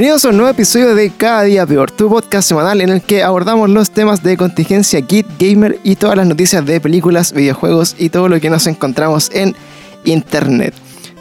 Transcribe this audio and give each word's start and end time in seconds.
Bienvenidos 0.00 0.24
a 0.24 0.30
un 0.30 0.38
nuevo 0.38 0.50
episodio 0.50 0.94
de 0.94 1.10
Cada 1.10 1.42
Día 1.42 1.66
Peor, 1.66 1.90
tu 1.90 2.08
podcast 2.08 2.48
semanal 2.48 2.80
en 2.80 2.88
el 2.88 3.02
que 3.02 3.22
abordamos 3.22 3.68
los 3.68 3.90
temas 3.90 4.22
de 4.22 4.38
contingencia 4.38 5.02
Kit 5.02 5.26
Gamer 5.38 5.78
y 5.84 5.96
todas 5.96 6.16
las 6.16 6.26
noticias 6.26 6.64
de 6.64 6.80
películas, 6.80 7.34
videojuegos 7.34 7.96
y 7.98 8.08
todo 8.08 8.30
lo 8.30 8.40
que 8.40 8.48
nos 8.48 8.66
encontramos 8.66 9.30
en 9.34 9.54
Internet. 10.06 10.72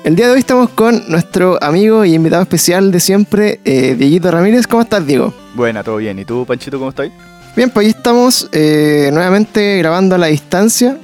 El 0.06 0.16
día 0.16 0.28
de 0.28 0.32
hoy 0.32 0.40
estamos 0.40 0.70
con 0.70 1.04
nuestro 1.10 1.62
amigo 1.62 2.06
y 2.06 2.14
invitado 2.14 2.42
especial 2.42 2.90
de 2.94 3.02
siempre, 3.02 3.60
eh, 3.66 3.96
Dieguito 4.00 4.32
Ramírez. 4.32 4.66
¿Cómo 4.66 4.84
estás, 4.84 5.06
Diego? 5.06 5.34
Buena, 5.56 5.84
todo 5.84 5.98
bien. 5.98 6.18
¿Y 6.18 6.24
tú, 6.24 6.46
Panchito, 6.46 6.80
cómo 6.80 6.92
estás? 6.92 7.10
Bien, 7.58 7.70
pues 7.72 7.86
aquí 7.86 7.98
estamos 7.98 8.48
eh, 8.54 9.10
nuevamente 9.12 9.78
grabando 9.80 10.16
a 10.16 10.18
la 10.18 10.28
distancia 10.28 10.98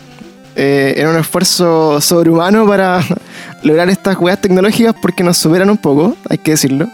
eh, 0.55 0.93
en 0.95 1.07
un 1.07 1.17
esfuerzo 1.17 1.99
sobrehumano 1.99 2.65
para 2.65 3.01
lograr 3.63 3.89
estas 3.89 4.15
jugadas 4.15 4.39
tecnológicas 4.39 4.95
porque 5.01 5.25
nos 5.25 5.37
superan 5.37 5.69
un 5.69 5.77
poco, 5.77 6.15
hay 6.29 6.37
que 6.37 6.51
decirlo. 6.51 6.87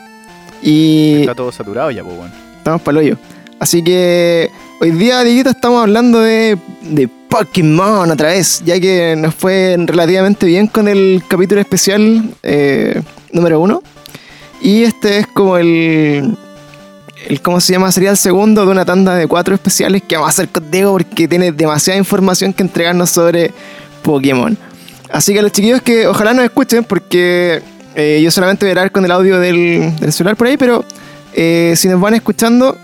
Y 0.62 1.22
Está 1.22 1.36
todo 1.36 1.52
saturado 1.52 1.92
ya, 1.92 2.04
pues, 2.04 2.16
bueno. 2.16 2.34
estamos 2.58 2.82
para 2.82 3.00
hoyo. 3.00 3.18
Así 3.60 3.84
que 3.84 4.50
hoy 4.80 4.92
día, 4.92 5.24
Dieguito, 5.24 5.50
estamos 5.50 5.82
hablando 5.82 6.20
de, 6.20 6.58
de 6.82 7.08
Pokémon 7.08 8.10
otra 8.10 8.30
vez, 8.30 8.62
ya 8.66 8.80
que 8.80 9.16
nos 9.18 9.36
fue 9.36 9.76
relativamente 9.78 10.46
bien 10.46 10.68
con 10.68 10.88
el 10.88 11.24
capítulo 11.28 11.62
especial 11.62 12.24
eh, 12.44 13.02
número 13.32 13.60
uno. 13.60 13.82
Y 14.62 14.84
este 14.84 15.20
es 15.20 15.28
como 15.28 15.58
el, 15.58 16.36
el. 17.28 17.42
¿Cómo 17.42 17.62
se 17.62 17.74
llama? 17.74 17.92
Sería 17.92 18.12
el 18.12 18.18
segundo 18.18 18.66
de 18.66 18.72
una 18.72 18.86
tanda 18.86 19.16
de 19.16 19.28
cuatro 19.28 19.56
especiales 19.56 20.04
que 20.08 20.16
vamos 20.16 20.28
a 20.28 20.32
hacer 20.32 20.50
con 20.50 20.70
Diego 20.70 20.92
porque 20.92 21.28
tiene 21.28 21.52
demasiada 21.52 21.98
información 21.98 22.54
que 22.54 22.64
entregarnos 22.64 23.10
sobre 23.10 23.52
Pokémon. 24.04 24.58
Así 25.12 25.34
que 25.34 25.42
los 25.42 25.52
chiquillos 25.52 25.82
que 25.82 26.08
ojalá 26.08 26.34
nos 26.34 26.46
escuchen 26.46 26.84
porque 26.84 27.62
eh, 27.96 28.22
yo 28.24 28.32
solamente 28.32 28.66
voy 28.66 28.72
a 28.72 28.74
grabar 28.74 28.92
con 28.92 29.06
el 29.06 29.12
audio 29.12 29.40
del, 29.40 29.96
del 30.00 30.12
celular 30.12 30.36
por 30.36 30.48
ahí, 30.48 30.58
pero 30.58 30.84
eh, 31.34 31.74
si 31.76 31.88
nos 31.88 32.00
van 32.00 32.14
escuchando, 32.14 32.78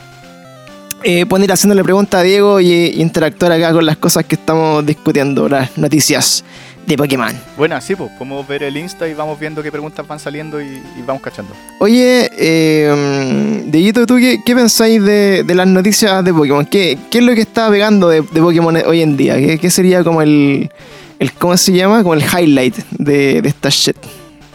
eh, 1.04 1.26
pueden 1.26 1.46
ir 1.46 1.52
haciéndole 1.52 1.84
preguntas 1.84 2.22
a 2.22 2.24
Diego 2.24 2.60
y, 2.60 2.72
y 2.72 3.02
interactuar 3.02 3.52
acá 3.52 3.72
con 3.72 3.86
las 3.86 3.98
cosas 3.98 4.26
que 4.26 4.36
estamos 4.36 4.86
discutiendo, 4.86 5.48
las 5.48 5.78
noticias 5.78 6.44
de 6.86 6.96
Pokémon. 6.96 7.36
Buena, 7.58 7.82
sí, 7.82 7.96
pues, 7.98 8.10
podemos 8.18 8.48
ver 8.48 8.64
el 8.64 8.78
Insta 8.78 9.10
y 9.10 9.14
vamos 9.14 9.38
viendo 9.38 9.62
qué 9.62 9.70
preguntas 9.70 10.08
van 10.08 10.20
saliendo 10.20 10.62
y, 10.62 10.68
y 10.68 11.02
vamos 11.06 11.22
cachando. 11.22 11.54
Oye, 11.82 12.30
eh, 12.38 13.64
Dieguito, 13.66 14.06
¿tú 14.06 14.16
qué, 14.16 14.40
qué 14.46 14.56
pensáis 14.56 15.04
de, 15.04 15.44
de 15.44 15.54
las 15.54 15.68
noticias 15.68 16.24
de 16.24 16.34
Pokémon? 16.34 16.66
¿Qué, 16.66 16.98
qué 17.12 17.18
es 17.18 17.24
lo 17.26 17.36
que 17.36 17.42
está 17.42 17.70
pegando 17.70 18.08
de, 18.08 18.22
de 18.22 18.42
Pokémon 18.42 18.74
hoy 18.86 19.02
en 19.02 19.18
día? 19.18 19.36
¿Qué, 19.36 19.58
qué 19.58 19.70
sería 19.70 20.02
como 20.02 20.22
el, 20.22 20.72
el. 21.20 21.34
¿Cómo 21.34 21.58
se 21.58 21.74
llama? 21.74 22.04
Como 22.04 22.14
el 22.14 22.24
highlight 22.24 22.78
de, 22.92 23.42
de 23.42 23.50
esta 23.50 23.68
shit. 23.68 23.98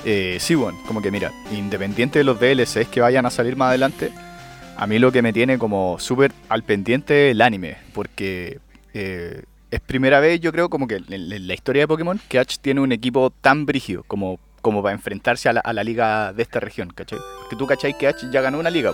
Eh, 0.04 0.38
sí, 0.40 0.54
bueno, 0.54 0.78
como 0.86 1.00
que 1.00 1.10
mira, 1.10 1.32
independiente 1.52 2.18
de 2.18 2.24
los 2.24 2.40
DLCs 2.40 2.88
que 2.88 3.00
vayan 3.00 3.24
a 3.26 3.30
salir 3.30 3.56
más 3.56 3.68
adelante, 3.68 4.10
a 4.76 4.86
mí 4.86 4.98
lo 4.98 5.12
que 5.12 5.22
me 5.22 5.32
tiene 5.32 5.58
como 5.58 5.98
súper 5.98 6.32
al 6.48 6.64
pendiente 6.64 7.28
es 7.28 7.32
el 7.32 7.40
anime, 7.40 7.76
porque 7.94 8.58
eh, 8.94 9.42
es 9.70 9.80
primera 9.80 10.20
vez, 10.20 10.40
yo 10.40 10.52
creo, 10.52 10.68
como 10.68 10.88
que 10.88 10.96
en, 10.96 11.46
la 11.46 11.54
historia 11.54 11.82
de 11.82 11.88
Pokémon, 11.88 12.20
que 12.28 12.38
Ash 12.38 12.56
tiene 12.60 12.80
un 12.80 12.92
equipo 12.92 13.30
tan 13.30 13.64
brígido 13.64 14.02
como, 14.06 14.38
como 14.60 14.82
para 14.82 14.94
enfrentarse 14.94 15.48
a 15.48 15.52
la, 15.54 15.60
a 15.60 15.72
la 15.72 15.84
liga 15.84 16.32
de 16.32 16.42
esta 16.42 16.58
región, 16.58 16.92
¿cachai? 16.94 17.18
Porque 17.40 17.56
tú, 17.56 17.66
¿cachai? 17.66 17.96
Que 17.96 18.08
Ash 18.08 18.28
ya 18.30 18.40
ganó 18.40 18.58
una 18.58 18.70
liga. 18.70 18.92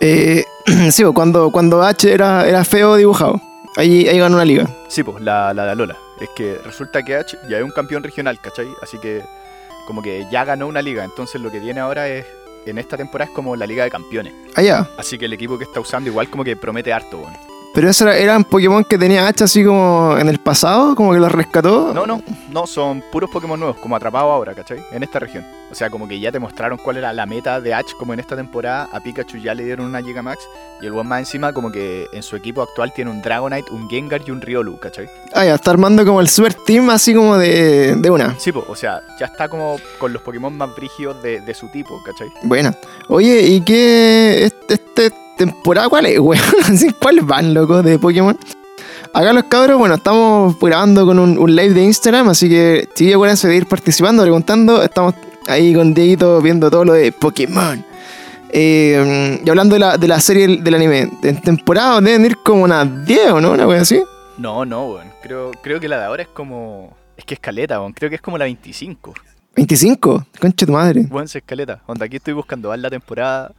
Eh, 0.00 0.44
sí, 0.90 1.02
cuando, 1.14 1.50
cuando 1.50 1.82
H 1.82 2.12
era, 2.12 2.46
era 2.46 2.64
feo 2.64 2.96
dibujado. 2.96 3.40
Ahí, 3.76 4.06
ahí 4.06 4.18
ganó 4.18 4.36
una 4.36 4.44
liga. 4.44 4.68
Sí, 4.88 5.02
pues, 5.02 5.22
la, 5.22 5.52
la 5.52 5.64
de 5.64 5.70
Alola. 5.72 5.96
Es 6.20 6.28
que 6.36 6.58
resulta 6.64 7.02
que 7.02 7.16
Ash 7.16 7.34
ya 7.48 7.58
es 7.58 7.64
un 7.64 7.72
campeón 7.72 8.02
regional, 8.02 8.40
¿cachai? 8.40 8.68
Así 8.80 8.98
que 8.98 9.22
como 9.86 10.02
que 10.02 10.26
ya 10.30 10.44
ganó 10.44 10.66
una 10.66 10.82
liga. 10.82 11.04
Entonces 11.04 11.40
lo 11.40 11.50
que 11.50 11.60
viene 11.60 11.80
ahora 11.80 12.08
es, 12.08 12.26
en 12.66 12.78
esta 12.78 12.96
temporada 12.96 13.30
es 13.30 13.34
como 13.34 13.56
la 13.56 13.66
liga 13.66 13.84
de 13.84 13.90
campeones. 13.90 14.32
Allá. 14.54 14.88
Así 14.96 15.18
que 15.18 15.26
el 15.26 15.32
equipo 15.32 15.58
que 15.58 15.64
está 15.64 15.80
usando 15.80 16.10
igual 16.10 16.30
como 16.30 16.44
que 16.44 16.56
promete 16.56 16.92
harto, 16.92 17.18
weón. 17.18 17.53
Pero 17.74 17.90
eso 17.90 18.04
era, 18.04 18.16
eran 18.16 18.44
Pokémon 18.44 18.84
que 18.84 18.96
tenía 18.96 19.26
H 19.26 19.42
así 19.42 19.64
como 19.64 20.16
en 20.16 20.28
el 20.28 20.38
pasado, 20.38 20.94
como 20.94 21.12
que 21.12 21.18
los 21.18 21.32
rescató. 21.32 21.92
No, 21.92 22.06
no, 22.06 22.22
no, 22.50 22.66
son 22.68 23.02
puros 23.10 23.28
Pokémon 23.30 23.58
nuevos, 23.58 23.78
como 23.78 23.96
atrapados 23.96 24.30
ahora, 24.30 24.54
¿cachai? 24.54 24.78
En 24.92 25.02
esta 25.02 25.18
región. 25.18 25.44
O 25.72 25.74
sea, 25.74 25.90
como 25.90 26.06
que 26.06 26.20
ya 26.20 26.30
te 26.30 26.38
mostraron 26.38 26.78
cuál 26.78 26.98
era 26.98 27.12
la 27.12 27.26
meta 27.26 27.60
de 27.60 27.74
Ash, 27.74 27.92
como 27.98 28.14
en 28.14 28.20
esta 28.20 28.36
temporada. 28.36 28.88
A 28.92 29.00
Pikachu 29.00 29.38
ya 29.38 29.54
le 29.54 29.64
dieron 29.64 29.86
una 29.86 30.00
Giga 30.00 30.22
Max. 30.22 30.44
Y 30.80 30.86
el 30.86 30.92
weón 30.92 31.08
más 31.08 31.18
encima, 31.18 31.52
como 31.52 31.72
que 31.72 32.06
en 32.12 32.22
su 32.22 32.36
equipo 32.36 32.62
actual 32.62 32.92
tiene 32.94 33.10
un 33.10 33.20
Dragonite, 33.20 33.72
un 33.72 33.90
Gengar 33.90 34.20
y 34.24 34.30
un 34.30 34.40
Riolu, 34.40 34.78
¿cachai? 34.78 35.08
Ah, 35.32 35.44
ya, 35.44 35.56
está 35.56 35.72
armando 35.72 36.04
como 36.04 36.20
el 36.20 36.28
super 36.28 36.54
team 36.54 36.90
así 36.90 37.12
como 37.12 37.36
de, 37.36 37.96
de 37.96 38.10
una. 38.10 38.38
Sí, 38.38 38.52
pues, 38.52 38.66
o 38.68 38.76
sea, 38.76 39.02
ya 39.18 39.26
está 39.26 39.48
como 39.48 39.78
con 39.98 40.12
los 40.12 40.22
Pokémon 40.22 40.56
más 40.56 40.72
brígidos 40.76 41.20
de, 41.24 41.40
de 41.40 41.54
su 41.54 41.68
tipo, 41.68 42.00
¿cachai? 42.04 42.28
Buena. 42.44 42.72
Oye, 43.08 43.40
¿y 43.42 43.60
qué 43.62 44.44
este, 44.44 44.74
este 44.74 45.23
temporada 45.36 45.88
cuál 45.88 46.06
es, 46.06 46.18
weón? 46.18 46.42
Así, 46.64 46.92
¿Cuáles 46.92 47.26
van, 47.26 47.54
loco, 47.54 47.82
de 47.82 47.98
Pokémon? 47.98 48.38
Acá 49.12 49.32
los 49.32 49.44
cabros, 49.44 49.78
bueno, 49.78 49.94
estamos 49.94 50.58
grabando 50.58 51.06
con 51.06 51.18
un, 51.18 51.38
un 51.38 51.54
live 51.54 51.72
de 51.72 51.84
Instagram, 51.84 52.30
así 52.30 52.48
que 52.48 52.88
si 52.94 53.12
acuérdense 53.12 53.46
de 53.46 53.56
ir 53.56 53.66
participando, 53.66 54.22
preguntando. 54.24 54.82
Estamos 54.82 55.14
ahí 55.46 55.72
con 55.72 55.94
Dieguito 55.94 56.40
viendo 56.40 56.68
todo 56.68 56.84
lo 56.84 56.94
de 56.94 57.12
Pokémon. 57.12 57.84
Eh, 58.50 59.40
y 59.44 59.48
hablando 59.48 59.74
de 59.74 59.80
la, 59.80 59.98
de 59.98 60.08
la 60.08 60.20
serie 60.20 60.58
del 60.58 60.74
anime, 60.74 61.10
en 61.22 61.40
temporada 61.40 62.00
deben 62.00 62.24
ir 62.24 62.36
como 62.38 62.64
unas 62.64 63.06
10 63.06 63.30
o 63.32 63.40
no, 63.40 63.52
una 63.52 63.66
wea 63.66 63.82
así. 63.82 64.02
No, 64.38 64.64
no, 64.64 64.86
weón. 64.86 65.08
Creo, 65.22 65.52
creo 65.62 65.80
que 65.80 65.88
la 65.88 65.98
de 65.98 66.04
ahora 66.04 66.22
es 66.22 66.28
como. 66.28 66.96
Es 67.16 67.24
que 67.24 67.34
escaleta, 67.34 67.78
weón. 67.78 67.92
Creo 67.92 68.10
que 68.10 68.16
es 68.16 68.22
como 68.22 68.36
la 68.36 68.44
25. 68.44 69.14
25, 69.56 70.26
concha 70.40 70.66
tu 70.66 70.72
madre. 70.72 71.02
Buen 71.08 71.26
escaleta. 71.26 71.80
Onda, 71.86 72.06
aquí 72.06 72.16
estoy 72.16 72.34
buscando. 72.34 72.68
Va 72.68 72.76
la 72.76 72.90
temporada 72.90 73.52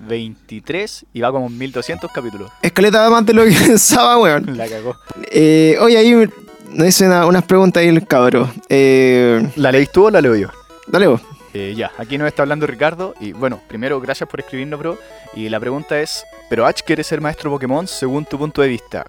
23 0.00 1.06
y 1.12 1.20
va 1.20 1.30
como 1.32 1.46
en 1.46 1.56
1200 1.58 2.10
capítulos. 2.12 2.50
Escaleta 2.62 3.08
más 3.10 3.24
de 3.26 3.32
lo 3.34 3.44
que 3.44 3.50
pensaba, 3.66 4.18
weón. 4.18 4.56
La 4.56 4.68
cagó. 4.68 4.96
Eh, 5.30 5.76
oye, 5.80 5.96
ahí 5.98 6.28
nos 6.72 7.00
una- 7.00 7.26
unas 7.26 7.44
preguntas 7.44 7.80
ahí 7.82 7.88
el 7.88 8.06
cabro. 8.06 8.50
Eh, 8.68 9.46
¿La 9.56 9.72
leís 9.72 9.90
tú 9.90 10.06
o 10.06 10.10
la 10.10 10.20
leo 10.20 10.34
yo? 10.36 10.48
dale 10.86 11.06
vos. 11.06 11.20
Eh, 11.52 11.74
ya, 11.76 11.90
aquí 11.98 12.16
nos 12.16 12.28
está 12.28 12.42
hablando 12.42 12.66
Ricardo. 12.66 13.14
Y 13.20 13.32
bueno, 13.32 13.60
primero, 13.68 14.00
gracias 14.00 14.28
por 14.28 14.40
escribirnos, 14.40 14.78
bro. 14.78 14.98
Y 15.34 15.48
la 15.48 15.58
pregunta 15.58 16.00
es: 16.00 16.24
¿Pero 16.48 16.64
Ash 16.66 16.80
quiere 16.86 17.02
ser 17.02 17.20
maestro 17.20 17.50
Pokémon 17.50 17.86
según 17.88 18.24
tu 18.24 18.38
punto 18.38 18.62
de 18.62 18.68
vista? 18.68 19.04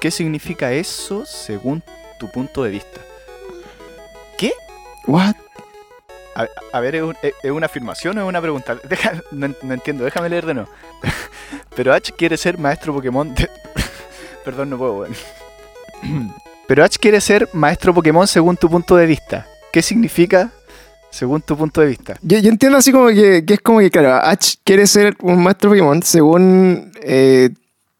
¿Qué 0.00 0.10
significa 0.10 0.72
eso 0.72 1.24
según 1.24 1.82
tu 2.18 2.30
punto 2.30 2.62
de 2.64 2.70
vista? 2.70 3.00
What? 5.06 5.34
A, 6.72 6.80
ver, 6.80 6.96
¿es, 6.96 7.02
un- 7.02 7.16
es- 7.22 7.34
es 7.42 7.50
una 7.50 7.66
afirmación 7.66 8.18
o 8.18 8.22
es 8.22 8.28
una 8.28 8.40
pregunta? 8.40 8.76
No, 9.30 9.46
en- 9.46 9.56
no 9.62 9.74
entiendo, 9.74 10.04
déjame 10.04 10.28
leer 10.28 10.46
de 10.46 10.54
nuevo. 10.54 10.68
Pero 11.76 11.92
Ash 11.94 12.10
quiere 12.16 12.36
ser 12.36 12.58
maestro 12.58 12.92
Pokémon. 12.94 13.34
de- 13.34 13.48
Perdón, 14.44 14.70
no 14.70 14.78
puedo, 14.78 14.94
weón. 14.98 15.14
Pero 16.66 16.84
Ash 16.84 16.96
quiere 16.98 17.20
ser 17.20 17.48
maestro 17.52 17.92
Pokémon 17.94 18.26
según 18.26 18.56
tu 18.56 18.68
punto 18.68 18.96
de 18.96 19.06
vista. 19.06 19.46
¿Qué 19.72 19.82
significa 19.82 20.50
según 21.10 21.42
tu 21.42 21.56
punto 21.56 21.80
de 21.80 21.88
vista? 21.88 22.16
Yo, 22.22 22.38
yo 22.38 22.48
entiendo 22.48 22.78
así 22.78 22.90
como 22.92 23.08
que, 23.08 23.44
que 23.44 23.54
es 23.54 23.60
como 23.60 23.80
que, 23.80 23.90
claro, 23.90 24.14
Ash 24.14 24.54
quiere 24.64 24.86
ser 24.86 25.16
un 25.20 25.42
maestro 25.42 25.70
Pokémon 25.70 26.02
según 26.02 26.92
eh, 27.02 27.50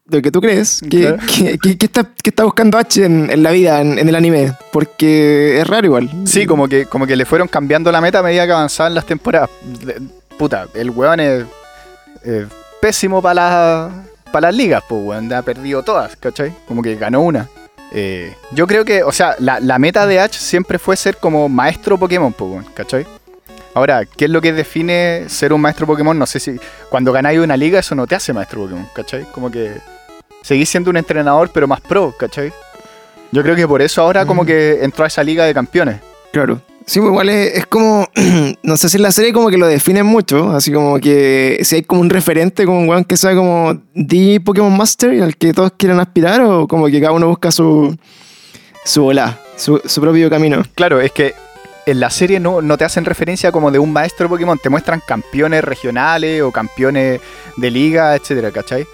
lo 0.07 0.21
que 0.21 0.31
tú 0.31 0.39
crees. 0.41 0.81
Claro. 0.89 1.17
que- 1.17 1.57
que- 1.57 1.77
que 1.77 1.85
está, 2.29 2.43
buscando 2.43 2.77
Ash 2.77 2.99
en, 2.99 3.29
en 3.31 3.41
la 3.43 3.51
vida, 3.51 3.81
en, 3.81 3.97
en 3.97 4.07
el 4.09 4.15
anime. 4.15 4.53
Porque 4.71 5.59
es 5.59 5.67
raro 5.67 5.85
igual. 5.87 6.09
Sí, 6.25 6.45
como 6.45 6.67
que, 6.67 6.85
como 6.85 7.07
que 7.07 7.15
le 7.15 7.25
fueron 7.25 7.47
cambiando 7.47 7.91
la 7.91 8.01
meta 8.01 8.19
a 8.19 8.23
medida 8.23 8.45
que 8.45 8.51
avanzaban 8.51 8.93
las 8.93 9.05
temporadas. 9.05 9.49
Puta, 10.37 10.67
el 10.73 10.89
weón 10.91 11.19
es 11.19 11.45
eh, 12.23 12.45
pésimo 12.81 13.21
para 13.21 13.33
las 13.33 13.91
para 14.31 14.47
las 14.47 14.55
ligas, 14.57 14.83
pues 14.89 15.01
weón, 15.03 15.31
ha 15.33 15.41
perdido 15.43 15.81
todas, 15.81 16.15
¿cachai? 16.17 16.53
Como 16.67 16.81
que 16.81 16.95
ganó 16.95 17.21
una. 17.21 17.47
Eh, 17.93 18.35
yo 18.51 18.67
creo 18.67 18.83
que, 18.83 19.01
o 19.03 19.11
sea, 19.13 19.35
la, 19.39 19.59
la 19.61 19.79
meta 19.79 20.05
de 20.05 20.19
Ash 20.19 20.33
siempre 20.33 20.77
fue 20.77 20.97
ser 20.97 21.17
como 21.17 21.47
maestro 21.47 21.97
Pokémon, 21.97 22.33
pues 22.33 22.51
weón, 22.51 22.65
¿cachai? 22.73 23.05
Ahora, 23.73 24.03
¿qué 24.05 24.25
es 24.25 24.31
lo 24.31 24.41
que 24.41 24.51
define 24.51 25.25
ser 25.29 25.53
un 25.53 25.61
maestro 25.61 25.87
Pokémon? 25.87 26.17
No 26.17 26.25
sé 26.25 26.39
si 26.41 26.59
cuando 26.89 27.13
ganáis 27.13 27.39
una 27.39 27.55
liga 27.55 27.79
eso 27.79 27.95
no 27.95 28.05
te 28.07 28.15
hace 28.15 28.33
maestro 28.33 28.61
Pokémon, 28.63 28.87
¿cachai? 28.93 29.23
Como 29.31 29.49
que 29.49 29.73
seguís 30.45 30.69
siendo 30.69 30.89
un 30.91 30.97
entrenador 30.97 31.49
pero 31.53 31.67
más 31.67 31.81
pro, 31.81 32.13
¿cachai? 32.17 32.53
Yo 33.31 33.41
creo 33.41 33.55
que 33.55 33.67
por 33.67 33.81
eso 33.81 34.01
ahora 34.01 34.25
como 34.25 34.43
Mm. 34.43 34.45
que 34.45 34.83
entró 34.83 35.03
a 35.03 35.07
esa 35.07 35.23
liga 35.23 35.45
de 35.45 35.53
campeones. 35.53 35.97
Claro. 36.31 36.61
Sí, 36.85 36.99
pues 36.99 37.09
igual 37.09 37.29
es, 37.29 37.55
es 37.55 37.65
como. 37.65 38.07
no 38.63 38.77
sé 38.77 38.89
si 38.89 38.97
en 38.97 39.03
la 39.03 39.11
serie 39.11 39.33
como 39.33 39.49
que 39.49 39.57
lo 39.57 39.65
definen 39.65 40.05
mucho. 40.05 40.51
Así 40.51 40.71
como 40.71 40.99
que 40.99 41.59
si 41.63 41.77
hay 41.77 41.81
como 41.81 42.01
un 42.01 42.09
referente, 42.11 42.63
como 42.65 42.79
un 42.79 42.87
weón 42.87 43.03
que 43.05 43.17
sea 43.17 43.33
como 43.35 43.75
The 43.95 44.39
Pokémon 44.41 44.75
Master 44.77 45.13
y 45.15 45.21
al 45.21 45.35
que 45.35 45.51
todos 45.53 45.71
quieren 45.77 45.99
aspirar, 45.99 46.41
o 46.41 46.67
como 46.67 46.85
que 46.85 47.01
cada 47.01 47.13
uno 47.13 47.27
busca 47.27 47.49
su. 47.51 47.97
su, 48.83 49.11
su 49.83 50.01
propio 50.01 50.29
camino. 50.29 50.61
Claro, 50.75 51.01
es 51.01 51.11
que 51.11 51.33
en 51.87 51.99
la 51.99 52.09
serie 52.11 52.39
no, 52.39 52.61
no 52.61 52.77
te 52.77 52.85
hacen 52.85 53.05
referencia 53.05 53.51
como 53.51 53.71
de 53.71 53.79
un 53.79 53.91
maestro 53.91 54.29
Pokémon, 54.29 54.57
te 54.57 54.69
muestran 54.69 55.01
campeones 55.07 55.63
regionales 55.63 56.41
o 56.41 56.51
campeones 56.51 57.19
de 57.57 57.71
liga, 57.71 58.15
etcétera, 58.15 58.51
¿cachai? 58.51 58.85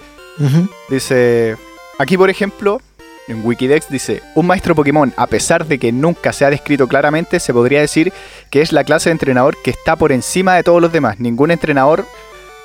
Dice, 0.88 1.56
aquí 1.98 2.16
por 2.16 2.30
ejemplo, 2.30 2.80
en 3.28 3.44
Wikidex 3.44 3.88
dice, 3.88 4.22
un 4.34 4.46
maestro 4.46 4.74
Pokémon, 4.74 5.12
a 5.16 5.26
pesar 5.26 5.66
de 5.66 5.78
que 5.78 5.92
nunca 5.92 6.32
se 6.32 6.44
ha 6.44 6.50
descrito 6.50 6.88
claramente, 6.88 7.40
se 7.40 7.52
podría 7.52 7.80
decir 7.80 8.12
que 8.50 8.60
es 8.60 8.72
la 8.72 8.84
clase 8.84 9.10
de 9.10 9.12
entrenador 9.12 9.56
que 9.62 9.70
está 9.70 9.96
por 9.96 10.12
encima 10.12 10.56
de 10.56 10.62
todos 10.62 10.80
los 10.80 10.92
demás. 10.92 11.20
Ningún 11.20 11.50
entrenador 11.50 12.06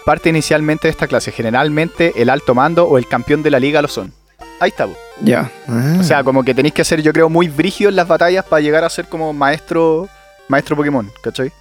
parte 0.06 0.30
inicialmente 0.30 0.88
de 0.88 0.92
esta 0.92 1.08
clase. 1.08 1.32
Generalmente 1.32 2.14
el 2.16 2.30
alto 2.30 2.56
mando 2.56 2.86
o 2.88 2.98
el 2.98 3.08
campeón 3.08 3.44
de 3.44 3.52
la 3.52 3.60
liga 3.60 3.82
lo 3.82 3.88
son. 3.88 4.14
Ahí 4.60 4.70
está. 4.70 4.88
Ya. 5.22 5.52
Ah. 5.68 5.98
O 6.00 6.04
sea, 6.04 6.24
como 6.24 6.44
que 6.44 6.56
tenéis 6.56 6.74
que 6.74 6.84
ser, 6.84 7.02
yo 7.02 7.14
creo, 7.14 7.30
muy 7.30 7.48
brígido 7.48 7.90
en 7.90 7.96
las 7.96 8.08
batallas 8.08 8.46
para 8.46 8.62
llegar 8.62 8.84
a 8.84 8.90
ser 8.90 9.06
como 9.08 9.34
maestro 9.34 10.10
maestro 10.48 10.76
Pokémon, 10.76 11.12
¿cachai? 11.22 11.52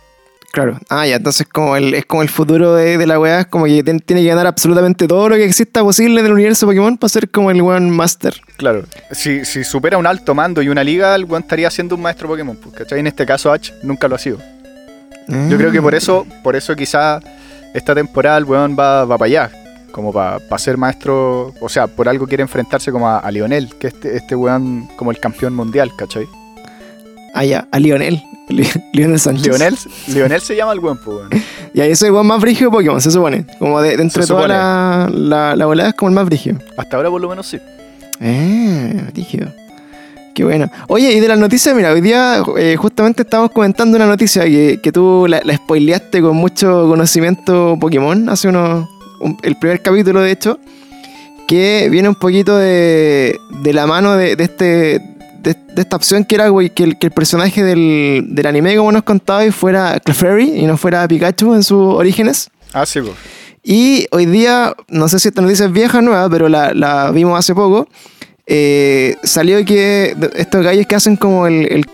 Claro. 0.56 0.78
Ah, 0.88 1.06
ya, 1.06 1.16
entonces 1.16 1.46
como 1.46 1.76
el, 1.76 1.92
es 1.92 2.06
como 2.06 2.22
el 2.22 2.30
futuro 2.30 2.74
de, 2.76 2.96
de 2.96 3.06
la 3.06 3.20
weá, 3.20 3.40
es 3.40 3.46
como 3.46 3.66
que 3.66 3.82
tiene 3.82 4.22
que 4.22 4.24
ganar 4.24 4.46
absolutamente 4.46 5.06
todo 5.06 5.28
lo 5.28 5.34
que 5.34 5.44
exista 5.44 5.82
posible 5.82 6.20
en 6.20 6.24
el 6.24 6.32
universo 6.32 6.64
Pokémon 6.66 6.96
para 6.96 7.10
ser 7.10 7.28
como 7.28 7.50
el 7.50 7.60
One 7.60 7.90
Master. 7.90 8.40
Claro. 8.56 8.84
Si, 9.10 9.44
si 9.44 9.64
supera 9.64 9.98
un 9.98 10.06
alto 10.06 10.34
mando 10.34 10.62
y 10.62 10.70
una 10.70 10.82
liga, 10.82 11.14
el 11.14 11.26
weón 11.26 11.42
estaría 11.42 11.70
siendo 11.70 11.94
un 11.94 12.00
maestro 12.00 12.26
Pokémon, 12.26 12.56
pues, 12.56 12.74
¿cachai? 12.74 13.00
En 13.00 13.06
este 13.06 13.26
caso, 13.26 13.52
Ash 13.52 13.70
nunca 13.82 14.08
lo 14.08 14.14
ha 14.14 14.18
sido. 14.18 14.38
Yo 15.28 15.58
creo 15.58 15.70
que 15.70 15.82
por 15.82 15.94
eso, 15.94 16.26
por 16.42 16.56
eso 16.56 16.74
quizá 16.74 17.20
esta 17.74 17.94
temporada 17.94 18.38
el 18.38 18.44
weón 18.44 18.74
va, 18.78 19.04
va 19.04 19.18
para 19.18 19.26
allá. 19.26 19.50
Como 19.92 20.10
para 20.10 20.40
ser 20.56 20.78
maestro. 20.78 21.52
O 21.60 21.68
sea, 21.68 21.86
por 21.86 22.08
algo 22.08 22.26
quiere 22.26 22.42
enfrentarse 22.42 22.90
como 22.90 23.10
a, 23.10 23.18
a 23.18 23.30
Lionel, 23.30 23.74
que 23.78 23.88
este, 23.88 24.16
este 24.16 24.34
weón 24.34 24.88
como 24.96 25.10
el 25.10 25.20
campeón 25.20 25.54
mundial, 25.54 25.90
¿cachai? 25.98 26.26
Ah, 27.36 27.44
ya, 27.44 27.68
a 27.70 27.78
Lionel. 27.78 28.22
Li- 28.48 28.66
Lionel 28.92 29.20
Sánchez. 29.20 29.46
Lionel, 29.46 29.76
Lionel 30.08 30.40
se 30.40 30.56
llama 30.56 30.72
el 30.72 30.78
weón, 30.80 30.98
pues 31.04 31.16
weón. 31.18 31.30
Y 31.74 31.80
ahí 31.80 31.90
es 31.90 32.00
el 32.02 32.12
one 32.14 32.26
más 32.28 32.40
brígido 32.40 32.70
de 32.70 32.76
Pokémon, 32.76 33.00
se 33.00 33.10
supone. 33.10 33.44
Como 33.58 33.80
de, 33.82 33.96
de 33.96 34.02
entre 34.02 34.26
toda 34.26 34.48
la, 34.48 35.10
la, 35.12 35.54
la 35.56 35.66
volada 35.66 35.90
es 35.90 35.94
como 35.94 36.08
el 36.08 36.14
más 36.14 36.24
brígido. 36.24 36.58
Hasta 36.78 36.96
ahora 36.96 37.10
por 37.10 37.20
lo 37.20 37.28
menos 37.28 37.46
sí. 37.46 37.58
Eh, 38.20 39.04
brígido. 39.12 39.48
Qué 40.34 40.44
bueno. 40.44 40.70
Oye, 40.88 41.12
y 41.12 41.20
de 41.20 41.28
las 41.28 41.38
noticias, 41.38 41.74
mira, 41.74 41.92
hoy 41.92 42.00
día 42.00 42.42
eh, 42.58 42.76
justamente 42.76 43.22
estábamos 43.22 43.50
comentando 43.52 43.96
una 43.96 44.06
noticia 44.06 44.44
que, 44.44 44.80
que 44.82 44.92
tú 44.92 45.26
la, 45.28 45.40
la 45.44 45.54
spoileaste 45.56 46.20
con 46.22 46.36
mucho 46.36 46.86
conocimiento 46.88 47.76
Pokémon 47.80 48.28
hace 48.28 48.48
unos. 48.48 48.88
un- 49.20 49.36
el 49.42 49.56
primer 49.56 49.80
capítulo, 49.82 50.20
de 50.20 50.30
hecho, 50.32 50.58
que 51.48 51.88
viene 51.90 52.08
un 52.08 52.14
poquito 52.16 52.56
de, 52.56 53.38
de 53.62 53.72
la 53.72 53.86
mano 53.86 54.14
de, 54.16 54.36
de 54.36 54.44
este. 54.44 55.15
De, 55.46 55.54
de 55.74 55.82
esta 55.82 55.94
opción 55.94 56.24
que 56.24 56.34
era 56.34 56.50
que, 56.74 56.82
el, 56.82 56.98
que 56.98 57.06
el 57.06 57.12
personaje 57.12 57.62
del, 57.62 58.24
del 58.30 58.46
anime, 58.46 58.76
como 58.76 58.90
nos 58.90 59.04
contaba, 59.04 59.46
y 59.46 59.52
fuera 59.52 60.00
Clefairy 60.00 60.58
y 60.58 60.66
no 60.66 60.76
fuera 60.76 61.06
Pikachu 61.06 61.54
en 61.54 61.62
sus 61.62 61.94
orígenes. 61.94 62.50
Ah, 62.72 62.84
sí, 62.84 63.00
pues. 63.00 63.14
Y 63.62 64.08
hoy 64.10 64.26
día, 64.26 64.74
no 64.88 65.08
sé 65.08 65.20
si 65.20 65.28
esta 65.28 65.42
noticia 65.42 65.66
es 65.66 65.72
vieja 65.72 65.98
o 65.98 66.02
nueva, 66.02 66.28
pero 66.28 66.48
la, 66.48 66.74
la 66.74 67.12
vimos 67.12 67.38
hace 67.38 67.54
poco. 67.54 67.86
eh, 68.46 69.16
salió 69.22 69.64
que 69.64 70.16
estos 70.34 70.64
gallos 70.64 70.86
que 70.86 70.94
hacen 70.94 71.16
como 71.16 71.46
el, 71.46 71.66
el 71.72 71.86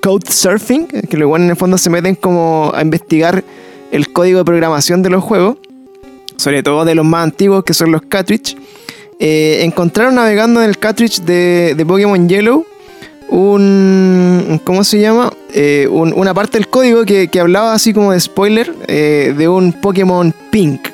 code 0.00 0.30
surfing, 0.30 0.86
que 0.86 1.16
luego 1.16 1.36
en 1.36 1.50
el 1.50 1.56
fondo 1.56 1.78
se 1.78 1.90
meten 1.90 2.14
como 2.14 2.72
a 2.74 2.82
investigar 2.82 3.42
el 3.90 4.12
código 4.12 4.38
de 4.38 4.44
programación 4.44 5.02
de 5.02 5.10
los 5.10 5.22
juegos, 5.22 5.58
sobre 6.36 6.62
todo 6.62 6.84
de 6.84 6.94
los 6.94 7.04
más 7.04 7.24
antiguos 7.24 7.64
que 7.64 7.74
son 7.74 7.92
los 7.92 8.02
cartridge, 8.02 8.56
eh, 9.18 9.60
encontraron 9.62 10.14
navegando 10.14 10.62
en 10.62 10.68
el 10.68 10.78
cartridge 10.78 11.20
de, 11.22 11.74
de 11.76 11.86
Pokémon 11.86 12.28
Yellow 12.28 12.66
un. 13.28 14.60
¿Cómo 14.64 14.84
se 14.84 15.00
llama? 15.00 15.32
Eh, 15.52 15.88
un- 15.90 16.12
una 16.16 16.34
parte 16.34 16.58
del 16.58 16.68
código 16.68 17.04
que, 17.04 17.28
que 17.28 17.40
hablaba 17.40 17.72
así 17.74 17.92
como 17.92 18.12
de 18.12 18.20
spoiler 18.20 18.72
eh, 18.88 19.34
de 19.36 19.48
un 19.48 19.72
Pokémon 19.72 20.34
Pink. 20.50 20.88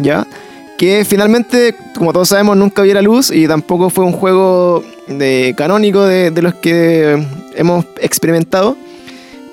¿Ya? 0.00 0.26
Que 0.78 1.04
finalmente, 1.04 1.74
como 1.96 2.12
todos 2.12 2.28
sabemos, 2.28 2.56
nunca 2.56 2.82
vio 2.82 2.94
la 2.94 3.02
luz 3.02 3.30
y 3.30 3.46
tampoco 3.46 3.90
fue 3.90 4.04
un 4.04 4.12
juego 4.12 4.82
de, 5.08 5.54
canónico 5.56 6.04
de, 6.04 6.30
los 6.40 6.54
que 6.54 7.22
hemos 7.54 7.84
experimentado. 8.00 8.76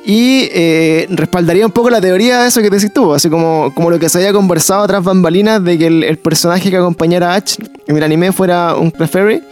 Y 0.05 0.47
eh, 0.53 1.05
respaldaría 1.09 1.65
un 1.65 1.73
poco 1.73 1.89
la 1.89 1.99
teoría 1.99 2.43
de 2.43 2.47
eso 2.47 2.61
que 2.61 2.69
decís 2.69 2.93
tú, 2.93 3.13
así 3.13 3.29
como, 3.29 3.73
como 3.75 3.89
lo 3.89 3.99
que 3.99 4.07
se 4.07 4.19
había 4.19 4.31
conversado 4.31 4.87
tras 4.87 5.03
bambalinas 5.03 5.61
de 5.61 5.77
que 5.77 5.87
el, 5.87 6.03
el 6.05 6.17
personaje 6.17 6.69
que 6.69 6.77
acompañara 6.77 7.33
a 7.33 7.35
Ash 7.35 7.57
en 7.87 7.97
el 7.97 8.03
anime 8.03 8.31
fuera 8.31 8.75
un 8.75 8.89
Clefairy 8.89 9.43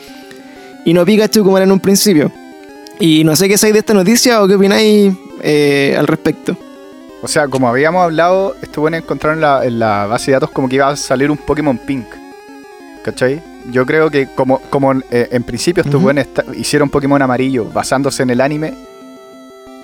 y 0.85 0.93
no 0.93 1.03
Pikachu 1.03 1.43
como 1.43 1.57
era 1.57 1.65
en 1.65 1.73
un 1.73 1.81
principio. 1.81 2.31
Y 2.99 3.23
no 3.23 3.35
sé 3.35 3.47
qué 3.47 3.57
sabéis 3.57 3.73
de 3.73 3.79
esta 3.79 3.93
noticia 3.93 4.41
o 4.41 4.47
qué 4.47 4.55
opináis 4.55 5.13
eh, 5.41 5.95
al 5.97 6.07
respecto. 6.07 6.55
O 7.21 7.27
sea, 7.27 7.47
como 7.47 7.67
habíamos 7.67 8.03
hablado, 8.03 8.55
esto 8.61 8.81
bueno 8.81 8.97
encontraron 8.97 9.37
en 9.37 9.41
la, 9.41 9.65
en 9.65 9.79
la 9.79 10.05
base 10.05 10.27
de 10.31 10.33
datos 10.33 10.51
como 10.51 10.69
que 10.69 10.75
iba 10.75 10.87
a 10.87 10.95
salir 10.95 11.31
un 11.31 11.37
Pokémon 11.37 11.77
Pink. 11.77 12.05
¿Cachai? 13.03 13.41
Yo 13.71 13.85
creo 13.85 14.09
que 14.09 14.27
como, 14.33 14.59
como 14.69 14.93
eh, 15.11 15.27
en 15.31 15.43
principio 15.43 15.81
estos 15.81 15.95
Ujú. 15.95 16.03
buenos 16.03 16.27
hicieron 16.55 16.89
Pokémon 16.89 17.21
amarillo 17.21 17.65
basándose 17.65 18.23
en 18.23 18.29
el 18.29 18.41
anime. 18.41 18.73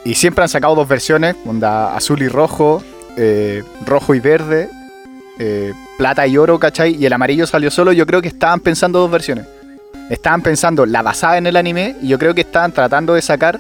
Y 0.04 0.16
siempre 0.16 0.44
han 0.44 0.50
sacado 0.50 0.76
dos 0.76 0.88
versiones, 0.88 1.36
onda 1.46 1.96
azul 1.96 2.22
y 2.22 2.28
rojo, 2.28 2.82
eh, 3.18 3.64
rojo 3.86 4.16
y 4.16 4.20
verde, 4.20 4.70
plata 5.98 6.26
y 6.28 6.38
oro, 6.38 6.60
¿cachai? 6.60 6.96
Y 6.96 7.06
el 7.06 7.14
amarillo 7.14 7.48
salió 7.48 7.72
solo, 7.72 7.92
yo 7.92 8.06
creo 8.06 8.22
que 8.22 8.28
estaban 8.28 8.60
pensando 8.60 9.00
dos 9.00 9.10
versiones. 9.12 9.46
Estaban 10.10 10.42
pensando 10.42 10.86
la 10.86 11.02
basada 11.02 11.38
en 11.38 11.48
el 11.48 11.56
anime 11.56 11.96
y 12.02 12.08
yo 12.10 12.20
creo 12.20 12.34
que 12.34 12.42
estaban 12.42 12.72
tratando 12.74 13.14
de 13.14 13.22
sacar 13.22 13.60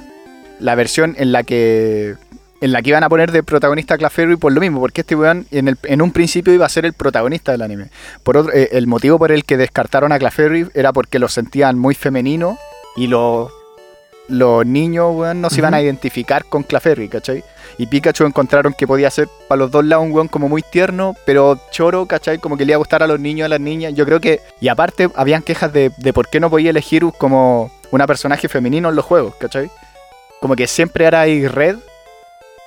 la 0.60 0.75
versión 0.75 1.16
en 1.18 1.31
la 1.31 1.44
que 1.44 2.16
en 2.62 2.72
la 2.72 2.83
que 2.83 2.89
iban 2.92 3.04
a 3.04 3.10
poner 3.10 3.31
de 3.31 3.42
protagonista 3.42 3.95
a 3.95 3.98
Clefairy 3.98 4.36
por 4.36 4.51
lo 4.51 4.62
mismo, 4.62 4.80
porque 4.80 5.01
este 5.01 5.16
weón 5.16 5.48
en, 5.50 5.68
el- 5.68 5.78
en 5.83 6.00
un 6.00 6.12
principio 6.12 6.54
iba 6.54 6.63
a 6.66 6.69
ser 6.69 6.86
el 6.86 6.94
protagonista 6.94 7.51
del 7.51 7.63
anime. 7.63 7.88
Por 8.22 8.38
otro, 8.38 8.54
eh, 8.54 8.69
el 8.74 8.86
motivo 8.86 9.18
por 9.18 9.31
el 9.31 9.45
que 9.45 9.57
descartaron 9.57 10.12
a 10.12 10.19
Clefairy 10.19 10.68
era 10.75 10.94
porque 10.94 11.18
lo 11.18 11.28
sentían 11.28 11.80
muy 11.80 11.95
femenino 11.95 12.60
y 12.95 13.07
los 13.07 13.51
los 14.31 14.66
niños 14.66 15.13
weón, 15.16 15.42
no 15.42 15.50
se 15.50 15.60
iban 15.60 15.74
a 15.74 15.81
identificar 15.81 16.45
con 16.45 16.63
Clefairy, 16.63 17.10
¿cachai? 17.10 17.44
Y 17.78 17.88
Pikachu 17.88 18.25
encontraron 18.25 18.74
que 18.74 18.88
podía 18.88 19.10
ser 19.12 19.28
para 19.48 19.60
los 19.60 19.72
dos 19.72 19.86
lados 19.86 20.06
un 20.06 20.13
weón 20.13 20.28
como 20.28 20.50
muy 20.50 20.62
tierno, 20.62 21.16
pero 21.25 21.60
choro, 21.72 22.06
¿cachai? 22.06 22.38
Como 22.38 22.57
que 22.57 22.66
le 22.66 22.72
iba 22.72 22.75
a 22.75 22.80
gustar 22.80 23.04
a 23.04 23.07
los 23.07 23.19
niños 23.19 23.39
y 23.39 23.45
a 23.45 23.50
las 23.50 23.60
niñas. 23.60 23.94
Yo 23.94 24.06
creo 24.06 24.19
que. 24.19 24.39
Y 24.60 24.69
aparte, 24.69 25.10
habían 25.16 25.44
quejas 25.44 25.74
de, 25.74 25.92
de 25.98 26.13
por 26.13 26.30
qué 26.30 26.39
no 26.39 26.50
podía 26.50 26.69
elegir 26.69 27.04
como 27.18 27.72
una 27.92 28.07
personaje 28.07 28.48
femenino 28.48 28.89
en 28.89 28.95
los 28.95 29.06
juegos, 29.06 29.36
¿cachai? 29.36 29.69
Como 30.39 30.56
que 30.56 30.68
siempre 30.68 31.06
era 31.06 31.22
ahí 31.22 31.48
red. 31.48 31.78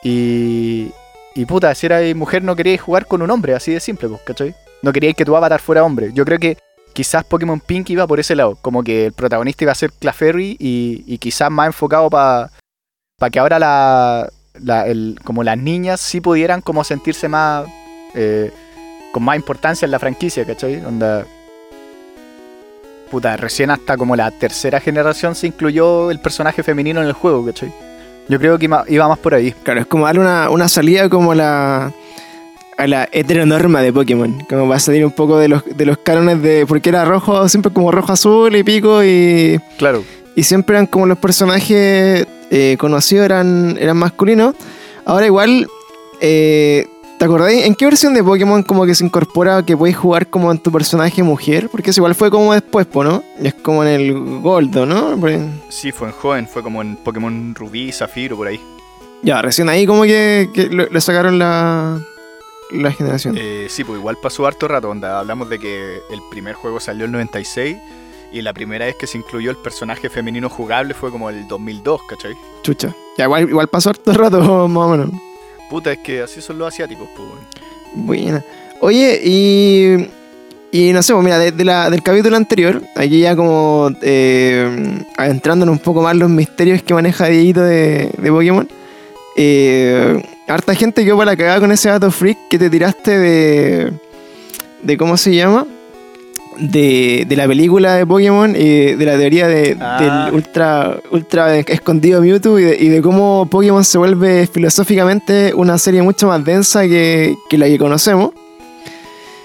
Y. 0.03 0.93
Y 1.37 1.47
puta, 1.47 1.75
si 1.75 1.87
era 1.87 2.01
mujer 2.15 2.45
no 2.45 2.55
queríais 2.55 2.81
jugar 2.81 3.07
con 3.07 3.21
un 3.21 3.31
hombre, 3.31 3.55
así 3.55 3.73
de 3.73 3.81
simple, 3.81 4.09
pues, 4.09 4.21
¿cachai? 4.23 4.55
No 4.83 4.93
queríais 4.93 5.17
que 5.17 5.25
tu 5.25 5.35
avatar 5.35 5.61
fuera 5.61 5.83
hombre. 5.83 6.11
Yo 6.13 6.25
creo 6.25 6.39
que 6.39 6.59
quizás 6.95 7.25
Pokémon 7.25 7.61
Pink 7.61 7.91
iba 7.91 8.07
por 8.07 8.19
ese 8.21 8.35
lado. 8.35 8.57
Como 8.63 8.83
que 8.83 9.07
el 9.07 9.13
protagonista 9.13 9.65
iba 9.65 9.73
a 9.73 9.75
ser 9.75 9.93
Clefairy 9.93 10.57
y, 10.59 11.05
y 11.07 11.19
quizás 11.19 11.51
más 11.51 11.67
enfocado 11.67 12.09
para 12.09 12.51
que 13.31 13.39
ahora 13.39 13.59
la, 13.59 14.31
la- 14.63 14.87
el- 14.87 15.19
como 15.25 15.43
las 15.45 15.59
niñas 15.59 16.01
sí 16.01 16.21
pudieran 16.23 16.61
como 16.63 16.83
sentirse 16.85 17.29
más 17.29 17.67
eh, 18.15 18.51
con 19.13 19.23
más 19.23 19.37
importancia 19.37 19.85
en 19.87 19.91
la 19.93 19.99
franquicia, 19.99 20.45
¿cachai? 20.45 20.85
Onda, 20.85 21.25
puta, 23.11 23.37
recién 23.37 23.71
hasta 23.71 23.97
como 23.97 24.17
la 24.17 24.31
tercera 24.31 24.81
generación 24.81 25.35
se 25.35 25.47
incluyó 25.47 26.11
el 26.11 26.19
personaje 26.21 26.63
femenino 26.63 27.01
en 27.01 27.07
el 27.07 27.13
juego, 27.13 27.45
¿cachai? 27.45 27.73
Yo 28.29 28.39
creo 28.39 28.59
que 28.59 28.69
iba 28.89 29.09
más 29.09 29.19
por 29.19 29.35
ahí. 29.35 29.53
Claro, 29.63 29.81
es 29.81 29.87
como 29.87 30.07
darle 30.07 30.21
una, 30.23 30.49
una 30.51 30.69
salida 30.69 31.09
como 31.09 31.35
la 31.35 31.93
a 32.77 32.87
la 32.87 33.09
heteronorma 33.13 33.83
de 33.83 33.93
Pokémon. 33.93 34.45
Como 34.49 34.69
va 34.69 34.77
a 34.77 34.81
salir 34.81 35.05
un 35.05 35.13
poco 35.13 35.39
de 35.39 35.49
los, 35.49 35.63
de 35.65 35.87
los 35.87 35.99
cánones 35.99 36.43
de. 36.43 36.67
Porque 36.67 36.89
era 36.91 37.05
rojo, 37.05 37.49
siempre 37.49 37.73
como 37.73 37.91
rojo 37.91 38.13
azul 38.13 38.55
y 38.57 38.63
pico 38.63 39.03
y. 39.05 39.61
Claro. 39.79 40.03
Y 40.37 40.43
siempre 40.43 40.77
eran 40.77 40.87
como 40.87 41.07
los 41.07 41.19
personajes 41.19 42.27
eh, 42.51 42.77
conocidos 42.79 43.25
eran, 43.25 43.77
eran 43.81 43.97
masculinos. 43.97 44.55
Ahora 45.05 45.27
igual. 45.27 45.69
eh, 46.21 46.87
¿Te 47.17 47.27
acordáis? 47.27 47.65
¿En 47.65 47.77
qué 47.77 47.85
versión 47.85 48.13
de 48.13 48.25
Pokémon 48.25 48.65
como 48.65 48.85
que 48.85 48.95
se 48.97 49.05
incorpora 49.05 49.63
que 49.63 49.77
podéis 49.77 49.97
jugar 49.97 50.27
como 50.27 50.51
en 50.51 50.59
tu 50.59 50.73
personaje 50.73 51.23
mujer? 51.23 51.69
Porque 51.71 51.91
eso 51.91 52.01
igual 52.01 52.17
fue 52.17 52.29
como 52.29 52.53
después, 52.53 52.89
¿no? 52.93 53.23
Es 53.41 53.55
como 53.55 53.85
en 53.85 53.89
el 53.89 54.41
Goldo, 54.41 54.85
¿no? 54.85 55.17
Sí, 55.69 55.93
fue 55.93 56.09
en 56.09 56.13
joven, 56.13 56.49
fue 56.49 56.65
como 56.65 56.83
en 56.83 56.97
Pokémon 56.97 57.55
Rubí, 57.55 57.93
Zafiro, 57.93 58.37
por 58.37 58.49
ahí. 58.49 58.61
Ya, 59.23 59.41
recién 59.43 59.69
ahí 59.69 59.87
como 59.87 60.03
que, 60.03 60.51
que 60.53 60.69
le 60.69 61.01
sacaron 61.01 61.39
la, 61.39 62.01
la 62.71 62.93
generación. 62.93 63.37
Eh, 63.39 63.67
sí, 63.71 63.85
pues 63.85 63.99
igual 63.99 64.17
pasó 64.23 64.47
harto 64.47 64.69
rato, 64.69 64.91
onda. 64.91 65.19
Hablamos 65.21 65.49
de 65.49 65.59
que 65.59 65.97
el 66.11 66.21
primer 66.31 66.55
juego 66.55 66.81
salió 66.81 67.05
el 67.05 67.13
96 67.13 67.77
y 68.33 68.43
la 68.43 68.53
primera 68.53 68.87
vez 68.87 68.97
que 68.97 69.07
se 69.07 69.19
incluyó 69.19 69.51
el 69.51 69.57
personaje 69.57 70.09
femenino 70.11 70.49
jugable 70.49 70.95
fue 70.95 71.11
como 71.11 71.31
el 71.31 71.47
2002, 71.47 72.01
¿cachai? 72.09 72.35
Chucha. 72.63 72.95
Ya, 73.17 73.25
igual, 73.25 73.49
igual 73.49 73.69
pasó 73.69 73.91
harto 73.91 74.13
rato, 74.13 74.41
más 74.69 74.85
o 74.85 74.89
menos. 74.89 75.11
Puta, 75.71 75.93
es 75.93 75.99
que 75.99 76.23
así 76.23 76.41
son 76.41 76.59
los 76.59 76.69
asiáticos, 76.69 77.09
pues. 77.17 77.29
Buena. 77.95 78.43
Oye, 78.81 79.21
y. 79.25 80.09
Y 80.73 80.93
no 80.93 81.05
sé, 81.05 81.13
pues 81.13 81.25
mira, 81.25 81.39
de- 81.39 81.53
de 81.53 81.65
la- 81.65 81.89
del 81.89 82.03
capítulo 82.03 82.37
anterior, 82.37 82.83
aquí 82.97 83.21
ya 83.21 83.37
como 83.37 83.91
eh, 84.03 84.99
adentrándonos 85.17 85.73
un 85.75 85.79
poco 85.79 86.03
más 86.03 86.15
en 86.15 86.19
los 86.19 86.31
misterios 86.31 86.83
que 86.83 86.93
maneja 86.95 87.27
Dieguito 87.27 87.61
de, 87.63 88.11
de 88.19 88.31
Pokémon. 88.33 88.69
Eh, 89.37 90.23
harta 90.49 90.75
gente 90.75 91.05
quedó 91.05 91.17
para 91.19 91.33
la 91.33 91.37
cagada 91.37 91.61
con 91.61 91.73
ese 91.73 91.89
dato 91.89 92.11
freak 92.11 92.39
que 92.51 92.59
te 92.59 92.71
tiraste 92.71 93.19
de. 93.19 93.93
de 94.83 94.97
¿Cómo 94.97 95.17
se 95.17 95.35
llama? 95.35 95.67
De, 96.59 97.25
de 97.29 97.35
la 97.37 97.49
película 97.49 97.97
de 97.97 98.07
Pokémon 98.07 98.55
y 98.55 98.93
de 98.95 99.05
la 99.05 99.19
teoría 99.19 99.49
de, 99.49 99.77
Ah. 99.81 100.27
del 100.29 100.35
ultra, 100.35 100.97
ultra 101.11 101.59
escondido 101.59 102.21
Mewtwo 102.21 102.61
y 102.61 102.63
de, 102.63 102.77
y 102.79 102.89
de 102.91 103.03
cómo 103.03 103.49
Pokémon 103.51 103.83
se 103.85 103.99
vuelve 103.99 104.47
filosóficamente 104.47 105.53
una 105.55 105.79
serie 105.79 106.01
mucho 106.03 106.29
más 106.29 106.45
densa 106.45 106.83
que, 106.83 107.35
que 107.51 107.59
la 107.59 107.67
que 107.67 107.77
conocemos. 107.77 108.31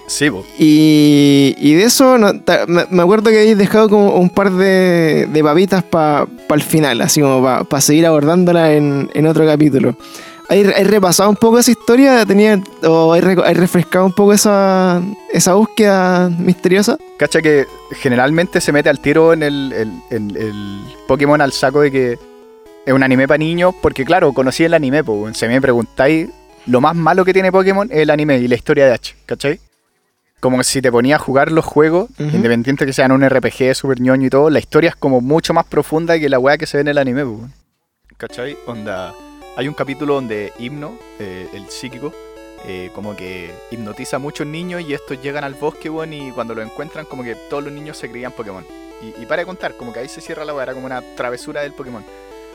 Sí, 0.09 0.29
po. 0.31 0.43
Y, 0.57 1.55
y 1.59 1.75
de 1.75 1.83
eso 1.83 2.17
no, 2.17 2.39
ta- 2.41 2.65
me, 2.67 3.01
acuerdo 3.01 3.29
que 3.29 3.37
habéis 3.39 3.57
dejado 3.57 3.87
como 3.89 4.15
un 4.15 4.29
par 4.31 4.51
de, 4.51 5.27
de 5.31 5.43
papitas 5.43 5.83
para 5.83 6.25
el 6.49 6.63
final, 6.63 6.99
así 7.01 7.21
como 7.21 7.43
para 7.43 7.81
seguir 7.81 8.07
abordándola 8.07 8.73
en, 8.73 9.07
en 9.13 9.27
otro 9.27 9.45
capítulo. 9.45 9.95
¿Hay, 10.49 10.61
hay 10.75 10.83
repasado 10.83 11.29
un 11.29 11.35
poco 11.35 11.59
esa 11.59 11.69
historia? 11.69 12.25
¿Tenía, 12.25 12.59
¿O 12.83 13.13
hay, 13.13 13.21
refrescado 13.21 14.03
un 14.07 14.13
poco 14.13 14.33
esa, 14.33 14.99
esa 15.31 15.53
búsqueda 15.53 16.27
misteriosa? 16.29 16.97
Cacha 17.19 17.39
que 17.43 17.67
generalmente 17.91 18.59
se 18.61 18.71
mete 18.71 18.89
al 18.89 18.99
tiro 18.99 19.31
en 19.33 19.43
el, 19.43 19.71
el- 19.73 20.01
el- 20.09 20.37
el 20.37 20.79
Pokémon 21.07 21.39
al 21.39 21.51
saco 21.53 21.81
de 21.81 21.91
que 21.91 22.17
es 22.83 22.93
un 22.93 23.03
anime 23.03 23.27
para 23.27 23.37
niños, 23.37 23.75
porque 23.79 24.03
claro, 24.03 24.33
conocí 24.33 24.63
el 24.63 24.73
anime, 24.73 25.03
pues, 25.03 25.37
si 25.37 25.45
me 25.45 25.61
preguntáis, 25.61 26.29
lo 26.65 26.81
más 26.81 26.95
malo 26.95 27.23
que 27.23 27.33
tiene 27.33 27.51
Pokémon 27.51 27.87
es 27.91 27.99
el 27.99 28.09
anime 28.09 28.39
y 28.39 28.47
la 28.47 28.55
historia 28.55 28.87
de 28.87 28.93
H, 28.93 29.15
¿cachai? 29.27 29.59
Como 30.39 30.63
si 30.63 30.81
te 30.81 30.91
ponía 30.91 31.17
a 31.17 31.19
jugar 31.19 31.51
los 31.51 31.65
juegos, 31.65 32.09
Ujú. 32.11 32.23
independiente 32.35 32.85
que 32.85 32.93
sean 32.93 33.11
un 33.11 33.27
RPG 33.27 33.75
super 33.75 33.99
ñoño 33.99 34.27
y 34.27 34.29
todo, 34.29 34.49
la 34.49 34.59
historia 34.59 34.89
es 34.91 34.95
como 34.95 35.19
mucho 35.19 35.53
más 35.53 35.65
profunda 35.65 36.17
que 36.17 36.29
la 36.29 36.39
weá 36.39 36.57
que 36.57 36.65
se 36.65 36.77
ve 36.77 36.81
en 36.81 36.87
el 36.89 36.97
anime, 36.97 37.25
pues, 37.25 37.37
weón. 37.37 37.53
¿cachai? 38.17 38.57
Onda, 38.65 39.13
hay 39.57 39.67
un 39.67 39.73
capítulo 39.73 40.13
donde 40.15 40.53
Himno, 40.57 40.97
eh, 41.19 41.47
el 41.53 41.69
psíquico, 41.69 42.13
eh, 42.65 42.89
como 42.93 43.15
que 43.15 43.51
hipnotiza 43.71 44.15
a 44.17 44.19
muchos 44.19 44.47
niños 44.47 44.81
y 44.87 44.93
estos 44.93 45.21
llegan 45.21 45.43
al 45.43 45.55
bosque, 45.55 45.89
weón, 45.89 46.13
y 46.13 46.31
cuando 46.31 46.55
lo 46.55 46.61
encuentran, 46.61 47.05
como 47.05 47.23
que 47.23 47.35
todos 47.49 47.63
los 47.63 47.73
niños 47.73 47.97
se 47.97 48.09
creían 48.09 48.31
Pokémon. 48.31 48.65
Y, 49.01 49.21
y 49.21 49.25
para 49.25 49.41
de 49.41 49.45
contar, 49.45 49.75
como 49.75 49.91
que 49.93 49.99
ahí 49.99 50.07
se 50.09 50.21
cierra 50.21 50.45
la 50.45 50.53
weá, 50.53 50.63
era 50.63 50.73
como 50.73 50.85
una 50.85 51.01
travesura 51.15 51.61
del 51.61 51.73
Pokémon. 51.73 52.03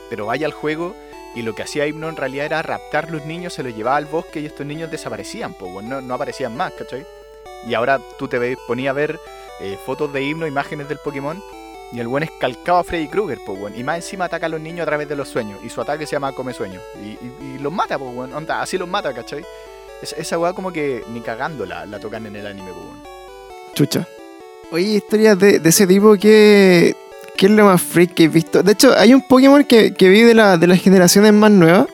Pero 0.09 0.27
vaya 0.27 0.45
al 0.47 0.53
juego 0.53 0.95
y 1.35 1.41
lo 1.43 1.53
que 1.55 1.63
hacía 1.63 1.85
Himno 1.87 2.09
en 2.09 2.15
realidad 2.15 2.45
era 2.47 2.61
raptar 2.63 3.11
los 3.11 3.25
niños, 3.25 3.53
se 3.53 3.61
los 3.63 3.75
llevaba 3.75 3.97
al 3.97 4.05
bosque 4.05 4.39
y 4.39 4.45
estos 4.47 4.65
niños 4.65 4.89
desaparecían, 4.89 5.53
pues, 5.53 5.71
weón, 5.71 5.89
no, 5.89 6.01
no 6.01 6.13
aparecían 6.15 6.55
más, 6.55 6.73
¿cachai? 6.73 7.05
Y 7.67 7.73
ahora 7.73 7.99
tú 8.17 8.27
te 8.27 8.57
ponías 8.67 8.91
a 8.91 8.93
ver 8.93 9.19
eh, 9.61 9.77
fotos 9.85 10.11
de 10.13 10.23
Himno, 10.23 10.45
imágenes 10.47 10.87
del 10.89 10.97
Pokémon, 10.99 11.41
y 11.91 11.99
el 11.99 12.07
buen 12.07 12.23
es 12.23 12.31
calcado 12.39 12.79
a 12.79 12.83
Freddy 12.83 13.07
Krueger, 13.07 13.39
pues. 13.45 13.77
Y 13.77 13.83
más 13.83 13.97
encima 13.97 14.25
ataca 14.25 14.47
a 14.47 14.49
los 14.49 14.59
niños 14.59 14.83
a 14.83 14.85
través 14.87 15.07
de 15.07 15.15
los 15.15 15.29
sueños. 15.29 15.59
Y 15.63 15.69
su 15.69 15.79
ataque 15.81 16.05
se 16.05 16.13
llama 16.13 16.31
Come 16.33 16.53
Sueños. 16.53 16.81
Y, 17.01 17.09
y- 17.25 17.57
los 17.59 17.71
mata, 17.71 17.97
pues. 17.97 18.11
Onda, 18.33 18.61
así 18.61 18.77
los 18.77 18.87
mata, 18.87 19.13
¿cachai? 19.13 19.43
Esa, 20.01 20.15
esa 20.17 20.37
weá 20.37 20.53
como 20.53 20.71
que 20.73 21.03
ni 21.13 21.21
cagando 21.21 21.65
la, 21.65 21.85
tocan 21.99 22.25
en 22.25 22.35
el 22.35 22.45
anime, 22.47 22.69
pues. 22.71 23.13
Chucha. 23.75 24.07
Oye, 24.71 24.85
historias 24.95 25.37
de, 25.39 25.59
de 25.59 25.69
ese 25.69 25.87
tipo 25.87 26.15
que. 26.15 26.95
¿Qué 27.37 27.45
es 27.47 27.51
lo 27.51 27.65
más 27.65 27.81
freak 27.81 28.13
que 28.13 28.23
he 28.25 28.27
visto? 28.29 28.63
De 28.63 28.71
hecho, 28.73 28.93
hay 28.97 29.13
un 29.13 29.21
Pokémon 29.21 29.63
que, 29.65 29.93
que 29.93 30.07
vi 30.09 30.21
de, 30.21 30.33
la, 30.33 30.57
de 30.57 30.67
las 30.67 30.81
generaciones 30.81 31.33
más 31.33 31.51
nuevas. 31.51 31.87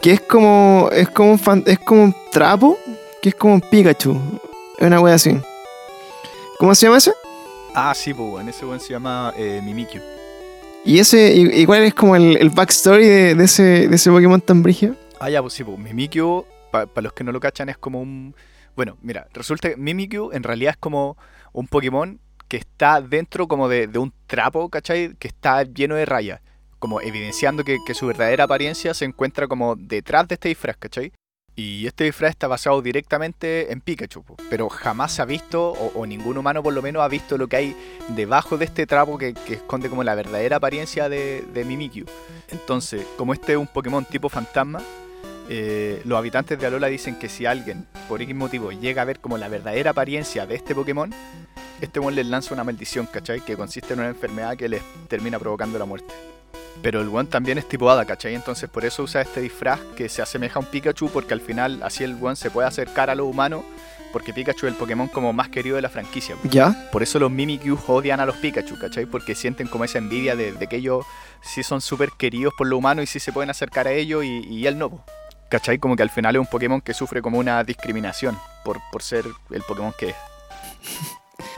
Que 0.00 0.12
es 0.12 0.20
como. 0.20 0.90
Es 0.92 1.08
como 1.10 1.32
un 1.32 1.38
fan- 1.38 1.64
es 1.66 1.78
como 1.80 2.04
un 2.04 2.14
trapo. 2.30 2.78
Que 3.22 3.30
es 3.30 3.34
como 3.34 3.54
un 3.54 3.60
Pikachu. 3.60 4.20
Es 4.78 4.86
una 4.86 5.00
wea 5.00 5.14
así. 5.14 5.36
¿Cómo 6.58 6.74
se 6.74 6.86
llama 6.86 6.98
ese? 6.98 7.12
Ah, 7.74 7.92
sí, 7.94 8.14
pues, 8.14 8.28
weón. 8.32 8.48
Ese 8.48 8.64
weón 8.64 8.80
se 8.80 8.90
llama 8.92 9.32
eh, 9.36 9.60
Mimikyu. 9.64 10.00
Y 10.84 10.98
ese. 10.98 11.34
y- 11.34 11.60
Igual 11.60 11.82
es 11.82 11.94
como 11.94 12.16
el, 12.16 12.36
el 12.36 12.50
backstory 12.50 13.06
de, 13.06 13.34
de 13.34 13.44
ese, 13.44 13.88
de 13.88 13.94
ese 13.96 14.10
Pokémon 14.10 14.40
tan 14.40 14.62
brígido. 14.62 14.94
Ah, 15.20 15.30
ya, 15.30 15.40
pues 15.42 15.54
sí, 15.54 15.64
pues 15.64 15.78
Mimikyu, 15.78 16.44
para 16.70 16.88
los 17.02 17.12
que 17.12 17.24
no 17.24 17.32
lo 17.32 17.40
cachan, 17.40 17.68
es 17.68 17.76
como 17.78 18.00
un... 18.00 18.34
Bueno, 18.76 18.96
mira, 19.02 19.26
resulta 19.32 19.70
que 19.70 19.76
Mimikyu 19.76 20.30
en 20.32 20.44
realidad 20.44 20.72
es 20.72 20.76
como 20.76 21.16
un 21.52 21.66
Pokémon 21.66 22.20
que 22.46 22.56
está 22.58 23.00
dentro 23.00 23.48
como 23.48 23.68
de, 23.68 23.88
de 23.88 23.98
un 23.98 24.12
trapo, 24.28 24.68
¿cachai? 24.68 25.14
Que 25.18 25.26
está 25.28 25.64
lleno 25.64 25.96
de 25.96 26.06
rayas, 26.06 26.40
como 26.78 27.00
evidenciando 27.00 27.64
que, 27.64 27.78
que 27.84 27.94
su 27.94 28.06
verdadera 28.06 28.44
apariencia 28.44 28.94
se 28.94 29.04
encuentra 29.04 29.48
como 29.48 29.74
detrás 29.76 30.28
de 30.28 30.34
este 30.34 30.48
disfraz, 30.48 30.76
¿cachai? 30.76 31.12
Y 31.58 31.88
este 31.88 32.04
disfraz 32.04 32.30
está 32.30 32.46
basado 32.46 32.80
directamente 32.82 33.72
en 33.72 33.80
Pikachu, 33.80 34.24
pero 34.48 34.68
jamás 34.68 35.10
se 35.10 35.22
ha 35.22 35.24
visto, 35.24 35.72
o, 35.72 36.06
ningún 36.06 36.38
humano 36.38 36.62
por 36.62 36.72
lo 36.72 36.82
menos 36.82 37.02
ha 37.02 37.08
visto 37.08 37.36
lo 37.36 37.48
que 37.48 37.56
hay 37.56 37.76
debajo 38.10 38.56
de 38.56 38.66
este 38.66 38.86
trapo 38.86 39.18
que, 39.18 39.34
esconde 39.48 39.90
como 39.90 40.04
la 40.04 40.14
verdadera 40.14 40.58
apariencia 40.58 41.08
de, 41.08 41.64
Mimikyu. 41.66 42.06
Entonces, 42.52 43.04
como 43.16 43.32
este 43.32 43.54
es 43.54 43.58
un 43.58 43.66
Pokémon 43.66 44.04
tipo 44.04 44.28
fantasma, 44.28 44.80
eh, 45.48 46.00
los 46.04 46.16
habitantes 46.16 46.60
de 46.60 46.64
Alola 46.64 46.86
dicen 46.86 47.18
que 47.18 47.28
si 47.28 47.44
alguien, 47.44 47.88
por 48.08 48.22
X 48.22 48.36
motivo, 48.36 48.70
llega 48.70 49.02
a 49.02 49.04
ver 49.04 49.18
como 49.18 49.36
la 49.36 49.48
verdadera 49.48 49.90
apariencia 49.90 50.46
de 50.46 50.54
este 50.54 50.76
Pokémon, 50.76 51.12
este 51.80 51.98
one 51.98 52.14
les 52.14 52.26
lanza 52.26 52.54
una 52.54 52.62
maldición, 52.62 53.06
¿cachai? 53.06 53.40
Que 53.40 53.56
consiste 53.56 53.94
en 53.94 53.98
una 53.98 54.10
enfermedad 54.10 54.56
que 54.56 54.68
les 54.68 54.82
termina 55.08 55.40
provocando 55.40 55.76
la 55.76 55.86
muerte. 55.86 56.14
Pero 56.82 57.00
el 57.00 57.08
one 57.08 57.28
también 57.28 57.58
es 57.58 57.68
tipo 57.68 57.90
hada, 57.90 58.04
¿cachai? 58.04 58.34
Entonces 58.34 58.70
por 58.70 58.84
eso 58.84 59.02
usa 59.02 59.20
este 59.20 59.40
disfraz 59.40 59.80
que 59.96 60.08
se 60.08 60.22
asemeja 60.22 60.58
a 60.58 60.62
un 60.62 60.66
Pikachu, 60.66 61.10
porque 61.10 61.34
al 61.34 61.40
final 61.40 61.82
así 61.82 62.04
el 62.04 62.16
one 62.20 62.36
se 62.36 62.50
puede 62.50 62.68
acercar 62.68 63.10
a 63.10 63.14
lo 63.14 63.26
humano, 63.26 63.64
porque 64.12 64.32
Pikachu 64.32 64.66
es 64.66 64.72
el 64.72 64.78
Pokémon 64.78 65.08
como 65.08 65.32
más 65.32 65.48
querido 65.48 65.76
de 65.76 65.82
la 65.82 65.88
franquicia. 65.88 66.36
¿Ya? 66.44 66.88
Por 66.92 67.02
eso 67.02 67.18
los 67.18 67.30
Mimikyu 67.30 67.78
odian 67.88 68.20
a 68.20 68.26
los 68.26 68.36
Pikachu, 68.36 68.78
¿cachai? 68.78 69.06
Porque 69.06 69.34
sienten 69.34 69.66
como 69.66 69.84
esa 69.84 69.98
envidia 69.98 70.36
de, 70.36 70.52
de 70.52 70.66
que 70.66 70.76
ellos 70.76 71.04
sí 71.42 71.62
son 71.62 71.80
súper 71.80 72.10
queridos 72.16 72.54
por 72.56 72.66
lo 72.66 72.78
humano 72.78 73.02
y 73.02 73.06
sí 73.06 73.18
se 73.18 73.32
pueden 73.32 73.50
acercar 73.50 73.88
a 73.88 73.92
ellos 73.92 74.24
y, 74.24 74.46
y 74.48 74.66
él 74.66 74.78
no. 74.78 75.04
¿Cachai? 75.50 75.78
Como 75.78 75.96
que 75.96 76.02
al 76.02 76.10
final 76.10 76.36
es 76.36 76.40
un 76.40 76.46
Pokémon 76.46 76.80
que 76.80 76.94
sufre 76.94 77.22
como 77.22 77.38
una 77.38 77.64
discriminación 77.64 78.38
por, 78.64 78.78
por 78.92 79.02
ser 79.02 79.24
el 79.50 79.62
Pokémon 79.62 79.92
que 79.98 80.10
es. 80.10 80.16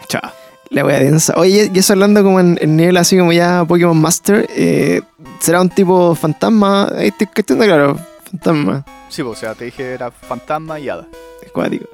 Chao. 0.08 0.32
La 0.70 0.84
wea 0.84 1.00
densa. 1.00 1.34
Oye, 1.36 1.70
y 1.74 1.78
eso 1.78 1.92
hablando 1.94 2.22
como 2.22 2.38
en, 2.38 2.56
en 2.60 2.76
nivel 2.76 2.96
así 2.96 3.18
como 3.18 3.32
ya 3.32 3.64
Pokémon 3.66 4.00
Master, 4.00 4.46
eh, 4.50 5.02
¿será 5.40 5.60
un 5.60 5.68
tipo 5.68 6.14
fantasma? 6.14 6.88
Ahí 6.96 7.08
estoy 7.08 7.26
cachando, 7.26 7.64
claro, 7.64 7.98
fantasma. 8.30 8.84
Sí, 9.08 9.22
po, 9.24 9.30
o 9.30 9.34
sea, 9.34 9.54
te 9.54 9.64
dije 9.64 9.94
era 9.94 10.12
fantasma 10.12 10.78
y 10.78 10.88
hada. 10.88 11.08
Acuático. 11.46 11.86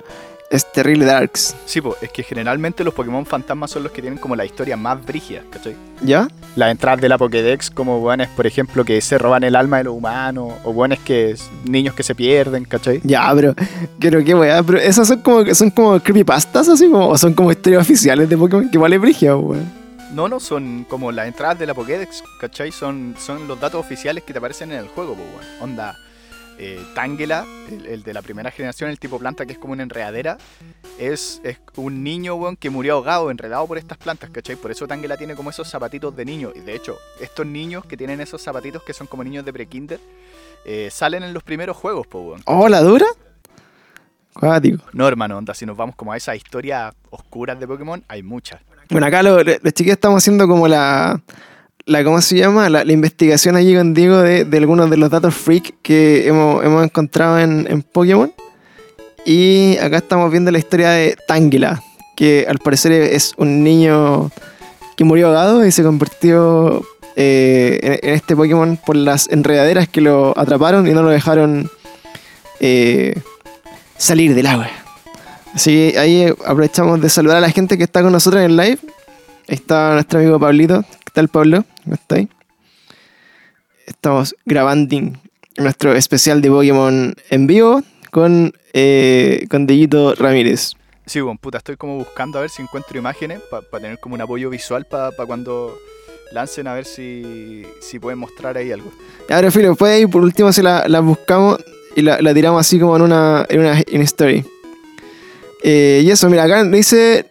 Es 0.49 0.71
terrible 0.73 1.05
Darks. 1.05 1.57
Sí, 1.67 1.81
pues 1.81 1.97
es 2.03 2.11
que 2.12 2.23
generalmente 2.23 2.85
los 2.85 2.95
Pokémon 2.95 3.26
fantasmas 3.26 3.71
son 3.73 3.83
los 3.83 3.91
que 3.91 4.00
tienen 4.00 4.19
como 4.19 4.37
la 4.37 4.45
historia 4.45 4.76
más 4.76 5.05
brígida, 5.05 5.43
¿cachai? 5.50 5.75
¿Ya? 6.03 6.29
Las 6.55 6.71
entradas 6.71 7.00
de 7.00 7.09
la 7.09 7.19
Pokédex 7.19 7.69
como 7.69 7.99
buenos, 7.99 8.29
por 8.29 8.47
ejemplo, 8.47 8.85
que 8.85 9.00
se 9.00 9.19
roban 9.19 9.43
el 9.43 9.57
alma 9.57 9.79
de 9.79 9.85
los 9.85 9.95
humanos, 9.95 10.55
o 10.62 10.73
buenos 10.73 11.00
que 11.00 11.35
niños 11.65 11.95
que 11.95 12.05
se 12.05 12.15
pierden, 12.15 12.65
¿cachai? 12.65 13.00
Ya, 13.03 13.33
pero, 13.35 13.55
pero 14.00 14.23
qué 14.23 14.35
weá, 14.35 14.62
pero 14.62 14.79
esas 14.79 15.09
son 15.09 15.21
como, 15.21 15.53
son 15.53 15.71
como 15.71 15.99
creepypastas 15.99 16.69
así 16.69 16.88
como, 16.88 17.09
o 17.09 17.19
son 17.19 17.35
como 17.35 17.50
historias 17.50 17.83
oficiales 17.83 18.29
de 18.29 18.37
Pokémon 18.37 18.71
que 18.71 18.79
vale 18.79 18.99
brígido, 18.99 19.41
weón. 19.41 19.87
No, 20.15 20.29
no, 20.29 20.38
son 20.38 20.87
como 20.88 21.11
las 21.11 21.26
entradas 21.26 21.59
de 21.59 21.67
la 21.67 21.75
Pokédex, 21.75 22.23
¿cachai? 22.41 22.71
Son, 22.71 23.17
son 23.19 23.49
los 23.49 23.61
datos 23.61 23.81
oficiales 23.81 24.23
que 24.23 24.33
te 24.33 24.38
aparecen 24.38 24.71
en 24.71 24.79
el 24.79 24.88
juego, 24.88 25.15
pues, 25.15 25.26
weón. 25.29 25.71
Onda, 25.71 25.99
eh, 26.59 26.81
Tangela, 26.95 27.45
el, 27.71 27.87
el 27.87 28.03
de 28.03 28.13
la 28.15 28.23
primera 28.23 28.51
generación, 28.51 28.91
el 28.91 28.99
tipo 28.99 29.19
planta 29.19 29.45
que 29.47 29.53
es 29.53 29.59
como 29.59 29.73
una 29.73 29.83
enredadera, 29.83 30.39
es, 30.99 31.41
es 31.45 31.59
un 31.77 32.03
niño, 32.03 32.35
weón, 32.37 32.57
que 32.57 32.71
murió 32.71 32.95
ahogado, 32.95 33.31
enredado 33.31 33.67
por 33.67 33.79
estas 33.79 33.99
plantas, 33.99 34.31
¿cachai? 34.31 34.57
Por 34.57 34.71
eso 34.71 34.87
Tangela 34.87 35.17
tiene 35.17 35.35
como 35.35 35.51
esos 35.51 35.69
zapatitos 35.69 36.15
de 36.17 36.25
niño. 36.25 36.53
Y 36.55 36.61
de 36.61 36.75
hecho, 36.75 36.97
estos 37.21 37.47
niños 37.47 37.85
que 37.85 37.97
tienen 37.97 38.21
esos 38.21 38.43
zapatitos 38.43 38.83
que 38.83 38.93
son 38.93 39.07
como 39.07 39.23
niños 39.25 39.45
de 39.45 39.53
pre-kinder, 39.53 40.01
eh, 40.65 40.89
salen 40.91 41.23
en 41.23 41.33
los 41.35 41.43
primeros 41.43 41.77
juegos, 41.77 42.07
pues, 42.07 42.25
weón. 42.25 42.43
Oh, 42.47 42.69
la 42.69 42.81
dura. 42.81 43.07
Acuático. 44.35 44.85
No, 44.93 45.09
hermano, 45.09 45.39
onda, 45.39 45.55
si 45.55 45.65
nos 45.65 45.77
vamos 45.77 45.97
como 45.97 46.13
a 46.13 46.17
esas 46.17 46.37
historias 46.37 46.95
oscuras 47.11 47.59
de 47.59 47.67
Pokémon, 47.67 48.05
hay 48.09 48.23
muchas. 48.23 48.61
Bueno, 48.91 49.07
acá 49.07 49.23
lo- 49.23 49.43
lo- 49.43 49.53
los 49.63 49.73
chiquillos 49.73 49.95
estamos 49.97 50.23
haciendo 50.23 50.47
como 50.47 50.69
la, 50.69 51.21
la 51.87 52.02
¿cómo 52.02 52.21
se 52.21 52.37
llama? 52.37 52.69
La, 52.69 52.85
la 52.85 52.93
investigación 52.93 53.55
allí 53.57 53.75
con 53.75 53.95
Diego 53.95 54.19
de, 54.19 54.45
de 54.45 54.57
algunos 54.59 54.90
de 54.90 54.97
los 54.97 55.09
datos 55.09 55.35
freak 55.35 55.75
que 55.83 56.26
hemos, 56.26 56.64
hemos 56.64 56.85
encontrado 56.85 57.38
en, 57.38 57.66
en 57.71 57.83
Pokémon. 57.83 58.33
Y 59.25 59.76
acá 59.78 59.99
estamos 59.99 60.31
viendo 60.31 60.50
la 60.50 60.59
historia 60.59 60.90
de 60.90 61.16
Tangela, 61.26 61.83
que 62.16 62.47
al 62.49 62.59
parecer 62.59 62.93
es 62.93 63.35
un 63.37 63.62
niño 63.62 64.31
que 64.97 65.05
murió 65.05 65.28
ahogado 65.28 65.64
y 65.64 65.73
se 65.73 65.83
convirtió 65.83 66.83
eh, 67.14 67.99
en, 68.02 68.14
este 68.14 68.35
Pokémon 68.35 68.78
por 68.85 68.97
las 68.97 69.28
enredaderas 69.28 69.88
que 69.88 70.00
lo 70.00 70.37
atraparon 70.37 70.87
y 70.88 70.90
no 70.90 71.02
lo 71.02 71.11
dejaron 71.11 71.71
eh, 72.61 73.21
salir 73.97 74.35
del 74.35 74.47
agua. 74.47 74.69
Así 75.55 75.93
que 75.93 75.99
ahí 75.99 76.26
aprovechamos 76.45 77.00
de 77.00 77.09
saludar 77.09 77.38
a 77.38 77.40
la 77.40 77.50
gente 77.50 77.78
que 77.78 77.85
está 77.85 78.02
con 78.02 78.12
nosotros 78.12 78.43
en 78.43 78.50
el 78.50 78.57
live. 78.57 78.78
Ahí 79.49 79.55
está 79.55 79.95
nuestro 79.95 80.19
amigo 80.19 80.38
Pablito. 80.38 80.85
¿Qué 81.16 81.23
tal, 81.23 81.28
Pablo? 81.28 81.64
¿Cómo 81.82 81.94
está 81.94 82.16
ahí? 82.16 82.28
Estamos 83.87 84.37
grabando 84.44 85.12
nuestro 85.56 85.94
especial 85.94 86.42
de 86.42 86.50
Pokémon 86.50 87.14
en 87.30 87.46
vivo 87.46 87.82
con, 88.11 88.52
eh, 88.75 89.46
con 89.49 89.66
Dieguito 89.66 90.14
Ramírez. 90.14 90.75
Sí, 91.06 91.23
bueno, 91.23 91.38
puta, 91.40 91.56
estoy 91.56 91.78
como 91.78 91.96
buscando 91.96 92.37
a 92.37 92.42
ver 92.42 92.50
si 92.50 92.61
encuentro 92.61 92.99
imágenes 92.99 93.40
para 93.50 93.62
tener 93.80 93.99
como 93.99 94.14
un 94.14 94.20
apoyo 94.20 94.50
visual 94.50 94.85
para 94.85 95.11
cuando 95.26 95.78
lancen 96.32 96.66
a 96.66 96.75
ver 96.75 96.85
si, 96.85 97.64
si 97.80 97.99
pueden 97.99 98.18
mostrar 98.18 98.58
ahí 98.58 98.70
algo. 98.70 98.92
Pero 99.26 99.50
Filo, 99.50 99.75
puede 99.75 100.00
ir 100.00 100.11
por 100.11 100.20
último 100.20 100.52
si 100.52 100.61
la, 100.61 100.87
la 100.87 101.00
buscamos 101.00 101.56
y 101.94 102.02
la, 102.02 102.20
la 102.20 102.35
tiramos 102.35 102.61
así 102.61 102.78
como 102.78 102.94
en 102.94 103.00
una, 103.00 103.46
en 103.49 103.61
una 103.61 103.80
in 103.90 104.02
story. 104.02 104.44
Eh, 105.62 106.02
y 106.04 106.11
eso, 106.11 106.28
mira, 106.28 106.42
acá 106.42 106.62
dice. 106.64 107.25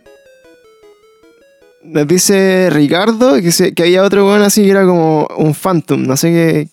Nos 1.86 2.08
dice 2.08 2.70
Ricardo 2.72 3.36
que, 3.42 3.52
se- 3.52 3.74
que 3.74 3.84
había 3.84 4.04
otro 4.04 4.26
weón 4.28 4.42
así 4.42 4.64
que 4.64 4.72
era 4.72 4.86
como 4.86 5.28
un 5.38 5.54
Phantom. 5.54 6.04
No 6.04 6.18
sé 6.18 6.30
qué. 6.30 6.70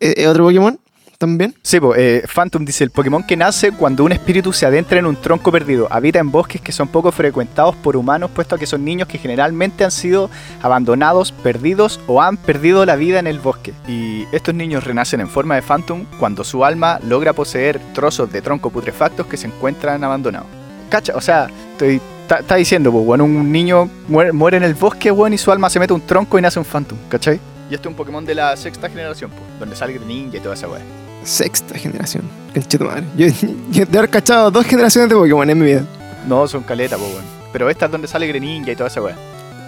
¿Es 0.00 0.14
es 0.18 0.26
otro 0.26 0.44
Pokémon? 0.44 0.78
también. 1.18 1.52
Sí, 1.62 1.80
pues, 1.80 1.98
eh, 1.98 2.22
Phantom 2.32 2.64
dice, 2.64 2.84
el 2.84 2.90
Pokémon 2.92 3.24
que 3.24 3.36
nace 3.36 3.72
cuando 3.72 4.04
un 4.04 4.12
espíritu 4.12 4.52
se 4.52 4.66
adentra 4.66 5.00
en 5.00 5.06
un 5.06 5.16
tronco 5.16 5.50
perdido. 5.50 5.88
Habita 5.90 6.20
en 6.20 6.30
bosques 6.30 6.60
que 6.60 6.70
son 6.70 6.86
poco 6.86 7.10
frecuentados 7.10 7.74
por 7.74 7.96
humanos, 7.96 8.30
puesto 8.32 8.54
a 8.54 8.58
que 8.58 8.66
son 8.66 8.84
niños 8.84 9.08
que 9.08 9.18
generalmente 9.18 9.82
han 9.84 9.90
sido 9.90 10.30
abandonados, 10.62 11.32
perdidos 11.32 11.98
o 12.06 12.22
han 12.22 12.36
perdido 12.36 12.86
la 12.86 12.94
vida 12.94 13.18
en 13.18 13.26
el 13.26 13.40
bosque. 13.40 13.72
Y 13.88 14.26
estos 14.30 14.54
niños 14.54 14.84
renacen 14.84 15.20
en 15.20 15.28
forma 15.28 15.56
de 15.56 15.62
Phantom 15.62 16.04
cuando 16.20 16.44
su 16.44 16.64
alma 16.64 17.00
logra 17.02 17.32
poseer 17.32 17.80
trozos 17.94 18.30
de 18.30 18.40
tronco 18.40 18.70
putrefactos 18.70 19.26
que 19.26 19.36
se 19.36 19.48
encuentran 19.48 20.04
abandonados. 20.04 20.46
Cacha, 20.88 21.14
o 21.16 21.20
sea, 21.20 21.48
estoy... 21.72 22.00
Está 22.28 22.56
diciendo, 22.56 22.92
pues, 22.92 23.06
bueno, 23.06 23.24
un 23.24 23.50
niño 23.50 23.88
muere, 24.06 24.32
muere 24.32 24.58
en 24.58 24.62
el 24.62 24.74
bosque, 24.74 25.10
bueno, 25.10 25.34
y 25.34 25.38
su 25.38 25.50
alma 25.50 25.70
se 25.70 25.78
mete 25.80 25.94
un 25.94 26.02
tronco 26.02 26.38
y 26.38 26.42
nace 26.42 26.58
un 26.58 26.64
Phantom, 26.66 26.98
¿cachai? 27.08 27.40
Y 27.70 27.74
este 27.74 27.88
es 27.88 27.90
un 27.90 27.94
Pokémon 27.94 28.22
de 28.26 28.34
la 28.34 28.54
sexta 28.54 28.90
generación, 28.90 29.30
pues, 29.30 29.42
donde 29.58 29.74
sale 29.74 29.94
Greninja 29.94 30.36
y 30.36 30.40
toda 30.40 30.54
esa 30.54 30.68
weá. 30.68 30.80
Sexta 31.24 31.78
generación. 31.78 32.24
Conchito 32.52 32.84
madre. 32.84 33.04
Yo, 33.16 33.28
yo 33.70 33.86
de 33.86 33.98
haber 33.98 34.10
cachado 34.10 34.50
dos 34.50 34.66
generaciones 34.66 35.08
de 35.08 35.16
Pokémon 35.16 35.48
en 35.48 35.58
mi 35.58 35.64
vida. 35.64 35.84
No, 36.26 36.46
son 36.46 36.62
caleta, 36.64 36.98
pues, 36.98 37.10
weón. 37.12 37.24
Pero 37.50 37.70
esta 37.70 37.86
es 37.86 37.92
donde 37.92 38.06
sale 38.08 38.26
Greninja 38.26 38.72
y 38.72 38.76
toda 38.76 38.88
esa 38.90 39.00
weá. 39.00 39.16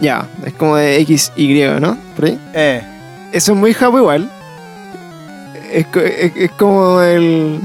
Ya, 0.03 0.27
es 0.45 0.53
como 0.53 0.77
de 0.77 0.99
X, 1.01 1.33
Y, 1.37 1.63
¿no? 1.81 1.97
Por 2.15 2.27
ahí. 2.27 2.39
Eh, 2.53 2.83
Eso 3.33 3.53
es 3.53 3.59
muy 3.59 3.73
japo 3.73 3.97
igual. 3.97 4.31
Es, 5.73 5.87
es- 5.95 6.37
es 6.37 6.51
como 6.53 7.01
el. 7.01 7.59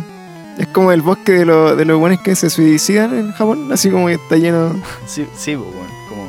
Es 0.58 0.68
como 0.68 0.92
el 0.92 1.02
bosque 1.02 1.32
de, 1.34 1.46
lo- 1.46 1.76
de 1.76 1.84
los 1.86 2.00
buenos 2.00 2.20
que 2.22 2.36
se 2.36 2.50
suicidan 2.50 3.18
en 3.18 3.32
Japón. 3.34 3.70
Así 3.72 3.90
como 3.90 4.08
que 4.08 4.14
está 4.14 4.38
lleno. 4.38 4.74
sí, 5.06 5.28
sí, 5.36 5.56
pues, 5.56 5.68
weón. 5.74 5.88
Como... 6.10 6.28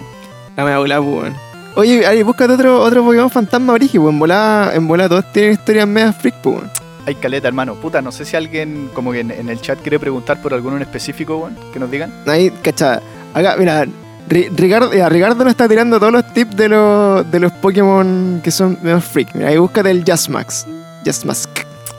La 0.56 0.64
mea 0.64 0.78
volada, 0.78 1.00
pues, 1.02 1.14
weón. 1.23 1.37
Oye, 1.76 2.06
Ari, 2.06 2.23
búscate 2.23 2.54
otro, 2.54 2.80
otro 2.80 3.04
Pokémon 3.04 3.28
fantasma 3.30 3.75
brígido, 3.75 4.04
pues 4.04 4.12
en 4.14 4.18
volada, 4.18 4.75
en 4.75 4.88
volada 4.88 5.09
todos 5.11 5.33
tienen 5.33 5.52
historias 5.52 5.87
medias 5.87 6.16
freak, 6.16 6.35
pues, 6.42 6.56
weón. 6.56 6.71
Hay 7.06 7.14
caleta, 7.14 7.47
hermano. 7.47 7.75
Puta, 7.76 8.02
no 8.02 8.11
sé 8.11 8.25
si 8.25 8.35
alguien 8.37 8.90
como 8.92 9.12
que 9.12 9.21
en, 9.21 9.30
en 9.30 9.49
el 9.49 9.61
chat 9.61 9.78
quiere 9.80 10.00
preguntar 10.00 10.40
por 10.42 10.52
alguno 10.54 10.76
en 10.76 10.83
específico, 10.83 11.37
weón. 11.37 11.56
Que 11.73 11.78
nos 11.78 11.90
digan. 11.90 12.12
Ahí, 12.26 12.50
cacha. 12.62 13.00
Acá, 13.33 13.54
mira, 13.59 13.85
Ri- 14.28 14.49
Ricardo, 14.56 14.92
ya, 14.92 15.09
Ricardo 15.09 15.45
nos 15.45 15.52
está 15.52 15.68
tirando 15.68 16.00
todos 16.00 16.12
los 16.12 16.33
tips 16.33 16.56
de 16.56 16.68
los, 16.68 17.30
de 17.30 17.38
los 17.38 17.52
Pokémon 17.52 18.40
que 18.42 18.50
son 18.50 18.76
medio 18.83 19.00
freak. 19.00 19.35
Mira, 19.37 19.50
ahí 19.50 19.59
búscate 19.59 19.88
el 19.90 20.02
Jasmax. 20.04 20.66
Jasmask. 21.04 21.50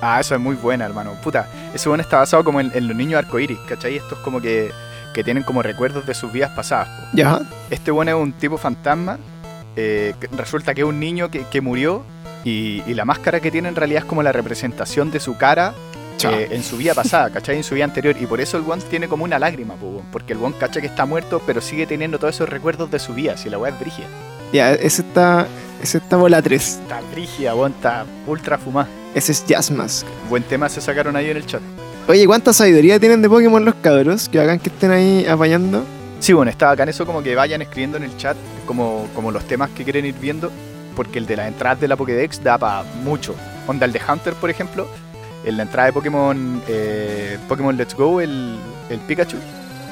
Ah, 0.02 0.20
eso 0.20 0.36
es 0.36 0.42
muy 0.42 0.56
buena, 0.56 0.86
hermano. 0.86 1.14
Puta, 1.24 1.48
ese 1.74 1.90
weón 1.90 2.02
está 2.02 2.18
basado 2.18 2.44
como 2.44 2.60
en, 2.60 2.72
en 2.74 2.88
los 2.88 2.96
niños 2.96 3.18
arcoíris, 3.20 3.60
¿cachai? 3.68 3.98
Estos 3.98 4.18
como 4.20 4.42
que, 4.42 4.72
que 5.14 5.24
tienen 5.24 5.44
como 5.44 5.62
recuerdos 5.62 6.06
de 6.06 6.14
sus 6.14 6.32
vidas 6.32 6.52
pasadas. 6.52 6.88
po. 6.88 7.06
Ya. 7.14 7.42
Este 7.70 7.92
weón 7.92 8.10
es 8.10 8.16
un 8.16 8.34
tipo 8.34 8.58
fantasma. 8.58 9.18
eh, 9.76 10.14
resulta 10.32 10.74
que 10.74 10.82
es 10.82 10.88
un 10.88 11.00
niño 11.00 11.30
que, 11.30 11.44
que 11.46 11.62
murió. 11.62 12.04
Y, 12.44 12.82
y 12.88 12.94
la 12.94 13.04
máscara 13.04 13.40
que 13.42 13.52
tiene 13.52 13.68
en 13.68 13.76
realidad 13.76 14.04
es 14.04 14.06
como 14.06 14.24
la 14.24 14.32
representación 14.32 15.12
de 15.12 15.20
su 15.20 15.36
cara 15.38 15.74
eh, 16.24 16.48
en 16.52 16.64
su 16.64 16.78
vida 16.78 16.94
pasada, 16.94 17.30
¿cachai? 17.30 17.58
En 17.58 17.64
su 17.64 17.76
vida 17.76 17.84
anterior. 17.84 18.16
Y 18.20 18.26
por 18.26 18.40
eso 18.40 18.58
el 18.58 18.64
one 18.70 18.82
tiene 18.90 19.08
como 19.10 19.26
una 19.26 19.38
lágrima, 19.38 19.76
po, 19.76 20.02
porque 20.12 20.34
el 20.34 20.40
one 20.42 20.56
cacha 20.58 20.80
que 20.80 20.88
está 20.88 21.06
muerto, 21.06 21.42
pero 21.46 21.60
sigue 21.62 21.86
teniendo 21.86 22.20
todos 22.20 22.36
esos 22.36 22.48
recuerdos 22.48 22.90
de 22.90 23.00
su 23.00 23.14
vida. 23.14 23.36
Si 23.38 23.50
la 23.50 23.58
weá 23.58 23.74
es 23.74 23.80
brígida. 23.80 24.08
Ya, 24.54 24.74
ese 24.74 25.02
está. 25.02 25.48
Ese 25.82 26.00
está 26.00 26.18
bola 26.18 26.42
3. 26.42 26.80
Está 26.82 27.02
brígida, 27.12 27.54
weón, 27.54 27.72
está 27.74 28.06
ultra 28.26 28.58
fumada. 28.58 28.88
Ese 29.14 29.32
es 29.32 29.46
Jasmask. 29.48 30.08
Buen 30.28 30.42
tema 30.44 30.70
se 30.70 30.82
sacaron 30.82 31.16
ahí 31.16 31.30
en 31.30 31.38
el 31.38 31.46
chat. 31.46 31.62
Oye, 32.08 32.26
¿cuánta 32.26 32.52
sabiduría 32.52 33.00
tienen 33.00 33.22
de 33.22 33.30
Pokémon 33.30 33.64
los 33.64 33.76
cabros? 33.76 34.28
Que 34.28 34.40
hagan 34.40 34.60
que 34.60 34.70
estén 34.70 34.92
ahí 34.92 35.26
apañando. 35.28 35.84
Sí, 36.20 36.34
bueno, 36.34 36.50
está 36.50 36.68
bacán 36.68 36.90
eso 36.90 37.06
como 37.06 37.22
que 37.22 37.36
vayan 37.36 37.62
escribiendo 37.62 37.98
en 37.98 38.04
el 38.04 38.18
chat 38.18 38.36
como, 38.66 39.08
como 39.14 39.32
los 39.32 39.44
temas 39.46 39.70
que 39.70 39.84
quieren 39.84 40.06
ir 40.06 40.16
viendo, 40.20 40.52
porque 40.96 41.20
el 41.20 41.28
de 41.28 41.36
las 41.36 41.48
entradas 41.48 41.80
de 41.80 41.88
la 41.88 41.96
Pokédex 41.96 42.44
da 42.44 42.58
para 42.58 42.84
mucho. 43.04 43.36
Onda, 43.68 43.86
el 43.86 43.92
de 43.92 44.02
Hunter, 44.08 44.34
por 44.34 44.50
ejemplo, 44.50 44.88
en 45.46 45.58
la 45.58 45.64
entrada 45.64 45.88
de 45.88 45.94
Pokémon, 45.94 46.62
eh, 46.68 47.38
Pokémon 47.48 47.78
Let's 47.78 47.94
Go, 47.94 48.20
el, 48.20 48.58
el 48.90 49.00
Pikachu, 49.02 49.38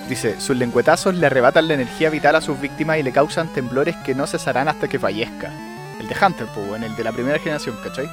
dice, 0.09 0.39
sus 0.39 0.57
lengüetazos 0.57 1.15
le 1.15 1.27
arrebatan 1.27 1.67
la 1.67 1.75
energía 1.75 2.09
vital 2.09 2.35
a 2.35 2.41
sus 2.41 2.59
víctimas 2.59 2.97
y 2.97 3.03
le 3.03 3.11
causan 3.11 3.47
temblores 3.53 3.95
que 3.97 4.15
no 4.15 4.27
cesarán 4.27 4.67
hasta 4.67 4.87
que 4.87 4.99
fallezca. 4.99 5.51
El 5.99 6.07
de 6.07 6.15
Hunter, 6.19 6.47
pues, 6.53 6.73
en 6.75 6.83
el 6.83 6.95
de 6.95 7.03
la 7.03 7.11
primera 7.11 7.39
generación, 7.39 7.75
¿cachai? 7.83 8.09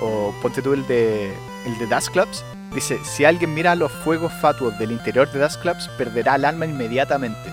O 0.00 0.34
ponte 0.42 0.62
tú 0.62 0.72
el 0.72 0.86
de, 0.86 1.34
el 1.66 1.78
de 1.78 1.86
Dusclops, 1.86 2.44
Dice, 2.74 2.98
si 3.04 3.24
alguien 3.24 3.52
mira 3.52 3.74
los 3.74 3.92
fuegos 3.92 4.32
fatuos 4.32 4.78
del 4.78 4.92
interior 4.92 5.30
de 5.30 5.40
Dusclops, 5.40 5.88
perderá 5.98 6.36
el 6.36 6.44
alma 6.46 6.64
inmediatamente. 6.64 7.52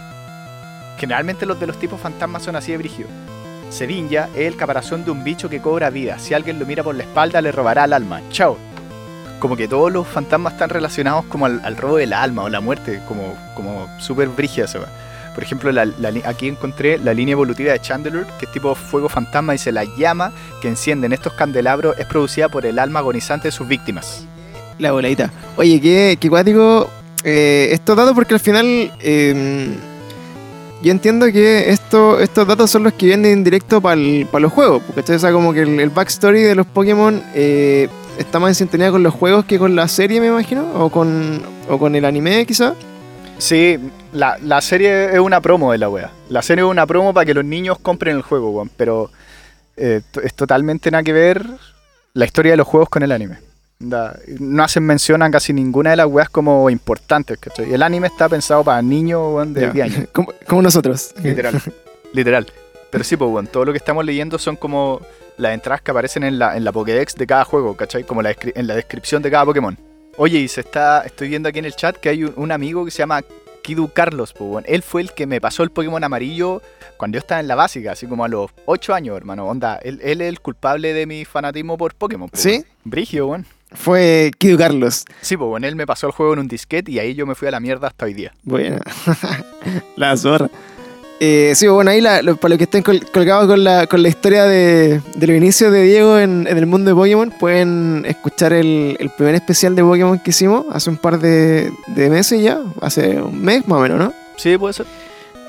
Generalmente 0.97 1.45
los 1.45 1.59
de 1.59 1.67
los 1.67 1.77
tipos 1.77 1.99
fantasmas 1.99 2.43
son 2.43 2.55
así 2.55 2.71
de 2.71 2.77
brígidos. 2.77 3.11
Serinja 3.69 4.29
es 4.33 4.47
el 4.47 4.55
caparazón 4.55 5.03
de 5.03 5.11
un 5.11 5.23
bicho 5.23 5.49
que 5.49 5.61
cobra 5.61 5.89
vida. 5.89 6.17
Si 6.19 6.33
alguien 6.33 6.57
lo 6.57 6.65
mira 6.65 6.83
por 6.83 6.95
la 6.95 7.03
espalda, 7.03 7.41
le 7.41 7.51
robará 7.51 7.83
el 7.83 7.93
alma. 7.93 8.21
Chao. 8.29 8.57
Como 9.39 9.55
que 9.55 9.67
todos 9.67 9.91
los 9.91 10.05
fantasmas 10.07 10.53
están 10.53 10.69
relacionados 10.69 11.25
como 11.25 11.45
al, 11.45 11.61
al 11.63 11.77
robo 11.77 11.97
del 11.97 12.11
alma 12.13 12.43
o 12.43 12.49
la 12.49 12.59
muerte, 12.59 12.99
como, 13.07 13.35
como 13.55 13.87
súper 13.99 14.27
brígida 14.29 14.65
esa. 14.65 14.79
Por 15.33 15.43
ejemplo, 15.43 15.71
la- 15.71 15.87
aquí 16.25 16.49
encontré 16.49 16.97
la 16.97 17.13
línea 17.13 17.33
evolutiva 17.33 17.71
de 17.71 17.79
Chandelure, 17.79 18.25
que 18.37 18.45
es 18.45 18.51
tipo 18.51 18.75
fuego 18.75 19.07
fantasma, 19.07 19.53
dice 19.53 19.71
la 19.71 19.85
llama 19.97 20.33
que 20.61 20.67
enciende 20.67 21.05
en 21.07 21.13
estos 21.13 21.31
candelabros 21.33 21.97
es 21.97 22.05
producida 22.07 22.49
por 22.49 22.65
el 22.65 22.77
alma 22.79 22.99
agonizante 22.99 23.47
de 23.47 23.51
sus 23.53 23.65
víctimas. 23.67 24.25
La 24.77 24.91
voladita. 24.91 25.31
Oye, 25.55 25.79
qué, 25.79 26.17
qué 26.19 26.29
cuático 26.29 26.89
eh, 27.23 27.69
estos 27.71 27.95
datos 27.95 28.13
porque 28.13 28.33
al 28.33 28.39
final 28.41 28.91
eh, 28.99 29.69
yo 30.81 30.91
entiendo 30.91 31.25
que 31.31 31.69
esto, 31.69 32.19
estos 32.19 32.47
datos 32.47 32.71
son 32.71 32.83
los 32.83 32.93
que 32.93 33.05
vienen 33.05 33.31
en 33.31 33.43
directo 33.43 33.79
para 33.81 33.95
los 33.95 34.51
juegos. 34.51 34.81
¿cachai? 34.95 35.15
O 35.17 35.19
sea, 35.19 35.31
como 35.31 35.53
que 35.53 35.61
el, 35.61 35.79
el 35.79 35.89
backstory 35.89 36.41
de 36.41 36.55
los 36.55 36.65
Pokémon 36.65 37.21
eh, 37.35 37.87
está 38.19 38.39
más 38.39 38.49
en 38.49 38.55
sintonía 38.55 38.91
con 38.91 39.01
los 39.03 39.13
juegos 39.13 39.45
que 39.45 39.57
con 39.57 39.75
la 39.75 39.87
serie, 39.87 40.19
me 40.21 40.27
imagino. 40.27 40.71
O 40.75 40.89
con, 40.89 41.41
o 41.67 41.77
con 41.79 41.95
el 41.95 42.05
anime, 42.05 42.45
quizá. 42.45 42.75
Sí, 43.37 43.79
la, 44.11 44.37
la 44.43 44.61
serie 44.61 45.13
es 45.13 45.19
una 45.19 45.41
promo 45.41 45.71
de 45.71 45.77
la 45.77 45.89
wea. 45.89 46.11
La 46.29 46.41
serie 46.41 46.63
es 46.65 46.69
una 46.69 46.85
promo 46.85 47.13
para 47.13 47.25
que 47.25 47.33
los 47.33 47.45
niños 47.45 47.79
compren 47.79 48.15
el 48.17 48.21
juego, 48.21 48.51
weón. 48.51 48.69
Pero 48.75 49.09
eh, 49.77 50.01
es 50.23 50.33
totalmente 50.33 50.91
nada 50.91 51.03
que 51.03 51.13
ver 51.13 51.45
la 52.13 52.25
historia 52.25 52.51
de 52.51 52.57
los 52.57 52.67
juegos 52.67 52.89
con 52.89 53.01
el 53.03 53.11
anime. 53.11 53.37
Da- 53.79 54.17
no 54.39 54.61
hacen 54.63 54.83
mención 54.83 55.21
a 55.21 55.31
casi 55.31 55.53
ninguna 55.53 55.91
de 55.91 55.95
las 55.95 56.07
weas 56.07 56.29
como 56.29 56.69
importantes, 56.69 57.37
¿cachai? 57.37 57.73
El 57.73 57.81
anime 57.81 58.07
está 58.07 58.27
pensado 58.27 58.61
para 58.63 58.81
niños, 58.81 59.53
de 59.53 59.61
Ya. 59.61 59.71
10 59.71 59.85
años. 59.85 60.09
como, 60.13 60.33
como 60.45 60.61
nosotros. 60.61 61.13
Literal. 61.23 61.61
Literal. 62.11 62.45
Pero 62.91 63.03
sí, 63.03 63.17
pues, 63.17 63.29
weón, 63.29 63.47
todo 63.47 63.65
lo 63.65 63.71
que 63.71 63.77
estamos 63.77 64.03
leyendo 64.05 64.37
son 64.39 64.55
como 64.55 65.01
las 65.37 65.53
entradas 65.53 65.81
que 65.81 65.91
aparecen 65.91 66.23
en 66.23 66.39
la, 66.39 66.57
en 66.57 66.63
la 66.63 66.71
Pokédex 66.71 67.15
de 67.15 67.27
cada 67.27 67.45
juego, 67.45 67.75
¿cachai? 67.77 68.03
Como 68.03 68.21
la 68.21 68.35
en 68.41 68.67
la 68.67 68.75
descripción 68.75 69.21
de 69.21 69.31
cada 69.31 69.45
Pokémon. 69.45 69.77
Oye, 70.17 70.39
y 70.39 70.47
se 70.47 70.61
está, 70.61 71.01
estoy 71.03 71.29
viendo 71.29 71.47
aquí 71.47 71.59
en 71.59 71.65
el 71.65 71.75
chat 71.75 71.95
que 71.95 72.09
hay 72.09 72.23
un, 72.23 72.33
un 72.35 72.51
amigo 72.51 72.83
que 72.83 72.91
se 72.91 72.97
llama 72.99 73.21
Kidu 73.61 73.89
Carlos, 73.93 74.33
pues, 74.33 74.49
weón. 74.49 74.63
Él 74.67 74.81
fue 74.81 75.01
el 75.01 75.13
que 75.13 75.27
me 75.27 75.39
pasó 75.39 75.63
el 75.63 75.69
Pokémon 75.69 76.03
amarillo 76.03 76.61
cuando 76.97 77.15
yo 77.15 77.19
estaba 77.19 77.39
en 77.39 77.47
la 77.47 77.55
básica, 77.55 77.93
así 77.93 78.07
como 78.07 78.25
a 78.25 78.27
los 78.27 78.51
8 78.65 78.93
años, 78.93 79.15
hermano. 79.15 79.45
Onda, 79.47 79.79
él, 79.83 79.99
él 80.03 80.21
es 80.21 80.27
el 80.29 80.41
culpable 80.41 80.93
de 80.93 81.05
mi 81.05 81.23
fanatismo 81.23 81.77
por 81.77 81.93
Pokémon. 81.95 82.29
pues, 82.29 82.41
¿Sí? 82.41 82.65
Brigio, 82.83 83.27
weón. 83.27 83.45
Fue 83.71 84.31
Kido 84.39 84.57
Carlos. 84.57 85.05
Sí, 85.21 85.37
pues, 85.37 85.47
weón, 85.47 85.63
él 85.63 85.75
me 85.75 85.85
pasó 85.85 86.07
el 86.07 86.13
juego 86.13 86.33
en 86.33 86.39
un 86.39 86.47
disquete 86.47 86.91
y 86.91 86.99
ahí 86.99 87.13
yo 87.13 87.25
me 87.25 87.35
fui 87.35 87.47
a 87.47 87.51
la 87.51 87.59
mierda 87.59 87.87
hasta 87.87 88.05
hoy 88.05 88.13
día. 88.13 88.33
Buena. 88.43 88.81
la 89.95 90.17
zorra. 90.17 90.49
Eh, 91.21 91.51
sí, 91.55 91.67
bueno, 91.67 91.91
ahí 91.91 91.99
la- 91.99 92.21
lo- 92.21 92.37
para 92.37 92.49
los 92.51 92.57
que 92.57 92.63
estén 92.63 92.81
col- 92.81 93.05
colgados 93.11 93.45
con 93.47 93.61
la, 93.63 93.87
con 93.87 94.01
la 94.01 94.07
historia 94.07 94.45
de, 94.45 95.01
de 95.15 95.27
los 95.27 95.35
inicios 95.35 95.71
de 95.73 95.83
Diego 95.83 96.17
en, 96.17 96.47
en 96.47 96.57
el 96.57 96.65
mundo 96.65 96.89
de 96.91 96.95
Pokémon, 96.95 97.29
pueden 97.37 98.05
escuchar 98.07 98.53
el, 98.53 98.95
el 98.99 99.09
primer 99.09 99.35
especial 99.35 99.75
de 99.75 99.83
Pokémon 99.83 100.17
que 100.19 100.29
hicimos 100.29 100.65
hace 100.71 100.89
un 100.89 100.95
par 100.97 101.19
de, 101.19 101.71
de 101.87 102.09
meses 102.09 102.41
ya, 102.41 102.59
hace 102.81 103.21
un 103.21 103.41
mes 103.41 103.67
más 103.67 103.79
o 103.79 103.81
menos, 103.81 103.99
¿no? 103.99 104.13
Sí, 104.37 104.57
puede 104.57 104.73
ser. 104.73 104.85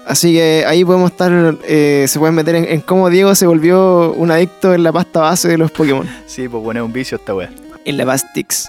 Así 0.06 0.32
que 0.32 0.64
ahí 0.66 0.84
podemos 0.84 1.12
estar, 1.12 1.56
eh, 1.68 2.06
se 2.08 2.18
pueden 2.18 2.34
meter 2.34 2.56
en, 2.56 2.64
en 2.64 2.80
cómo 2.80 3.08
Diego 3.08 3.32
se 3.36 3.46
volvió 3.46 4.12
un 4.14 4.32
adicto 4.32 4.74
en 4.74 4.82
la 4.82 4.90
pasta 4.92 5.20
base 5.20 5.46
de 5.46 5.56
los 5.58 5.70
Pokémon, 5.70 6.08
Sí, 6.26 6.48
pues, 6.48 6.64
bueno, 6.64 6.80
es 6.80 6.86
un 6.86 6.92
vicio 6.92 7.16
esta 7.16 7.32
wea. 7.32 7.50
en 7.84 7.96
la 7.96 8.04
Bastix. 8.04 8.66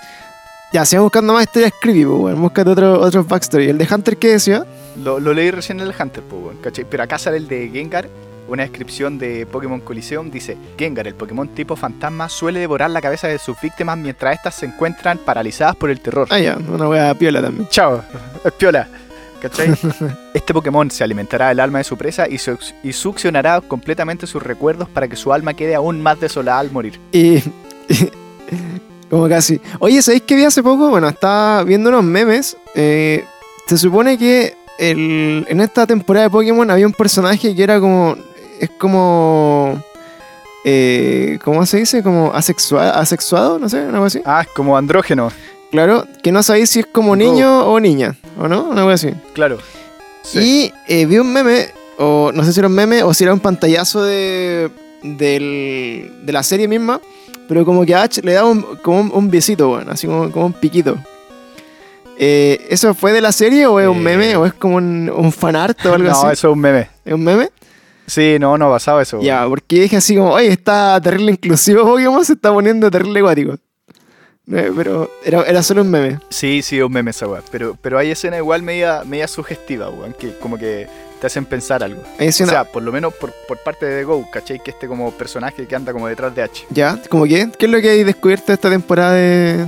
Ya, 0.72 0.86
sigamos 0.86 1.08
buscando 1.08 1.34
más 1.34 1.44
historias 1.44 1.74
creepy, 1.82 2.06
pues, 2.06 2.18
bueno, 2.18 2.38
búscate 2.38 2.70
otro, 2.70 3.02
otro 3.02 3.26
backstory. 3.26 3.70
¿El 3.70 3.78
de 3.78 3.88
Hunter 3.94 4.16
qué 4.16 4.30
decía? 4.30 4.66
Lo, 5.04 5.20
lo 5.20 5.34
leí 5.34 5.52
recién 5.52 5.82
en 5.82 5.88
el 5.88 5.94
Hunter, 5.98 6.24
pues, 6.24 6.58
¿cachai? 6.62 6.86
Pero 6.90 7.04
acá 7.04 7.18
sale 7.18 7.38
el 7.38 7.50
de 7.50 7.70
Gengar, 7.70 8.08
una 8.48 8.64
descripción 8.64 9.20
de 9.20 9.46
Pokémon 9.46 9.82
Coliseum. 9.82 10.32
Dice, 10.32 10.58
Gengar, 10.78 11.08
el 11.08 11.16
Pokémon 11.16 11.50
tipo 11.50 11.76
fantasma, 11.76 12.30
suele 12.30 12.62
devorar 12.62 12.90
la 12.90 13.02
cabeza 13.02 13.28
de 13.28 13.38
sus 13.38 13.60
víctimas 13.60 13.98
mientras 13.98 14.36
éstas 14.36 14.56
se 14.56 14.66
encuentran 14.66 15.18
paralizadas 15.18 15.76
por 15.76 15.90
el 15.90 16.00
terror. 16.00 16.30
Ah, 16.30 16.40
ya, 16.40 16.56
una 16.56 16.88
wea 16.88 17.14
piola 17.16 17.42
también. 17.42 17.68
Chao, 17.68 18.02
es 18.46 18.54
piola. 18.54 18.88
¿Cachai? 19.42 19.74
Este 20.34 20.54
Pokémon 20.54 20.90
se 20.90 21.04
alimentará 21.04 21.50
del 21.50 21.60
alma 21.60 21.80
de 21.80 21.84
su 21.84 21.98
presa 21.98 22.28
y 22.30 22.94
succionará 22.94 23.60
completamente 23.60 24.26
sus 24.26 24.42
recuerdos 24.42 24.88
para 24.88 25.10
que 25.10 25.18
su 25.18 25.34
alma 25.34 25.54
quede 25.54 25.76
aún 25.76 26.02
más 26.02 26.18
desolada 26.22 26.60
al 26.60 26.72
morir. 26.72 26.98
Y. 27.12 27.44
como 29.12 29.30
casi. 29.30 29.62
Oye, 29.78 30.02
¿sabéis 30.02 30.24
que 30.24 30.36
vi 30.36 30.44
hace 30.46 30.64
poco? 30.64 30.90
Bueno, 30.90 31.08
estaba 31.08 31.64
viendo 31.64 31.90
unos 31.90 32.04
memes. 32.04 32.58
eh, 32.74 33.24
se 33.68 33.78
supone 33.78 34.18
que 34.18 34.56
el- 34.80 35.46
en 35.48 35.62
esta 35.62 35.86
temporada 35.86 36.26
de 36.26 36.30
Pokémon 36.32 36.72
había 36.72 36.88
un 36.88 36.94
personaje 36.94 37.56
que 37.56 37.62
era 37.64 37.80
como. 37.80 38.16
Es 38.60 38.70
como. 38.80 39.80
eh, 40.66 41.40
¿cómo 41.44 41.66
se 41.66 41.78
dice? 41.78 42.04
Como 42.04 42.32
asexua- 42.34 42.92
asexuado, 42.92 43.60
no 43.60 43.68
sé, 43.70 43.80
algo 43.80 44.06
así. 44.06 44.22
Ah, 44.26 44.46
como 44.56 44.78
andrógeno. 44.78 45.32
Claro, 45.72 46.06
que 46.22 46.32
no 46.32 46.44
sabéis 46.44 46.70
si 46.70 46.80
es 46.82 46.86
como 46.86 47.16
niño 47.16 47.66
o 47.66 47.80
niña, 47.80 48.16
¿o 48.38 48.48
no? 48.48 48.66
Una 48.66 48.82
cosa 48.84 48.94
así. 48.96 49.10
Claro. 49.34 49.58
Sí. 50.24 50.40
Y 50.88 50.94
eh, 50.94 51.06
vi 51.06 51.18
un 51.18 51.32
meme, 51.32 51.70
o 51.98 52.32
no 52.34 52.44
sé 52.44 52.52
si 52.54 52.60
era 52.60 52.68
un 52.68 52.76
meme 52.76 53.04
o 53.04 53.14
si 53.14 53.24
era 53.24 53.34
un 53.34 53.40
pantallazo 53.40 54.04
de, 54.04 54.70
del- 55.02 56.12
de 56.24 56.32
la 56.34 56.44
serie 56.44 56.68
misma, 56.68 57.00
pero 57.52 57.66
como 57.66 57.86
que 57.86 57.94
a 57.94 58.04
Ash 58.04 58.20
le 58.24 58.32
da 58.32 58.46
un, 58.46 58.62
como 58.82 59.02
un, 59.02 59.12
un 59.14 59.30
besito, 59.30 59.68
bueno, 59.68 59.92
así 59.92 60.08
como, 60.08 60.32
como 60.32 60.46
un 60.46 60.54
piquito. 60.54 60.98
Eh, 62.18 62.66
¿Eso 62.70 62.94
fue 62.94 63.12
de 63.12 63.20
la 63.20 63.34
serie 63.34 63.68
o 63.68 63.78
es 63.78 63.90
un 63.90 63.98
Eh. 63.98 64.00
meme 64.00 64.36
o 64.38 64.46
es 64.46 64.54
como 64.54 64.78
un, 64.78 65.12
un 65.14 65.34
fanart 65.34 65.86
o 65.86 65.94
algo 65.94 66.08
no, 66.10 66.12
así? 66.16 66.28
eso 66.32 66.48
es 66.50 66.54
un 66.54 66.60
meme. 66.62 66.88
¿Es 67.04 67.14
un 67.14 67.24
meme? 67.26 67.50
Sí, 68.08 68.38
no, 68.40 68.58
no 68.58 68.68
ha 68.68 68.72
pasado 68.72 69.02
eso. 69.02 69.20
Ya, 69.22 69.46
porque 69.50 69.82
dije 69.82 69.98
así 69.98 70.16
como, 70.16 70.30
oye, 70.32 70.48
está 70.48 70.98
terrible 71.02 71.32
inclusivo 71.34 71.84
Pokémon, 71.84 72.24
se 72.24 72.34
está 72.34 72.54
poniendo 72.54 72.90
terrible 72.90 73.20
acuático. 73.20 73.56
Eh, 74.50 74.72
pero 74.74 75.12
era, 75.26 75.44
era 75.44 75.62
solo 75.62 75.82
un 75.82 75.92
meme. 75.92 76.20
Sí, 76.30 76.62
sí, 76.62 76.78
es 76.78 76.84
un 76.86 76.92
meme 76.94 77.12
esa 77.12 77.28
weá. 77.28 77.42
Pero, 77.52 77.78
pero 77.82 77.98
hay 77.98 78.12
escenas 78.12 78.38
igual 78.40 78.64
media, 78.64 79.04
media 79.06 79.28
sugestiva, 79.28 79.90
weón, 79.90 80.14
que 80.18 80.38
como 80.38 80.58
que 80.58 80.88
te 81.22 81.28
hacen 81.28 81.46
pensar 81.46 81.84
algo. 81.84 82.02
O 82.20 82.32
sea, 82.32 82.64
por 82.64 82.82
lo 82.82 82.92
menos 82.92 83.14
por, 83.14 83.32
por 83.48 83.60
parte 83.60 83.86
de 83.86 84.04
Go, 84.04 84.28
¿cachai? 84.32 84.60
Que 84.60 84.72
este 84.72 84.88
como 84.88 85.12
personaje 85.12 85.68
que 85.68 85.76
anda 85.76 85.94
como 85.94 86.08
detrás 86.08 86.34
de 86.34 86.42
H. 86.42 86.66
ya, 86.72 87.00
como 87.10 87.26
que, 87.26 87.48
¿qué 87.60 87.68
es 87.68 87.72
lo 87.72 87.80
que 87.80 87.92
hay 87.92 88.04
descubierto 88.04 88.52
esta 88.52 88.72
temporada 88.72 89.14
de, 89.14 89.68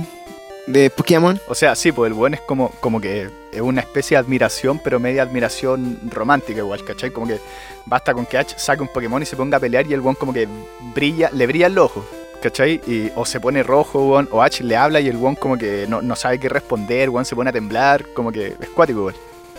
de 0.66 0.90
Pokémon? 0.90 1.40
O 1.46 1.54
sea, 1.54 1.76
sí, 1.76 1.92
pues 1.92 2.08
el 2.08 2.14
buen 2.14 2.34
es 2.34 2.40
como, 2.40 2.70
como 2.80 3.00
que 3.00 3.30
es 3.52 3.60
una 3.60 3.82
especie 3.82 4.16
de 4.16 4.24
admiración, 4.24 4.80
pero 4.82 4.98
media 4.98 5.22
admiración 5.22 6.00
romántica 6.10 6.58
igual, 6.58 6.84
¿cachai? 6.84 7.12
Como 7.12 7.28
que 7.28 7.38
basta 7.86 8.12
con 8.12 8.26
que 8.26 8.36
H 8.36 8.56
saque 8.58 8.82
un 8.82 8.88
Pokémon 8.88 9.22
y 9.22 9.26
se 9.26 9.36
ponga 9.36 9.58
a 9.58 9.60
pelear 9.60 9.86
y 9.86 9.94
el 9.94 10.00
buen 10.00 10.16
como 10.16 10.32
que 10.32 10.48
brilla, 10.92 11.30
le 11.32 11.46
brilla 11.46 11.68
el 11.68 11.78
ojo, 11.78 12.04
¿cachai? 12.42 12.80
Y, 12.84 13.12
o 13.14 13.24
se 13.24 13.38
pone 13.38 13.62
rojo, 13.62 14.08
o 14.08 14.42
H 14.42 14.64
le 14.64 14.76
habla 14.76 15.00
y 15.00 15.06
el 15.06 15.16
buen 15.16 15.36
como 15.36 15.56
que 15.56 15.86
no, 15.88 16.02
no 16.02 16.16
sabe 16.16 16.40
qué 16.40 16.48
responder, 16.48 17.10
weón 17.10 17.24
se 17.24 17.36
pone 17.36 17.50
a 17.50 17.52
temblar, 17.52 18.06
como 18.12 18.32
que 18.32 18.56
es 18.60 18.68
cuático 18.70 18.98
igual. 18.98 19.14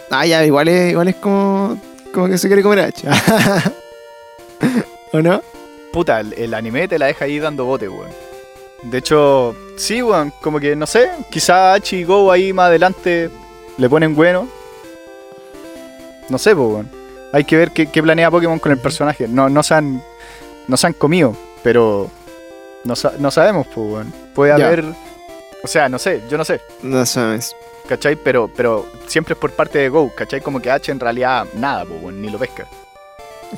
Ah, 0.10 0.26
ya, 0.26 0.46
igual 0.46 0.68
es, 0.68 0.92
igual 0.92 1.08
es 1.08 1.16
como, 1.16 1.80
como 2.14 2.28
que 2.28 2.38
se 2.38 2.48
quiere 2.48 2.62
comer 2.64 2.80
a 2.80 2.86
H. 2.86 3.08
¿O 5.14 5.22
no? 5.22 5.42
Puta, 5.92 6.20
el, 6.20 6.34
el 6.34 6.54
anime 6.54 6.88
te 6.88 7.00
la 7.00 7.08
deja 7.08 7.26
ahí 7.26 7.40
dando 7.40 7.66
bote, 7.66 7.88
weón. 7.88 8.10
De 8.84 8.98
hecho, 9.00 9.56
sí, 9.78 10.02
weón, 10.04 10.32
como 10.42 10.60
que 10.60 10.76
no 10.76 10.86
sé, 10.86 11.10
quizá 11.32 11.74
H 11.74 11.96
y 11.96 12.04
Go 12.04 12.32
ahí 12.32 12.54
más 12.54 12.68
adelante 12.68 13.30
le 13.78 13.90
ponen 13.90 14.16
bueno. 14.16 14.48
No 16.30 16.38
sé, 16.38 16.56
pues, 16.56 16.68
weón. 16.68 16.90
Hay 17.34 17.44
que 17.44 17.58
ver 17.58 17.72
qué, 17.72 17.88
qué 17.88 18.02
planea 18.02 18.32
Pokémon 18.32 18.60
con 18.60 18.72
el 18.72 18.78
personaje. 18.80 19.28
No, 19.28 19.50
no, 19.50 19.64
se 19.64 19.74
han, 19.74 20.02
no 20.68 20.78
se 20.78 20.88
han 20.88 20.94
comido, 20.94 21.36
pero 21.64 22.10
no, 22.84 22.96
sa- 22.96 23.14
no 23.20 23.32
sabemos, 23.32 23.68
pues, 23.68 23.88
weón. 23.92 24.14
Puede 24.34 24.58
Ya. 24.58 24.68
haber. 24.68 24.86
O 25.64 25.68
sea, 25.68 25.90
no 25.90 25.98
sé, 25.98 26.22
yo 26.30 26.38
no 26.38 26.46
sé, 26.46 26.62
No 26.84 27.06
sabes. 27.06 27.56
¿Cachai? 27.88 28.16
Pero, 28.16 28.50
pero 28.56 28.86
siempre 29.08 29.34
es 29.34 29.40
por 29.40 29.52
parte 29.52 29.80
de 29.80 29.90
Go, 29.90 30.12
¿cachai? 30.16 30.42
Como 30.42 30.62
que 30.62 30.72
H 30.72 30.92
en 30.92 31.00
realidad 31.00 31.46
nada, 31.56 31.86
ni 32.14 32.30
lo 32.30 32.38
pesca. 32.38 32.68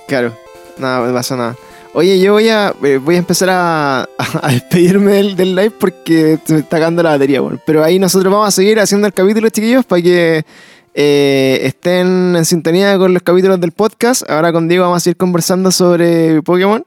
Claro, 0.08 0.36
nada, 0.78 1.08
no 1.08 1.14
pasa 1.14 1.36
nada. 1.36 1.56
Oye, 1.94 2.20
yo 2.20 2.34
voy 2.34 2.50
a, 2.50 2.76
eh, 2.84 2.98
voy 2.98 3.16
a 3.16 3.18
empezar 3.18 3.50
a, 3.50 4.08
despedirme 4.52 5.14
del, 5.14 5.56
live 5.56 5.72
porque 5.72 6.38
se 6.44 6.54
me 6.54 6.60
está 6.60 6.78
acabando 6.78 7.02
la 7.02 7.12
batería, 7.12 7.42
bueno. 7.42 7.60
Pero 7.66 7.84
ahí 7.84 7.98
nosotros 7.98 8.32
vamos 8.32 8.48
a 8.48 8.52
seguir 8.52 8.80
haciendo 8.80 9.08
el 9.08 9.14
capítulo, 9.14 9.50
chiquillos, 9.50 9.86
para 9.86 10.02
que 10.02 10.46
eh, 10.94 11.60
estén 11.64 12.36
en 12.36 12.46
sintonía 12.46 12.98
con 12.98 13.14
los 13.14 13.24
capítulos 13.24 13.60
del 13.60 13.72
podcast. 13.72 14.30
Ahora 14.30 14.52
con 14.52 14.68
Diego 14.68 14.84
vamos 14.84 14.98
a 14.98 15.00
seguir 15.00 15.18
conversando 15.18 15.72
sobre 15.72 16.42
Pokémon. 16.44 16.84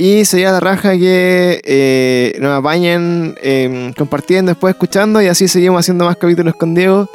Y 0.00 0.24
sería 0.24 0.52
la 0.52 0.60
raja 0.60 0.92
que 0.96 1.60
eh, 1.64 2.36
nos 2.40 2.56
apañen 2.56 3.34
eh, 3.42 3.92
compartiendo, 3.98 4.50
después 4.52 4.72
escuchando, 4.74 5.20
y 5.20 5.26
así 5.26 5.48
seguimos 5.48 5.80
haciendo 5.80 6.04
más 6.04 6.16
capítulos 6.16 6.54
con 6.54 6.72
Diego 6.72 7.08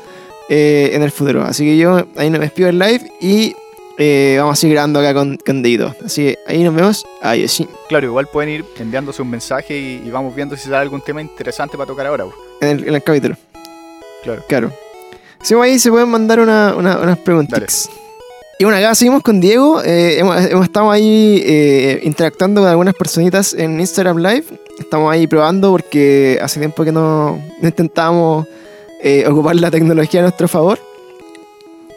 eh, 0.50 0.92
en 0.94 1.02
el 1.02 1.10
futuro. 1.12 1.44
Así 1.44 1.64
que 1.64 1.78
yo 1.78 2.06
ahí 2.18 2.30
me 2.30 2.40
despido 2.40 2.68
del 2.68 2.80
live 2.80 3.10
y 3.22 3.56
eh, 3.98 4.36
vamos 4.38 4.58
a 4.58 4.60
seguir 4.60 4.74
grabando 4.76 5.00
acá 5.00 5.14
con, 5.14 5.38
con. 5.46 5.64
Así 6.06 6.24
que 6.24 6.40
ahí 6.46 6.62
nos 6.62 6.76
vemos. 6.76 7.06
Adiós. 7.22 7.52
sí. 7.54 7.70
Claro, 7.88 8.06
igual 8.08 8.28
pueden 8.28 8.50
ir 8.50 8.66
enviándose 8.78 9.22
un 9.22 9.30
mensaje 9.30 9.78
y, 9.80 10.04
y 10.06 10.12
vamos 10.12 10.36
viendo 10.36 10.58
si 10.58 10.64
sale 10.64 10.76
algún 10.78 11.00
tema 11.00 11.22
interesante 11.22 11.78
para 11.78 11.88
tocar 11.88 12.06
ahora. 12.08 12.26
En 12.60 12.68
el, 12.68 12.88
en 12.90 12.96
el 12.96 13.02
capítulo. 13.04 13.38
Claro. 14.24 14.44
Claro. 14.50 14.74
Sí, 15.42 15.54
ahí 15.56 15.80
se 15.80 15.90
pueden 15.90 16.10
mandar 16.10 16.42
una- 16.42 16.76
una- 16.76 16.98
unas 16.98 17.18
preguntas. 17.20 17.90
Y 18.60 18.66
bueno, 18.66 18.78
acá 18.78 18.94
seguimos 18.94 19.24
con 19.24 19.40
Diego. 19.40 19.82
eh, 19.84 20.20
hemos, 20.20 20.64
estado 20.64 20.92
ahí 20.92 21.42
eh, 21.44 22.02
interactuando 22.04 22.62
con 22.62 22.70
algunas 22.70 22.94
personitas 22.94 23.54
en 23.54 23.80
Instagram 23.80 24.18
Live. 24.18 24.46
Estamos 24.80 25.12
ahí 25.12 25.26
probando 25.26 25.72
porque 25.72 26.40
hace 26.42 26.60
tiempo 26.60 26.84
que 26.84 26.92
no, 26.92 27.42
no 27.62 27.68
intentábamos 27.68 28.46
eh, 29.02 29.26
ocupar 29.28 29.56
la 29.56 29.72
tecnología 29.72 30.20
a 30.20 30.24
nuestro 30.24 30.48
favor. 30.48 30.80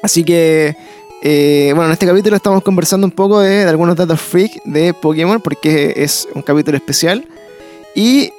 Así 0.03 0.25
que, 0.25 0.75
eh, 1.23 1.73
bueno, 1.75 1.87
en 1.87 1.92
este 1.92 2.07
capítulo 2.07 2.37
estamos 2.37 2.62
conversando 2.62 3.07
un 3.07 3.12
poco 3.12 3.40
de, 3.40 3.64
de 3.64 3.69
algunos 3.69 3.95
datos 3.95 4.21
freak 4.21 4.62
de 4.64 4.95
Pokémon 4.95 5.40
porque 5.40 5.92
es 5.97 6.27
un 6.35 6.40
capítulo 6.40 6.77
especial. 6.79 7.29
Y 7.95 8.31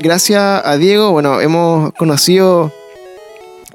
gracias 0.00 0.62
a 0.64 0.76
Diego, 0.76 1.12
bueno, 1.12 1.40
hemos 1.40 1.92
conocido 1.94 2.72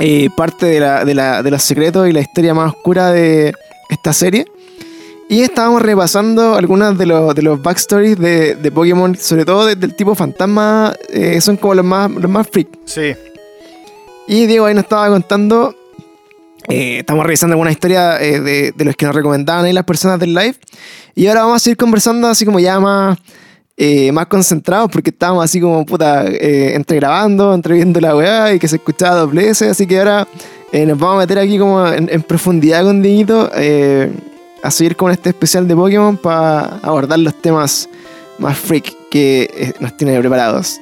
eh, 0.02 0.30
parte 0.36 0.66
de, 0.66 0.80
la- 0.80 1.06
de 1.06 1.14
la- 1.16 1.44
de 1.44 1.52
los 1.52 1.62
secretos 1.64 2.10
y 2.10 2.12
la 2.12 2.20
historia 2.22 2.54
más 2.54 2.74
oscura 2.74 3.12
de 3.12 3.54
esta 3.90 4.12
serie. 4.14 4.46
Y 5.30 5.42
estábamos 5.44 5.82
repasando 5.82 6.56
algunas 6.56 6.98
de 6.98 7.06
los, 7.06 7.34
de 7.34 7.42
los 7.42 7.62
backstories 7.62 8.20
de, 8.20 8.56
de 8.56 8.72
Pokémon, 8.72 9.16
sobre 9.16 9.46
todo 9.46 9.66
de- 9.66 9.76
del 9.76 9.96
tipo 9.96 10.14
fantasma, 10.16 10.94
eh, 11.10 11.40
son 11.40 11.56
como 11.56 11.74
los 11.76 11.86
más, 11.86 12.12
los 12.12 12.30
más 12.30 12.48
freak. 12.50 12.68
Sí, 12.86 13.14
Y 14.28 14.46
Diego 14.48 14.66
ahí 14.66 14.74
nos 14.74 14.84
estaba 14.84 15.08
contando, 15.08 15.74
eh, 16.68 17.00
estamos 17.00 17.26
revisando 17.26 17.54
alguna 17.54 17.72
historia 17.72 18.22
eh, 18.22 18.40
de, 18.42 18.72
de 18.76 18.86
los 18.86 18.96
que 18.96 19.06
nos 19.06 19.16
recomendaban 19.16 19.64
ahí 19.66 19.72
las 19.74 19.86
personas 19.86 20.20
del 20.20 20.34
live. 20.34 20.56
Y 21.16 21.28
ahora 21.28 21.42
vamos 21.44 21.58
a 21.58 21.60
seguir 21.60 21.78
conversando 21.78 22.28
así 22.28 22.44
como 22.46 22.60
ya 22.60 22.80
más, 22.80 23.18
eh, 23.78 24.12
más 24.12 24.28
concentrados, 24.28 24.90
porque 24.92 25.10
estábamos 25.10 25.44
así 25.44 25.60
como 25.60 25.86
puta, 25.86 26.26
eh, 26.28 26.76
entre 26.76 26.98
grabando, 26.98 27.54
entre 27.54 27.76
viendo 27.76 28.00
la 28.00 28.16
weá 28.16 28.54
y 28.54 28.60
que 28.60 28.68
se 28.68 28.76
escuchaba 28.76 29.16
dos 29.16 29.34
veces. 29.34 29.70
Así 29.70 29.88
que 29.88 29.98
ahora 30.00 30.28
eh, 30.72 30.86
nos 30.86 31.00
vamos 31.00 31.16
a 31.16 31.20
meter 31.20 31.40
aquí 31.40 31.58
como 31.58 31.88
en, 31.88 32.22
profundidad 32.24 32.84
con 32.84 33.02
Dieguito, 33.02 33.50
a 34.64 34.72
seguir 34.72 34.96
con 34.96 35.12
este 35.12 35.30
especial 35.30 35.68
de 35.68 35.76
Pokémon 35.76 36.18
para 36.18 36.78
abordar 36.84 37.18
los 37.20 37.34
temas 37.42 37.90
más 38.38 38.58
freak 38.58 38.94
que 39.10 39.74
nos 39.80 39.96
tiene 39.98 40.20
preparados. 40.20 40.80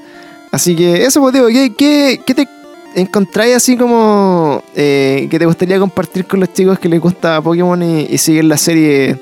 Así 0.51 0.75
que 0.75 1.05
eso, 1.05 1.21
pues 1.21 1.33
digo, 1.33 1.47
¿qué, 1.47 2.19
qué, 2.25 2.33
te 2.33 2.47
encontráis 2.95 3.55
así 3.55 3.77
como 3.77 4.63
que 4.73 5.29
te 5.29 5.45
gustaría 5.45 5.79
compartir 5.79 6.25
con 6.25 6.39
los 6.39 6.51
chicos 6.51 6.79
que 6.79 6.89
les 6.89 6.99
gusta 6.99 7.41
Pokémon 7.41 7.81
y, 7.81 8.07
y 8.09 8.17
siguen 8.17 8.49
la 8.49 8.57
serie 8.57 9.17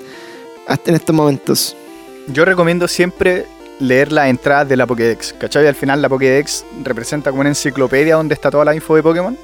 hasta 0.68 0.90
en 0.90 0.96
estos 0.96 1.16
momentos? 1.16 1.76
yo 2.28 2.46
recomiendo 2.46 2.88
siempre 2.88 3.46
leer 3.80 4.12
las 4.12 4.28
entradas 4.30 4.68
de 4.70 4.76
la 4.78 4.86
Pokédex, 4.88 5.34
¿cachai? 5.40 5.68
Al 5.68 5.76
final 5.76 6.02
la 6.02 6.10
Pokédex 6.10 6.66
representa 6.84 7.30
como 7.30 7.42
una 7.42 7.50
enciclopedia 7.50 8.16
donde 8.16 8.34
está 8.34 8.50
toda 8.52 8.66
la 8.66 8.74
info 8.76 8.96
de 8.96 9.04
Pokémon, 9.04 9.38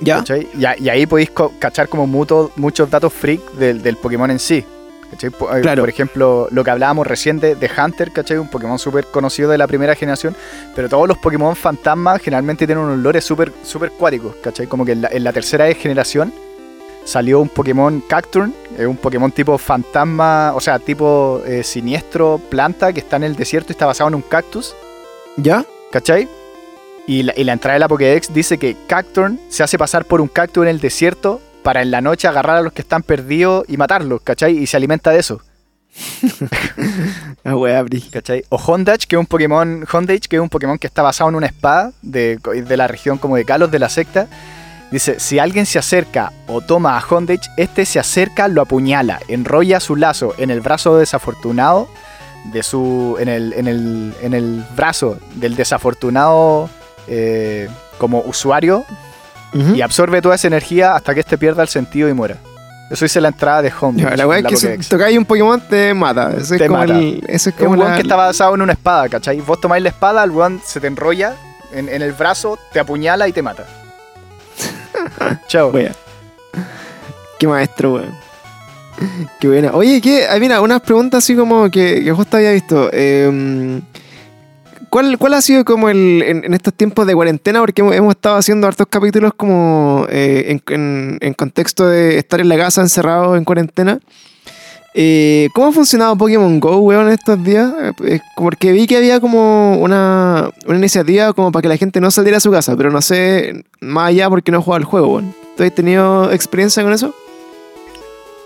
¿Ya? 0.00 0.18
¿cachai? 0.18 0.48
Y, 0.58 0.88
ahí 0.88 1.06
podéis 1.06 1.30
cachar 1.58 1.88
como 1.88 2.06
muchos 2.06 2.90
datos 2.90 3.12
freak 3.12 3.52
del, 3.52 3.82
del 3.82 3.96
Pokémon 3.96 4.30
en 4.30 4.38
sí. 4.38 4.64
¿cachai? 5.10 5.30
Po- 5.30 5.54
eh, 5.54 5.60
Claro. 5.60 5.82
Por 5.82 5.88
ejemplo, 5.88 6.48
lo 6.50 6.64
que 6.64 6.70
hablábamos 6.70 7.06
recién 7.06 7.38
de, 7.38 7.54
de 7.54 7.70
Hunter, 7.78 8.10
¿cachai? 8.12 8.38
Un 8.38 8.48
Pokémon 8.48 8.78
súper 8.78 9.06
conocido 9.06 9.48
de 9.50 9.56
la 9.58 9.66
primera 9.66 9.94
generación, 9.94 10.34
pero 10.74 10.88
todos 10.88 11.06
los 11.06 11.16
Pokémon 11.18 11.54
fantasmas 11.54 12.20
generalmente 12.20 12.66
tienen 12.66 12.84
unos 12.84 12.98
lores 12.98 13.24
súper 13.24 13.52
súper 13.62 13.90
cuáticos, 13.92 14.34
¿cachai? 14.42 14.66
Como 14.66 14.84
que 14.84 14.92
en 14.92 15.02
la, 15.02 15.08
en 15.08 15.22
la 15.24 15.32
tercera 15.32 15.72
generación 15.74 16.32
salió 17.06 17.40
un 17.40 17.48
Pokémon 17.48 18.02
Cacturn, 18.06 18.52
es 18.76 18.86
un 18.86 18.96
Pokémon 18.96 19.32
tipo 19.32 19.56
fantasma, 19.56 20.52
o 20.54 20.60
sea, 20.60 20.78
tipo 20.78 21.40
eh, 21.46 21.62
siniestro 21.62 22.38
planta 22.50 22.92
que 22.92 23.00
está 23.00 23.16
en 23.16 23.24
el 23.24 23.36
desierto 23.36 23.72
y 23.72 23.72
está 23.72 23.86
basado 23.86 24.08
en 24.08 24.16
un 24.16 24.22
cactus, 24.22 24.74
¿Ya? 25.38 25.64
¿cachai? 25.90 26.28
Y 27.06 27.22
la, 27.22 27.32
y 27.36 27.44
la 27.44 27.52
entrada 27.54 27.74
de 27.74 27.80
la 27.80 27.88
Pokédex 27.88 28.34
dice 28.34 28.58
que 28.58 28.76
Cacturn 28.86 29.40
se 29.48 29.62
hace 29.62 29.78
pasar 29.78 30.04
por 30.04 30.20
un 30.20 30.28
cactus 30.28 30.64
en 30.64 30.68
el 30.68 30.80
desierto 30.80 31.40
para 31.62 31.80
en 31.80 31.90
la 31.90 32.00
noche 32.00 32.26
agarrar 32.26 32.56
a 32.56 32.62
los 32.62 32.72
que 32.72 32.82
están 32.82 33.02
perdidos 33.02 33.64
y 33.68 33.76
matarlos, 33.76 34.20
¿cachai? 34.22 34.58
Y 34.58 34.66
se 34.66 34.76
alimenta 34.76 35.10
de 35.12 35.20
eso, 35.20 35.40
La 37.44 37.56
wea. 37.56 37.84
¿cachai? 38.10 38.44
O 38.48 38.56
Hondage, 38.56 39.06
que 39.06 39.16
es 39.16 39.20
un 39.20 39.26
Pokémon, 39.26 39.86
Hondage, 39.90 40.28
que 40.28 40.36
es 40.36 40.42
un 40.42 40.48
Pokémon 40.48 40.78
que 40.78 40.86
está 40.86 41.02
basado 41.02 41.30
en 41.30 41.36
una 41.36 41.46
espada 41.46 41.92
de, 42.02 42.38
de 42.38 42.76
la 42.76 42.86
región 42.86 43.18
como 43.18 43.36
de 43.36 43.44
Kalos 43.44 43.70
de 43.70 43.78
la 43.78 43.88
secta. 43.88 44.28
Dice, 44.90 45.18
si 45.18 45.38
alguien 45.40 45.66
se 45.66 45.78
acerca 45.80 46.32
o 46.46 46.60
toma 46.60 46.96
a 46.96 47.04
Hondage, 47.08 47.48
este 47.56 47.84
se 47.84 47.98
acerca, 47.98 48.46
lo 48.48 48.62
apuñala, 48.62 49.18
enrolla 49.28 49.80
su 49.80 49.96
lazo 49.96 50.34
en 50.38 50.50
el 50.50 50.60
brazo 50.60 50.96
desafortunado 50.96 51.88
de 52.52 52.62
su. 52.62 53.16
en 53.18 53.28
el, 53.28 53.52
en 53.54 53.66
el, 53.66 54.14
en 54.22 54.32
el 54.34 54.64
brazo 54.76 55.18
del 55.34 55.56
desafortunado 55.56 56.70
eh, 57.08 57.68
como 57.98 58.20
usuario 58.20 58.84
y 59.74 59.80
absorbe 59.80 60.20
toda 60.20 60.34
esa 60.34 60.48
energía 60.48 60.94
hasta 60.94 61.14
que 61.14 61.20
este 61.20 61.38
pierda 61.38 61.62
el 61.62 61.68
sentido 61.68 62.08
y 62.10 62.12
muera. 62.12 62.36
Eso 62.90 63.04
hice 63.06 63.20
la 63.22 63.28
entrada 63.28 63.62
de 63.62 63.72
home. 63.80 64.00
Ya, 64.02 64.14
la 64.14 64.26
weá 64.28 64.38
es 64.40 64.44
que 64.46 64.56
si 64.82 64.88
tocáis 64.90 65.16
un 65.18 65.24
Pokémon 65.24 65.60
te 65.62 65.92
mata. 65.94 66.30
Te 66.30 66.42
es 66.42 66.62
como 66.68 66.78
mata. 66.78 66.98
el. 66.98 67.24
Ese 67.26 67.34
es 67.34 67.46
Es 67.48 67.54
como 67.54 67.70
un 67.70 67.78
weón 67.78 67.90
la- 67.90 67.96
que 67.96 68.02
está 68.02 68.14
basado 68.16 68.54
en 68.54 68.62
una 68.62 68.72
espada, 68.74 69.08
¿cachai? 69.08 69.40
Vos 69.40 69.58
tomáis 69.60 69.82
la 69.82 69.88
espada, 69.88 70.22
el 70.22 70.30
weón 70.30 70.60
se 70.64 70.78
te 70.78 70.86
enrolla 70.88 71.34
en, 71.72 71.88
en 71.88 72.02
el 72.02 72.12
brazo, 72.12 72.58
te 72.72 72.78
apuñala 72.78 73.26
y 73.28 73.32
te 73.32 73.42
mata. 73.42 73.64
Chao. 75.48 75.70
Wea. 75.70 75.92
Qué 77.38 77.46
maestro, 77.46 77.94
weón. 77.94 78.14
Qué 79.40 79.48
buena. 79.48 79.72
Oye, 79.74 80.00
¿qué? 80.00 80.26
Ah, 80.28 80.38
mira, 80.38 80.60
unas 80.60 80.80
preguntas 80.80 81.22
así 81.22 81.34
como 81.36 81.70
que, 81.70 82.02
que 82.02 82.12
justo 82.12 82.36
había 82.38 82.52
visto. 82.52 82.88
Eh, 82.92 83.80
¿cuál, 84.88 85.18
¿Cuál 85.18 85.34
ha 85.34 85.42
sido 85.42 85.64
como 85.64 85.90
el. 85.90 86.22
En, 86.24 86.54
estos 86.54 86.72
tiempos 86.72 87.06
de 87.06 87.14
cuarentena? 87.14 87.60
Porque 87.60 87.82
hemos, 87.82 88.14
estado 88.14 88.36
haciendo 88.36 88.66
hartos 88.66 88.86
capítulos 88.88 89.32
como 89.36 90.06
eh, 90.08 90.58
en- 90.68 91.18
en 91.20 91.34
contexto 91.34 91.86
de 91.86 92.16
estar 92.18 92.40
en 92.40 92.48
la 92.48 92.56
casa 92.56 92.80
encerrado 92.80 93.36
en 93.36 93.44
cuarentena. 93.44 94.00
Eh, 94.98 95.50
¿Cómo 95.52 95.66
ha 95.68 95.72
funcionado 95.72 96.16
Pokémon 96.16 96.58
Go, 96.58 96.78
weón, 96.78 97.10
estos 97.10 97.42
días? 97.44 97.70
Eh, 98.02 98.18
porque 98.34 98.72
vi 98.72 98.86
que 98.86 98.96
había 98.96 99.20
como 99.20 99.76
una, 99.78 100.50
una 100.66 100.78
iniciativa 100.78 101.34
como 101.34 101.52
para 101.52 101.60
que 101.62 101.68
la 101.68 101.76
gente 101.76 102.00
no 102.00 102.10
saliera 102.10 102.38
a 102.38 102.40
su 102.40 102.50
casa, 102.50 102.74
pero 102.76 102.90
no 102.90 103.02
sé 103.02 103.62
más 103.80 104.08
allá 104.08 104.30
porque 104.30 104.50
no 104.50 104.58
he 104.58 104.62
jugado 104.62 104.78
al 104.78 104.84
juego, 104.84 105.08
weón. 105.08 105.34
¿Tú 105.54 105.64
has 105.64 105.74
tenido 105.74 106.32
experiencia 106.32 106.82
con 106.82 106.94
eso? 106.94 107.14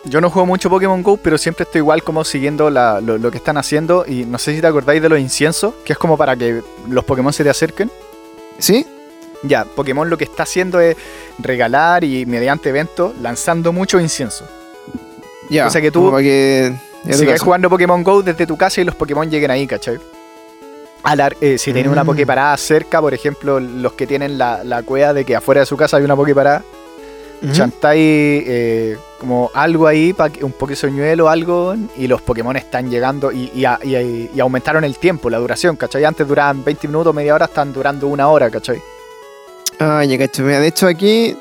Yo 0.06 0.20
no 0.20 0.28
juego 0.28 0.46
mucho 0.46 0.68
Pokémon 0.68 1.02
Go, 1.04 1.18
pero 1.18 1.38
siempre 1.38 1.62
estoy 1.62 1.80
igual 1.80 2.02
como 2.02 2.24
siguiendo 2.24 2.68
la- 2.68 3.00
lo, 3.00 3.16
lo 3.18 3.30
que 3.30 3.36
están 3.36 3.56
haciendo. 3.56 4.04
Y 4.08 4.24
no 4.24 4.38
sé 4.38 4.52
si 4.54 4.60
te 4.60 4.66
acordáis 4.66 5.00
de 5.02 5.08
los 5.08 5.20
inciensos, 5.20 5.74
que 5.84 5.92
es 5.92 5.98
como 6.00 6.16
para 6.16 6.34
que 6.34 6.62
los 6.88 7.04
Pokémon 7.04 7.32
se 7.32 7.44
te 7.44 7.50
acerquen. 7.50 7.92
¿Sí? 8.58 8.84
Ya, 9.44 9.64
Pokémon 9.64 10.10
lo 10.10 10.18
que 10.18 10.24
está 10.24 10.42
haciendo 10.42 10.80
es 10.80 10.96
regalar 11.38 12.02
y 12.02 12.26
mediante 12.26 12.70
eventos 12.70 13.12
lanzando 13.20 13.72
mucho 13.72 14.00
incienso. 14.00 14.46
Ya. 15.50 15.66
O 15.66 15.70
sea 15.70 15.80
que 15.80 15.90
tú- 15.90 16.14
que... 16.18 16.72
Sigas 17.12 17.40
jugando 17.42 17.68
Pokémon 17.70 18.02
Go 18.04 18.22
desde 18.22 18.46
tu 18.46 18.56
casa 18.56 18.80
y 18.80 18.84
los 18.84 18.94
Pokémon 18.94 19.28
lleguen 19.30 19.50
ahí, 19.50 19.66
¿cachai? 19.66 19.98
La- 21.16 21.32
eh, 21.40 21.56
si 21.58 21.72
tienes 21.72 21.90
una 21.90 22.04
Mm. 22.04 22.06
Poképarada 22.06 22.56
cerca, 22.56 23.00
por 23.00 23.14
ejemplo, 23.14 23.58
los 23.58 23.94
que 23.94 24.06
tienen 24.06 24.36
la, 24.38 24.62
la 24.64 24.82
cueva 24.82 25.12
de 25.14 25.24
que 25.24 25.34
afuera 25.34 25.60
de 25.60 25.66
su 25.66 25.76
casa 25.76 25.96
hay 25.96 26.04
una 26.04 26.14
Poképarada, 26.14 26.62
chantáis 27.52 28.44
eh, 28.46 28.98
como 29.18 29.50
algo 29.54 29.86
ahí, 29.86 30.14
un 30.42 30.52
Pokésoñuelo 30.52 31.24
o 31.24 31.28
algo, 31.28 31.74
y 31.96 32.06
los 32.06 32.20
Pokémon 32.20 32.54
están 32.56 32.90
llegando 32.90 33.32
y, 33.32 33.50
y 33.54 33.64
a- 33.64 33.78
y- 33.82 34.30
y 34.34 34.40
aumentaron 34.40 34.84
el 34.84 34.98
tiempo, 34.98 35.30
la 35.30 35.38
duración, 35.38 35.76
¿cachai? 35.76 36.04
Antes 36.04 36.28
duraban 36.28 36.62
20 36.62 36.86
minutos, 36.86 37.14
media 37.14 37.34
hora, 37.34 37.46
están 37.46 37.72
durando 37.72 38.06
una 38.08 38.28
hora, 38.28 38.50
¿cachai? 38.50 38.80
Ah, 39.78 40.04
ya 40.04 40.18
cacho. 40.18 40.42
Mira, 40.42 40.60
de 40.60 40.66
hecho 40.68 40.86
aquí 40.86 41.34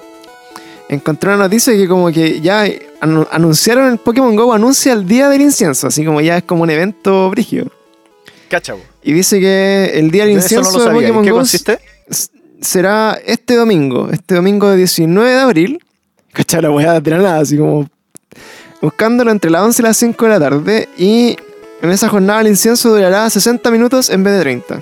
encontré 0.89 1.29
una 1.29 1.37
noticia 1.43 1.73
que 1.73 1.87
como 1.87 2.11
que 2.11 2.41
ya 2.41 2.65
anu- 3.01 3.27
anunciaron 3.31 3.89
el 3.91 3.97
Pokémon 3.99 4.35
Go 4.35 4.51
anuncia 4.53 4.91
el 4.93 5.07
día 5.07 5.29
del 5.29 5.41
incienso, 5.41 5.87
así 5.87 6.03
como 6.03 6.19
ya 6.21 6.37
es 6.37 6.43
como 6.43 6.63
un 6.63 6.69
evento 6.69 7.29
brígido. 7.29 7.67
¿Cachai? 8.49 8.77
Y 9.03 9.13
dice 9.13 9.39
que 9.39 9.91
el 9.93 10.11
día 10.11 10.25
del 10.25 10.33
no 10.35 10.41
incienso 10.41 10.71
de 10.79 10.85
sabía. 10.85 10.91
¿En 10.91 10.95
Pokémon 11.05 11.23
qué 11.23 11.31
Go 11.31 11.37
consiste? 11.37 11.79
será 12.61 13.17
este 13.25 13.55
domingo, 13.55 14.09
este 14.11 14.35
domingo 14.35 14.73
19 14.75 15.29
de 15.31 15.39
abril. 15.39 15.79
¿Cachai? 16.33 16.61
La 16.61 16.71
weá 16.71 16.99
de 16.99 17.11
la 17.11 17.17
nada, 17.17 17.39
así 17.39 17.57
como 17.57 17.87
buscándolo 18.81 19.31
entre 19.31 19.49
las 19.51 19.61
11 19.63 19.81
y 19.81 19.85
las 19.85 19.97
5 19.97 20.25
de 20.25 20.29
la 20.31 20.39
tarde. 20.39 20.89
Y 20.97 21.37
en 21.81 21.89
esa 21.91 22.09
jornada 22.09 22.41
el 22.41 22.47
incienso 22.47 22.89
durará 22.89 23.29
60 23.29 23.69
minutos 23.71 24.09
en 24.09 24.23
vez 24.23 24.33
de 24.33 24.41
30. 24.41 24.81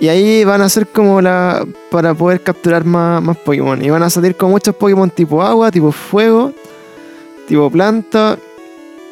Y 0.00 0.08
ahí 0.08 0.44
van 0.44 0.60
a 0.62 0.68
ser 0.68 0.86
como 0.86 1.20
la. 1.20 1.66
para 1.90 2.14
poder 2.14 2.40
capturar 2.40 2.84
más, 2.84 3.22
más 3.22 3.36
Pokémon. 3.38 3.82
Y 3.84 3.90
van 3.90 4.02
a 4.02 4.10
salir 4.10 4.36
con 4.36 4.50
muchos 4.50 4.74
Pokémon 4.74 5.10
tipo 5.10 5.42
agua, 5.42 5.70
tipo 5.70 5.90
fuego, 5.90 6.52
tipo 7.48 7.68
planta, 7.68 8.38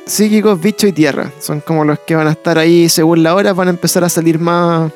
psíquicos, 0.07 0.61
bicho 0.61 0.87
y 0.87 0.93
tierra. 0.93 1.33
Son 1.41 1.61
como 1.61 1.85
los 1.85 1.99
que 2.01 2.15
van 2.15 2.29
a 2.29 2.33
estar 2.33 2.57
ahí 2.59 2.89
según 2.89 3.23
la 3.23 3.35
hora. 3.35 3.53
Van 3.53 3.67
a 3.69 3.71
empezar 3.71 4.05
a 4.05 4.09
salir 4.09 4.39
más. 4.39 4.93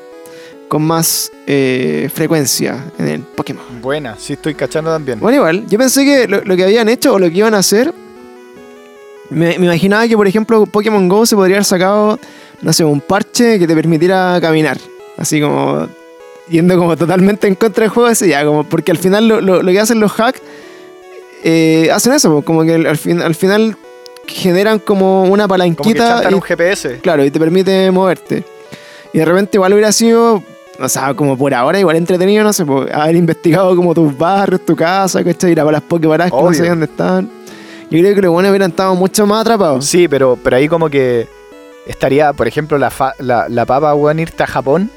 con 0.68 0.82
más 0.82 1.32
eh, 1.48 2.08
frecuencia 2.14 2.92
en 2.96 3.08
el 3.08 3.20
Pokémon. 3.22 3.64
Buena, 3.82 4.14
sí 4.16 4.34
estoy 4.34 4.54
cachando 4.54 4.92
también. 4.92 5.18
Bueno, 5.18 5.38
igual, 5.38 5.66
yo 5.66 5.76
pensé 5.76 6.04
que 6.04 6.28
lo, 6.28 6.44
lo 6.44 6.54
que 6.54 6.62
habían 6.62 6.88
hecho 6.88 7.14
o 7.14 7.18
lo 7.18 7.28
que 7.28 7.38
iban 7.38 7.54
a 7.54 7.58
hacer. 7.58 7.92
Me, 9.30 9.58
me 9.58 9.66
imaginaba 9.66 10.06
que, 10.06 10.16
por 10.16 10.28
ejemplo, 10.28 10.66
Pokémon 10.66 11.08
Go 11.08 11.26
se 11.26 11.34
podría 11.34 11.56
haber 11.56 11.64
sacado, 11.64 12.18
no 12.62 12.72
sé, 12.72 12.84
un 12.84 13.00
parche 13.00 13.58
que 13.58 13.66
te 13.66 13.74
permitiera 13.74 14.38
caminar. 14.40 14.78
Así 15.20 15.40
como 15.40 15.86
yendo 16.48 16.76
como 16.76 16.96
totalmente 16.96 17.46
en 17.46 17.54
contra 17.54 17.82
del 17.84 17.90
juego 17.90 18.08
ese 18.08 18.26
ya, 18.28 18.44
como 18.44 18.64
porque 18.64 18.90
al 18.90 18.98
final 18.98 19.28
lo, 19.28 19.40
lo- 19.40 19.62
lo 19.62 19.70
que 19.70 19.78
hacen 19.78 20.00
los 20.00 20.10
hacks 20.18 20.40
eh, 21.44 21.90
hacen 21.92 22.12
eso, 22.12 22.42
como 22.42 22.62
que 22.64 22.74
al, 22.74 22.96
fin- 22.96 23.22
al 23.22 23.34
final 23.34 23.76
generan 24.26 24.78
como 24.78 25.22
una 25.24 25.44
Como 25.44 25.44
que 25.44 25.48
palanquita 25.48 26.08
chantan 26.08 26.32
y- 26.32 26.34
un 26.34 26.42
GPS. 26.42 26.98
Claro, 27.00 27.24
y 27.24 27.30
te 27.30 27.38
permite 27.38 27.90
moverte. 27.90 28.44
Y 29.12 29.18
de 29.18 29.24
repente 29.24 29.56
igual 29.56 29.72
hubiera 29.72 29.90
sido, 29.92 30.42
o 30.78 30.88
sea, 30.88 31.14
como 31.14 31.36
por 31.38 31.52
ahora 31.54 31.78
igual 31.80 31.96
entretenido, 31.96 32.44
no 32.44 32.52
sé, 32.52 32.64
pues, 32.64 32.92
haber 32.92 33.16
investigado 33.16 33.74
como 33.74 33.94
tus 33.94 34.16
barrios, 34.16 34.64
tu 34.64 34.76
casa, 34.76 35.22
¿cachai? 35.24 35.52
Ir 35.52 35.60
a 35.60 35.64
las 35.70 35.82
Poképaradas 35.82 36.30
que 36.32 36.36
no 36.36 36.54
sabían 36.54 36.72
dónde 36.80 36.86
estaban. 36.86 37.30
Yo 37.90 37.98
creo 38.00 38.14
que 38.14 38.22
los 38.22 38.32
buenos 38.32 38.50
hubieran 38.50 38.70
estado 38.70 38.94
mucho 38.94 39.26
más 39.26 39.40
atrapados. 39.40 39.84
Sí, 39.84 40.06
pero, 40.08 40.38
pero 40.42 40.56
ahí 40.56 40.68
como 40.68 40.88
que 40.88 41.26
estaría, 41.86 42.32
por 42.32 42.46
ejemplo, 42.46 42.78
la, 42.78 42.90
fa- 42.90 43.14
la, 43.18 43.48
la 43.48 43.66
papa, 43.66 43.94
weón, 43.94 44.20
irte 44.20 44.42
a 44.42 44.46
Japón 44.46 44.90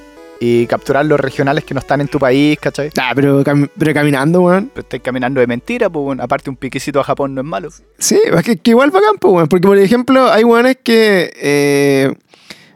y 0.45 0.67
capturar 0.67 1.05
los 1.05 1.19
regionales 1.19 1.63
que 1.63 1.73
no 1.73 1.79
están 1.79 2.01
en 2.01 2.07
tu 2.09 2.19
país, 2.19 2.57
¿cachai? 2.59 2.89
Ah, 2.99 3.13
pero, 3.15 3.43
cam- 3.43 3.69
pero 3.77 3.93
caminando, 3.93 4.41
weón. 4.41 4.69
Pero 4.73 4.81
estáis 4.83 5.01
caminando 5.01 5.39
de 5.39 5.47
mentira, 5.47 5.89
pues, 5.89 6.05
weón. 6.05 6.19
Aparte, 6.19 6.49
un 6.49 6.57
piquecito 6.57 6.99
a 6.99 7.03
Japón 7.03 7.33
no 7.33 7.41
es 7.41 7.47
malo. 7.47 7.69
Sí, 7.97 8.19
es 8.25 8.43
que, 8.43 8.57
que 8.57 8.71
igual 8.71 8.91
bacán, 8.91 9.15
pues, 9.19 9.33
weón. 9.33 9.47
Porque, 9.47 9.67
por 9.67 9.77
ejemplo, 9.77 10.31
hay 10.31 10.43
weones 10.43 10.77
que, 10.83 11.31
eh, 11.37 12.13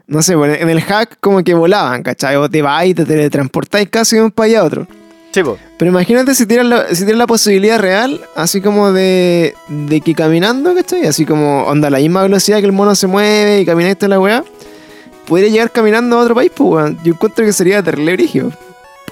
no 0.06 0.22
sé, 0.22 0.34
bueno, 0.34 0.54
en 0.54 0.70
el 0.70 0.80
hack 0.80 1.18
como 1.20 1.44
que 1.44 1.52
volaban, 1.52 2.02
¿cachai? 2.02 2.36
O 2.36 2.48
te 2.48 2.62
vas 2.62 2.86
y 2.86 2.94
te 2.94 3.04
teletransportáis 3.04 3.90
casi 3.90 4.16
de 4.16 4.22
un 4.22 4.30
país 4.30 4.56
a 4.56 4.64
otro. 4.64 4.86
Sí, 5.30 5.42
pues. 5.42 5.60
Pero 5.76 5.90
imagínate 5.90 6.34
si 6.34 6.46
tienes 6.46 6.64
la, 6.66 6.86
si 6.88 6.96
tienes 7.04 7.18
la 7.18 7.26
posibilidad 7.26 7.78
real, 7.78 8.18
así 8.34 8.62
como 8.62 8.92
de, 8.92 9.54
de 9.68 10.00
que 10.00 10.14
caminando, 10.14 10.74
¿cachai? 10.74 11.04
Así 11.04 11.26
como, 11.26 11.64
onda, 11.64 11.88
a 11.88 11.90
la 11.90 11.98
misma 11.98 12.22
velocidad 12.22 12.60
que 12.60 12.64
el 12.66 12.72
mono 12.72 12.94
se 12.94 13.06
mueve 13.06 13.60
y 13.60 13.66
camináis 13.66 13.98
toda 13.98 14.08
la 14.08 14.20
weá, 14.20 14.42
podría 15.28 15.48
llegar 15.50 15.70
caminando 15.70 16.18
a 16.18 16.22
otro 16.22 16.34
país, 16.34 16.50
pues, 16.54 16.68
weón. 16.70 16.98
Yo 17.04 17.12
encuentro 17.12 17.44
que 17.44 17.52
sería 17.52 17.82
terrible 17.82 18.14
brigio. 18.14 18.50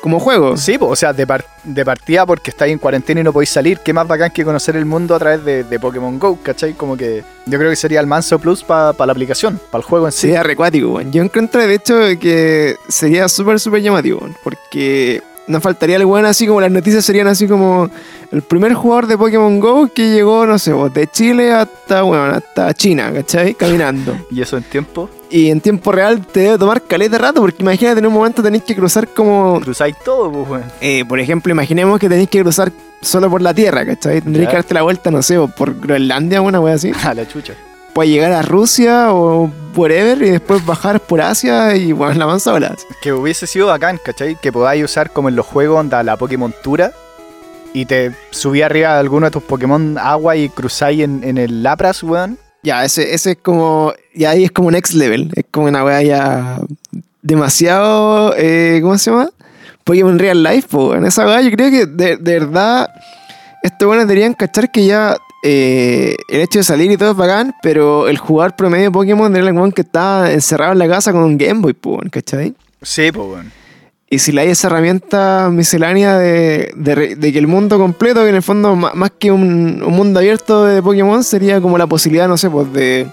Como 0.03 0.21
juego. 0.21 0.57
Sí, 0.57 0.79
pues, 0.79 0.93
o 0.93 0.95
sea, 0.97 1.13
de, 1.13 1.27
par- 1.27 1.45
de 1.65 1.85
partida 1.85 2.25
porque 2.27 2.51
estáis 2.51 2.73
en 2.73 2.79
cuarentena 2.79 3.21
y 3.21 3.25
no 3.25 3.33
podéis 3.33 3.51
salir. 3.51 3.81
Qué 3.81 3.93
más 3.93 4.07
bacán 4.07 4.31
que 4.31 4.45
conocer 4.45 4.77
el 4.77 4.85
mundo 4.85 5.15
a 5.15 5.19
través 5.19 5.45
de, 5.45 5.65
de 5.65 5.81
Pokémon 5.81 6.19
Go, 6.19 6.39
¿cachai? 6.43 6.75
Como 6.75 6.97
que 6.97 7.25
yo 7.47 7.59
creo 7.59 7.71
que 7.71 7.77
sería 7.77 7.99
el 8.01 8.07
manso 8.07 8.39
plus 8.39 8.63
para 8.63 8.95
la 9.05 9.13
aplicación, 9.13 9.59
para 9.71 9.81
el 9.83 9.85
juego 9.89 10.07
en 10.07 10.13
sí. 10.13 10.21
Sería 10.23 10.43
recuático, 10.45 10.91
weón. 10.93 11.11
Yo 11.11 11.23
encuentro, 11.23 11.67
de 11.67 11.75
hecho, 11.75 11.95
que 12.21 12.77
sería 12.89 13.29
súper, 13.29 13.59
súper 13.59 13.83
llamativo, 13.83 14.19
weón. 14.21 14.37
Porque 14.45 15.23
nos 15.49 15.63
faltaría 15.63 15.97
el 15.97 16.05
weón 16.05 16.27
así 16.27 16.47
como 16.47 16.61
las 16.61 16.71
noticias 16.71 17.05
serían 17.05 17.27
así 17.29 17.47
como 17.47 17.89
el 18.33 18.43
primer 18.43 18.75
jugador 18.75 19.07
de 19.07 19.17
Pokémon 19.17 19.61
Go 19.61 19.89
que 19.95 20.11
llegó, 20.11 20.47
no 20.47 20.59
sé, 20.59 20.73
de 20.93 21.07
Chile 21.07 21.53
hasta, 21.53 22.05
weón, 22.05 22.31
hasta 22.35 22.75
China, 22.75 23.13
¿cachai? 23.13 23.55
Caminando. 23.55 24.17
Y 24.31 24.41
eso 24.43 24.57
en 24.57 24.65
tiempo, 24.65 25.09
Y 25.31 25.51
en 25.51 25.61
tiempo 25.61 25.93
real 25.93 26.27
te 26.27 26.41
debe 26.41 26.59
tomar 26.59 26.83
caleta 26.83 27.13
de 27.17 27.19
rato, 27.23 27.41
porque 27.41 27.63
imagínate 27.63 27.99
en 28.01 28.07
un 28.07 28.13
momento 28.13 28.43
tenéis 28.43 28.65
que 28.65 28.75
cruzar 28.75 29.09
como. 29.09 29.61
cruzáis 29.61 29.97
todo, 30.05 30.31
pues, 30.33 30.49
weón. 30.49 30.65
eh, 30.81 31.05
por 31.09 31.21
ejemplo, 31.21 31.53
imaginemos 31.53 31.99
que 32.01 32.09
tenéis 32.09 32.29
que 32.29 32.43
cruzar 32.43 32.73
solo 33.01 33.31
por 33.31 33.41
la 33.43 33.55
tierra, 33.55 33.87
¿cachai? 33.87 34.21
Tendréis 34.23 34.47
Ya. 34.47 34.51
que 34.51 34.57
darte 34.57 34.75
la 34.75 34.83
vuelta, 34.83 35.11
no 35.11 35.23
sé, 35.23 35.39
por 35.57 35.79
Groenlandia, 35.79 36.41
una 36.43 36.61
wea 36.61 36.75
así. 36.75 36.91
A 37.05 37.15
la 37.15 37.27
chucha. 37.29 37.55
Puedes 37.97 38.13
llegar 38.13 38.33
a 38.33 38.43
Rusia 38.43 39.11
o 39.15 39.51
whatever 39.75 40.21
y 40.21 40.29
después 40.33 40.67
bajar 40.67 41.01
por 41.01 41.23
Asia 41.23 41.75
y 41.77 41.93
bueno, 41.93 42.13
la 42.13 42.27
mansa 42.27 42.53
ola. 42.53 42.77
Que 43.01 43.15
hubiese 43.15 43.47
sido 43.47 43.69
bacán, 43.69 43.99
¿cachai? 44.05 44.37
Que 44.39 44.53
podáis 44.53 44.85
usar 44.85 45.11
como 45.15 45.31
en 45.31 45.37
los 45.37 45.47
juegos 45.47 45.81
onda 45.81 46.03
la 46.03 46.19
Pokémon 46.19 46.53
Tura 46.63 46.93
y 47.73 47.87
te 47.87 48.13
subí 48.33 48.61
arriba 48.61 48.93
de 48.93 49.01
alguno 49.01 49.25
de 49.25 49.31
tus 49.31 49.43
Pokémon 49.43 49.97
agua 49.97 50.37
y 50.37 50.51
cruzáis 50.51 51.01
en, 51.05 51.25
en 51.25 51.39
el 51.39 51.63
Lapras, 51.63 52.03
weón. 52.03 52.37
Ya, 52.63 52.85
ese, 52.85 53.15
ese 53.15 53.31
es 53.31 53.39
como. 53.43 53.95
Ya 54.15 54.29
ahí 54.29 54.45
es 54.45 54.51
como 54.51 54.71
next 54.71 54.93
level. 54.93 55.31
Es 55.35 55.47
como 55.51 55.67
una 55.67 55.83
wea 55.83 56.03
ya. 56.03 56.61
demasiado. 57.23 58.35
eh, 58.37 58.79
¿Cómo 58.83 58.99
se 58.99 59.11
llama? 59.11 59.31
Pokémon 59.85 60.19
Real 60.19 60.43
Life, 60.43 60.69
pues. 60.71 60.99
En 60.99 61.07
esa 61.07 61.25
wea 61.25 61.41
yo 61.41 61.51
creo 61.51 61.71
que 61.71 61.87
de, 61.87 62.19
de 62.19 62.41
verdad. 62.41 62.91
Estos 63.63 63.89
buenos 63.89 64.07
deberían 64.07 64.35
cachar 64.35 64.71
que 64.71 64.85
ya. 64.85 65.17
Eh, 65.49 66.17
el 66.29 66.41
hecho 66.41 66.59
de 66.59 66.65
salir 66.65 66.91
y 66.91 66.97
todo 66.97 67.13
es 67.13 67.17
bacán, 67.17 67.55
pero 67.63 68.09
el 68.09 68.19
jugar 68.19 68.57
promedio 68.57 68.87
de 68.87 68.91
Pokémon 68.91 69.35
era 69.37 69.49
el 69.49 69.55
weón 69.55 69.71
que 69.71 69.83
está 69.83 70.33
encerrado 70.33 70.73
en 70.73 70.79
la 70.81 70.89
casa 70.89 71.13
con 71.13 71.23
un 71.23 71.39
Game 71.39 71.61
Boy, 71.61 71.73
pues, 71.75 72.01
¿cachai? 72.11 72.55
Sí, 72.83 73.13
pues. 73.13 73.45
Y 74.11 74.19
si 74.19 74.33
le 74.33 74.41
hay 74.43 74.49
esa 74.51 74.67
herramienta 74.69 75.49
miscelánea 75.53 76.17
de, 76.19 76.73
de 76.77 76.95
re- 76.95 77.15
de 77.17 77.33
que 77.33 77.39
el 77.39 77.47
mundo 77.47 77.79
completo, 77.79 78.23
que 78.23 78.29
en 78.31 78.37
el 78.37 78.43
fondo 78.43 78.75
más, 78.77 79.11
que 79.19 79.31
un, 79.33 79.83
un 79.85 79.93
mundo 79.95 80.19
abierto 80.21 80.65
de 80.65 80.83
Pokémon, 80.83 81.23
sería 81.25 81.61
como 81.61 81.77
la 81.79 81.87
posibilidad, 81.87 82.29
no 82.29 82.37
sé, 82.37 82.49
pues 82.51 82.73
de, 82.73 83.07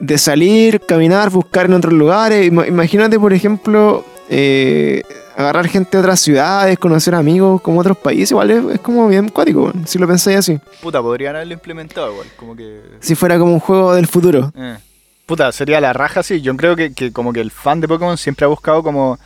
de 0.00 0.18
salir, 0.18 0.80
caminar, 0.80 1.30
buscar 1.30 1.66
en 1.66 1.74
otros 1.74 1.92
lugares. 1.94 2.50
Ima- 2.50 2.66
Imagínate, 2.66 3.18
por 3.20 3.32
ejemplo, 3.32 4.04
eh, 4.28 5.02
agarrar 5.38 5.68
gente 5.68 5.90
de 5.96 5.98
otras 6.00 6.18
ciudades, 6.20 6.78
conocer 6.78 7.14
amigos 7.14 7.60
como 7.62 7.78
otros 7.80 7.96
países, 7.96 8.32
igual 8.32 8.50
es, 8.50 8.64
es 8.74 8.80
como 8.80 9.06
bien 9.06 9.28
cuático, 9.28 9.72
si 9.86 9.98
lo 9.98 10.06
pensáis 10.08 10.38
así. 10.38 10.58
Puta, 10.82 11.00
podrían 11.00 11.36
haberlo 11.36 11.54
implementado 11.54 12.10
igual, 12.12 12.26
como 12.36 12.56
que... 12.56 12.82
Si 13.00 13.14
fuera 13.14 13.38
como 13.38 13.52
un 13.54 13.60
juego 13.60 13.94
del 13.94 14.08
futuro. 14.08 14.52
Eh. 14.56 14.76
Puta, 15.26 15.52
sería 15.52 15.80
la 15.80 15.92
raja, 15.92 16.22
sí. 16.22 16.40
Yo 16.40 16.56
creo 16.56 16.74
que, 16.74 16.92
que 16.92 17.12
como 17.12 17.32
que 17.32 17.40
el 17.40 17.50
fan 17.52 17.80
de 17.80 17.86
Pokémon 17.86 18.16
siempre 18.18 18.44
ha 18.46 18.48
buscado 18.48 18.82
como 18.82 19.18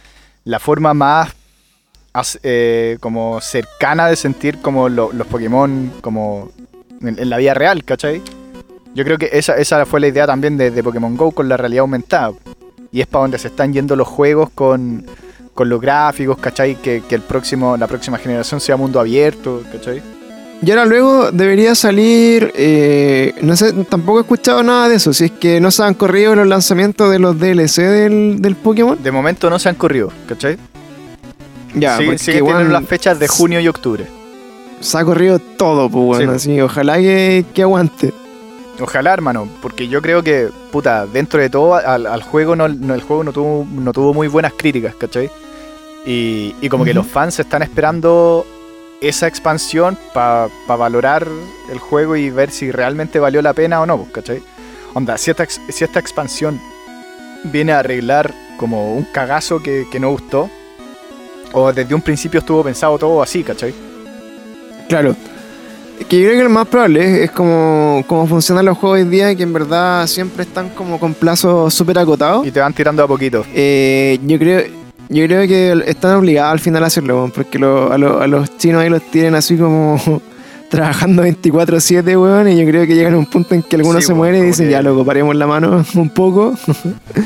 la 0.44 0.58
forma 0.58 0.92
más 0.92 1.32
eh, 2.42 2.98
como 3.00 3.40
cercana 3.40 4.08
de 4.08 4.16
sentir 4.16 4.58
como 4.60 4.88
lo- 4.88 5.12
los 5.12 5.26
Pokémon 5.26 5.92
como 6.02 6.50
en, 7.00 7.18
en 7.18 7.30
la 7.30 7.38
vida 7.38 7.54
real, 7.54 7.84
¿cachai? 7.84 8.20
Yo 8.94 9.04
creo 9.04 9.16
que 9.16 9.30
esa, 9.32 9.56
esa 9.56 9.86
fue 9.86 10.00
la 10.00 10.08
idea 10.08 10.26
también 10.26 10.58
de, 10.58 10.70
de 10.70 10.82
Pokémon 10.82 11.16
GO 11.16 11.30
con 11.30 11.48
la 11.48 11.56
realidad 11.56 11.80
aumentada. 11.82 12.32
Y 12.90 13.00
es 13.00 13.06
para 13.06 13.22
donde 13.22 13.38
se 13.38 13.48
están 13.48 13.72
yendo 13.72 13.96
los 13.96 14.06
juegos 14.06 14.50
con, 14.50 15.06
con 15.54 15.68
los 15.68 15.80
gráficos, 15.80 16.38
¿cachai? 16.38 16.76
Que, 16.76 17.02
que 17.08 17.14
el 17.14 17.20
próximo, 17.22 17.76
la 17.76 17.86
próxima 17.86 18.18
generación 18.18 18.60
sea 18.60 18.76
mundo 18.76 18.98
abierto, 19.00 19.62
¿cachai? 19.70 20.02
Y 20.64 20.70
ahora 20.70 20.84
luego 20.86 21.32
debería 21.32 21.74
salir, 21.74 22.52
eh, 22.54 23.34
no 23.42 23.56
sé, 23.56 23.72
tampoco 23.90 24.18
he 24.18 24.22
escuchado 24.22 24.62
nada 24.62 24.88
de 24.88 24.94
eso, 24.94 25.12
si 25.12 25.24
es 25.24 25.32
que 25.32 25.60
no 25.60 25.72
se 25.72 25.82
han 25.82 25.94
corrido 25.94 26.36
los 26.36 26.46
lanzamientos 26.46 27.10
de 27.10 27.18
los 27.18 27.36
DLC 27.38 27.78
del, 27.82 28.40
del 28.40 28.54
Pokémon. 28.54 28.96
De 29.02 29.10
momento 29.10 29.50
no 29.50 29.58
se 29.58 29.68
han 29.68 29.74
corrido, 29.74 30.12
¿cachai? 30.28 30.56
Ya, 31.74 31.96
Sigue- 31.96 32.06
porque 32.06 32.18
sigue 32.18 32.42
weón, 32.42 32.58
teniendo 32.58 32.78
las 32.80 32.88
fechas 32.88 33.18
de 33.18 33.26
junio 33.28 33.58
y 33.60 33.66
octubre. 33.66 34.06
se 34.80 34.98
ha 34.98 35.04
corrido 35.04 35.38
todo, 35.40 35.90
pues 35.90 36.04
bueno, 36.04 36.38
Sí, 36.38 36.50
así, 36.52 36.60
ojalá 36.60 36.98
que, 36.98 37.44
que 37.52 37.62
aguante. 37.62 38.12
Ojalá, 38.82 39.12
hermano, 39.14 39.48
porque 39.62 39.86
yo 39.88 40.02
creo 40.02 40.22
que, 40.22 40.48
puta, 40.72 41.06
dentro 41.06 41.40
de 41.40 41.48
todo, 41.48 41.74
al, 41.74 42.06
al 42.06 42.22
juego 42.22 42.56
no, 42.56 42.68
no- 42.68 42.94
el 42.94 43.02
juego 43.02 43.22
no 43.24 43.32
tuvo, 43.32 43.64
no 43.70 43.92
tuvo 43.92 44.12
muy 44.12 44.26
buenas 44.28 44.52
críticas, 44.54 44.94
¿cachai? 44.96 45.30
Y, 46.04 46.54
y 46.60 46.68
como 46.68 46.84
que 46.84 46.92
los 46.94 47.06
fans 47.06 47.38
están 47.38 47.62
esperando 47.62 48.44
esa 49.00 49.28
expansión 49.28 49.96
para 50.12 50.48
valorar 50.66 51.26
el 51.70 51.78
juego 51.78 52.16
y 52.16 52.30
ver 52.30 52.50
si 52.50 52.72
realmente 52.72 53.20
valió 53.20 53.40
la 53.40 53.52
pena 53.52 53.80
o 53.80 53.86
no, 53.86 53.98
pues, 53.98 54.10
¿cachai? 54.12 54.42
Onda, 54.94 55.16
si 55.16 55.30
esta, 55.30 55.46
si 55.46 55.84
esta 55.84 56.00
expansión 56.00 56.60
viene 57.44 57.72
a 57.72 57.78
arreglar 57.80 58.34
como 58.58 58.94
un 58.94 59.04
cagazo 59.04 59.62
que, 59.62 59.86
que 59.92 60.00
no 60.00 60.10
gustó, 60.10 60.50
o 61.52 61.72
desde 61.72 61.94
un 61.94 62.02
principio 62.02 62.40
estuvo 62.40 62.64
pensado 62.64 62.98
todo 62.98 63.22
así, 63.22 63.44
¿cachai? 63.44 63.72
Claro. 64.88 65.14
Que 66.08 66.20
yo 66.20 66.26
creo 66.28 66.38
que 66.38 66.44
lo 66.44 66.50
más 66.50 66.66
probable 66.68 67.24
es 67.24 67.30
como, 67.30 68.04
como 68.06 68.26
funcionan 68.26 68.64
los 68.64 68.76
juegos 68.78 68.98
hoy 69.00 69.04
día, 69.08 69.34
que 69.34 69.42
en 69.44 69.52
verdad 69.52 70.06
siempre 70.06 70.42
están 70.44 70.68
como 70.70 70.98
con 71.00 71.14
plazos 71.14 71.72
súper 71.72 71.98
acotados. 71.98 72.46
Y 72.46 72.50
te 72.50 72.60
van 72.60 72.72
tirando 72.74 73.02
a 73.02 73.08
poquito. 73.08 73.44
Eh, 73.54 74.18
yo 74.26 74.38
creo 74.38 74.62
yo 75.08 75.26
creo 75.26 75.46
que 75.46 75.90
están 75.90 76.16
obligados 76.16 76.52
al 76.52 76.60
final 76.60 76.84
a 76.84 76.86
hacerlo, 76.86 77.30
porque 77.34 77.58
lo- 77.58 77.92
a, 77.92 77.98
lo- 77.98 78.20
a 78.22 78.26
los 78.26 78.56
chinos 78.56 78.80
ahí 78.82 78.88
los 78.88 79.02
tienen 79.10 79.34
así 79.34 79.56
como 79.56 80.00
trabajando 80.70 81.22
24/7, 81.24 82.06
weón, 82.18 82.48
y 82.48 82.56
yo 82.58 82.66
creo 82.66 82.86
que 82.86 82.94
llegan 82.94 83.14
a 83.14 83.18
un 83.18 83.26
punto 83.26 83.54
en 83.54 83.62
que 83.62 83.76
alguno 83.76 83.98
Sí, 84.00 84.06
se 84.06 84.12
weón, 84.12 84.18
muere 84.18 84.38
y 84.38 84.42
dicen, 84.42 84.66
que- 84.66 84.72
ya 84.72 84.80
loco, 84.82 85.04
paremos 85.04 85.36
la 85.36 85.46
mano 85.46 85.84
un 85.94 86.08
poco. 86.10 86.54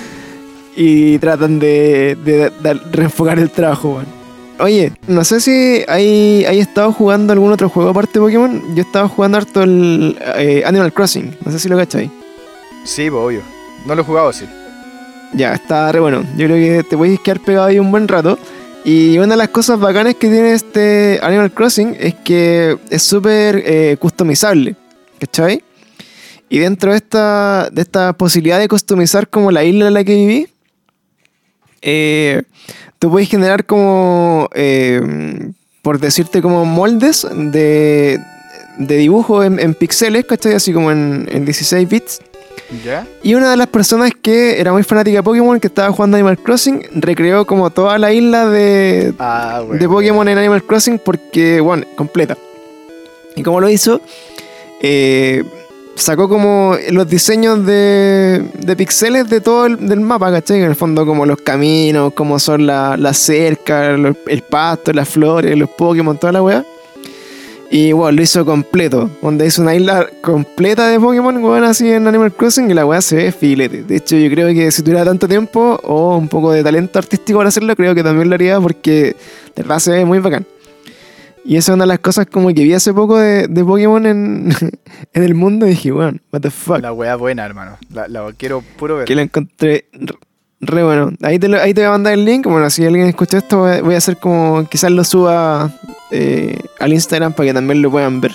y 0.76 1.18
tratan 1.18 1.58
de, 1.58 2.16
de- 2.24 2.50
de 2.50 2.74
reenfocar 2.92 3.38
el 3.38 3.50
trabajo, 3.50 3.94
weón. 3.94 4.15
Oye, 4.58 4.92
no 5.06 5.22
sé 5.22 5.40
si 5.40 5.84
hay, 5.86 6.44
hay 6.46 6.60
estado 6.60 6.90
jugando 6.92 7.32
algún 7.32 7.52
otro 7.52 7.68
juego 7.68 7.90
aparte 7.90 8.14
de 8.14 8.20
Pokémon. 8.20 8.74
Yo 8.74 8.82
estaba 8.82 9.06
jugando 9.08 9.36
harto 9.36 9.62
el 9.62 10.16
eh, 10.36 10.62
Animal 10.64 10.92
Crossing. 10.94 11.36
No 11.44 11.52
sé 11.52 11.58
si 11.58 11.68
lo 11.68 11.76
cachai. 11.76 12.10
Sí, 12.84 13.10
pues 13.10 13.22
obvio. 13.22 13.42
No 13.84 13.94
lo 13.94 14.00
he 14.00 14.04
jugado 14.04 14.28
así. 14.28 14.46
Ya, 15.34 15.52
está 15.52 15.92
re 15.92 16.00
bueno. 16.00 16.24
Yo 16.38 16.46
creo 16.46 16.56
que 16.56 16.88
te 16.88 16.96
puedes 16.96 17.20
quedar 17.20 17.40
pegado 17.40 17.66
ahí 17.66 17.78
un 17.78 17.90
buen 17.90 18.08
rato. 18.08 18.38
Y 18.82 19.18
una 19.18 19.34
de 19.34 19.36
las 19.36 19.48
cosas 19.48 19.78
bacanas 19.78 20.14
que 20.14 20.28
tiene 20.28 20.52
este 20.52 21.18
Animal 21.22 21.52
Crossing 21.52 21.96
es 21.98 22.14
que 22.14 22.78
es 22.88 23.02
súper 23.02 23.62
eh, 23.66 23.96
customizable. 24.00 24.74
¿Cachai? 25.18 25.62
Y 26.48 26.58
dentro 26.60 26.92
de 26.92 26.98
esta, 26.98 27.68
de 27.70 27.82
esta 27.82 28.14
posibilidad 28.14 28.58
de 28.58 28.68
customizar 28.68 29.28
como 29.28 29.50
la 29.50 29.64
isla 29.64 29.88
en 29.88 29.94
la 29.94 30.04
que 30.04 30.14
viví, 30.14 30.48
eh, 31.82 32.42
tú 32.98 33.10
puedes 33.10 33.28
generar 33.28 33.64
como, 33.64 34.48
eh, 34.54 35.00
por 35.82 36.00
decirte, 36.00 36.42
como 36.42 36.64
moldes 36.64 37.26
de, 37.34 38.18
de 38.78 38.96
dibujo 38.96 39.42
en, 39.44 39.58
en 39.60 39.74
píxeles, 39.74 40.24
¿cachai? 40.24 40.54
Así 40.54 40.72
como 40.72 40.90
en, 40.90 41.28
en 41.30 41.44
16 41.44 41.88
bits. 41.88 42.20
¿Ya? 42.84 43.06
Y 43.22 43.34
una 43.34 43.50
de 43.50 43.56
las 43.56 43.68
personas 43.68 44.10
que 44.20 44.60
era 44.60 44.72
muy 44.72 44.82
fanática 44.82 45.18
de 45.18 45.22
Pokémon, 45.22 45.60
que 45.60 45.68
estaba 45.68 45.92
jugando 45.92 46.16
Animal 46.16 46.38
Crossing, 46.38 46.82
recreó 46.94 47.46
como 47.46 47.70
toda 47.70 47.96
la 47.98 48.12
isla 48.12 48.48
de, 48.48 49.14
Ah, 49.20 49.62
bueno. 49.64 49.80
de 49.80 49.88
Pokémon 49.88 50.26
en 50.28 50.36
Animal 50.38 50.64
Crossing 50.64 50.98
porque, 50.98 51.60
bueno, 51.60 51.86
completa. 51.94 52.36
Y 53.36 53.42
como 53.44 53.60
lo 53.60 53.68
hizo, 53.68 54.00
eh, 54.82 55.44
sacó 55.96 56.28
como 56.28 56.76
los 56.92 57.08
diseños 57.08 57.64
de, 57.66 58.44
de 58.58 58.76
pixeles 58.76 59.28
de 59.28 59.40
todo 59.40 59.66
el 59.66 59.88
del 59.88 60.00
mapa, 60.00 60.30
¿cachai? 60.30 60.58
En 60.60 60.64
el 60.68 60.76
fondo 60.76 61.04
como 61.04 61.26
los 61.26 61.40
caminos, 61.40 62.12
como 62.14 62.38
son 62.38 62.66
la- 62.66 62.96
las 62.96 63.18
cercas, 63.18 63.98
los- 63.98 64.16
el 64.28 64.42
pasto, 64.42 64.92
las 64.92 65.08
flores, 65.08 65.56
los 65.56 65.68
Pokémon, 65.70 66.16
toda 66.18 66.32
la 66.32 66.42
weá. 66.42 66.64
Y 67.68 67.90
bueno, 67.90 68.12
lo 68.16 68.22
hizo 68.22 68.44
completo. 68.44 69.10
Donde 69.20 69.44
hizo 69.46 69.60
una 69.60 69.74
isla 69.74 70.06
completa 70.22 70.86
de 70.86 71.00
Pokémon, 71.00 71.42
weón, 71.42 71.64
así 71.64 71.90
en 71.90 72.06
Animal 72.06 72.32
Crossing. 72.32 72.70
Y 72.70 72.74
la 72.74 72.86
weá 72.86 73.00
se 73.00 73.16
ve 73.16 73.32
filete. 73.32 73.82
De 73.82 73.96
hecho, 73.96 74.16
yo 74.16 74.30
creo 74.30 74.48
que 74.54 74.70
si 74.70 74.82
tuviera 74.82 75.04
tanto 75.04 75.26
tiempo 75.26 75.80
o 75.82 76.16
un 76.16 76.28
poco 76.28 76.52
de 76.52 76.62
talento 76.62 76.98
artístico 77.00 77.38
para 77.40 77.48
hacerlo, 77.48 77.74
creo 77.74 77.92
que 77.94 78.04
también 78.04 78.28
lo 78.28 78.36
haría 78.36 78.60
porque 78.60 79.16
de 79.56 79.62
verdad 79.62 79.80
se 79.80 79.90
ve 79.92 80.04
muy 80.04 80.20
bacán. 80.20 80.46
Y 81.46 81.56
esa 81.56 81.72
es 81.72 81.74
una 81.76 81.84
de 81.84 81.88
las 81.88 82.00
cosas 82.00 82.26
como 82.26 82.48
que 82.48 82.64
vi 82.64 82.72
hace 82.74 82.92
poco 82.92 83.18
de, 83.18 83.46
de 83.46 83.64
Pokémon 83.64 84.04
en, 84.04 84.48
en 85.12 85.22
el 85.22 85.34
mundo. 85.34 85.66
Y 85.66 85.70
dije, 85.70 85.92
weón, 85.92 86.20
what 86.32 86.40
the 86.40 86.50
fuck. 86.50 86.80
La 86.80 86.92
wea 86.92 87.14
buena, 87.16 87.44
hermano. 87.44 87.76
La, 87.92 88.08
la 88.08 88.24
quiero 88.36 88.62
puro 88.76 88.96
ver. 88.96 89.04
Que 89.04 89.14
lo 89.14 89.20
encontré 89.22 89.86
re, 90.60 90.82
bueno. 90.82 91.12
Ahí 91.22 91.38
te, 91.38 91.48
lo- 91.48 91.60
ahí 91.60 91.72
te 91.72 91.82
voy 91.82 91.88
a 91.88 91.90
mandar 91.92 92.14
el 92.14 92.24
link. 92.24 92.46
Bueno, 92.46 92.68
si 92.70 92.84
alguien 92.84 93.06
escucha 93.06 93.38
esto, 93.38 93.58
voy 93.60 93.70
a, 93.76 93.82
voy 93.82 93.94
a 93.94 93.98
hacer 93.98 94.16
como 94.16 94.66
quizás 94.68 94.90
lo 94.90 95.04
suba 95.04 95.72
eh, 96.10 96.58
al 96.80 96.92
Instagram 96.92 97.32
para 97.32 97.48
que 97.48 97.54
también 97.54 97.80
lo 97.80 97.90
puedan 97.92 98.20
ver. 98.20 98.32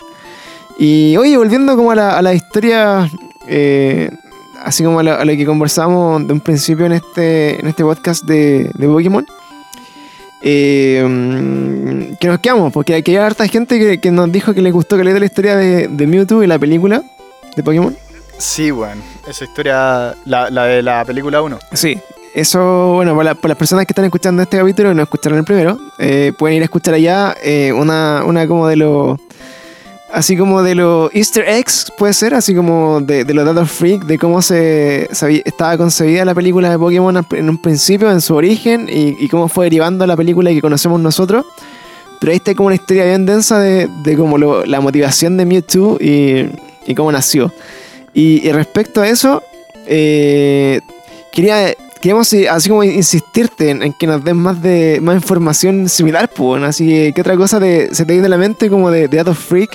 Y 0.80 1.18
oye, 1.18 1.36
volviendo 1.38 1.76
como 1.76 1.92
a 1.92 1.96
la, 1.96 2.18
a 2.18 2.22
la 2.22 2.34
historia, 2.34 3.10
eh, 3.50 4.10
así 4.64 4.84
como 4.86 5.00
a 5.00 5.04
lo, 5.04 5.14
a 5.14 5.26
lo 5.26 5.32
que 5.34 5.46
conversamos 5.46 6.26
de 6.26 6.34
un 6.34 6.40
principio 6.40 6.86
en 6.86 6.94
este, 6.94 7.60
en 7.60 7.68
este 7.68 7.84
podcast 7.84 8.24
de, 8.26 8.70
de 8.74 8.88
Pokémon. 8.88 9.26
Eh, 10.42 11.04
mm, 11.08 12.16
que 12.20 12.28
nos 12.28 12.40
quedamos, 12.40 12.72
porque 12.74 12.96
aquí 12.96 13.12
hay 13.12 13.18
harta 13.18 13.48
gente 13.48 13.80
que, 13.80 14.00
que 14.00 14.12
nos 14.12 14.32
dijo 14.32 14.54
que 14.54 14.62
le 14.62 14.72
gustó 14.72 14.98
que 14.98 15.04
le 15.04 15.18
la 15.20 15.26
historia 15.26 15.56
de, 15.56 15.88
de 15.88 16.08
Mewtwo 16.08 16.44
y 16.44 16.48
la 16.48 16.58
película 16.60 17.04
de 17.56 17.64
Pokémon. 17.64 17.96
Sí, 18.38 18.72
weón. 18.72 19.02
Esa 19.28 19.44
historia, 19.46 20.16
la, 20.26 20.50
la 20.50 20.66
de 20.66 20.82
la 20.82 21.06
película 21.06 21.42
1. 21.42 21.60
Sí, 21.74 22.00
eso, 22.34 22.94
bueno, 22.94 23.16
para, 23.16 23.30
la- 23.32 23.36
para 23.36 23.50
las 23.50 23.58
personas 23.58 23.86
que 23.86 23.92
están 23.92 24.06
escuchando 24.06 24.42
este 24.42 24.58
capítulo 24.58 24.92
y 24.92 24.96
no 24.96 25.04
escucharon 25.04 25.38
el 25.38 25.44
primero, 25.46 25.78
eh, 26.00 26.34
pueden 26.38 26.58
ir 26.58 26.62
a 26.64 26.66
escuchar 26.66 26.94
allá 26.96 27.36
eh, 27.44 27.72
una, 27.74 28.24
una 28.26 28.48
como 28.48 28.68
de 28.68 28.78
los. 28.78 29.20
Así 30.14 30.36
como 30.36 30.62
de 30.62 30.76
los 30.76 31.10
Easter 31.14 31.48
eggs, 31.48 31.92
puede 31.98 32.12
ser, 32.14 32.34
así 32.34 32.54
como 32.54 33.00
de, 33.00 33.24
de 33.24 33.34
los 33.34 33.46
datos 33.46 33.72
freak, 33.72 34.04
de 34.04 34.18
cómo 34.18 34.42
se, 34.42 35.08
estaba 35.46 35.78
concebida 35.78 36.26
la 36.26 36.36
película 36.36 36.70
de 36.70 36.78
Pokémon 36.78 37.26
en 37.32 37.50
un 37.50 37.62
principio, 37.62 38.12
en 38.12 38.20
su 38.20 38.36
origen, 38.36 38.88
y, 38.92 39.28
cómo 39.30 39.48
fue 39.48 39.66
derivando 39.68 40.06
la 40.06 40.18
película 40.18 40.50
que 40.52 40.60
conocemos 40.60 41.00
nosotros. 41.00 41.46
Pero 42.20 42.32
ahí 42.32 42.38
está 42.38 42.54
como 42.54 42.68
una 42.68 42.76
historia 42.76 43.06
bien 43.06 43.26
densa 43.26 43.58
de, 43.60 43.88
de 44.04 44.18
como 44.18 44.38
lo- 44.38 44.66
la 44.66 44.82
motivación 44.82 45.38
de 45.38 45.46
Mewtwo 45.46 45.98
y, 46.00 46.46
y 46.86 46.94
cómo 46.94 47.12
nació. 47.12 47.52
Y, 48.14 48.52
respecto 48.52 49.02
a 49.02 49.08
eso, 49.08 49.42
eh, 49.88 50.82
quería, 51.32 51.74
queríamos 52.02 52.32
así 52.50 52.68
como 52.70 52.84
insistirte 52.84 53.70
en, 53.70 53.94
que 53.94 54.08
nos 54.08 54.22
den 54.26 54.38
más 54.38 54.62
de 54.62 55.00
más 55.02 55.16
información 55.16 55.88
similar, 55.88 56.30
pues, 56.30 56.62
así 56.64 56.86
que 56.86 57.14
¿qué 57.16 57.22
otra 57.22 57.38
cosa 57.38 57.60
te- 57.62 57.96
se 57.96 58.06
te 58.06 58.12
viene 58.12 58.26
a 58.28 58.30
la 58.30 58.38
mente 58.38 58.70
como 58.70 58.92
de, 58.92 59.08
de 59.08 59.18
datos 59.18 59.38
freak 59.40 59.70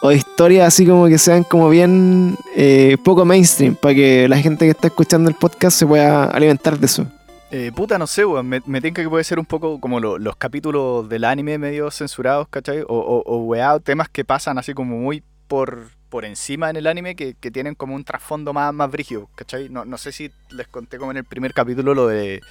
o 0.00 0.12
historias 0.12 0.68
así 0.68 0.86
como 0.86 1.06
que 1.06 1.18
sean 1.18 1.42
como 1.44 1.68
bien 1.68 2.36
eh, 2.56 2.96
poco 3.04 3.24
mainstream 3.24 3.74
para 3.74 3.94
que 3.94 4.28
la 4.28 4.38
gente 4.38 4.64
que 4.64 4.70
está 4.70 4.88
escuchando 4.88 5.28
el 5.28 5.34
podcast 5.36 5.78
se 5.78 5.86
pueda 5.86 6.24
alimentar 6.24 6.78
de 6.78 6.86
eso? 6.86 7.06
Eh, 7.50 7.72
puta, 7.74 7.98
no 7.98 8.06
sé, 8.06 8.24
weón. 8.26 8.46
Me, 8.46 8.80
tinca 8.80 9.02
que 9.02 9.08
puede 9.08 9.24
ser 9.24 9.38
un 9.38 9.46
poco 9.46 9.80
como 9.80 10.00
lo- 10.00 10.18
los 10.18 10.36
capítulos 10.36 11.08
del 11.08 11.24
anime 11.24 11.56
medio 11.58 11.90
censurados, 11.90 12.46
¿cachai? 12.48 12.82
O, 12.82 12.86
o, 12.88 13.22
o 13.24 13.38
weá, 13.44 13.78
temas 13.80 14.08
que 14.10 14.24
pasan 14.24 14.58
así 14.58 14.74
como 14.74 14.98
muy 14.98 15.22
por, 15.46 15.88
por 16.10 16.26
encima 16.26 16.68
en 16.68 16.76
el 16.76 16.86
anime 16.86 17.16
que, 17.16 17.34
que 17.40 17.50
tienen 17.50 17.74
como 17.74 17.94
un 17.94 18.04
trasfondo 18.04 18.52
más, 18.52 18.74
más 18.74 18.90
brígido, 18.90 19.30
¿cachai? 19.34 19.70
No, 19.70 19.86
no 19.86 19.96
sé 19.96 20.12
si 20.12 20.30
les 20.50 20.68
conté 20.68 20.98
como 20.98 21.10
en 21.10 21.16
el 21.16 21.24
primer 21.24 21.54
capítulo 21.54 21.94
lo 21.94 22.06
de, 22.06 22.42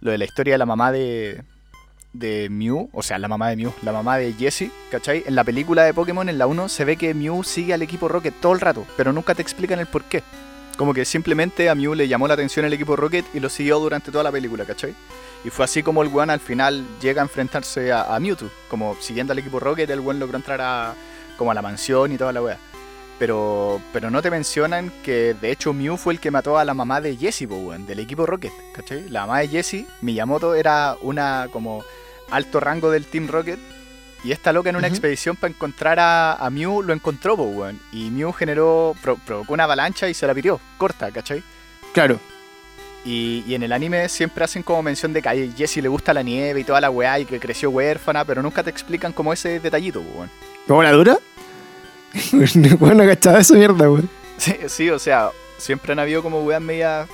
lo 0.00 0.10
de 0.10 0.16
la 0.18 0.24
historia 0.24 0.54
de 0.54 0.58
la 0.58 0.64
mamá 0.66 0.90
de, 0.90 1.42
de 2.12 2.48
Mew, 2.50 2.88
o 2.92 3.02
sea, 3.02 3.18
la 3.18 3.28
mamá 3.28 3.50
de 3.50 3.56
Mew, 3.56 3.72
la 3.82 3.92
mamá 3.92 4.16
de 4.16 4.32
Jessie, 4.32 4.70
¿cachai? 4.90 5.24
En 5.26 5.34
la 5.34 5.44
película 5.44 5.84
de 5.84 5.94
Pokémon, 5.94 6.28
en 6.28 6.38
la 6.38 6.46
1, 6.46 6.68
se 6.68 6.84
ve 6.84 6.96
que 6.96 7.14
Mew 7.14 7.42
sigue 7.44 7.74
al 7.74 7.82
equipo 7.82 8.08
Rocket 8.08 8.34
todo 8.40 8.52
el 8.52 8.60
rato, 8.60 8.86
pero 8.96 9.12
nunca 9.12 9.34
te 9.34 9.42
explican 9.42 9.78
el 9.78 9.86
por 9.86 10.04
qué. 10.04 10.22
Como 10.76 10.94
que 10.94 11.04
simplemente 11.04 11.68
a 11.68 11.74
Mew 11.74 11.94
le 11.94 12.08
llamó 12.08 12.26
la 12.26 12.34
atención 12.34 12.64
el 12.64 12.72
equipo 12.72 12.96
Rocket 12.96 13.24
y 13.34 13.40
lo 13.40 13.48
siguió 13.48 13.78
durante 13.78 14.10
toda 14.10 14.24
la 14.24 14.32
película, 14.32 14.64
¿cachai? 14.64 14.94
Y 15.44 15.50
fue 15.50 15.64
así 15.64 15.82
como 15.82 16.02
el 16.02 16.08
weón 16.08 16.30
al 16.30 16.40
final 16.40 16.84
llega 17.00 17.22
a 17.22 17.24
enfrentarse 17.24 17.92
a, 17.92 18.14
a 18.14 18.20
Mewtwo. 18.20 18.48
Como 18.68 18.96
siguiendo 19.00 19.32
al 19.32 19.38
equipo 19.38 19.60
Rocket, 19.60 19.88
el 19.90 20.00
weón 20.00 20.18
logró 20.18 20.36
entrar 20.36 20.60
a, 20.60 20.94
como 21.36 21.50
a 21.50 21.54
la 21.54 21.62
mansión 21.62 22.12
y 22.12 22.18
toda 22.18 22.32
la 22.32 22.42
weá. 22.42 22.58
Pero, 23.20 23.80
pero 23.92 24.10
no 24.10 24.22
te 24.22 24.30
mencionan 24.30 24.90
que 25.04 25.34
de 25.40 25.52
hecho 25.52 25.72
Mew 25.74 25.96
fue 25.98 26.14
el 26.14 26.20
que 26.20 26.30
mató 26.30 26.58
a 26.58 26.64
la 26.64 26.72
mamá 26.74 27.00
de 27.02 27.16
Jessie, 27.16 27.46
po, 27.46 27.54
weón, 27.56 27.86
del 27.86 27.98
equipo 28.00 28.24
Rocket, 28.24 28.52
¿cachai? 28.72 29.08
La 29.10 29.20
mamá 29.26 29.40
de 29.40 29.48
Jessie, 29.48 29.86
Miyamoto, 30.00 30.54
era 30.54 30.96
una 31.02 31.46
como 31.52 31.84
alto 32.30 32.60
rango 32.60 32.90
del 32.90 33.04
Team 33.04 33.28
Rocket. 33.28 33.58
Y 34.24 34.32
esta 34.32 34.52
loca 34.52 34.68
en 34.70 34.76
una 34.76 34.86
expedición 34.86 35.36
para 35.36 35.52
encontrar 35.52 35.98
a, 35.98 36.34
a 36.34 36.50
Mew 36.50 36.82
lo 36.82 36.92
encontró, 36.94 37.36
po, 37.36 37.44
weón. 37.44 37.78
Y 37.92 38.10
Mew 38.10 38.32
generó, 38.32 38.94
pro- 39.02 39.16
provocó 39.24 39.52
una 39.52 39.64
avalancha 39.64 40.08
y 40.08 40.14
se 40.14 40.26
la 40.26 40.34
pitió, 40.34 40.58
corta, 40.78 41.10
¿cachai? 41.10 41.42
Claro. 41.92 42.18
Y, 43.04 43.44
y 43.46 43.54
en 43.54 43.62
el 43.62 43.72
anime 43.72 44.08
siempre 44.08 44.44
hacen 44.44 44.62
como 44.62 44.82
mención 44.82 45.12
de 45.12 45.20
que 45.22 45.28
a 45.28 45.34
Jessie 45.34 45.82
le 45.82 45.88
gusta 45.88 46.12
la 46.14 46.22
nieve 46.22 46.60
y 46.60 46.64
toda 46.64 46.80
la 46.80 46.90
weá 46.90 47.18
y 47.18 47.24
que 47.26 47.38
creció 47.40 47.70
huérfana, 47.70 48.24
pero 48.24 48.42
nunca 48.42 48.62
te 48.62 48.70
explican 48.70 49.12
como 49.12 49.32
ese 49.32 49.60
detallito, 49.60 50.00
weón. 50.00 50.30
¿Cómo 50.66 50.82
la 50.82 50.92
dura? 50.92 51.18
bueno, 52.78 53.04
cachaba 53.04 53.40
esa 53.40 53.54
mierda, 53.54 53.90
weón. 53.90 54.08
Sí, 54.36 54.56
sí, 54.68 54.90
o 54.90 54.98
sea, 54.98 55.30
siempre 55.58 55.92
han 55.92 55.98
habido 55.98 56.22
como 56.22 56.42
weas 56.42 56.62
media 56.62 57.06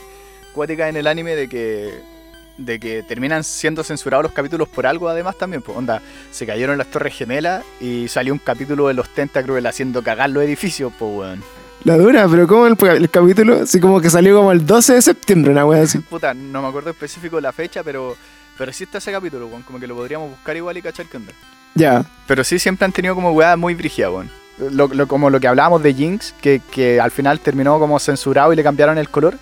cuáticas 0.53 0.89
en 0.89 0.97
el 0.97 1.07
anime 1.07 1.35
de 1.35 1.49
que 1.49 2.17
de 2.59 2.81
que 2.81 3.03
terminan 3.03 3.45
siendo 3.45 3.85
censurados 3.85 4.23
los 4.23 4.33
capítulos 4.33 4.67
por 4.69 4.87
algo 4.87 5.11
además 5.11 5.37
también, 5.37 5.61
pues 5.61 5.77
onda, 5.77 6.01
se 6.31 6.47
cayeron 6.47 6.79
las 6.79 6.91
torres 6.91 7.15
gemelas 7.15 7.63
y 7.81 8.09
salió 8.09 8.33
un 8.33 8.39
capítulo 8.39 8.89
de 8.89 8.95
los 8.95 9.11
Tentacruel 9.11 9.67
haciendo 9.67 10.03
cagar 10.03 10.31
los 10.31 10.43
edificios, 10.43 10.93
pues 10.99 11.11
weón. 11.15 11.43
La 11.85 11.99
dura, 11.99 12.27
pero 12.29 12.49
¿cómo 12.49 12.67
el, 12.67 12.77
el 12.97 13.11
capítulo? 13.11 13.63
Así 13.63 13.79
como 13.79 14.01
que 14.01 14.09
salió 14.09 14.37
como 14.37 14.53
el 14.53 14.67
12 14.67 14.95
de 14.95 15.03
septiembre, 15.03 15.53
una 15.53 15.67
wea 15.67 15.83
así. 15.83 15.99
Puta, 15.99 16.33
no 16.33 16.63
me 16.63 16.69
acuerdo 16.69 16.91
específico 16.91 17.37
de 17.37 17.43
la 17.43 17.53
fecha, 17.53 17.83
pero 17.85 18.17
pero 18.59 18.73
sí 18.73 18.85
está 18.85 18.99
ese 18.99 19.13
capítulo, 19.13 19.47
weón, 19.47 19.63
como 19.63 19.79
que 19.79 19.87
lo 19.87 19.95
podríamos 19.95 20.31
buscar 20.31 20.57
igual 20.57 20.77
y 20.79 20.83
cachar 20.83 21.07
qué 21.07 21.19
onda. 21.19 21.33
Ya. 21.75 22.05
Pero 22.27 22.43
sí 22.43 22.59
siempre 22.59 22.87
han 22.87 22.93
tenido 22.93 23.15
como 23.15 23.33
weas 23.33 23.59
muy 23.59 23.75
brígidas, 23.75 24.11
weón. 24.11 24.31
Lo, 24.59 24.89
lo- 24.89 25.07
como 25.07 25.29
lo 25.31 25.39
que 25.39 25.49
hablábamos 25.49 25.83
de 25.83 25.93
Jinx, 25.95 26.35
que, 26.41 26.61
que 26.71 26.99
al 27.01 27.11
final 27.11 27.41
terminó 27.41 27.79
como 27.79 27.99
censurado 27.99 28.53
y 28.53 28.57
le 28.57 28.63
cambiaron 28.63 28.97
el 28.99 29.09
color. 29.11 29.37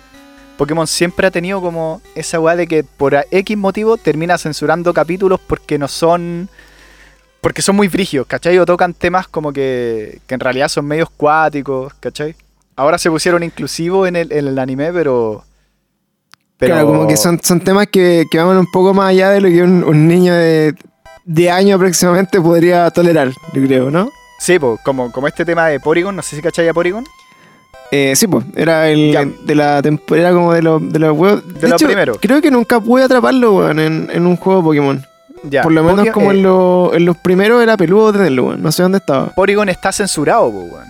Pokémon 0.57 0.87
siempre 0.87 1.27
ha 1.27 1.31
tenido 1.31 1.61
como 1.61 2.01
esa 2.15 2.39
weá 2.39 2.55
de 2.55 2.67
que 2.67 2.83
por 2.83 3.15
X 3.31 3.57
motivo 3.57 3.97
termina 3.97 4.37
censurando 4.37 4.93
capítulos 4.93 5.39
porque 5.45 5.77
no 5.77 5.87
son. 5.87 6.49
Porque 7.41 7.61
son 7.61 7.75
muy 7.75 7.87
brígidos, 7.87 8.25
¿cachai? 8.27 8.57
O 8.57 8.65
tocan 8.65 8.93
temas 8.93 9.27
como 9.27 9.53
que, 9.53 10.19
que 10.25 10.33
en 10.33 10.39
realidad 10.39 10.67
son 10.67 10.85
medios 10.85 11.09
cuáticos, 11.11 11.93
¿cachai? 11.99 12.35
Ahora 12.75 12.97
se 12.97 13.09
pusieron 13.09 13.43
inclusivos 13.43 14.07
en 14.07 14.15
el, 14.15 14.31
en 14.31 14.47
el 14.47 14.57
anime, 14.59 14.91
pero. 14.91 15.43
pero 16.57 16.73
Claro, 16.75 16.87
como 16.87 17.07
que 17.07 17.15
son, 17.17 17.39
son 17.43 17.59
temas 17.61 17.87
que, 17.87 18.25
que 18.31 18.37
van 18.39 18.57
un 18.57 18.69
poco 18.71 18.93
más 18.93 19.09
allá 19.11 19.29
de 19.29 19.41
lo 19.41 19.47
que 19.47 19.61
un, 19.61 19.83
un 19.83 20.07
niño 20.07 20.33
de, 20.33 20.73
de 21.23 21.51
año 21.51 21.75
aproximadamente 21.75 22.41
podría 22.41 22.89
tolerar, 22.91 23.29
yo 23.53 23.61
creo, 23.65 23.91
¿no? 23.91 24.09
Sí, 24.39 24.59
po, 24.59 24.77
como, 24.83 25.11
como 25.11 25.27
este 25.27 25.45
tema 25.45 25.67
de 25.67 25.79
Porygon, 25.79 26.15
no 26.15 26.21
sé 26.21 26.35
si 26.35 26.41
cachai 26.41 26.67
a 26.67 26.73
Porygon. 26.73 27.05
Eh, 27.91 28.13
sí, 28.15 28.27
pues, 28.27 28.43
era 28.55 28.89
el 28.89 29.11
Ya. 29.11 29.23
de 29.25 29.55
la 29.55 29.81
temporada 29.81 30.31
como 30.33 30.53
de 30.53 30.61
los 30.61 30.91
de 30.91 30.99
los 30.99 31.17
huevos. 31.17 31.41
De 31.59 31.67
lo 31.67 31.77
primero. 31.77 32.15
Creo 32.19 32.41
que 32.41 32.51
nunca 32.51 32.79
pude 32.79 33.03
atraparlo, 33.03 33.53
weón, 33.53 33.79
en, 33.79 34.09
en 34.11 34.25
un 34.25 34.35
juego 34.37 34.59
de 34.61 34.65
Pokémon. 34.65 35.05
Ya, 35.43 35.61
Por 35.61 35.73
lo 35.73 35.83
menos 35.83 36.09
como 36.09 36.31
eh, 36.31 36.35
en, 36.35 36.43
lo- 36.43 36.91
en 36.95 37.05
los 37.05 37.17
primeros 37.17 37.61
era 37.61 37.77
peludo 37.77 38.11
tenerlo, 38.11 38.45
weón. 38.47 38.63
No 38.63 38.71
sé 38.71 38.81
dónde 38.81 38.97
estaba. 38.97 39.27
Porygon 39.35 39.69
está 39.69 39.91
censurado, 39.91 40.51
po, 40.51 40.59
weón. 40.61 40.87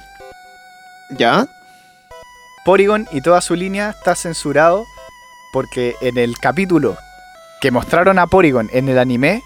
¿Ya? 1.17 1.45
Porygon 2.63 3.07
y 3.11 3.21
toda 3.21 3.41
su 3.41 3.53
línea 3.55 3.91
está 3.91 4.15
censurado 4.15 4.85
porque 5.53 5.95
en 6.01 6.17
el 6.17 6.37
capítulo 6.39 6.97
que 7.61 7.71
mostraron 7.71 8.17
a 8.19 8.27
Porygon 8.27 8.69
en 8.73 8.89
el 8.89 8.97
anime, 8.97 9.41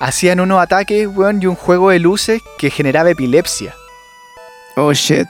hacían 0.00 0.40
unos 0.40 0.60
ataques, 0.60 1.06
weón, 1.06 1.40
y 1.42 1.46
un 1.46 1.54
juego 1.54 1.90
de 1.90 1.98
luces 2.00 2.42
que 2.58 2.70
generaba 2.70 3.10
epilepsia. 3.10 3.74
Oh, 4.76 4.92
shit. 4.92 5.26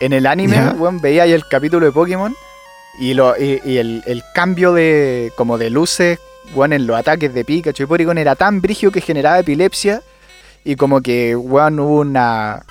En 0.00 0.12
el 0.12 0.26
anime, 0.26 0.56
Ya. 0.56 0.72
weón, 0.76 1.00
veía 1.00 1.24
ahí 1.24 1.32
el 1.32 1.46
capítulo 1.46 1.86
de 1.86 1.92
Pokémon 1.92 2.34
y, 2.98 3.14
lo, 3.14 3.36
y, 3.38 3.60
y 3.64 3.76
el, 3.76 4.02
el 4.06 4.22
cambio 4.34 4.72
de 4.72 5.30
como 5.36 5.58
de 5.58 5.70
luces, 5.70 6.18
weón, 6.54 6.72
en 6.72 6.86
los 6.86 6.96
ataques 6.98 7.32
de 7.34 7.44
Pikachu 7.44 7.82
y 7.82 7.86
Porygon 7.86 8.18
era 8.18 8.34
tan 8.34 8.60
brígido 8.60 8.90
que 8.90 9.00
generaba 9.02 9.38
epilepsia 9.38 10.02
y 10.64 10.76
como 10.76 11.00
que, 11.00 11.36
weón, 11.36 11.78
hubo 11.78 12.00
una... 12.00 12.64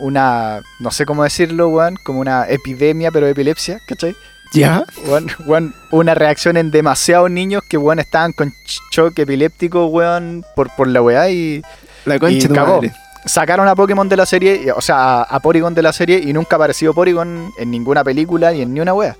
Una, 0.00 0.60
no 0.80 0.90
sé 0.90 1.06
cómo 1.06 1.22
decirlo, 1.22 1.68
weón, 1.68 1.94
como 2.04 2.18
una 2.18 2.48
epidemia, 2.48 3.12
pero 3.12 3.26
de 3.26 3.32
epilepsia, 3.32 3.78
¿cachai? 3.86 4.16
¿Ya? 4.54 4.84
Weón, 5.06 5.26
weón, 5.46 5.74
una 5.90 6.14
reacción 6.14 6.56
en 6.56 6.70
demasiados 6.70 7.30
niños 7.30 7.62
que 7.68 7.76
weón 7.76 7.98
estaban 7.98 8.32
con 8.32 8.52
choque 8.90 9.22
epiléptico, 9.22 9.86
weón, 9.86 10.44
por, 10.54 10.70
por 10.76 10.88
la 10.88 11.02
weá 11.02 11.28
y 11.30 11.62
La 12.04 12.18
concha 12.18 12.34
Y 12.36 12.40
de 12.40 12.48
tu 12.48 12.54
cagó. 12.54 12.76
madre. 12.76 12.92
sacaron 13.26 13.66
a 13.68 13.74
Pokémon 13.74 14.08
de 14.08 14.16
la 14.16 14.26
serie, 14.26 14.70
o 14.72 14.80
sea, 14.80 15.22
a, 15.22 15.40
Porygon 15.40 15.74
de 15.74 15.82
la 15.82 15.92
serie 15.92 16.18
y 16.18 16.32
nunca 16.32 16.56
apareció 16.56 16.92
Porygon 16.94 17.50
en 17.58 17.70
ninguna 17.70 18.04
película 18.04 18.52
ni 18.52 18.62
en 18.62 18.74
ni 18.74 18.80
una 18.80 18.94
weá. 18.94 19.16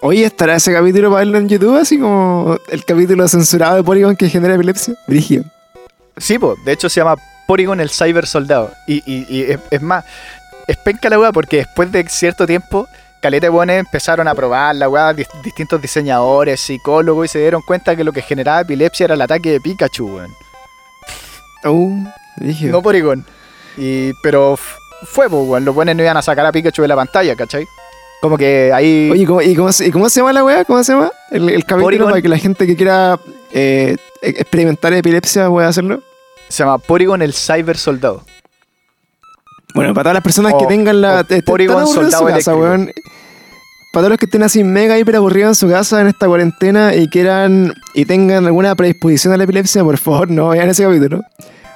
Oye, 0.00 0.24
¿estará 0.24 0.56
ese 0.56 0.72
capítulo 0.72 1.08
para 1.10 1.20
verlo 1.20 1.38
en 1.38 1.48
YouTube? 1.48 1.78
Así 1.78 1.98
como 1.98 2.58
el 2.68 2.84
capítulo 2.84 3.26
censurado 3.28 3.76
de 3.76 3.82
Porygon 3.84 4.16
que 4.16 4.28
genera 4.28 4.54
epilepsia. 4.54 4.94
Brigio. 5.06 5.44
Sí, 6.16 6.38
po, 6.38 6.56
de 6.64 6.72
hecho 6.72 6.88
se 6.88 7.00
llama 7.00 7.16
Porygon 7.46 7.80
el 7.80 7.90
Cyber 7.90 8.26
Soldado. 8.26 8.70
Y, 8.86 9.02
y- 9.10 9.26
y 9.28 9.42
es, 9.52 9.58
es 9.70 9.80
más, 9.82 10.04
es 10.66 10.76
penca 10.78 11.08
la 11.08 11.18
weá 11.18 11.32
porque 11.32 11.58
después 11.58 11.90
de 11.90 12.06
cierto 12.08 12.46
tiempo, 12.46 12.86
caleta 13.24 13.46
de 13.46 13.50
weones 13.50 13.78
empezaron 13.80 14.28
a 14.28 14.34
probar 14.34 14.74
la 14.76 14.86
weá, 14.88 15.12
dis- 15.14 15.28
distintos 15.42 15.80
diseñadores, 15.80 16.60
psicólogos, 16.60 17.24
y 17.24 17.28
se 17.28 17.38
dieron 17.38 17.62
cuenta 17.62 17.96
que 17.96 18.04
lo 18.04 18.12
que 18.12 18.20
generaba 18.20 18.60
epilepsia 18.60 19.04
era 19.04 19.14
el 19.14 19.22
ataque 19.22 19.50
de 19.50 19.60
Pikachu, 19.60 20.06
weón. 20.16 20.30
Oh, 21.64 21.90
brigio. 22.36 22.70
No 22.70 22.82
Porygon. 22.82 23.24
Y, 23.78 24.12
pero 24.22 24.56
fue, 25.06 25.30
pues, 25.30 25.42
weón. 25.48 25.64
Los 25.64 25.74
buenos 25.74 25.96
no 25.96 26.02
iban 26.02 26.16
a 26.18 26.22
sacar 26.22 26.44
a 26.44 26.52
Pikachu 26.52 26.82
de 26.82 26.88
la 26.88 26.96
pantalla, 26.96 27.34
¿cachai? 27.34 27.64
Como 28.20 28.36
que 28.36 28.70
ahí. 28.74 29.08
Oye, 29.10 29.26
¿cómo, 29.26 29.40
y, 29.40 29.54
cómo, 29.54 29.72
se- 29.72 29.86
y 29.86 29.90
cómo 29.90 30.08
se 30.10 30.20
llama 30.20 30.32
la 30.34 30.44
weá? 30.44 30.64
¿Cómo 30.66 30.84
se 30.84 30.92
llama? 30.92 31.10
El, 31.30 31.48
el 31.48 31.62
capítulo 31.64 31.84
Porygon. 31.84 32.10
para 32.10 32.22
que 32.22 32.28
la 32.28 32.38
gente 32.38 32.66
que 32.66 32.76
quiera 32.76 33.18
eh, 33.52 33.96
e- 34.22 34.28
experimentar 34.28 34.92
epilepsia 34.92 35.48
pueda 35.48 35.68
hacerlo. 35.68 36.02
se 36.48 36.62
llama 36.62 36.76
Porygon 36.78 37.22
el 37.22 37.32
Cyber 37.32 37.76
Soldado. 37.78 38.22
Bueno, 39.74 39.92
para 39.92 40.04
todas 40.04 40.14
las 40.14 40.22
personas 40.22 40.52
O- 40.54 40.58
que 40.58 40.66
tengan 40.66 41.00
la. 41.00 41.20
estén 41.20 41.42
Porygon 41.42 41.86
soldado 41.88 42.26
casa, 42.26 42.54
weón. 42.54 42.92
Para 43.94 44.06
todos 44.06 44.10
los 44.10 44.18
que 44.18 44.24
estén 44.24 44.42
así 44.42 44.64
mega 44.64 44.98
hiper 44.98 45.14
aburridos 45.14 45.50
en 45.50 45.54
su 45.54 45.72
casa 45.72 46.00
en 46.00 46.08
esta 46.08 46.26
cuarentena 46.26 46.96
y 46.96 47.06
quieran 47.06 47.72
y 47.94 48.04
tengan 48.06 48.44
alguna 48.44 48.74
predisposición 48.74 49.32
a 49.32 49.36
la 49.36 49.44
epilepsia, 49.44 49.84
por 49.84 49.98
favor, 49.98 50.28
no 50.32 50.48
vean 50.48 50.68
ese 50.68 50.82
capítulo. 50.82 51.22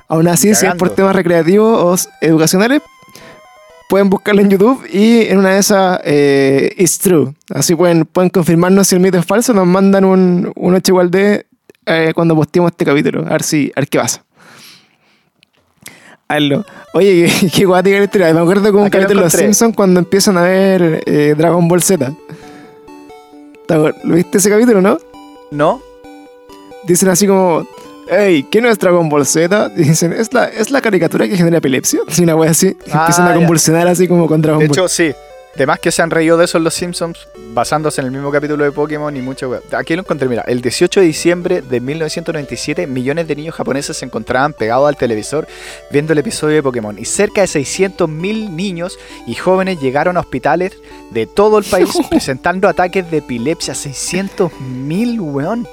Aún 0.08 0.26
así, 0.26 0.52
si 0.56 0.66
es 0.66 0.74
por 0.74 0.90
temas 0.90 1.14
recreativos 1.14 1.80
o 1.80 2.10
educacionales, 2.20 2.82
pueden 3.88 4.10
buscarlo 4.10 4.40
en 4.40 4.50
YouTube 4.50 4.84
y 4.92 5.28
en 5.28 5.38
una 5.38 5.50
de 5.50 5.58
esas, 5.60 6.00
eh, 6.02 6.74
it's 6.76 6.98
true. 6.98 7.34
Así 7.54 7.76
pueden, 7.76 8.04
pueden 8.04 8.30
confirmarnos 8.30 8.88
si 8.88 8.96
el 8.96 9.00
mito 9.00 9.16
es 9.16 9.24
falso, 9.24 9.54
nos 9.54 9.68
mandan 9.68 10.04
un, 10.04 10.50
un 10.56 10.74
8 10.74 10.90
igual 10.90 11.12
de 11.12 11.46
eh, 11.86 12.10
cuando 12.16 12.34
posteemos 12.34 12.72
este 12.72 12.84
capítulo. 12.84 13.26
A 13.28 13.30
ver 13.30 13.44
si, 13.44 13.70
a 13.76 13.80
ver 13.80 13.88
qué 13.88 14.00
pasa. 14.00 14.24
Hazlo. 16.28 16.64
Oye, 16.92 17.30
qué, 17.54 17.64
guática 17.64 17.96
la 17.98 18.04
historia. 18.04 18.34
Me 18.34 18.40
acuerdo 18.40 18.70
con 18.72 18.82
un 18.82 18.90
capítulo 18.90 19.20
de 19.20 19.24
Los. 19.26 19.32
Simpsons 19.32 19.74
cuando 19.74 20.00
empiezan 20.00 20.36
a 20.36 20.42
ver 20.42 21.02
eh, 21.06 21.34
Dragon 21.36 21.66
Ball 21.68 21.82
Z. 21.82 22.12
¿Te 23.66 23.74
acuer- 23.74 23.94
¿Lo 24.04 24.14
viste 24.14 24.38
ese 24.38 24.50
capítulo, 24.50 24.80
no? 24.80 24.98
¿No? 25.50 25.80
Dicen 26.86 27.08
así 27.08 27.26
como, 27.26 27.66
hey, 28.10 28.46
¿qué 28.50 28.60
no 28.60 28.68
es 28.68 28.78
Dragon 28.78 29.08
Ball 29.08 29.26
Z? 29.26 29.68
Dicen, 29.70 30.12
¿es 30.12 30.32
la, 30.32 30.46
¿es 30.46 30.70
la 30.70 30.80
caricatura 30.80 31.26
que 31.28 31.36
genera 31.36 31.58
epilepsia? 31.58 32.00
Y 32.18 32.22
una 32.22 32.36
wea 32.36 32.50
así. 32.50 32.76
Ah, 32.92 33.00
empiezan 33.00 33.26
a 33.26 33.30
ya. 33.30 33.34
convulsionar 33.36 33.88
así 33.88 34.06
como 34.08 34.26
con 34.26 34.40
Dragon 34.42 34.60
De 34.60 34.68
Ball. 34.68 34.76
hecho, 34.76 34.88
sí. 34.88 35.12
Además 35.58 35.80
que 35.80 35.90
se 35.90 36.02
han 36.02 36.10
reído 36.12 36.36
de 36.36 36.44
eso 36.44 36.56
en 36.56 36.62
los 36.62 36.72
Simpsons, 36.72 37.26
basándose 37.52 38.00
en 38.00 38.06
el 38.06 38.12
mismo 38.12 38.30
capítulo 38.30 38.62
de 38.62 38.70
Pokémon 38.70 39.16
y 39.16 39.20
mucha 39.20 39.48
weá. 39.48 39.60
Aquí 39.76 39.96
lo 39.96 40.02
encontré, 40.02 40.28
mira. 40.28 40.42
El 40.46 40.60
18 40.62 41.00
de 41.00 41.06
diciembre 41.06 41.62
de 41.62 41.80
1997, 41.80 42.86
millones 42.86 43.26
de 43.26 43.34
niños 43.34 43.56
japoneses 43.56 43.96
se 43.96 44.04
encontraban 44.04 44.52
pegados 44.52 44.88
al 44.88 44.96
televisor 44.96 45.48
viendo 45.90 46.12
el 46.12 46.20
episodio 46.20 46.54
de 46.54 46.62
Pokémon. 46.62 46.96
Y 46.96 47.04
cerca 47.06 47.40
de 47.40 47.48
600.000 47.48 48.50
niños 48.50 49.00
y 49.26 49.34
jóvenes 49.34 49.80
llegaron 49.80 50.16
a 50.16 50.20
hospitales 50.20 50.76
de 51.10 51.26
todo 51.26 51.58
el 51.58 51.64
país 51.64 51.90
presentando 52.08 52.68
ataques 52.68 53.10
de 53.10 53.16
epilepsia. 53.16 53.74
600.000, 53.74 55.18
weón. 55.18 55.66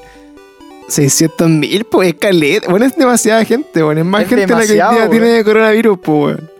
600 0.88 1.48
mil, 1.48 1.86
pues, 1.86 2.10
es 2.10 2.16
caleta. 2.16 2.72
Bueno, 2.72 2.88
es 2.88 2.96
demasiada 2.96 3.46
gente, 3.46 3.84
bueno. 3.84 4.02
Es 4.02 4.08
más 4.08 4.24
Es 4.24 4.30
gente 4.30 4.48
la 4.48 4.66
que 4.66 4.72
hoy 4.72 4.96
día 4.96 5.10
tiene 5.12 5.44
coronavirus, 5.44 6.00
pues, 6.00 6.38
weón. 6.38 6.55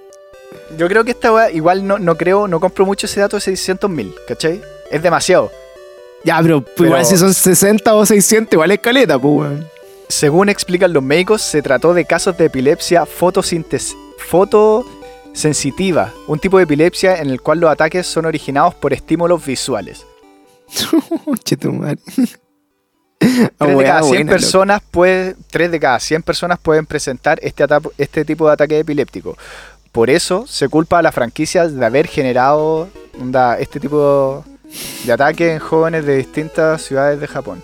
Yo 0.78 0.88
creo 0.88 1.04
que 1.04 1.12
esta 1.12 1.32
weá, 1.32 1.52
igual 1.52 1.86
no, 1.88 1.98
no 2.00 2.16
creo, 2.18 2.48
no 2.48 2.60
compro 2.60 2.86
mucho 2.86 3.06
ese 3.08 3.20
dato 3.20 3.38
de 3.38 3.42
600.000, 3.44 4.14
¿cachai? 4.28 4.62
Es 4.92 5.02
demasiado. 5.02 5.52
Ya, 6.24 6.40
pero, 6.42 6.62
pues, 6.62 6.74
Pero- 6.78 6.88
igual 6.90 7.06
si 7.06 7.18
son 7.18 7.34
60 7.34 7.94
o 7.96 8.06
600, 8.06 8.54
igual 8.54 8.72
es 8.72 8.80
caleta, 8.80 9.18
pues, 9.20 9.34
weón. 9.34 9.68
Según 10.08 10.50
explican 10.50 10.94
los 10.94 11.02
médicos, 11.04 11.42
se 11.42 11.62
trató 11.62 11.94
de 11.94 12.06
casos 12.06 12.38
de 12.38 12.46
epilepsia 12.46 13.06
fotosíntesis, 13.06 13.96
sensitiva, 15.34 16.14
un 16.28 16.40
tipo 16.40 16.58
de 16.58 16.64
epilepsia 16.64 17.18
en 17.20 17.30
el 17.30 17.42
cual 17.42 17.60
los 17.60 17.70
ataques 17.70 18.06
son 18.08 18.26
originados 18.26 18.74
por 18.76 18.94
estímulos 18.94 19.46
visuales. 19.46 20.06
Chetumare. 21.44 22.00
Ah, 23.22 23.66
3 23.66 23.70
de 23.70 23.76
weá 23.76 23.88
cada 23.88 24.02
100 24.02 24.10
buena, 24.10 24.24
loco. 24.24 24.32
personas 24.32 24.82
puede, 24.92 25.36
3 25.52 25.72
de 25.72 25.80
cada 25.80 26.00
100 26.00 26.22
personas 26.24 26.60
pueden 26.60 26.86
presentar 26.86 27.40
este, 27.42 27.66
este 27.98 28.26
tipo 28.26 28.48
de 28.48 28.54
ataque 28.54 28.80
epiléptico. 28.80 29.38
Por 29.96 30.10
eso 30.10 30.46
se 30.46 30.68
culpa 30.68 31.00
a 31.00 31.02
la 31.02 31.14
franquicia 31.14 31.70
de 31.70 31.86
haber 31.86 32.08
generado 32.08 32.90
onda, 33.18 33.58
este 33.58 33.80
tipo 33.80 34.44
de 35.06 35.14
ataque 35.14 35.54
en 35.54 35.60
jóvenes 35.60 36.06
de 36.06 36.18
distintas 36.18 36.82
ciudades 36.82 37.22
de 37.22 37.28
Japón. 37.28 37.64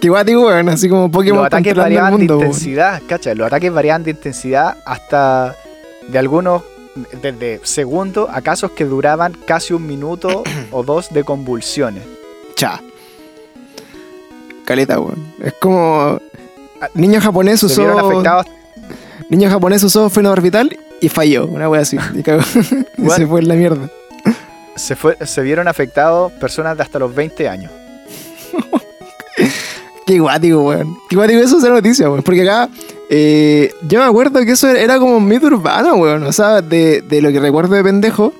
Qué 0.00 0.08
weón, 0.08 0.70
así 0.70 0.88
como 0.88 1.10
Pokémon 1.10 1.40
Los 1.40 1.46
ataques 1.48 1.74
variaban 1.74 2.12
mundo, 2.12 2.38
de 2.38 2.46
intensidad, 2.46 3.02
cacha, 3.06 3.34
los 3.34 3.46
ataques 3.46 3.70
variaban 3.70 4.04
de 4.04 4.12
intensidad 4.12 4.78
hasta 4.86 5.54
de 6.08 6.18
algunos 6.18 6.62
desde 7.20 7.60
segundos 7.62 8.30
a 8.32 8.40
casos 8.40 8.70
que 8.70 8.86
duraban 8.86 9.34
casi 9.46 9.74
un 9.74 9.86
minuto 9.86 10.44
o 10.70 10.82
dos 10.82 11.12
de 11.12 11.24
convulsiones. 11.24 12.04
Cha. 12.54 12.80
Caleta, 14.64 14.98
weón. 14.98 15.34
Es 15.42 15.52
como. 15.60 16.18
Niño 16.94 17.20
japonés 17.20 17.60
Se 17.60 17.66
usó. 17.66 17.82
vieron 17.82 17.98
afectados 17.98 18.46
Niño 19.28 19.50
japonés 19.50 19.82
usó 19.82 20.08
freno 20.08 20.30
orbital 20.30 20.78
y 21.00 21.08
falló. 21.08 21.46
Una 21.46 21.68
wea 21.68 21.82
así. 21.82 21.96
Y, 22.14 22.22
cagó. 22.22 22.42
Y 22.98 23.02
What? 23.02 23.16
se 23.16 23.26
fue 23.26 23.40
en 23.40 23.48
la 23.48 23.54
mierda. 23.54 23.88
se, 24.76 24.96
fue, 24.96 25.16
se 25.24 25.42
vieron 25.42 25.68
afectados 25.68 26.32
personas 26.32 26.76
de 26.76 26.82
hasta 26.82 26.98
los 26.98 27.14
20 27.14 27.48
años. 27.48 27.70
Qué 30.06 30.20
guático, 30.20 30.62
weón. 30.62 30.96
Qué 31.10 31.16
guático 31.16 31.40
eso 31.40 31.56
es 31.56 31.62
la 31.64 31.70
noticia, 31.70 32.08
weón. 32.08 32.22
Porque 32.22 32.42
acá. 32.42 32.68
eh, 33.10 33.72
yo 33.88 33.98
me 33.98 34.04
acuerdo 34.06 34.44
que 34.44 34.52
eso 34.52 34.68
era 34.68 34.98
como 34.98 35.16
un 35.16 35.26
mito 35.26 35.46
urbano, 35.46 35.94
weón. 35.96 36.22
O 36.22 36.32
sea, 36.32 36.62
de, 36.62 37.02
de 37.02 37.20
lo 37.20 37.32
que 37.32 37.40
recuerdo 37.40 37.74
de 37.74 37.82
pendejo. 37.82 38.32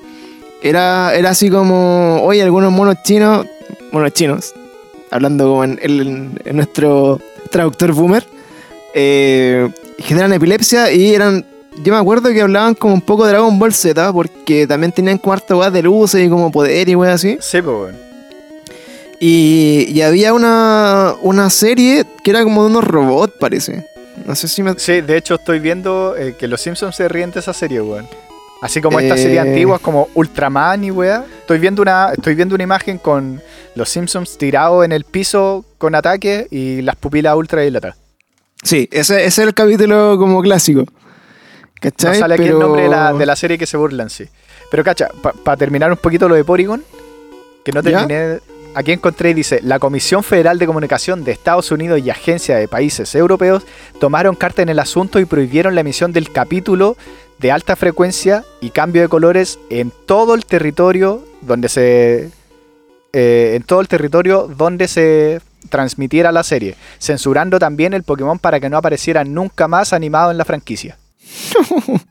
Era, 0.61 1.13
era 1.13 1.31
así 1.31 1.49
como. 1.49 2.21
Oye, 2.23 2.41
algunos 2.41 2.71
monos 2.71 2.95
chinos. 3.03 3.45
Monos 3.91 4.13
chinos. 4.13 4.53
Hablando 5.11 5.45
como 5.49 5.63
en, 5.65 5.77
en- 5.81 6.39
en 6.45 6.55
nuestro 6.55 7.19
traductor 7.51 7.91
boomer. 7.93 8.25
eh, 8.93 9.69
generan 9.99 10.31
epilepsia 10.33 10.91
y 10.91 11.13
eran. 11.13 11.45
Yo 11.83 11.93
me 11.93 11.99
acuerdo 11.99 12.29
que 12.31 12.41
hablaban 12.41 12.73
como 12.73 12.93
un 12.95 13.01
poco 13.01 13.25
de 13.25 13.31
Dragon 13.33 13.57
Ball 13.59 13.73
Z, 13.73 14.11
porque 14.13 14.65
también 14.67 14.91
tenían 14.91 15.21
weá 15.23 15.69
de 15.69 15.81
luces 15.83 16.25
y 16.25 16.29
como 16.29 16.51
poder 16.51 16.89
y 16.89 16.95
weá 16.95 17.13
así. 17.13 17.37
Sí, 17.39 17.61
pues, 17.61 17.75
weón. 17.75 17.95
Y, 19.19 19.87
y 19.89 20.01
había 20.01 20.33
una, 20.33 21.15
una 21.21 21.49
serie 21.49 22.05
que 22.23 22.31
era 22.31 22.43
como 22.43 22.63
de 22.63 22.69
unos 22.69 22.83
robots, 22.83 23.33
parece. 23.39 23.85
No 24.25 24.35
sé 24.35 24.47
si 24.47 24.61
me. 24.63 24.73
Sí, 24.77 25.01
de 25.01 25.17
hecho 25.17 25.35
estoy 25.35 25.59
viendo 25.59 26.15
eh, 26.17 26.35
que 26.37 26.47
los 26.47 26.61
Simpsons 26.61 26.95
se 26.95 27.07
ríen 27.07 27.31
de 27.31 27.39
esa 27.39 27.53
serie, 27.53 27.81
weón. 27.81 28.07
Así 28.61 28.81
como 28.81 28.99
estas 28.99 29.19
Eh. 29.19 29.23
series 29.23 29.41
antiguas 29.41 29.79
como 29.79 30.07
Ultraman 30.15 30.83
y 30.83 30.91
weá. 30.91 31.23
Estoy 31.41 31.59
viendo 31.59 31.81
una, 31.83 32.11
estoy 32.13 32.33
viendo 32.35 32.55
una 32.55 32.63
imagen 32.63 32.97
con 32.97 33.41
los 33.75 33.89
Simpsons 33.89 34.37
tirados 34.37 34.83
en 34.83 34.91
el 34.91 35.03
piso 35.03 35.63
con 35.77 35.93
ataque 35.93 36.47
y 36.49 36.81
las 36.81 36.95
pupilas 36.95 37.35
ultra 37.35 37.61
dilatadas. 37.61 37.97
Sí, 38.63 38.89
ese, 38.91 39.17
ese 39.17 39.27
es 39.27 39.47
el 39.47 39.53
capítulo 39.53 40.15
como 40.17 40.41
clásico. 40.41 40.85
No 41.81 42.13
sale 42.13 42.33
aquí 42.33 42.43
Pero- 42.43 42.55
el 42.57 42.59
nombre 42.59 42.81
de 42.83 42.89
la, 42.89 43.13
de 43.13 43.25
la 43.25 43.35
serie 43.35 43.57
que 43.57 43.65
se 43.65 43.77
burlan, 43.77 44.09
sí. 44.09 44.25
Pero 44.71 44.83
cacha, 44.83 45.09
para 45.43 45.57
terminar 45.57 45.91
un 45.91 45.97
poquito 45.97 46.27
lo 46.27 46.35
de 46.35 46.43
Porygon, 46.43 46.83
que 47.63 47.71
no 47.71 47.81
¿Ya? 47.81 48.05
terminé. 48.05 48.39
Aquí 48.75 48.91
encontré 48.91 49.31
y 49.31 49.33
dice, 49.33 49.59
la 49.63 49.79
Comisión 49.79 50.23
Federal 50.23 50.59
de 50.59 50.67
Comunicación 50.67 51.23
de 51.23 51.31
Estados 51.31 51.71
Unidos 51.71 51.99
y 52.03 52.09
Agencia 52.11 52.57
de 52.57 52.67
Países 52.67 53.15
Europeos 53.15 53.63
tomaron 53.99 54.35
carta 54.35 54.61
en 54.61 54.69
el 54.69 54.77
asunto 54.77 55.19
y 55.19 55.25
prohibieron 55.25 55.73
la 55.73 55.81
emisión 55.81 56.13
del 56.13 56.31
capítulo 56.31 56.95
de 57.39 57.51
alta 57.51 57.75
frecuencia 57.75 58.43
y 58.61 58.69
cambio 58.69 59.01
de 59.01 59.07
colores 59.07 59.57
en 59.71 59.91
todo 60.05 60.35
el 60.35 60.45
territorio 60.45 61.23
donde 61.41 61.69
se 61.69 62.29
eh, 63.13 63.53
en 63.55 63.63
todo 63.63 63.81
el 63.81 63.87
territorio 63.87 64.47
donde 64.47 64.87
se 64.87 65.41
transmitiera 65.69 66.31
la 66.31 66.43
serie, 66.43 66.75
censurando 66.99 67.57
también 67.57 67.93
el 67.93 68.03
Pokémon 68.03 68.37
para 68.37 68.59
que 68.59 68.69
no 68.69 68.77
apareciera 68.77 69.23
nunca 69.23 69.67
más 69.67 69.91
animado 69.91 70.29
en 70.29 70.37
la 70.37 70.45
franquicia. 70.45 70.97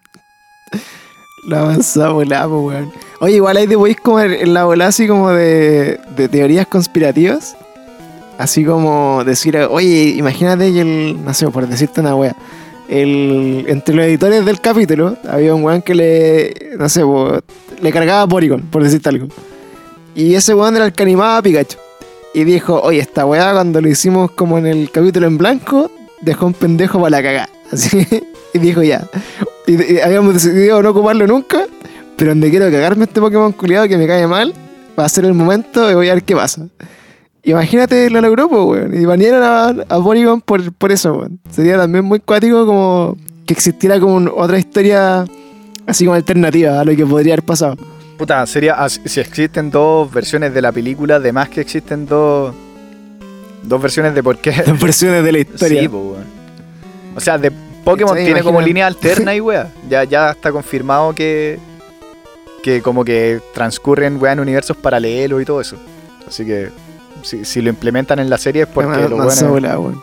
La 1.47 1.61
avanzada 1.61 2.11
volada, 2.11 2.49
po, 2.49 2.67
weón. 2.67 2.93
Oye, 3.21 3.37
igual 3.37 3.57
ahí 3.57 3.69
te 3.69 3.77
podéis 3.77 3.99
como 4.01 4.21
en 4.21 4.53
la 4.53 4.65
bola 4.65 4.89
así 4.89 5.07
como 5.07 5.31
de, 5.31 6.01
teorías 6.31 6.67
conspirativas. 6.67 7.57
Así 8.37 8.65
como 8.65 9.23
decir, 9.25 9.57
oye, 9.57 10.15
imagínate 10.17 10.73
que 10.73 10.81
el. 10.81 11.25
No 11.25 11.33
sé, 11.33 11.49
por 11.49 11.67
decirte 11.69 12.01
una 12.01 12.17
wea. 12.17 12.37
El, 12.89 13.65
entre 13.69 13.95
los 13.95 14.05
editores 14.05 14.45
del 14.45 14.61
capítulo 14.61 15.17
había 15.29 15.55
un 15.55 15.63
weón 15.63 15.83
que 15.83 15.95
le. 15.95 16.77
No 16.79 16.89
sé, 16.89 17.03
po, 17.03 17.39
le 17.81 17.93
cargaba 17.93 18.27
Porygon, 18.27 18.63
por 18.63 18.83
decirte 18.83 19.09
algo. 19.09 19.29
Y 20.15 20.35
ese 20.35 20.53
weón 20.53 20.75
era 20.77 20.87
el 20.87 20.93
que 20.93 21.05
animaba 21.05 21.39
a 21.39 21.43
Pikachu. 21.43 21.79
Y 22.35 22.45
dijo, 22.45 22.81
oye, 22.83 22.99
esta 22.99 23.25
weá 23.25 23.53
cuando 23.53 23.81
lo 23.81 23.89
hicimos 23.89 24.31
como 24.33 24.59
en 24.59 24.67
el 24.67 24.91
capítulo 24.91 25.27
en 25.27 25.39
blanco, 25.39 25.91
dejó 26.21 26.47
un 26.47 26.55
pendejo 26.55 26.99
para 26.99 27.11
la 27.11 27.23
cagada. 27.23 27.49
Así 27.73 28.07
y 28.57 28.59
dijo 28.59 28.83
ya. 28.83 29.07
Y, 29.67 29.95
y 29.95 30.01
habíamos 30.01 30.35
decidido 30.35 30.83
no 30.83 30.91
ocuparlo 30.91 31.27
nunca, 31.27 31.67
pero 32.17 32.31
donde 32.33 32.51
quiero 32.51 32.71
cagarme 32.71 33.05
este 33.05 33.21
Pokémon 33.21 33.53
culiado 33.53 33.89
que 33.89 33.97
me 33.97 34.07
cae 34.07 34.27
mal, 34.27 34.53
va 34.99 35.05
a 35.05 35.09
ser 35.09 35.25
el 35.25 35.35
momento 35.35 35.91
y 35.91 35.95
voy 35.95 36.09
a 36.09 36.15
ver 36.15 36.23
qué 36.23 36.35
pasa. 36.35 36.67
Imagínate, 37.43 38.11
lo 38.11 38.21
logró, 38.21 38.49
pues, 38.49 38.63
weón. 38.65 39.01
Y 39.01 39.05
banearon 39.05 39.43
a, 39.43 39.95
a 39.95 40.03
Porygon 40.03 40.41
por, 40.41 40.73
por 40.73 40.91
eso, 40.91 41.15
weón. 41.15 41.39
Sería 41.51 41.77
también 41.77 42.05
muy 42.05 42.19
cuático 42.21 42.67
como 42.67 43.17
que 43.47 43.55
existiera 43.55 44.01
como 44.01 44.17
un- 44.17 44.33
otra 44.35 44.59
historia 44.59 45.25
así 45.87 46.05
como 46.05 46.17
alternativa 46.17 46.81
a 46.81 46.85
lo 46.85 46.97
que 46.97 47.07
podría 47.07 47.35
haber 47.35 47.45
pasado. 47.45 47.77
Puta, 48.19 48.45
sería 48.47 48.75
as- 48.75 49.01
si 49.05 49.21
existen 49.21 49.71
dos 49.71 50.11
versiones 50.13 50.53
de 50.55 50.63
la 50.63 50.73
película, 50.73 51.17
además 51.17 51.49
que 51.51 51.61
existen 51.61 52.07
dos 52.07 52.53
dos 53.63 53.81
versiones 53.83 54.15
de 54.15 54.23
por 54.23 54.39
qué. 54.39 54.51
Las 54.67 54.81
versiones 54.81 55.23
de 55.23 55.33
la 55.33 55.39
historia. 55.41 55.83
Sí, 55.83 55.89
po, 55.89 55.99
weón. 55.99 56.25
O 57.15 57.21
sea, 57.21 57.39
de 57.39 57.53
Pokémon 57.87 58.17
tiene 58.17 58.43
como 58.43 58.61
línea 58.61 58.87
alterna 58.87 59.35
y 59.35 59.41
weá. 59.47 59.69
Ya, 59.89 60.05
ya 60.05 60.31
está 60.33 60.53
confirmado 60.53 61.15
que 61.15 61.59
que 62.63 62.83
como 62.83 63.05
que 63.05 63.41
transcurren 63.55 64.21
weá 64.21 64.33
en 64.33 64.41
universos 64.41 64.77
paralelos 64.77 65.41
y 65.41 65.45
todo 65.45 65.61
eso. 65.61 65.77
Así 66.27 66.45
que 66.45 66.71
si, 67.23 67.45
si 67.45 67.63
lo 67.63 67.71
implementan 67.71 68.19
en 68.19 68.29
la 68.29 68.39
serie 68.39 68.63
es 68.63 68.69
porque 68.69 69.09
lo 69.09 69.17
bueno. 69.17 69.49
volada, 69.51 69.79
weón. 69.79 70.03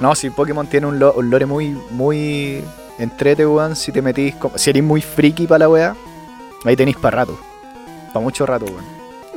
No, 0.00 0.14
si 0.14 0.30
Pokémon 0.30 0.66
tiene 0.66 0.86
un, 0.86 0.98
lo- 0.98 1.12
un 1.12 1.28
lore 1.28 1.44
muy, 1.44 1.76
muy 1.90 2.64
entrete, 2.98 3.46
weón. 3.46 3.76
Si 3.76 3.92
te 3.92 4.00
metís, 4.00 4.34
como- 4.36 4.56
si 4.56 4.70
eres 4.70 4.82
muy 4.82 5.02
friki 5.02 5.46
para 5.46 5.58
la 5.60 5.68
weá, 5.68 5.94
ahí 6.64 6.74
tenéis 6.74 6.96
para 6.96 7.18
rato. 7.18 7.38
Para 8.14 8.20
mucho 8.24 8.46
rato, 8.46 8.64
weón. 8.64 8.84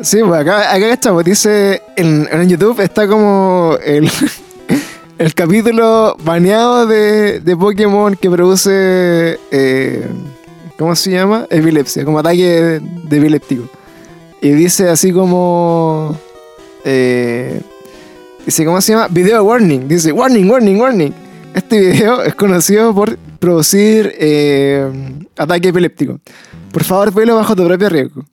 Sí, 0.02 0.22
pues 0.26 0.40
acá, 0.42 0.74
acá 0.74 0.90
cachamos, 0.90 1.24
dice 1.24 1.82
en, 1.98 2.28
en 2.32 2.50
YouTube 2.50 2.80
está 2.80 3.08
como 3.08 3.78
el, 3.84 4.10
el 5.18 5.34
capítulo 5.34 6.18
baneado 6.24 6.88
de, 6.88 7.40
de 7.40 7.56
Pokémon 7.56 8.16
que 8.16 8.30
produce, 8.30 9.40
eh, 9.52 10.08
¿cómo 10.78 10.96
se 10.96 11.12
llama? 11.12 11.48
Epilepsia, 11.50 12.04
como 12.04 12.20
ataque 12.20 12.82
de, 13.04 13.18
epiléptico. 13.18 13.70
Y 14.42 14.50
dice 14.52 14.90
así 14.90 15.12
como, 15.12 16.18
eh, 16.84 17.62
dice, 18.46 18.66
¿cómo 18.66 18.82
se 18.82 18.94
llama? 18.94 19.08
Video 19.10 19.44
warning, 19.44 19.88
dice, 19.88 20.12
warning, 20.12 20.50
warning, 20.50 20.80
warning. 20.80 21.14
Este 21.54 21.80
video 21.80 22.24
es 22.24 22.34
conocido 22.36 22.94
por 22.94 23.18
producir 23.40 24.14
eh, 24.18 24.90
ataque 25.38 25.70
epiléptico. 25.70 26.20
Por 26.72 26.84
favor, 26.84 27.14
velo 27.14 27.36
bajo 27.36 27.56
tu 27.56 27.66
propio 27.66 27.90
riesgo. 27.90 28.26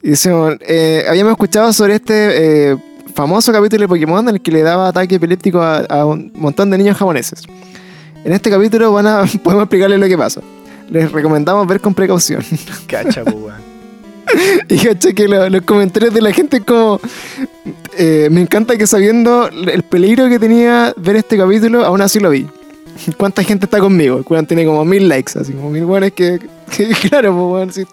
Y 0.00 0.10
dice, 0.10 0.30
eh, 0.60 1.04
habíamos 1.08 1.32
escuchado 1.32 1.72
sobre 1.72 1.96
este 1.96 2.76
famoso 3.14 3.52
capítulo 3.52 3.82
de 3.82 3.88
Pokémon 3.88 4.28
en 4.28 4.34
el 4.36 4.40
que 4.40 4.50
le 4.50 4.62
daba 4.62 4.88
ataque 4.88 5.14
epiléptico 5.16 5.60
a, 5.62 5.78
a 5.78 6.04
un 6.04 6.32
montón 6.34 6.70
de 6.70 6.78
niños 6.78 6.96
japoneses. 6.96 7.42
En 8.24 8.32
este 8.32 8.50
capítulo 8.50 8.92
van 8.92 9.06
a, 9.06 9.24
podemos 9.42 9.64
explicarles 9.64 10.00
lo 10.00 10.06
que 10.06 10.18
pasa. 10.18 10.40
Les 10.90 11.10
recomendamos 11.12 11.66
ver 11.66 11.80
con 11.80 11.94
precaución. 11.94 12.42
Cacha, 12.86 13.22
weón. 13.24 13.74
y 14.68 14.78
caché 14.78 15.14
que 15.14 15.28
lo- 15.28 15.48
los 15.50 15.62
comentarios 15.62 16.12
de 16.14 16.22
la 16.22 16.32
gente 16.32 16.56
es 16.56 16.64
como... 16.64 16.98
eh, 17.98 18.28
me 18.30 18.40
encanta 18.40 18.76
que 18.76 18.86
sabiendo 18.86 19.48
el 19.48 19.82
peligro 19.82 20.28
que 20.28 20.38
tenía 20.38 20.92
ver 20.96 21.16
este 21.16 21.36
capítulo, 21.36 21.84
aún 21.84 22.00
así 22.00 22.18
lo 22.20 22.30
vi. 22.30 22.46
¿Cuánta 23.18 23.42
gente 23.42 23.66
está 23.66 23.80
conmigo? 23.80 24.22
El 24.28 24.46
tiene 24.46 24.64
como 24.64 24.84
mil 24.84 25.08
likes, 25.08 25.38
así 25.38 25.52
como 25.52 25.68
mil 25.70 25.84
weones 25.84 26.12
que, 26.12 26.38
que 26.74 26.88
claro, 27.08 27.32
pues 27.34 27.52
weón, 27.52 27.72
si 27.72 27.84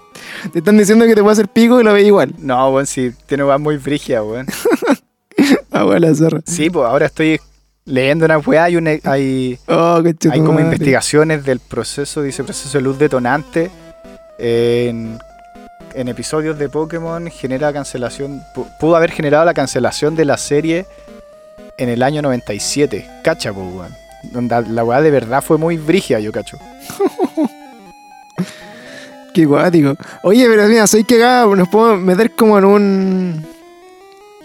te 0.51 0.59
están 0.59 0.77
diciendo 0.77 1.05
que 1.05 1.15
te 1.15 1.21
puede 1.21 1.33
hacer 1.33 1.47
pico 1.49 1.81
y 1.81 1.83
lo 1.83 1.91
ve 1.93 2.03
igual. 2.03 2.33
No, 2.37 2.69
weón, 2.71 2.87
sí, 2.87 3.11
tiene 3.25 3.43
weá 3.43 3.57
muy 3.57 3.77
frigia, 3.77 4.23
weón. 4.23 4.45
weón, 5.73 6.01
la 6.01 6.15
zorra. 6.15 6.41
Sí, 6.45 6.69
pues 6.69 6.87
ahora 6.87 7.07
estoy 7.07 7.39
leyendo 7.85 8.25
una 8.25 8.37
weá 8.37 8.69
y 8.69 8.75
una- 8.75 8.91
hay, 9.03 9.57
Oh, 9.67 10.01
hay 10.31 10.39
como 10.39 10.59
investigaciones 10.59 11.43
del 11.45 11.59
proceso, 11.59 12.21
dice 12.21 12.43
proceso 12.43 12.77
de 12.77 12.83
luz 12.83 12.97
detonante. 12.99 13.71
En, 14.39 15.19
en 15.93 16.07
episodios 16.07 16.57
de 16.57 16.69
Pokémon 16.69 17.27
genera 17.29 17.71
cancelación, 17.73 18.41
pu- 18.55 18.67
pudo 18.79 18.95
haber 18.95 19.11
generado 19.11 19.45
la 19.45 19.53
cancelación 19.53 20.15
de 20.15 20.25
la 20.25 20.37
serie 20.37 20.85
en 21.77 21.89
el 21.89 22.01
año 22.03 22.21
97. 22.21 23.07
Cacha, 23.23 23.51
pues, 23.53 23.65
weón. 23.73 23.95
Donde 24.31 24.61
la 24.69 24.83
weá 24.83 25.01
de 25.01 25.11
verdad 25.11 25.43
fue 25.43 25.57
muy 25.57 25.77
brigia, 25.77 26.19
yo 26.19 26.31
cacho. 26.31 26.57
Qué 29.33 29.45
guático. 29.45 29.95
Oye, 30.23 30.45
pero 30.47 30.67
mira, 30.67 30.85
¿sabes 30.87 31.05
que 31.07 31.17
nos 31.19 31.69
podemos 31.69 32.01
meter 32.01 32.31
como 32.31 32.57
en 32.57 32.65
un. 32.65 33.45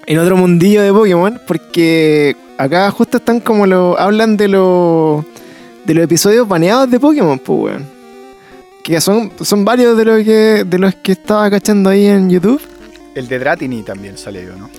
En 0.06 0.18
otro 0.18 0.36
mundillo 0.36 0.82
de 0.82 0.92
Pokémon? 0.92 1.40
Porque 1.46 2.36
acá 2.58 2.90
justo 2.90 3.18
están 3.18 3.40
como 3.40 3.66
lo. 3.66 3.98
hablan 3.98 4.36
de 4.36 4.48
los. 4.48 5.24
de 5.84 5.94
los 5.94 6.04
episodios 6.04 6.46
baneados 6.48 6.90
de 6.90 7.00
Pokémon, 7.00 7.38
pues, 7.38 7.74
weón. 7.74 7.86
Que 8.82 9.00
son, 9.00 9.32
son 9.40 9.64
varios 9.64 9.96
de 9.96 10.04
los 10.04 10.22
que. 10.24 10.64
de 10.66 10.78
los 10.78 10.94
que 10.96 11.12
estaba 11.12 11.50
cachando 11.50 11.90
ahí 11.90 12.06
en 12.06 12.30
YouTube. 12.30 12.60
El 13.14 13.28
de 13.28 13.38
Dratini 13.38 13.82
también 13.82 14.16
salió, 14.18 14.54
¿no? 14.56 14.70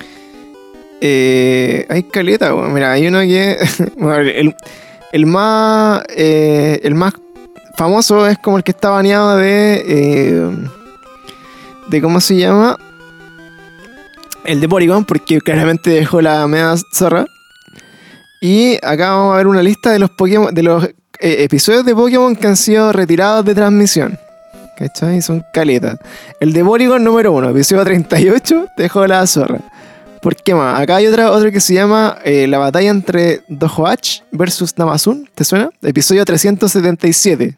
Eh, 1.01 1.85
hay 1.89 2.03
caleta, 2.03 2.53
weón. 2.55 2.73
Mira, 2.73 2.91
hay 2.93 3.07
uno 3.07 3.19
que. 3.21 3.57
el, 4.35 4.55
el 5.11 5.25
más. 5.25 6.03
eh, 6.09 6.79
el 6.83 6.95
más 6.95 7.13
famoso 7.75 8.25
es 8.27 8.37
como 8.39 8.57
el 8.57 8.63
que 8.63 8.71
está 8.71 8.89
baneado 8.89 9.37
de. 9.37 9.83
eh, 9.85 10.51
de 11.89 12.01
cómo 12.01 12.19
se 12.21 12.35
llama. 12.35 12.77
El 14.47 14.61
de 14.61 14.69
Porygon, 14.69 15.05
porque 15.05 15.39
claramente 15.41 15.89
dejó 15.91 16.21
la 16.21 16.47
media 16.47 16.73
zorra. 16.93 17.25
Y 18.41 18.75
acá 18.77 19.11
vamos 19.11 19.33
a 19.33 19.37
ver 19.37 19.47
una 19.47 19.61
lista 19.61 19.91
de 19.91 19.99
los 19.99 20.09
Pokémon. 20.11 20.53
de 20.53 20.63
los 20.63 20.83
eh, 20.85 20.93
episodios 21.19 21.85
de 21.85 21.93
Pokémon 21.95 22.35
que 22.35 22.47
han 22.47 22.55
sido 22.57 22.91
retirados 22.93 23.43
de 23.45 23.53
transmisión. 23.55 24.17
¿Cachai? 24.77 25.21
Son 25.21 25.43
caletas. 25.53 25.97
El 26.39 26.53
de 26.53 26.63
Porygon 26.63 27.03
número 27.03 27.31
1, 27.33 27.49
episodio 27.49 27.83
38, 27.83 28.67
dejó 28.77 29.05
la 29.07 29.25
zorra. 29.27 29.59
¿Por 30.21 30.35
qué 30.35 30.53
más? 30.55 30.79
Acá 30.79 30.97
hay 30.97 31.07
otra, 31.07 31.31
otro 31.31 31.51
que 31.51 31.59
se 31.59 31.73
llama 31.73 32.17
eh, 32.23 32.47
La 32.47 32.57
batalla 32.57 32.89
entre 32.89 33.41
Dojoach 33.49 34.21
versus 34.31 34.77
Namazun. 34.77 35.27
¿Te 35.35 35.43
suena? 35.43 35.69
Episodio 35.81 36.23
377. 36.25 37.57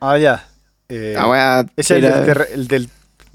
Ah, 0.00 0.18
ya. 0.18 0.44
Eh, 0.88 1.14
La 1.16 1.28
wea 1.28 1.66
es 1.76 1.90
el, 1.90 2.04
era- 2.04 2.16
del 2.20 2.26
terre- 2.26 2.48
el 2.54 2.68
del, 2.68 2.88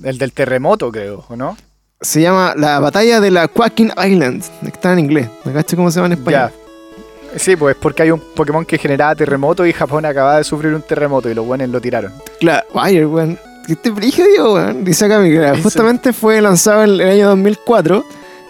el 0.03 0.17
del 0.17 0.31
terremoto, 0.31 0.91
creo, 0.91 1.25
¿o 1.27 1.35
no? 1.35 1.57
Se 2.03 2.21
llama 2.21 2.53
La 2.57 2.79
batalla 2.79 3.21
de 3.21 3.31
la 3.31 3.47
Quacking 3.47 3.93
Island. 3.97 4.43
Está 4.67 4.91
en 4.91 4.99
inglés. 4.99 5.29
¿Me 5.45 5.53
cacho 5.53 5.77
cómo 5.77 5.89
se 5.89 5.95
llama 5.95 6.07
en 6.07 6.19
español? 6.19 6.51
Ya. 6.51 7.39
Sí, 7.39 7.55
pues 7.55 7.77
porque 7.79 8.03
hay 8.03 8.11
un 8.11 8.21
Pokémon 8.35 8.65
que 8.65 8.77
generaba 8.77 9.15
terremoto 9.15 9.65
y 9.65 9.71
Japón 9.71 10.05
acaba 10.05 10.37
de 10.37 10.43
sufrir 10.43 10.73
un 10.73 10.81
terremoto 10.81 11.29
y 11.29 11.33
los 11.33 11.45
buenos 11.45 11.69
lo 11.69 11.79
tiraron. 11.79 12.11
Claro, 12.41 12.67
Wire, 12.73 13.05
weón. 13.05 13.39
¿Qué 13.65 13.77
te 13.77 13.89
brígido, 13.89 14.53
weón? 14.53 14.83
Dice 14.83 15.05
acá, 15.05 15.19
mira, 15.19 15.53
Eso. 15.53 15.63
justamente 15.63 16.11
fue 16.11 16.41
lanzado 16.41 16.83
en 16.83 16.89
el 16.89 17.01
año 17.01 17.29
2004 17.29 18.05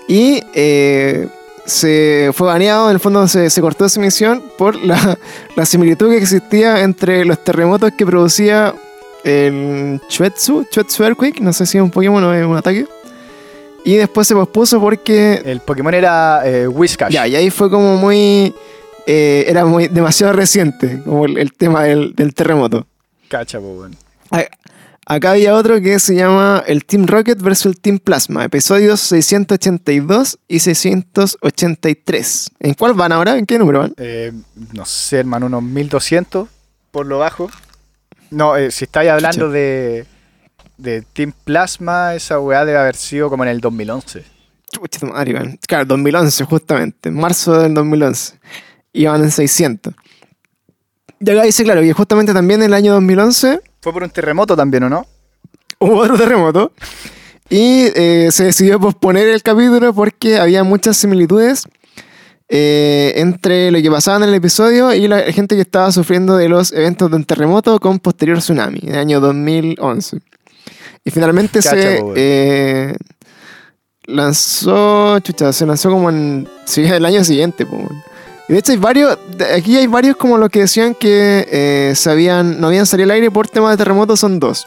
y 0.07 0.43
eh, 0.55 1.27
se 1.65 2.31
fue 2.33 2.47
baneado, 2.47 2.89
en 2.89 2.95
el 2.95 2.99
fondo 2.99 3.27
se, 3.27 3.51
se 3.51 3.61
cortó 3.61 3.85
esa 3.85 3.99
emisión 3.99 4.43
por 4.57 4.75
la, 4.75 5.17
la 5.55 5.65
similitud 5.67 6.09
que 6.09 6.17
existía 6.17 6.81
entre 6.81 7.23
los 7.23 7.41
terremotos 7.43 7.91
que 7.95 8.03
producía 8.03 8.73
el 9.23 10.01
Chuetsu, 10.09 10.65
Chuetsu 10.71 11.03
Earthquake, 11.03 11.39
no 11.39 11.53
sé 11.53 11.67
si 11.67 11.77
es 11.77 11.83
un 11.83 11.91
Pokémon 11.91 12.23
o 12.23 12.33
es 12.33 12.43
un 12.43 12.57
ataque. 12.57 12.87
Y 13.85 13.95
después 13.97 14.27
se 14.27 14.33
pospuso 14.33 14.79
porque 14.79 15.41
El 15.45 15.59
Pokémon 15.59 15.93
era 15.93 16.41
eh, 16.45 16.67
Whiscash. 16.67 17.11
ya, 17.11 17.27
y 17.27 17.35
ahí 17.35 17.49
fue 17.49 17.69
como 17.69 17.97
muy... 17.97 18.53
eh, 19.05 19.45
era 19.47 19.65
muy 19.65 19.87
demasiado 19.89 20.31
reciente, 20.33 21.01
como 21.03 21.25
el, 21.25 21.37
el 21.37 21.51
tema 21.53 21.83
del, 21.83 22.13
del 22.15 22.33
terremoto. 22.33 22.87
Cacha, 23.27 23.59
pues. 23.59 23.91
A- 24.31 24.47
Acá 25.05 25.31
había 25.31 25.53
otro 25.55 25.81
que 25.81 25.99
se 25.99 26.15
llama 26.15 26.63
el 26.65 26.85
Team 26.85 27.07
Rocket 27.07 27.37
versus 27.41 27.65
el 27.65 27.81
Team 27.81 27.99
Plasma, 27.99 28.45
episodios 28.45 29.01
682 29.01 30.39
y 30.47 30.59
683. 30.59 32.51
¿En 32.59 32.73
cuál 32.73 32.93
van 32.93 33.11
ahora? 33.11 33.37
¿En 33.37 33.45
qué 33.45 33.59
número 33.59 33.79
van? 33.79 33.93
Eh, 33.97 34.31
no 34.71 34.85
sé, 34.85 35.19
hermano, 35.19 35.47
unos 35.47 35.61
1200 35.63 36.47
por 36.91 37.05
lo 37.05 37.19
bajo. 37.19 37.49
No, 38.29 38.55
eh, 38.55 38.71
si 38.71 38.85
estáis 38.85 39.09
hablando 39.09 39.49
de, 39.49 40.05
de 40.77 41.01
Team 41.01 41.33
Plasma, 41.43 42.15
esa 42.15 42.39
weá 42.39 42.65
debe 42.65 42.79
haber 42.79 42.95
sido 42.95 43.29
como 43.29 43.43
en 43.43 43.49
el 43.49 43.61
2011. 43.61 44.23
Chucha 44.71 44.99
tu 44.99 45.07
madre, 45.07 45.33
weón. 45.33 45.59
Claro, 45.67 45.85
2011 45.85 46.43
justamente, 46.45 47.09
en 47.09 47.15
marzo 47.15 47.59
del 47.59 47.73
2011. 47.73 48.39
Iban 48.93 49.23
en 49.23 49.31
600. 49.31 49.93
Y 51.19 51.29
acá 51.29 51.43
dice, 51.43 51.63
claro, 51.63 51.81
que 51.81 51.93
justamente 51.93 52.33
también 52.33 52.61
en 52.61 52.67
el 52.67 52.73
año 52.73 52.93
2011 52.93 53.61
Fue 53.81 53.93
por 53.93 54.03
un 54.03 54.09
terremoto 54.09 54.55
también, 54.55 54.83
¿o 54.83 54.89
no? 54.89 55.07
hubo 55.83 55.97
otro 55.97 56.17
terremoto 56.17 56.71
y 57.49 57.87
eh, 57.95 58.29
se 58.31 58.45
decidió 58.45 58.79
posponer 58.79 59.27
el 59.27 59.43
capítulo 59.43 59.93
porque 59.93 60.37
había 60.37 60.63
muchas 60.63 60.97
similitudes 60.97 61.67
eh, 62.49 63.13
entre 63.17 63.71
lo 63.71 63.81
que 63.81 63.91
pasaba 63.91 64.17
en 64.17 64.23
el 64.23 64.33
episodio 64.33 64.93
y 64.93 65.07
la 65.07 65.19
gente 65.31 65.55
que 65.55 65.61
estaba 65.61 65.91
sufriendo 65.91 66.37
de 66.37 66.49
los 66.49 66.71
eventos 66.71 67.09
de 67.09 67.17
un 67.17 67.25
terremoto 67.25 67.79
con 67.79 67.99
posterior 67.99 68.39
tsunami 68.39 68.79
en 68.83 68.93
el 68.93 68.99
año 68.99 69.19
2011. 69.19 70.19
Y 71.05 71.11
finalmente 71.11 71.59
Cacha, 71.59 71.71
se 71.71 72.01
eh, 72.15 72.95
lanzó, 74.05 75.19
chucha, 75.19 75.51
se 75.53 75.65
lanzó 75.65 75.89
como 75.89 76.09
en 76.09 76.47
el 76.75 77.05
año 77.05 77.23
siguiente. 77.23 77.65
po. 77.65 77.77
Y 78.49 78.53
de 78.53 78.59
hecho 78.59 78.71
hay 78.73 78.77
varios, 78.77 79.17
aquí 79.55 79.77
hay 79.77 79.87
varios 79.87 80.15
como 80.17 80.37
los 80.37 80.49
que 80.49 80.61
decían 80.61 80.95
que 80.95 81.47
eh, 81.51 81.93
se 81.95 82.09
habían, 82.09 82.59
no 82.59 82.67
habían 82.67 82.85
salido 82.85 83.05
al 83.05 83.11
aire 83.11 83.31
por 83.31 83.47
tema 83.47 83.71
de 83.71 83.77
terremoto, 83.77 84.15
son 84.17 84.39
dos. 84.39 84.65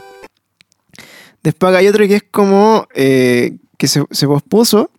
Después 1.43 1.74
hay 1.74 1.87
otro 1.89 2.07
que 2.07 2.16
es 2.16 2.24
como 2.30 2.87
eh, 2.95 3.57
que 3.78 3.87
se, 3.89 4.03
se 4.11 4.26
pospuso. 4.26 4.91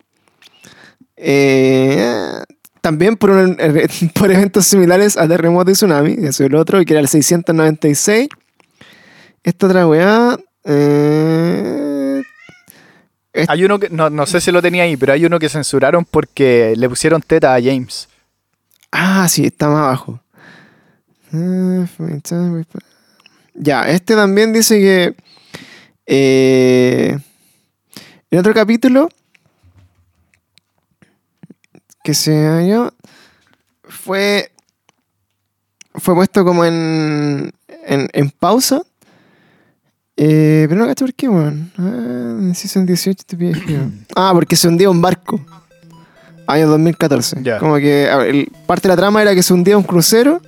eh, 1.16 2.32
también 2.80 3.16
por, 3.16 3.30
un- 3.30 3.56
por 4.14 4.30
eventos 4.30 4.64
similares 4.66 5.16
a 5.16 5.26
terremoto 5.28 5.70
y 5.70 5.74
tsunami. 5.74 6.12
Eso 6.14 6.28
es 6.28 6.40
el 6.40 6.54
otro, 6.54 6.82
que 6.84 6.92
era 6.94 7.00
el 7.00 7.08
696. 7.08 8.28
Esta 9.42 9.66
otra 9.66 9.86
weá. 9.86 10.38
Eh, 10.68 12.22
Hay 13.48 13.64
uno 13.64 13.78
que, 13.78 13.88
no, 13.90 14.10
no 14.10 14.26
sé 14.26 14.40
si 14.40 14.52
lo 14.52 14.60
tenía 14.62 14.82
ahí, 14.84 14.96
pero 14.96 15.12
hay 15.12 15.24
uno 15.24 15.38
que 15.38 15.48
censuraron 15.48 16.04
porque 16.04 16.74
le 16.76 16.88
pusieron 16.88 17.22
teta 17.22 17.54
a 17.54 17.62
James. 17.62 18.08
ah, 18.92 19.26
sí, 19.28 19.46
está 19.46 19.68
más 19.68 19.78
abajo. 19.84 20.20
Ya, 23.54 23.88
este 23.88 24.14
también 24.14 24.52
dice 24.52 24.78
que. 24.78 25.14
eh, 26.06 27.18
en 28.30 28.38
otro 28.38 28.54
capítulo. 28.54 29.08
Que 32.02 32.14
se 32.14 32.46
halló. 32.46 32.92
Fue. 33.84 34.52
Fue 35.94 36.14
puesto 36.14 36.44
como 36.44 36.64
en. 36.64 37.52
En, 37.86 38.08
en 38.12 38.30
pausa. 38.30 38.82
Eh, 40.20 40.66
pero 40.68 40.80
no 40.80 40.86
cacho 40.88 41.04
por 41.04 41.14
qué, 41.14 41.28
weón. 41.28 41.70
Ah, 41.78 42.36
en 42.40 42.54
Season 42.54 42.84
18 42.84 43.22
te 43.24 43.36
pide 43.36 43.52
escribo. 43.52 43.84
Ah, 44.16 44.32
porque 44.34 44.56
se 44.56 44.66
hundía 44.66 44.90
un 44.90 45.00
barco. 45.00 45.40
Año 46.46 46.66
2014. 46.68 47.40
Ya. 47.42 47.58
Como 47.58 47.76
que 47.76 48.08
a 48.10 48.16
ver, 48.16 48.28
el- 48.30 48.52
parte 48.66 48.88
de 48.88 48.94
la 48.94 48.96
trama 48.96 49.22
era 49.22 49.34
que 49.34 49.42
se 49.42 49.52
hundía 49.54 49.76
un 49.76 49.84
crucero. 49.84 50.40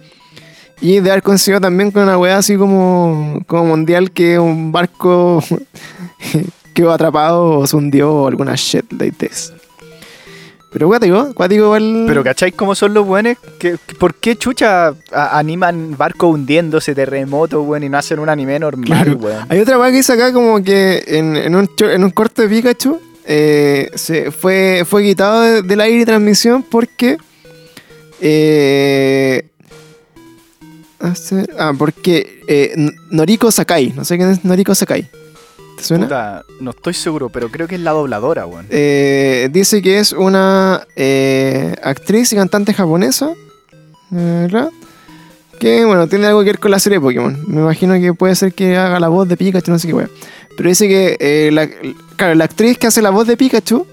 Y 0.83 1.01
de 1.01 1.11
haber 1.11 1.23
conseguido 1.23 1.61
también 1.61 1.91
con 1.91 2.03
una 2.05 2.17
weá 2.17 2.39
así 2.39 2.57
como, 2.57 3.43
como 3.47 3.67
mundial 3.67 4.11
que 4.13 4.39
un 4.39 4.73
barco 4.73 5.45
quedó 6.75 6.91
atrapado 6.93 7.59
o 7.59 7.67
se 7.67 7.77
hundió 7.77 8.13
o 8.13 8.27
alguna 8.27 8.55
shit 8.57 8.91
like 8.93 9.17
this. 9.29 9.53
Pero 10.73 10.87
cuático, 10.87 11.35
cuático 11.35 11.65
igual. 11.65 12.05
Pero 12.07 12.23
¿cacháis 12.23 12.55
cómo 12.55 12.75
son 12.77 12.95
los 12.95 13.05
buenos? 13.05 13.37
¿Qué- 13.59 13.77
¿Por 13.99 14.15
qué 14.15 14.37
chucha 14.37 14.95
a- 15.13 15.39
animan 15.39 15.97
barcos 15.99 16.33
hundiéndose, 16.35 16.95
terremotos, 16.95 17.67
weón, 17.67 17.83
y 17.83 17.89
no 17.89 17.99
hacen 17.99 18.21
un 18.21 18.29
anime 18.29 18.59
normal, 18.61 18.87
Claro. 18.87 19.17
weón? 19.17 19.47
Hay 19.49 19.59
otra 19.59 19.79
weá 19.79 19.91
que 19.91 19.97
dice 19.97 20.13
acá 20.13 20.33
como 20.33 20.63
que 20.63 21.03
en, 21.09 21.37
en 21.37 21.57
un, 21.57 21.69
en 21.79 22.05
un 22.05 22.11
corte 22.11 22.43
de 22.43 22.49
Pikachu 22.49 23.01
eh, 23.27 23.91
se 23.97 24.31
fue, 24.31 24.85
fue 24.87 25.03
quitado 25.03 25.41
de- 25.43 25.63
del 25.63 25.81
aire 25.81 25.99
de 26.01 26.07
transmisión 26.07 26.63
porque. 26.63 27.17
eh, 28.21 29.49
ah, 31.59 31.73
porque 31.77 32.43
eh, 32.47 32.75
Noriko 33.11 33.51
Sakai, 33.51 33.93
no 33.97 34.05
sé 34.05 34.17
quién 34.17 34.31
es 34.31 34.45
Noriko 34.45 34.75
Sakai. 34.75 35.09
¿Te 35.81 35.87
suena? 35.87 36.05
Puta, 36.05 36.45
no 36.61 36.71
estoy 36.71 36.93
seguro, 36.95 37.31
pero 37.31 37.49
creo 37.51 37.67
que 37.67 37.77
es 37.77 37.81
la 37.81 37.93
dobladora, 37.93 38.47
weón. 38.47 38.67
Eh, 38.71 39.49
dice 39.51 39.81
que 39.81 39.99
es 39.99 40.13
una 40.13 40.87
eh, 40.95 41.75
actriz 41.83 42.33
y 42.33 42.37
cantante 42.37 42.75
japonesa. 42.75 43.31
eh, 44.13 44.49
¿verdad? 44.51 44.71
Que 45.59 45.85
bueno, 45.85 46.07
tiene 46.09 46.27
algo 46.27 46.41
que 46.41 46.47
ver 46.47 46.59
con 46.59 46.71
la 46.71 46.79
serie 46.79 46.99
de 46.99 47.03
Pokémon. 47.03 47.45
Me 47.47 47.61
imagino 47.61 47.95
que 47.95 48.15
puede 48.15 48.35
ser 48.35 48.53
que 48.55 48.77
haga 48.77 48.99
la 49.01 49.09
voz 49.09 49.29
de 49.29 49.37
Pikachu, 49.37 49.71
no 49.71 49.79
sé 49.79 49.89
qué 49.89 49.95
wea. 49.95 50.09
Pero 50.57 50.69
dice 50.69 50.89
que 50.89 51.17
eh, 51.21 51.51
la, 51.53 51.69
claro, 52.17 52.35
la 52.35 52.45
actriz 52.45 52.79
que 52.79 52.87
hace 52.87 53.03
la 53.03 53.11
voz 53.11 53.27
de 53.27 53.37
Pikachu 53.37 53.87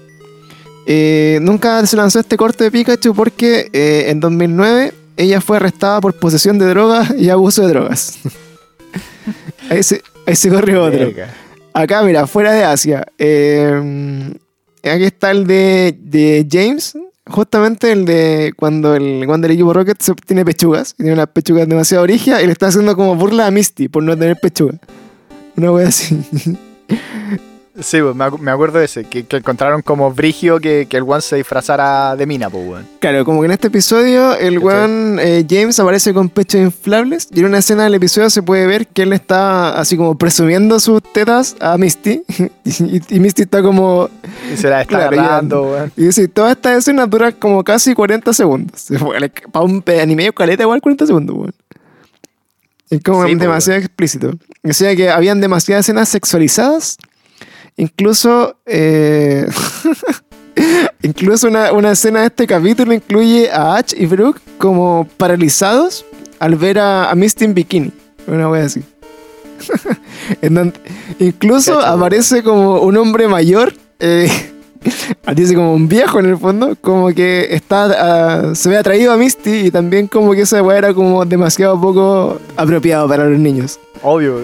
eh, 0.86 1.38
nunca 1.42 1.84
se 1.86 1.96
lanzó 1.96 2.20
este 2.20 2.36
corte 2.38 2.64
de 2.64 2.70
Pikachu 2.70 3.14
porque 3.14 3.68
eh, 3.74 4.06
en 4.08 4.20
2009 4.20 4.94
ella 5.18 5.40
fue 5.42 5.58
arrestada 5.58 6.00
por 6.00 6.14
posesión 6.14 6.58
de 6.58 6.66
drogas 6.66 7.12
y 7.18 7.28
abuso 7.28 7.62
de 7.62 7.68
drogas. 7.68 8.18
ahí, 9.70 9.82
se, 9.82 10.02
ahí 10.26 10.36
se 10.36 10.48
corrió 10.48 10.84
otro. 10.84 11.10
Acá, 11.78 12.02
mira, 12.02 12.26
fuera 12.26 12.50
de 12.52 12.64
Asia. 12.64 13.06
eh, 13.18 14.34
aquí 14.82 15.04
está 15.04 15.30
el 15.30 15.46
de, 15.46 16.44
James. 16.50 16.98
Justamente 17.24 17.92
el 17.92 18.04
de 18.04 18.52
cuando 18.56 18.96
el, 18.96 19.22
cuando 19.26 19.46
el 19.46 19.52
equipo 19.52 19.72
Rocket 19.72 19.96
tiene 20.26 20.44
pechugas. 20.44 20.96
Tiene 20.96 21.12
unas 21.12 21.28
pechugas 21.28 21.68
demasiado 21.68 22.02
origias 22.02 22.42
y 22.42 22.46
le 22.46 22.52
está 22.52 22.66
haciendo 22.66 22.96
como 22.96 23.14
burla 23.14 23.46
a 23.46 23.52
Misty 23.52 23.88
por 23.88 24.02
no 24.02 24.18
tener 24.18 24.36
pechuga. 24.40 24.74
Una 25.56 25.70
wea 25.70 25.86
así. 25.86 26.18
Sí, 27.80 28.00
pues, 28.02 28.14
me, 28.16 28.24
acu- 28.24 28.38
me 28.38 28.50
acuerdo 28.50 28.78
de 28.80 28.86
ese, 28.86 29.04
que, 29.04 29.24
que 29.24 29.36
encontraron 29.36 29.82
como 29.82 30.12
brigio 30.12 30.58
que, 30.58 30.86
que 30.90 30.96
el 30.96 31.04
one 31.04 31.20
se 31.20 31.36
disfrazara 31.36 32.16
de 32.16 32.26
mina, 32.26 32.50
pues, 32.50 32.66
weón. 32.68 32.86
Claro, 32.98 33.24
como 33.24 33.40
que 33.40 33.46
en 33.46 33.52
este 33.52 33.68
episodio 33.68 34.34
el 34.36 34.58
weón 34.58 35.18
eh, 35.20 35.46
James 35.48 35.78
aparece 35.78 36.12
con 36.12 36.28
pechos 36.28 36.60
inflables 36.60 37.28
y 37.32 37.40
en 37.40 37.46
una 37.46 37.58
escena 37.58 37.84
del 37.84 37.94
episodio 37.94 38.30
se 38.30 38.42
puede 38.42 38.66
ver 38.66 38.86
que 38.88 39.02
él 39.02 39.12
está 39.12 39.78
así 39.78 39.96
como 39.96 40.16
presumiendo 40.18 40.80
sus 40.80 41.02
tetas 41.02 41.54
a 41.60 41.78
Misty 41.78 42.22
y, 42.64 43.16
y 43.16 43.20
Misty 43.20 43.42
está 43.42 43.62
como... 43.62 44.10
Y 44.52 44.56
se 44.56 44.68
la 44.68 44.82
está 44.82 44.96
Claro, 44.98 45.20
agarrando, 45.20 45.62
weón. 45.70 45.92
Y 45.96 46.04
dice, 46.06 46.26
todas 46.28 46.52
estas 46.56 46.78
escenas 46.78 47.08
duran 47.08 47.32
como 47.38 47.62
casi 47.62 47.94
40 47.94 48.32
segundos. 48.32 48.86
Para 49.52 49.64
un 49.64 49.84
anime 50.00 50.32
caleta 50.32 50.64
igual 50.64 50.80
40 50.80 51.06
segundos, 51.06 51.36
weón. 51.36 51.54
Es 52.90 53.02
como 53.02 53.26
Sí, 53.26 53.34
demasiado 53.34 53.78
explícito. 53.78 54.32
O 54.64 54.72
sea 54.72 54.96
que 54.96 55.10
habían 55.10 55.40
demasiadas 55.40 55.84
escenas 55.84 56.08
sexualizadas. 56.08 56.96
Incluso... 57.78 58.56
eh, 58.66 59.46
incluso 61.02 61.48
una, 61.48 61.72
una 61.72 61.92
escena 61.92 62.20
de 62.20 62.26
este 62.26 62.46
capítulo 62.46 62.92
incluye 62.92 63.50
a 63.50 63.76
Ash 63.76 63.94
y 63.96 64.06
Brooke 64.06 64.40
como 64.58 65.08
paralizados 65.16 66.04
al 66.38 66.56
ver 66.56 66.78
a, 66.78 67.10
a 67.10 67.14
Misty 67.14 67.44
en 67.44 67.54
bikini. 67.54 67.92
Una 68.26 68.48
wea 68.50 68.64
así. 68.64 68.82
Incluso 71.18 71.78
Cacho, 71.78 71.86
aparece 71.86 72.42
como 72.42 72.80
un 72.80 72.96
hombre 72.96 73.26
mayor. 73.28 73.72
Eh, 73.98 74.30
dice 75.34 75.54
como 75.54 75.74
un 75.74 75.88
viejo 75.88 76.20
en 76.20 76.26
el 76.26 76.36
fondo. 76.36 76.76
Como 76.80 77.08
que 77.08 77.48
está 77.50 78.50
ah, 78.50 78.54
se 78.54 78.68
ve 78.68 78.76
atraído 78.76 79.12
a 79.12 79.16
Misty. 79.16 79.66
Y 79.66 79.70
también 79.70 80.06
como 80.06 80.32
que 80.32 80.42
esa 80.42 80.62
wea 80.62 80.78
era 80.78 80.94
como 80.94 81.24
demasiado 81.24 81.80
poco 81.80 82.38
apropiado 82.56 83.08
para 83.08 83.24
los 83.24 83.38
niños. 83.38 83.80
Obvio. 84.02 84.42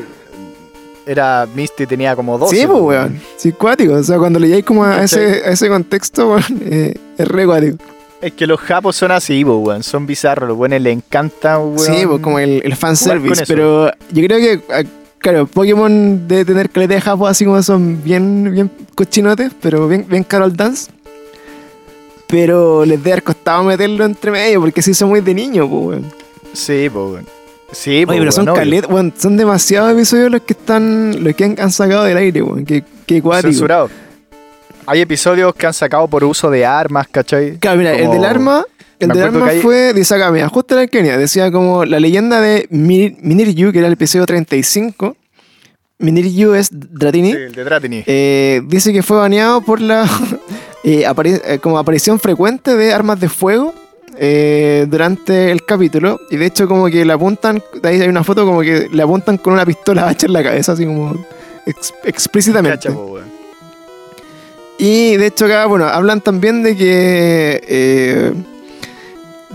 Era 1.06 1.46
Misty, 1.54 1.86
tenía 1.86 2.16
como 2.16 2.38
12. 2.38 2.56
sí, 2.56 2.66
pues 2.66 2.78
pues, 2.80 2.82
weón. 2.82 3.20
Sí, 3.36 3.52
cuático. 3.52 3.92
O 3.94 4.02
sea, 4.02 4.18
cuando 4.18 4.38
le 4.38 4.46
llegáis 4.46 4.64
como 4.64 4.84
a 4.84 5.02
ese, 5.04 5.42
a 5.44 5.50
ese 5.50 5.68
contexto, 5.68 6.28
weón, 6.30 6.44
eh, 6.64 6.94
es 7.18 7.28
re 7.28 7.44
cuático. 7.46 7.76
Es 8.22 8.32
que 8.32 8.46
los 8.46 8.58
japos 8.58 8.96
son 8.96 9.10
así, 9.10 9.44
pues, 9.44 9.58
weón. 9.58 9.82
Son 9.82 10.06
bizarros. 10.06 10.48
Los 10.48 10.56
buenos 10.56 10.80
les 10.80 10.94
encanta, 10.94 11.58
weón. 11.58 11.78
Sí, 11.78 12.06
pues 12.06 12.20
como 12.22 12.38
el, 12.38 12.62
el 12.64 12.74
fanservice. 12.76 13.44
Pero 13.46 13.90
yo 14.12 14.26
creo 14.26 14.38
que, 14.38 14.60
ah, 14.72 14.82
claro, 15.18 15.46
Pokémon 15.46 16.26
debe 16.26 16.46
tener 16.46 16.70
caleta 16.70 16.94
de 16.94 17.00
japos 17.02 17.28
así 17.30 17.44
como 17.44 17.62
son 17.62 18.02
bien, 18.02 18.50
bien 18.50 18.70
cochinotes, 18.94 19.52
pero 19.60 19.86
bien, 19.88 20.06
bien 20.08 20.24
Carol 20.24 20.56
Dance. 20.56 20.90
Pero 22.26 22.84
les 22.84 22.98
debe 22.98 23.12
haber 23.12 23.22
costado 23.24 23.62
meterlo 23.64 24.04
entre 24.04 24.30
medio, 24.30 24.60
porque 24.60 24.80
sí 24.80 24.94
son 24.94 25.10
muy 25.10 25.20
de 25.20 25.34
niño, 25.34 25.68
pues, 25.68 25.82
weón. 26.00 26.12
Sí, 26.54 26.88
pues, 26.90 27.04
weón. 27.12 27.26
Sí, 27.72 28.06
pues, 28.06 28.14
Oye, 28.14 28.20
pero 28.20 28.32
son 28.32 28.48
obvio. 28.48 28.54
caleta, 28.60 28.88
weón, 28.88 29.12
son 29.18 29.36
demasiados 29.36 29.92
episodios 29.92 30.30
los 30.30 30.40
que 30.42 30.53
están, 30.64 31.22
los 31.22 31.34
que 31.34 31.44
han, 31.44 31.56
han 31.60 31.70
sacado 31.70 32.04
del 32.04 32.16
aire, 32.16 32.42
weón. 32.42 32.64
Que, 32.64 32.82
que. 33.06 33.20
Censurado. 33.42 33.90
Hay 34.86 35.00
episodios 35.00 35.54
que 35.54 35.66
han 35.66 35.72
sacado 35.74 36.08
por 36.08 36.24
uso 36.24 36.50
de 36.50 36.66
armas, 36.66 37.06
¿cachai? 37.10 37.58
Claro, 37.58 37.78
mira, 37.78 37.94
el 37.94 38.10
del 38.10 38.24
arma, 38.24 38.64
el 38.98 39.08
del 39.08 39.22
arma 39.22 39.46
hay- 39.48 39.60
fue, 39.60 39.92
mira, 40.32 40.48
justo 40.48 40.74
era 40.74 40.82
el 40.82 40.90
venía, 40.98 41.16
decía 41.16 41.50
como 41.50 41.84
la 41.84 41.98
leyenda 42.00 42.40
de 42.40 42.68
Minir- 42.70 43.16
Miniryu, 43.22 43.72
que 43.72 43.78
era 43.78 43.86
el 43.86 43.94
episodio 43.94 44.26
35. 44.26 45.16
Miniryu 45.98 46.54
es 46.54 46.68
Dratini. 46.70 47.32
Sí, 47.32 47.36
el 47.38 47.52
de 47.52 47.64
Dratini. 47.64 48.02
Eh, 48.06 48.60
dice 48.66 48.92
que 48.92 49.02
fue 49.02 49.16
baneado 49.16 49.60
por 49.62 49.80
la 49.80 50.04
eh, 50.84 51.04
apari- 51.06 51.40
eh, 51.44 51.58
como 51.60 51.78
aparición 51.78 52.18
frecuente 52.20 52.74
de 52.76 52.92
armas 52.92 53.20
de 53.20 53.28
fuego 53.28 53.72
eh, 54.16 54.86
durante 54.88 55.50
el 55.50 55.64
capítulo. 55.64 56.20
Y 56.30 56.36
de 56.36 56.46
hecho, 56.46 56.66
como 56.68 56.86
que 56.86 57.04
le 57.04 57.12
apuntan, 57.12 57.62
de 57.82 57.88
ahí 57.88 58.00
hay 58.00 58.08
una 58.08 58.24
foto 58.24 58.44
como 58.46 58.60
que 58.60 58.88
le 58.90 59.02
apuntan 59.02 59.38
con 59.38 59.52
una 59.54 59.64
pistola 59.66 60.08
H 60.08 60.26
en 60.26 60.32
la 60.32 60.42
cabeza, 60.42 60.72
así 60.72 60.84
como 60.86 61.14
ex- 61.66 61.94
explícitamente. 62.04 62.88
Cacha, 62.88 62.92
po, 62.94 63.04
weón. 63.06 63.32
Y 64.78 65.16
de 65.16 65.26
hecho 65.26 65.44
acá, 65.46 65.66
bueno, 65.66 65.86
hablan 65.86 66.20
también 66.20 66.62
de 66.62 66.76
que 66.76 67.60
eh, 67.66 68.32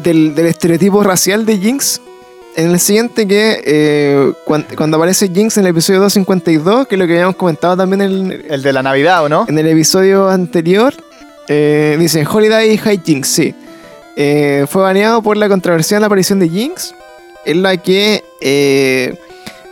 del, 0.03 0.33
del 0.33 0.45
estereotipo 0.47 1.03
racial 1.03 1.45
de 1.45 1.57
Jinx. 1.57 2.01
En 2.55 2.71
el 2.71 2.79
siguiente 2.79 3.27
que 3.27 3.61
eh, 3.63 4.33
cuan- 4.45 4.65
cuando, 4.75 4.97
aparece 4.97 5.29
Jinx 5.29 5.57
en 5.57 5.65
el 5.65 5.71
episodio 5.71 5.99
252, 6.01 6.87
que 6.87 6.95
es 6.95 6.99
lo 6.99 7.05
que 7.07 7.13
habíamos 7.13 7.35
comentado 7.35 7.77
también 7.77 8.01
en, 8.01 8.45
El 8.49 8.61
de 8.63 8.73
la 8.73 8.81
Navidad, 8.81 9.23
¿o 9.23 9.29
no? 9.29 9.45
en 9.47 9.57
el 9.59 9.67
episodio 9.67 10.29
anterior, 10.29 10.93
eh, 11.47 11.95
dice 11.99 12.25
Holiday 12.29 12.75
High 12.77 13.01
Jinx, 13.05 13.27
sí. 13.27 13.53
Eh, 14.15 14.65
fue 14.67 14.81
baneado 14.81 15.21
por 15.21 15.37
la 15.37 15.47
controversial 15.47 16.03
aparición 16.03 16.39
de 16.39 16.49
Jinx, 16.49 16.93
en 17.45 17.63
la 17.63 17.77
que 17.77 18.23
eh, 18.41 19.17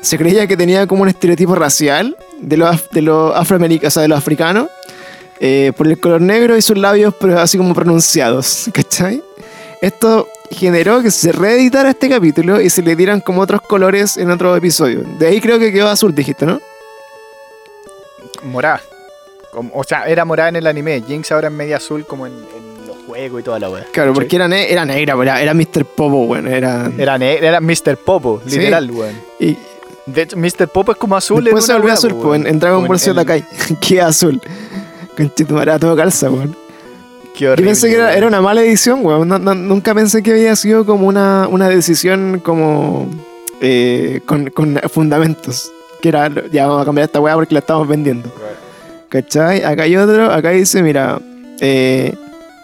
se 0.02 0.18
creía 0.18 0.48
que 0.48 0.56
tenía 0.56 0.88
como 0.88 1.04
un 1.04 1.10
estereotipo 1.10 1.56
racial 1.56 2.16
de 2.40 2.58
los, 2.58 2.90
de 2.92 3.02
los 3.02 3.36
afroamericanos, 3.36 3.92
o 3.92 3.94
sea, 3.94 4.02
de 4.04 4.08
los 4.08 4.18
africanos, 4.18 4.70
eh, 5.40 5.74
por 5.76 5.88
el 5.88 6.00
color 6.00 6.22
negro 6.22 6.58
y 6.58 6.62
sus 6.62 6.78
labios 6.78 7.14
pero 7.20 7.40
así 7.40 7.58
como 7.58 7.74
pronunciados, 7.74 8.70
¿cachai? 8.74 9.22
Esto 9.82 10.28
generó 10.50 11.02
que 11.02 11.12
se 11.12 11.32
reeditara 11.32 11.92
este 11.92 12.10
capítulo 12.10 12.62
y 12.62 12.70
se 12.70 12.82
le 12.82 12.96
dieran 12.96 13.22
como 13.22 13.42
otros 13.42 13.62
colores 13.62 14.18
en 14.18 14.32
otro 14.32 14.56
episodio. 14.56 15.04
De 15.20 15.28
ahí 15.28 15.42
creo 15.42 15.60
que 15.60 15.72
quedó 15.72 15.90
azul, 15.90 16.16
dijiste, 16.16 16.46
¿no? 16.46 16.60
Morada. 18.44 18.82
O 19.74 19.84
sea, 19.84 20.08
era 20.08 20.26
morada 20.26 20.50
en 20.50 20.56
el 20.58 20.68
anime. 20.68 21.04
Jinx 21.06 21.32
ahora 21.32 21.48
es 21.48 21.54
media 21.54 21.78
azul 21.78 22.06
como 22.06 22.28
en 22.28 22.34
y 23.26 23.44
toda 23.44 23.60
la 23.60 23.70
weá. 23.70 23.86
Claro, 23.92 24.14
porque 24.14 24.36
era, 24.36 24.48
ne- 24.48 24.72
era 24.72 24.86
negra, 24.86 25.16
era, 25.22 25.42
era 25.42 25.54
Mr. 25.54 25.86
Popo, 25.86 26.26
bueno, 26.28 26.50
era... 26.50 26.92
Era, 26.98 27.16
era 27.18 27.60
Mr. 27.62 27.98
Popo, 27.98 28.42
literal, 28.46 28.90
weón. 28.92 29.14
Y 29.40 29.58
De 30.06 30.22
hecho, 30.22 30.38
Mr. 30.38 30.68
Popo 30.68 30.92
es 30.92 30.98
como 30.98 31.16
azul. 31.18 31.44
después 31.44 31.64
en 31.66 31.68
se 31.68 31.74
volvió 31.74 31.94
azul, 31.94 32.16
pues, 32.22 32.40
en, 32.42 32.48
en 32.48 32.60
Dragon 32.60 32.88
Ball 32.88 33.00
Z 33.00 33.26
Kai, 33.26 33.44
que 33.82 34.02
azul. 34.02 34.40
Conchetumare, 35.16 35.78
todo 35.80 35.96
calza, 35.96 36.30
weón. 36.30 36.56
Qué 37.36 37.46
Yo 37.46 37.52
horrible, 37.54 37.72
pensé 37.72 37.88
que 37.90 37.96
era, 37.96 38.06
weón. 38.06 38.18
era 38.18 38.28
una 38.28 38.42
mala 38.42 38.62
edición, 38.62 39.00
weón. 39.06 39.28
No- 39.28 39.40
no- 39.40 39.56
nunca 39.56 39.94
pensé 39.96 40.22
que 40.22 40.32
había 40.32 40.56
sido 40.56 40.86
como 40.86 41.08
una, 41.08 41.48
una 41.50 41.68
decisión 41.70 42.40
como... 42.44 43.10
eh, 43.62 44.22
con, 44.26 44.50
con 44.52 44.80
fundamentos. 44.92 45.72
Que 46.02 46.10
era, 46.10 46.30
ya 46.52 46.68
vamos 46.68 46.84
a 46.84 46.86
cambiar 46.86 47.06
esta 47.06 47.20
weá 47.20 47.34
porque 47.36 47.54
la 47.56 47.60
estamos 47.60 47.88
vendiendo. 47.88 48.32
¿Cachai? 49.10 49.64
Acá 49.64 49.84
hay 49.84 49.96
otro, 49.98 50.32
acá 50.32 50.52
dice, 50.52 50.84
mira... 50.84 51.20
Eh, 51.60 52.14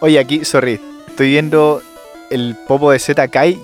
Oye, 0.03 0.19
aquí, 0.19 0.43
sorry. 0.43 0.79
Estoy 1.07 1.29
viendo 1.29 1.81
el 2.29 2.57
Popo 2.67 2.91
de 2.91 2.99
Z 2.99 3.25
Kai 3.29 3.57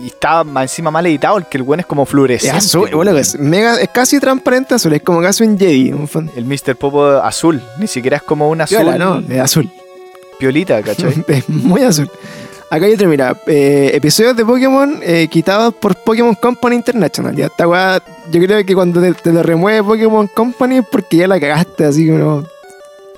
y 0.00 0.06
está 0.06 0.44
encima 0.62 0.90
mal 0.92 1.04
editado, 1.06 1.36
el 1.36 1.46
que 1.46 1.58
el 1.58 1.62
weón 1.62 1.80
es 1.80 1.86
como 1.86 2.04
es 2.04 2.08
fluorescente. 2.08 2.56
azul, 2.58 2.88
po, 2.90 2.98
bueno, 2.98 3.16
es, 3.18 3.36
mega, 3.38 3.80
es 3.80 3.88
casi 3.88 4.20
transparente 4.20 4.74
azul, 4.74 4.92
es 4.92 5.02
como 5.02 5.20
casi 5.20 5.42
un 5.42 5.58
Jedi. 5.58 5.92
Un 5.92 6.06
fan- 6.06 6.30
El 6.36 6.44
Mr. 6.44 6.76
Popo 6.76 7.04
azul. 7.06 7.60
Ni 7.78 7.88
siquiera 7.88 8.18
es 8.18 8.22
como 8.22 8.48
un 8.48 8.60
azul 8.60 8.84
no, 8.98 9.18
es 9.28 9.40
azul. 9.40 9.68
piolita, 10.38 10.80
¿cachai? 10.82 11.24
Es 11.28 11.48
muy 11.48 11.82
azul. 11.82 12.08
Acá 12.70 12.86
hay 12.86 12.92
otro, 12.94 13.08
mira, 13.08 13.36
eh, 13.48 13.90
episodios 13.94 14.36
de 14.36 14.44
Pokémon 14.44 15.00
eh, 15.02 15.26
quitados 15.28 15.74
por 15.74 15.96
Pokémon 15.96 16.36
Company 16.36 16.76
International. 16.76 17.34
Ya 17.34 17.46
esta 17.46 17.66
weá, 17.66 18.00
yo 18.30 18.40
creo 18.40 18.64
que 18.64 18.74
cuando 18.76 19.00
te, 19.00 19.12
te 19.12 19.32
lo 19.32 19.42
remueve 19.42 19.82
Pokémon 19.82 20.28
Company 20.28 20.76
es 20.76 20.84
porque 20.88 21.16
ya 21.16 21.26
la 21.26 21.40
cagaste 21.40 21.84
así 21.84 22.08
como 22.08 22.44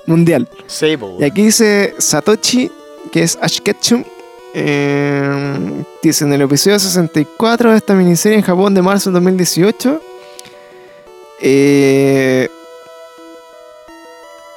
mundial. 0.05 0.47
sí, 0.67 0.97
po, 0.97 1.17
Y 1.19 1.23
aquí 1.23 1.43
dice 1.43 1.95
Satoshi, 1.97 2.71
que 3.11 3.23
es 3.23 3.37
Ash 3.41 3.59
Ketchum. 3.59 4.03
eh, 4.55 5.83
dice 6.03 6.25
en 6.25 6.33
el 6.33 6.41
episodio 6.41 6.77
64 6.79 7.71
de 7.71 7.77
esta 7.77 7.93
miniserie 7.95 8.37
en 8.37 8.43
Japón 8.43 8.73
de 8.73 8.81
marzo 8.81 9.09
de 9.09 9.13
2018. 9.15 10.01
Eh, 11.41 12.47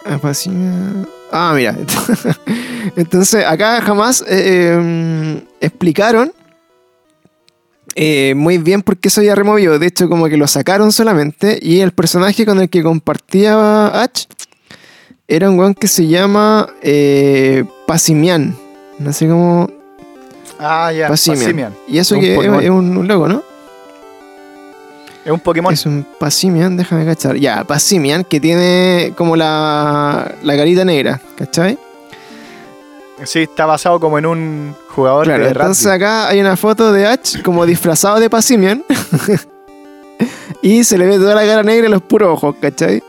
apasiona- 0.05 1.07
Ah, 1.32 1.53
mira. 1.57 1.74
Entonces, 2.97 3.44
acá 3.44 3.80
jamás 3.82 4.22
eh, 4.22 4.26
eh, 4.78 5.42
explicaron 5.61 6.32
eh, 7.97 8.34
muy 8.36 8.59
bien 8.59 8.82
por 8.82 8.97
qué 8.97 9.11
se 9.11 9.20
había 9.20 9.34
removido. 9.34 9.78
De 9.78 9.86
hecho, 9.88 10.09
como 10.09 10.28
que 10.28 10.36
lo 10.36 10.47
sacaron 10.47 10.92
solamente. 10.92 11.59
Y 11.61 11.80
el 11.80 11.92
personaje 11.92 12.47
con 12.47 12.61
el 12.61 12.68
que 12.70 12.82
compartía 12.82 13.88
Ash 14.03 14.26
era 15.29 15.51
un 15.51 15.59
weón 15.59 15.74
que 15.74 15.89
se 15.89 16.07
llama 16.07 16.68
eh, 16.83 17.64
Pasimian. 17.87 18.57
No 18.99 19.12
sé 19.12 19.27
cómo. 19.29 19.68
Ah, 20.59 20.93
ya. 20.93 21.09
Pasimian. 21.09 21.43
Pasimian. 21.45 21.74
Y 21.89 21.99
eso 21.99 22.14
Un 22.14 22.20
que 22.20 22.31
es, 22.33 22.37
Pokémon. 22.37 22.62
es 22.62 22.70
un, 22.70 22.97
un 22.97 23.09
logo, 23.09 23.29
¿no? 23.29 23.43
Es 25.24 25.33
un 25.33 25.41
Pokémon. 25.41 25.72
Es 25.72 25.85
un 25.87 26.07
Pasimian, 26.18 26.77
déjame 26.77 27.05
cachar. 27.05 27.37
Ya, 27.37 27.64
Pasimian, 27.64 28.22
que 28.24 28.39
tiene 28.41 29.12
como 29.16 29.37
la, 29.37 30.33
la 30.43 30.57
carita 30.57 30.85
negra, 30.85 31.20
¿cachai? 31.37 31.77
Sí, 33.24 33.41
está 33.41 33.66
basado 33.66 33.99
como 33.99 34.18
en 34.18 34.27
un 34.27 34.74
jugador 34.91 35.24
Claro, 35.24 35.45
de 35.45 35.51
entonces 35.51 35.85
rugby. 35.87 35.97
acá 35.97 36.29
hay 36.29 36.39
una 36.41 36.55
foto 36.57 36.93
de 36.93 37.07
Ash 37.07 37.43
como 37.43 37.66
disfrazado 37.66 38.20
de 38.20 38.31
Pasimian. 38.31 38.85
y 40.62 40.85
se 40.85 40.97
le 40.97 41.07
ve 41.07 41.16
toda 41.18 41.35
la 41.35 41.45
cara 41.47 41.62
negra 41.62 41.89
y 41.89 41.91
los 41.91 42.03
puros 42.03 42.29
ojos, 42.35 42.55
¿cachai? 42.61 43.03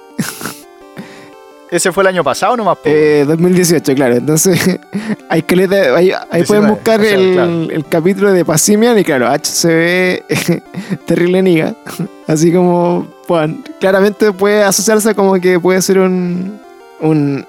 Ese 1.69 1.91
fue 1.91 2.03
el 2.03 2.07
año 2.07 2.23
pasado 2.23 2.55
nomás. 2.55 2.77
Eh, 2.85 3.25
2018, 3.27 3.93
claro. 3.95 4.15
Entonces, 4.15 4.79
hay 5.29 5.43
ahí, 5.49 6.11
ahí 6.11 6.41
19, 6.41 6.45
pueden 6.45 6.67
buscar 6.67 6.99
o 6.99 7.03
sea, 7.03 7.15
el, 7.15 7.33
claro. 7.33 7.69
el 7.69 7.85
capítulo 7.85 8.31
de 8.31 8.45
Pasimian 8.45 8.97
y 8.97 9.03
claro, 9.03 9.27
H 9.27 9.45
se 9.51 9.67
ve 9.67 10.23
terrible 11.05 11.41
niga. 11.41 11.75
Así 12.27 12.51
como, 12.51 13.07
bueno, 13.27 13.57
claramente 13.79 14.31
puede 14.31 14.63
asociarse 14.63 15.13
como 15.13 15.33
que 15.35 15.59
puede 15.59 15.81
ser 15.81 15.99
un, 15.99 16.59
un 17.01 17.45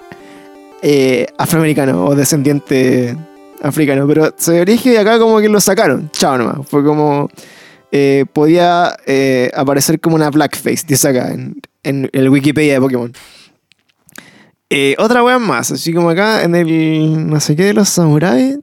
eh, 0.82 1.26
afroamericano 1.36 2.04
o 2.04 2.14
descendiente 2.14 3.16
africano, 3.62 4.06
pero 4.06 4.32
se 4.36 4.64
dirige 4.64 4.92
y 4.92 4.96
acá 4.96 5.18
como 5.18 5.38
que 5.40 5.48
lo 5.48 5.60
sacaron, 5.60 6.10
chao 6.12 6.38
nomás. 6.38 6.66
Fue 6.68 6.84
como, 6.84 7.28
eh, 7.92 8.24
podía 8.32 8.96
eh, 9.06 9.50
aparecer 9.54 10.00
como 10.00 10.16
una 10.16 10.30
blackface, 10.30 10.84
dice 10.86 11.08
acá 11.08 11.32
en, 11.32 11.60
en 11.82 12.10
el 12.12 12.28
Wikipedia 12.28 12.74
de 12.74 12.80
Pokémon. 12.80 13.12
Eh, 14.70 14.94
otra 14.98 15.22
wea 15.24 15.38
más, 15.38 15.70
así 15.72 15.94
como 15.94 16.10
acá 16.10 16.42
en 16.42 16.54
el 16.54 17.26
no 17.28 17.40
sé 17.40 17.56
qué 17.56 17.64
de 17.64 17.72
los 17.74 17.88
samuráis. 17.88 18.58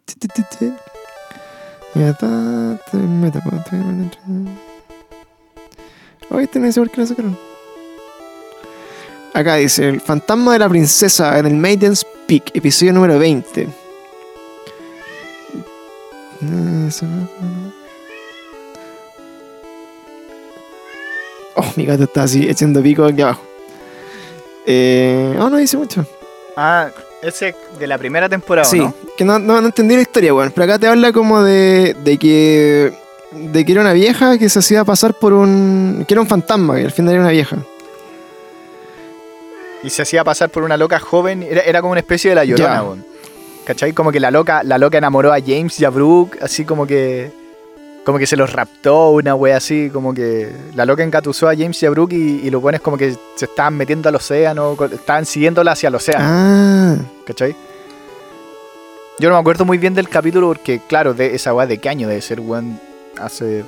Meta, 1.95 2.17
pa, 2.19 2.79
ta, 2.91 2.97
meta, 2.97 3.41
ta. 3.41 3.77
Ay, 6.29 6.47
tenés 6.47 6.69
que 6.69 6.73
saber 6.73 6.89
que 6.91 7.01
lo 7.01 7.07
sacaron. 7.07 7.37
Acá 9.33 9.55
dice, 9.55 9.89
el 9.89 9.99
fantasma 10.01 10.53
de 10.53 10.59
la 10.59 10.69
princesa 10.69 11.37
en 11.39 11.45
el 11.47 11.55
Maiden's 11.55 12.05
Peak, 12.27 12.51
episodio 12.53 12.93
número 12.93 13.17
20. 13.17 13.61
Eh, 13.63 13.69
eso 16.87 17.05
no- 17.05 17.29
Oh, 21.57 21.71
mi 21.77 21.85
gato 21.85 22.03
está 22.03 22.23
así 22.23 22.47
echando 22.49 22.81
pico 22.83 23.05
aquí 23.05 23.21
abajo. 23.21 23.41
Eh, 24.65 25.35
oh, 25.39 25.49
no 25.49 25.57
dice 25.57 25.77
mucho. 25.77 26.05
Ah, 26.57 26.89
ese 27.21 27.55
de 27.79 27.87
la 27.87 27.97
primera 27.97 28.29
temporada, 28.29 28.65
Sí, 28.65 28.79
¿no? 28.79 28.93
que 29.17 29.25
no, 29.25 29.39
no, 29.39 29.59
no 29.61 29.67
entendí 29.67 29.95
la 29.95 30.01
historia, 30.01 30.33
weón. 30.33 30.51
Pero 30.51 30.65
acá 30.65 30.79
te 30.79 30.87
habla 30.87 31.11
como 31.11 31.43
de, 31.43 31.95
de 32.03 32.17
que. 32.17 32.93
de 33.31 33.65
que 33.65 33.71
era 33.71 33.81
una 33.81 33.93
vieja 33.93 34.37
que 34.37 34.49
se 34.49 34.59
hacía 34.59 34.83
pasar 34.85 35.13
por 35.13 35.33
un. 35.33 36.05
que 36.07 36.13
era 36.13 36.21
un 36.21 36.27
fantasma, 36.27 36.75
que 36.75 36.85
al 36.85 36.91
final 36.91 37.13
era 37.13 37.21
una 37.23 37.31
vieja. 37.31 37.57
Y 39.83 39.89
se 39.89 40.01
hacía 40.01 40.23
pasar 40.23 40.49
por 40.49 40.63
una 40.63 40.77
loca 40.77 40.99
joven. 40.99 41.43
Era, 41.43 41.61
era 41.61 41.81
como 41.81 41.91
una 41.91 41.99
especie 42.01 42.29
de 42.31 42.35
la 42.35 42.45
llorona, 42.45 42.83
weón. 42.83 43.05
¿Cachai? 43.65 43.93
Como 43.93 44.11
que 44.11 44.19
la 44.19 44.31
loca, 44.31 44.63
la 44.63 44.77
loca 44.77 44.97
enamoró 44.97 45.33
a 45.33 45.39
James 45.39 45.79
y 45.79 45.85
a 45.85 45.89
Brooke, 45.89 46.37
así 46.41 46.65
como 46.65 46.87
que. 46.87 47.31
Como 48.05 48.19
que 48.19 48.27
se 48.27 48.37
los 48.37 48.53
raptó, 48.53 49.09
una 49.09 49.33
wea 49.33 49.57
así, 49.57 49.89
como 49.91 50.13
que 50.13 50.51
la 50.75 50.85
loca 50.85 51.03
engatusó 51.03 51.49
a 51.49 51.55
James 51.55 51.81
y 51.81 51.85
a 51.87 51.89
Brooke 51.89 52.13
y, 52.13 52.41
y 52.45 52.49
los 52.51 52.61
buenos 52.61 52.79
como 52.81 52.97
que 52.97 53.15
se 53.35 53.45
estaban 53.45 53.75
metiendo 53.75 54.07
al 54.09 54.15
océano, 54.15 54.77
estaban 54.91 55.25
siguiéndola 55.25 55.71
hacia 55.71 55.87
el 55.89 55.95
océano, 55.95 56.23
Ah, 56.27 56.95
¿cachai? 57.25 57.55
Yo 59.17 59.29
no 59.29 59.35
me 59.35 59.41
acuerdo 59.41 59.65
muy 59.65 59.79
bien 59.79 59.95
del 59.95 60.07
capítulo 60.07 60.47
porque, 60.47 60.81
claro, 60.87 61.13
de 61.15 61.33
esa 61.35 61.53
wea 61.55 61.65
de 61.65 61.79
qué 61.79 61.89
año 61.89 62.07
debe 62.07 62.21
ser, 62.21 62.41
weón, 62.41 62.79
hace, 63.17 63.63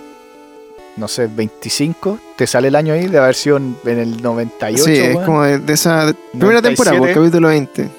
no 0.98 1.08
sé, 1.08 1.28
25, 1.28 2.20
te 2.36 2.46
sale 2.46 2.68
el 2.68 2.76
año 2.76 2.94
ahí, 2.94 3.08
de 3.08 3.18
haber 3.18 3.34
sido 3.34 3.58
en, 3.58 3.76
en 3.86 3.98
el 3.98 4.22
98, 4.22 4.84
sí, 4.84 4.92
es 4.98 5.18
como 5.18 5.44
de, 5.44 5.58
de 5.58 5.74
esa 5.74 6.14
primera 6.32 6.62
temporada, 6.62 6.98
por 6.98 7.08
97. 7.08 7.14
capítulo 7.20 7.48
20. 7.48 7.90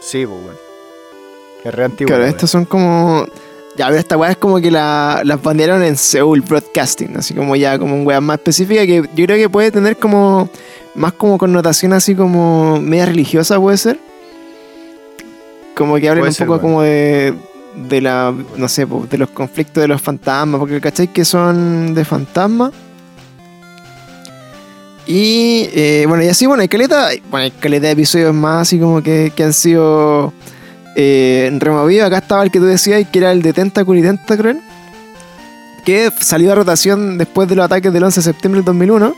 Sí, 0.00 0.24
pues, 0.24 0.40
weón. 0.42 0.56
Es 1.64 1.74
re 1.74 1.84
antiguo. 1.84 2.08
claro, 2.08 2.24
estos 2.24 2.48
son 2.50 2.64
como. 2.64 3.26
Ya, 3.76 3.88
pero 3.88 3.98
esta 3.98 4.16
weá 4.16 4.30
es 4.30 4.36
como 4.38 4.58
que 4.58 4.70
la, 4.70 5.20
las 5.24 5.42
bandearon 5.42 5.82
en 5.82 5.96
Seoul 5.96 6.40
Broadcasting, 6.40 7.16
así 7.16 7.34
como 7.34 7.56
ya, 7.56 7.78
como 7.78 7.94
un 7.94 8.06
weá 8.06 8.20
más 8.20 8.38
específica 8.38 8.86
que 8.86 9.02
yo 9.14 9.26
creo 9.26 9.36
que 9.36 9.48
puede 9.48 9.70
tener 9.70 9.98
como. 9.98 10.48
más 10.94 11.12
como 11.12 11.36
connotación 11.36 11.92
así 11.92 12.14
como 12.14 12.80
media 12.80 13.06
religiosa, 13.06 13.60
puede 13.60 13.76
ser. 13.76 13.98
Como 15.74 15.96
que 15.96 16.08
hablen 16.08 16.22
Puede 16.22 16.30
un 16.30 16.34
ser, 16.34 16.46
poco 16.46 16.60
como 16.60 16.82
de. 16.82 17.34
de 17.74 18.00
la. 18.00 18.34
no 18.56 18.68
sé, 18.68 18.86
de 18.86 19.18
los 19.18 19.28
conflictos 19.30 19.82
de 19.82 19.88
los 19.88 20.00
fantasmas, 20.00 20.58
porque 20.58 20.80
¿cachai? 20.80 21.08
Que 21.08 21.26
son 21.26 21.94
de 21.94 22.04
fantasmas. 22.06 22.72
Y 25.06 25.68
eh, 25.72 26.04
bueno, 26.08 26.24
y 26.24 26.28
así, 26.28 26.46
bueno, 26.46 26.62
hay 26.62 26.68
caleta, 26.68 27.10
bueno, 27.30 27.44
hay 27.44 27.50
caleta 27.52 27.86
de 27.86 27.92
episodios 27.92 28.34
más 28.34 28.62
así 28.62 28.78
como 28.80 29.02
que, 29.02 29.32
que 29.36 29.44
han 29.44 29.52
sido 29.52 30.32
eh, 30.96 31.54
removidos. 31.60 32.06
Acá 32.06 32.18
estaba 32.18 32.42
el 32.42 32.50
que 32.50 32.58
tú 32.58 32.64
decías, 32.64 33.06
que 33.08 33.18
era 33.18 33.30
el 33.30 33.42
de 33.42 33.52
Tentacle 33.52 33.98
y 33.98 34.02
Tentacruel, 34.02 34.60
que 35.84 36.10
salió 36.20 36.50
a 36.52 36.54
rotación 36.56 37.18
después 37.18 37.48
de 37.48 37.54
los 37.54 37.66
ataques 37.66 37.92
del 37.92 38.02
11 38.02 38.20
de 38.20 38.24
septiembre 38.24 38.58
del 38.60 38.64
2001. 38.64 39.14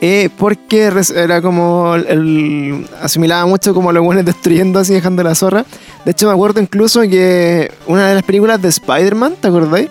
eh, 0.00 0.28
porque 0.36 0.90
era 1.14 1.40
como 1.40 1.94
el, 1.94 2.86
asimilaba 3.00 3.46
mucho 3.46 3.72
como 3.72 3.92
los 3.92 4.04
buenos 4.04 4.24
destruyendo 4.24 4.80
así, 4.80 4.92
dejando 4.92 5.22
la 5.22 5.34
zorra. 5.34 5.64
De 6.04 6.10
hecho, 6.10 6.26
me 6.26 6.32
acuerdo 6.32 6.60
incluso 6.60 7.00
que 7.02 7.72
una 7.86 8.08
de 8.08 8.14
las 8.16 8.24
películas 8.24 8.60
de 8.60 8.68
Spider-Man, 8.68 9.36
¿te 9.40 9.48
acordáis? 9.48 9.88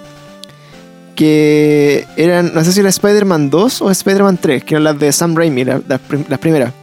Que 1.16 2.06
eran, 2.18 2.54
no 2.54 2.64
sé 2.64 2.74
si 2.74 2.82
era 2.82 2.89
Spider-Man 2.89 3.49
2 3.49 3.82
o 3.82 3.89
Spider-Man 3.89 4.38
3, 4.39 4.64
que 4.64 4.76
eran 4.76 4.84
las 4.84 4.99
de 4.99 5.12
Sam 5.14 5.36
Raimi, 5.36 5.64
las 5.64 6.39
primeras. 6.39 6.74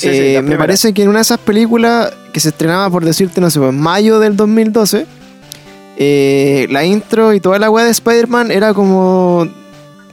Sí, 0.00 0.08
Eh, 0.08 0.32
me 0.36 0.40
primera. 0.42 0.58
parece 0.58 0.92
que 0.94 1.02
en 1.02 1.08
una 1.08 1.18
de 1.18 1.22
esas 1.22 1.38
películas 1.38 2.10
que 2.32 2.40
se 2.40 2.48
estrenaba, 2.50 2.88
por 2.90 3.04
decirte, 3.04 3.40
no 3.40 3.50
sé, 3.50 3.58
en 3.60 3.78
mayo 3.80 4.18
del 4.18 4.36
2012, 4.36 5.06
eh, 5.98 6.66
la 6.70 6.84
intro 6.84 7.34
y 7.34 7.40
toda 7.40 7.58
la 7.58 7.70
weá 7.70 7.84
de 7.84 7.90
Spider-Man 7.90 8.50
era 8.50 8.72
como, 8.72 9.46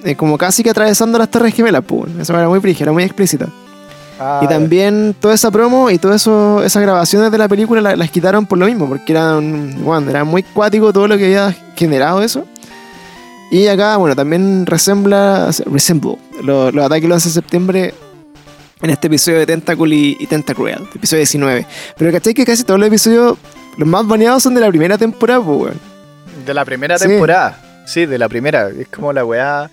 eh, 0.03 0.15
como 0.15 0.37
casi 0.37 0.63
que 0.63 0.69
atravesando 0.69 1.17
las 1.17 1.29
Torres 1.31 1.53
Gemelas, 1.53 1.83
pues. 1.87 2.11
Eso 2.19 2.33
era 2.37 2.49
muy 2.49 2.59
frígida, 2.59 2.85
era 2.85 2.91
muy 2.91 3.03
explícita. 3.03 3.47
Ah, 4.19 4.41
Y 4.43 4.47
también 4.47 5.15
toda 5.19 5.35
esa 5.35 5.51
promo 5.51 5.89
y 5.91 5.99
todas 5.99 6.27
esas 6.65 6.81
grabaciones 6.81 7.31
de 7.31 7.37
la 7.37 7.47
película 7.47 7.81
la- 7.81 7.95
las, 7.95 8.09
quitaron 8.09 8.47
por 8.47 8.57
lo 8.57 8.65
mismo, 8.65 8.87
porque 8.89 9.11
eran, 9.13 9.75
bueno, 9.83 10.09
era 10.09 10.23
muy 10.23 10.41
cuático 10.43 10.91
todo 10.91 11.07
lo 11.07 11.17
que 11.17 11.25
había 11.25 11.55
generado 11.75 12.21
eso. 12.23 12.45
Y 13.51 13.67
acá, 13.67 13.95
bueno, 13.97 14.15
también 14.15 14.65
resembla, 14.65 15.51
resemble 15.67 16.17
lo- 16.43 16.71
los 16.71 16.83
ataques 16.85 17.03
del 17.03 17.11
11 17.13 17.29
de 17.29 17.33
septiembre 17.33 17.93
en 18.81 18.89
este 18.89 19.07
episodio 19.07 19.39
de 19.39 19.45
Tentacle 19.45 19.95
y, 19.95 20.17
y 20.19 20.27
Tentacruel, 20.27 20.87
episodio 20.95 21.19
19. 21.21 21.65
Pero 21.97 22.11
¿cachai 22.11 22.33
que 22.33 22.45
casi 22.45 22.63
todos 22.63 22.79
los 22.79 22.87
episodios, 22.87 23.37
los 23.77 23.87
más 23.87 24.05
baneados 24.07 24.43
son 24.43 24.53
de 24.53 24.61
la 24.61 24.69
primera 24.69 24.97
temporada, 24.97 25.41
pues, 25.43 25.57
weón? 25.59 25.79
De 26.45 26.53
la 26.53 26.63
primera 26.65 26.97
Sí. 26.97 27.07
temporada. 27.07 27.83
Sí, 27.85 28.05
de 28.05 28.17
la 28.17 28.27
primera. 28.29 28.69
Es 28.69 28.87
como 28.89 29.13
la 29.13 29.23
weá. 29.25 29.69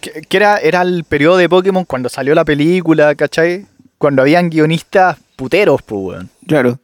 Que, 0.00 0.22
que 0.22 0.36
era, 0.36 0.58
era 0.58 0.82
el 0.82 1.04
periodo 1.04 1.36
de 1.36 1.48
Pokémon 1.48 1.84
cuando 1.84 2.08
salió 2.08 2.34
la 2.34 2.44
película, 2.44 3.14
¿cachai? 3.14 3.66
Cuando 3.98 4.22
habían 4.22 4.48
guionistas 4.48 5.18
puteros, 5.36 5.82
pues, 5.82 6.00
weón. 6.02 6.30
Claro. 6.46 6.78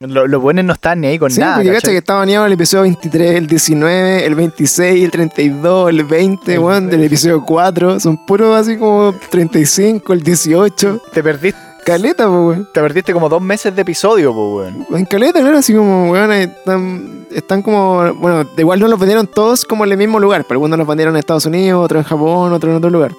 Lo- 0.00 0.28
Los 0.28 0.40
buenos 0.40 0.64
no 0.64 0.72
estaban 0.74 1.00
ni 1.00 1.08
ahí 1.08 1.18
con 1.18 1.28
Sí, 1.30 1.40
nada. 1.40 1.56
porque 1.56 1.72
cacha 1.72 1.90
que 1.90 1.96
está 1.96 2.14
baneado 2.14 2.46
el 2.46 2.52
episodio 2.52 2.82
23, 2.82 3.34
el 3.34 3.46
19, 3.48 4.24
el 4.26 4.34
26, 4.36 5.04
el 5.04 5.10
32, 5.10 5.90
el 5.90 6.04
20, 6.04 6.54
El 6.54 6.58
weón, 6.60 6.82
del 6.88 7.00
20. 7.00 7.06
episodio 7.06 7.44
4. 7.44 7.98
Son 7.98 8.24
puros 8.24 8.56
así 8.56 8.76
como 8.76 9.12
35, 9.30 10.12
el 10.12 10.22
18. 10.22 11.00
Te 11.12 11.20
perdiste, 11.22 11.58
Caleta, 11.84 12.28
pues, 12.28 12.38
weón. 12.38 12.68
te 12.72 12.80
perdiste 12.80 13.12
como 13.12 13.28
dos 13.28 13.42
meses 13.42 13.74
de 13.74 13.82
episodio, 13.82 14.32
pues, 14.32 14.72
weón. 14.72 14.86
En 15.00 15.04
caleta, 15.04 15.40
claro, 15.40 15.58
así 15.58 15.74
como, 15.74 16.12
weón, 16.12 16.30
están, 16.32 17.26
están 17.32 17.62
como, 17.62 18.14
bueno, 18.14 18.44
de 18.44 18.62
igual 18.62 18.78
no 18.78 18.86
los 18.86 19.00
vendieron 19.00 19.26
todos 19.26 19.64
como 19.64 19.84
en 19.84 19.90
el 19.90 19.98
mismo 19.98 20.20
lugar, 20.20 20.44
pero 20.46 20.58
algunos 20.58 20.78
los 20.78 20.86
vendieron 20.86 21.16
en 21.16 21.18
Estados 21.18 21.44
Unidos, 21.46 21.84
otros 21.84 22.04
en 22.04 22.08
Japón, 22.08 22.52
otros 22.52 22.70
en 22.70 22.76
otro 22.76 22.90
lugar. 22.90 23.12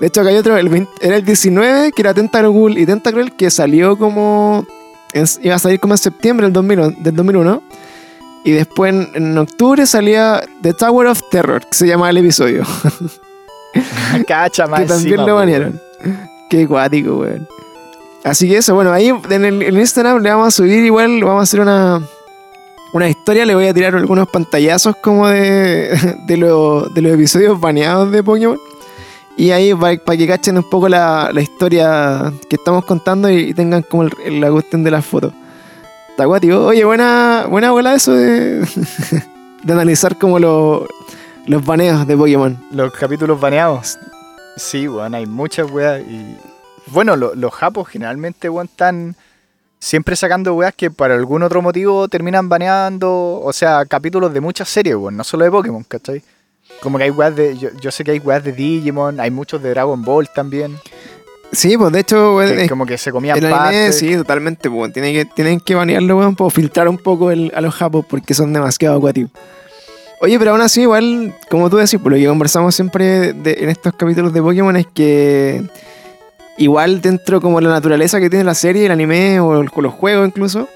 De 0.00 0.06
hecho, 0.06 0.20
acá 0.20 0.30
hay 0.30 0.36
otro, 0.36 0.56
el 0.56 0.68
20 0.68 0.92
era 1.00 1.16
el 1.16 1.24
19, 1.24 1.90
que 1.90 2.02
era 2.02 2.14
Tentacruel 2.14 2.78
y 2.78 2.86
Tentacruel, 2.86 3.32
que 3.36 3.50
salió 3.50 3.98
como, 3.98 4.64
iba 5.42 5.54
a 5.54 5.58
salir 5.58 5.80
como 5.80 5.94
en 5.94 5.98
septiembre 5.98 6.46
del 6.46 6.52
2001, 6.52 6.94
del 6.98 7.16
2001 7.16 7.62
y 8.44 8.52
después 8.52 8.92
en, 8.94 9.08
en 9.14 9.38
octubre 9.38 9.84
salía 9.86 10.42
The 10.62 10.72
Tower 10.74 11.06
of 11.08 11.20
Terror, 11.30 11.60
que 11.66 11.74
se 11.76 11.86
llamaba 11.86 12.10
el 12.10 12.16
episodio, 12.18 12.64
Cacha 14.26 14.66
más 14.66 14.80
que 14.80 14.86
también 14.86 15.08
encima, 15.14 15.26
lo 15.26 15.34
banearon. 15.36 15.80
Qué 16.48 16.66
cuático, 16.66 17.16
weón. 17.18 17.46
Así 18.24 18.48
que 18.48 18.58
eso, 18.58 18.74
bueno, 18.74 18.92
ahí 18.92 19.08
en 19.08 19.44
el 19.44 19.62
en 19.62 19.78
Instagram 19.78 20.22
le 20.22 20.30
vamos 20.30 20.48
a 20.48 20.50
subir 20.50 20.84
igual, 20.84 21.22
vamos 21.24 21.40
a 21.40 21.42
hacer 21.44 21.60
una, 21.60 22.02
una 22.92 23.08
historia, 23.08 23.46
le 23.46 23.54
voy 23.54 23.66
a 23.66 23.72
tirar 23.74 23.94
algunos 23.94 24.28
pantallazos 24.28 24.96
como 25.02 25.28
de, 25.28 26.16
de, 26.26 26.36
lo- 26.36 26.88
de 26.88 27.00
los 27.02 27.12
episodios 27.12 27.58
baneados 27.60 28.10
de 28.12 28.22
Pokémon. 28.22 28.58
Y 29.36 29.52
ahí 29.52 29.74
para 29.74 30.16
que 30.18 30.26
cachen 30.26 30.56
un 30.58 30.68
poco 30.68 30.88
la, 30.88 31.30
la 31.32 31.40
historia 31.40 32.32
que 32.48 32.56
estamos 32.56 32.84
contando 32.84 33.30
y, 33.30 33.54
tengan 33.54 33.82
como 33.82 34.02
el, 34.24 34.40
la 34.40 34.50
cuestión 34.50 34.84
de 34.84 34.90
las 34.90 35.04
fotos. 35.06 35.32
Está 36.10 36.24
guático. 36.26 36.66
Oye, 36.66 36.84
buena, 36.84 37.46
buena 37.48 37.70
bola 37.70 37.94
eso 37.94 38.12
de, 38.12 38.60
de 39.62 39.72
analizar 39.72 40.18
como 40.18 40.38
lo- 40.38 40.86
los 41.46 41.64
baneos 41.64 42.06
de 42.06 42.16
Pokémon. 42.16 42.58
Los 42.72 42.92
capítulos 42.92 43.40
baneados. 43.40 43.98
Sí, 44.56 44.86
weón, 44.88 45.14
hay 45.14 45.24
muchas 45.26 45.70
weas. 45.70 46.02
Y 46.02 46.36
bueno, 46.88 47.16
lo- 47.16 47.34
los 47.34 47.54
japos 47.54 47.88
generalmente, 47.88 48.50
weón, 48.50 48.66
están 48.66 49.16
siempre 49.78 50.16
sacando 50.16 50.52
weas 50.54 50.74
que 50.74 50.90
por 50.90 51.10
algún 51.10 51.42
otro 51.42 51.62
motivo 51.62 52.08
terminan 52.08 52.48
baneando. 52.50 53.40
O 53.42 53.52
sea, 53.54 53.86
capítulos 53.86 54.34
de 54.34 54.40
muchas 54.42 54.68
series, 54.68 54.96
weón, 54.96 55.16
no 55.16 55.24
solo 55.24 55.44
de 55.46 55.50
Pokémon, 55.50 55.84
¿cachai? 55.84 56.22
Como 56.82 56.96
que 56.98 57.04
hay 57.04 57.10
weas 57.10 57.34
de. 57.36 57.56
Yo, 57.58 57.68
yo 57.80 57.90
sé 57.90 58.04
que 58.04 58.12
hay 58.12 58.18
weas 58.18 58.42
de 58.44 58.52
Digimon, 58.52 59.20
hay 59.20 59.30
muchos 59.30 59.62
de 59.62 59.70
Dragon 59.70 60.02
Ball 60.02 60.28
también. 60.34 60.76
Sí, 61.52 61.76
pues 61.76 61.92
de 61.92 62.00
hecho, 62.00 62.36
weón, 62.36 62.56
Que 62.56 62.68
como 62.68 62.86
que 62.86 62.96
se 62.96 63.10
comían 63.10 63.36
El 63.36 63.46
anime, 63.46 63.58
partes. 63.58 63.98
sí, 63.98 64.14
totalmente, 64.16 64.68
weón. 64.68 64.92
Tienen 64.92 65.12
que, 65.14 65.24
tienen 65.24 65.58
que 65.60 65.74
banearlo, 65.74 66.16
weón, 66.18 66.36
para 66.36 66.48
filtrar 66.50 66.88
un 66.88 66.96
poco 66.98 67.30
el- 67.32 67.52
a 67.54 67.60
los 67.60 67.74
japos 67.74 68.06
porque 68.08 68.34
son 68.34 68.52
demasiado 68.52 68.96
acuáticos. 68.96 69.30
Oye, 70.22 70.38
pero 70.38 70.52
aún 70.52 70.60
así, 70.60 70.82
igual, 70.82 71.34
como 71.50 71.68
tú 71.70 71.78
decís, 71.78 71.98
por 71.98 72.12
lo 72.12 72.18
que 72.18 72.26
conversamos 72.26 72.74
siempre 72.74 73.32
de- 73.32 73.56
en 73.60 73.68
estos 73.70 73.94
capítulos 73.94 74.32
de 74.32 74.40
Pokémon 74.42 74.76
es 74.76 74.86
que 74.94 75.62
igual 76.58 77.00
dentro 77.00 77.40
como 77.40 77.60
la 77.60 77.70
naturaleza 77.70 78.20
que 78.20 78.28
tiene 78.30 78.44
la 78.44 78.54
serie, 78.54 78.86
el 78.86 78.92
anime 78.92 79.40
o 79.40 79.60
el- 79.60 79.70
los 79.74 79.94
juegos 79.94 80.28
incluso, 80.28 80.68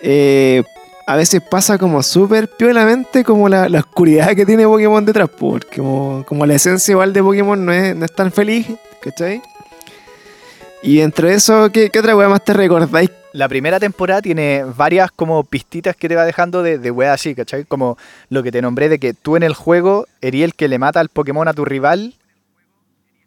eh, 0.00 0.62
a 1.06 1.16
veces 1.16 1.42
pasa 1.42 1.78
como 1.78 2.02
súper 2.02 2.48
piolamente 2.48 3.24
como 3.24 3.48
la, 3.48 3.68
la 3.68 3.80
oscuridad 3.80 4.34
que 4.34 4.46
tiene 4.46 4.64
Pokémon 4.64 5.04
detrás, 5.04 5.28
porque 5.28 5.78
como, 5.78 6.24
como 6.26 6.46
la 6.46 6.54
esencia 6.54 6.92
igual 6.92 7.12
de 7.12 7.22
Pokémon 7.22 7.64
no 7.64 7.72
es, 7.72 7.94
no 7.94 8.04
es 8.04 8.12
tan 8.12 8.32
feliz, 8.32 8.66
¿cachai? 9.00 9.42
Y 10.82 10.98
dentro 10.98 11.28
de 11.28 11.34
eso, 11.34 11.70
¿qué, 11.70 11.90
qué 11.90 11.98
otra 11.98 12.16
weá 12.16 12.28
más 12.28 12.44
te 12.44 12.52
recordáis? 12.52 13.10
La 13.32 13.48
primera 13.48 13.80
temporada 13.80 14.22
tiene 14.22 14.64
varias 14.76 15.10
como 15.10 15.42
pistitas 15.42 15.96
que 15.96 16.08
te 16.08 16.14
va 16.14 16.24
dejando 16.24 16.62
de, 16.62 16.78
de 16.78 16.90
weas 16.90 17.14
así, 17.14 17.34
¿cachai? 17.34 17.64
Como 17.64 17.98
lo 18.28 18.42
que 18.42 18.52
te 18.52 18.62
nombré 18.62 18.88
de 18.88 18.98
que 18.98 19.12
tú 19.12 19.36
en 19.36 19.42
el 19.42 19.54
juego 19.54 20.06
eres 20.20 20.42
el 20.42 20.54
que 20.54 20.68
le 20.68 20.78
mata 20.78 21.00
al 21.00 21.08
Pokémon 21.08 21.48
a 21.48 21.54
tu 21.54 21.64
rival 21.64 22.14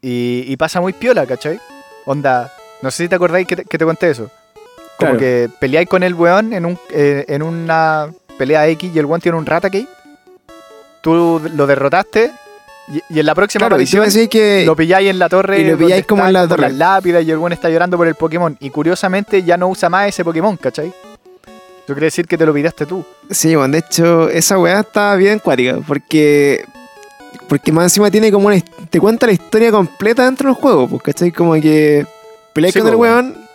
y, 0.01 0.43
y 0.47 0.57
pasa 0.57 0.81
muy 0.81 0.93
piola, 0.93 1.25
¿cachai? 1.25 1.59
Onda, 2.05 2.53
no 2.81 2.91
sé 2.91 3.03
si 3.03 3.09
te 3.09 3.15
acordáis 3.15 3.47
que 3.47 3.57
te, 3.57 3.65
que 3.65 3.77
te 3.77 3.85
conté 3.85 4.09
eso. 4.11 4.29
Como 4.97 5.11
Claro. 5.11 5.17
que 5.19 5.49
peleáis 5.59 5.87
con 5.87 6.01
el 6.03 6.13
weón 6.15 6.53
en, 6.53 6.65
un, 6.65 6.77
eh, 6.91 7.25
en 7.27 7.43
una 7.43 8.07
pelea 8.37 8.67
X 8.69 8.91
y 8.93 8.99
el 8.99 9.05
weón 9.05 9.21
tiene 9.21 9.37
un 9.37 9.45
Raticate. 9.45 9.87
Tú 11.01 11.39
lo 11.53 11.67
derrotaste 11.67 12.31
y, 12.89 13.01
y 13.15 13.19
en 13.19 13.25
la 13.25 13.35
próxima 13.35 13.61
Claro, 13.67 13.75
aparición 13.75 14.05
que... 14.29 14.63
lo 14.65 14.75
pilláis 14.75 15.09
en 15.09 15.19
la 15.19 15.29
torre. 15.29 15.59
y 15.59 15.65
lo 15.65 15.77
pilláis 15.77 16.05
como 16.05 16.25
en 16.25 16.33
la 16.33 16.47
torre. 16.47 16.63
las 16.63 16.73
lápidas 16.73 17.23
y 17.23 17.31
el 17.31 17.37
weón 17.37 17.53
está 17.53 17.69
llorando 17.69 17.97
por 17.97 18.07
el 18.07 18.15
Pokémon. 18.15 18.57
Y 18.59 18.69
curiosamente 18.69 19.43
ya 19.43 19.55
no 19.57 19.67
usa 19.67 19.89
más 19.89 20.07
ese 20.09 20.23
Pokémon, 20.23 20.57
¿cachai? 20.57 20.87
Eso 20.87 21.93
quiere 21.93 22.07
decir 22.07 22.27
que 22.27 22.37
te 22.37 22.45
lo 22.45 22.53
pillaste 22.53 22.85
tú. 22.85 23.05
Sí, 23.29 23.55
bueno, 23.55 23.71
de 23.71 23.79
hecho, 23.79 24.29
esa 24.29 24.57
weá 24.59 24.81
está 24.81 25.15
bien 25.15 25.39
cuática, 25.39 25.77
porque. 25.87 26.65
Porque 27.47 27.71
más 27.71 27.85
encima 27.85 28.11
tiene 28.11 28.29
como 28.31 28.47
una. 28.47 28.57
Te 28.89 28.99
cuenta 28.99 29.25
la 29.27 29.31
historia 29.31 29.71
completa 29.71 30.25
dentro 30.25 30.49
del 30.49 30.55
juego, 30.61 30.87
pues, 30.89 31.01
¿cachai? 31.03 31.31
Como 31.31 31.53
que 31.53 32.05
peleáis 32.53 32.73
Sí, 32.73 32.79
con 32.79 32.89
el 32.89 32.95
po, 32.95 32.99
weón 33.01 33.46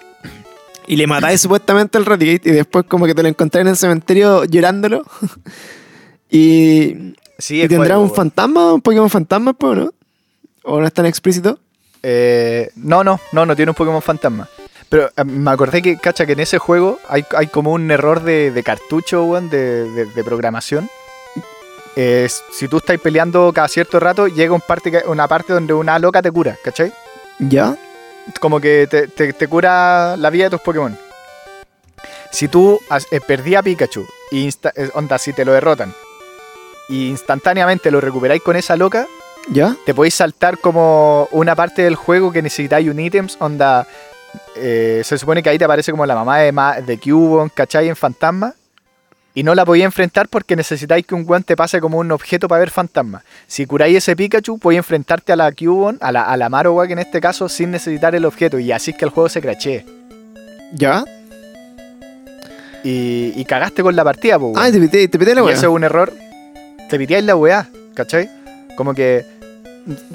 y 0.87 0.97
le 0.97 1.07
matáis 1.07 1.41
supuestamente 1.41 1.97
al 1.99 2.05
Raticate 2.07 2.49
y 2.51 2.53
después, 2.53 2.85
como 2.87 3.07
que 3.07 3.14
te 3.14 3.22
lo 3.22 3.28
encontráis 3.28 3.62
en 3.62 3.68
el 3.68 3.76
cementerio 3.76 4.45
llorándolo. 4.45 5.05
y. 6.30 7.14
Sí, 7.39 7.61
¿Y 7.62 7.68
tendrá 7.68 7.99
un 7.99 8.12
fantasma? 8.14 8.72
¿Un 8.74 8.80
Pokémon 8.80 9.11
fantasma, 9.11 9.53
pues, 9.53 9.76
no? 9.78 9.93
¿O 10.62 10.80
no 10.80 10.87
es 10.87 10.93
tan 10.93 11.07
explícito? 11.07 11.59
Eh, 12.03 12.70
no, 12.76 13.03
no, 13.03 13.18
no, 13.33 13.47
no 13.47 13.57
tiene 13.57 13.70
un 13.70 13.74
Pokémon 13.74 14.01
fantasma. 14.03 14.49
Pero 14.89 15.11
eh, 15.16 15.24
me 15.24 15.51
acordé 15.51 15.83
que, 15.83 15.97
cacha, 15.97 16.24
que 16.24 16.33
en 16.35 16.41
ese 16.41 16.59
juego 16.59 17.01
hay, 17.09 17.24
hay 17.37 17.49
como 17.49 17.72
un 17.72 17.91
error 17.91 18.22
de, 18.22 18.53
de 18.53 18.62
cartucho, 18.62 19.24
weón, 19.24 19.51
de, 19.51 19.91
de- 19.91 20.05
de 20.07 20.24
programación. 20.24 20.89
Eh, 21.97 22.28
si 22.53 22.68
tú 22.68 22.76
estás 22.78 22.99
peleando 22.99 23.53
cada 23.53 23.66
cierto 23.68 23.99
rato, 23.99 24.28
llega 24.28 24.55
un 24.55 24.61
parte, 24.61 24.91
que- 24.93 25.03
una 25.07 25.26
parte 25.26 25.53
donde 25.53 25.74
una 25.74 25.99
loca 25.99 26.22
te 26.22 26.30
cura, 26.30 26.57
¿cachai? 26.64 26.93
¿Ya? 27.41 27.76
Como 28.41 28.61
que 28.61 28.87
te, 28.89 29.09
te- 29.09 29.33
te 29.33 29.49
cura 29.49 30.16
la 30.16 30.31
vida 30.31 30.45
de 30.45 30.51
tus 30.51 30.61
Pokémon. 30.61 30.97
Si 32.31 32.49
tú 32.49 32.81
has- 32.89 33.07
eh, 33.12 33.20
perdí 33.20 33.55
a 33.55 33.62
Pikachu, 33.62 34.07
y 34.31 34.47
insta- 34.49 34.73
eh, 34.77 34.91
onda, 34.95 35.18
si 35.18 35.33
te 35.33 35.45
lo 35.45 35.53
derrotan, 35.53 35.93
y 36.89 37.09
instantáneamente 37.09 37.91
lo 37.91 38.01
recuperáis 38.01 38.43
con 38.43 38.57
esa 38.57 38.77
loca, 38.77 39.07
¿Ya? 39.51 39.77
te 39.87 39.95
podéis 39.95 40.14
saltar 40.14 40.59
como 40.59 41.29
una 41.33 41.55
parte 41.57 41.83
del 41.83 41.95
juego 41.97 42.33
que 42.33 42.43
necesitáis 42.43 42.89
un 42.89 43.01
ítems, 43.01 43.37
onda. 43.41 43.87
eh, 44.57 45.03
se 45.05 45.18
supone 45.18 45.43
que 45.43 45.51
ahí 45.51 45.59
te 45.59 45.64
aparece 45.64 45.91
como 45.91 46.07
la 46.07 46.14
mamá 46.14 46.39
de, 46.39 46.53
Ma- 46.53 46.81
de 46.81 46.99
Cubone, 46.99 47.51
¿cachai? 47.53 47.89
En 47.89 47.97
fantasma. 47.97 48.55
Y 49.35 49.43
no 49.45 49.55
la 49.55 49.64
podéis 49.64 49.87
enfrentar 49.87 50.28
porque 50.28 50.57
necesitáis 50.57 51.07
que 51.07 51.14
un 51.14 51.24
guante 51.24 51.47
te 51.49 51.57
pase 51.57 51.80
como 51.80 51.97
un 51.99 52.12
objeto 52.12 52.49
para 52.49 52.59
ver 52.61 52.68
fantasma. 52.70 53.22
Si 53.47 53.64
curáis 53.64 53.97
ese 53.97 54.14
Pikachu, 54.14 54.59
podéis 54.59 54.78
enfrentarte 54.80 55.33
a 55.33 55.37
la 55.37 55.51
Cubone, 55.53 55.97
a 56.03 56.12
la, 56.12 56.22
a 56.24 56.37
la 56.37 56.51
Marowak 56.51 56.91
en 56.91 56.99
este 56.99 57.18
caso, 57.20 57.49
sin 57.49 57.70
necesitar 57.70 58.14
el 58.14 58.26
objeto. 58.26 58.59
Y 58.59 58.72
así 58.72 58.91
es 58.91 58.97
que 58.99 59.07
el 59.07 59.11
juego 59.11 59.30
se 59.30 59.41
crachee. 59.41 59.87
¿Ya? 60.74 61.03
Y, 62.85 63.33
y 63.37 63.45
cagaste 63.45 63.83
con 63.83 63.95
la 63.95 64.05
partida, 64.05 64.39
pues. 64.39 64.55
Ah, 64.57 64.70
te 64.70 64.78
pité, 64.80 65.07
te 65.09 65.18
pité 65.18 65.35
la 65.35 65.41
Y 65.41 65.45
weá. 65.45 65.55
eso 65.55 65.66
es 65.68 65.72
un 65.72 65.85
error. 65.85 66.12
Te 66.91 66.99
piteáis 66.99 67.24
la 67.24 67.37
weá, 67.37 67.68
¿cachai? 67.95 68.28
Como 68.76 68.93
que. 68.93 69.24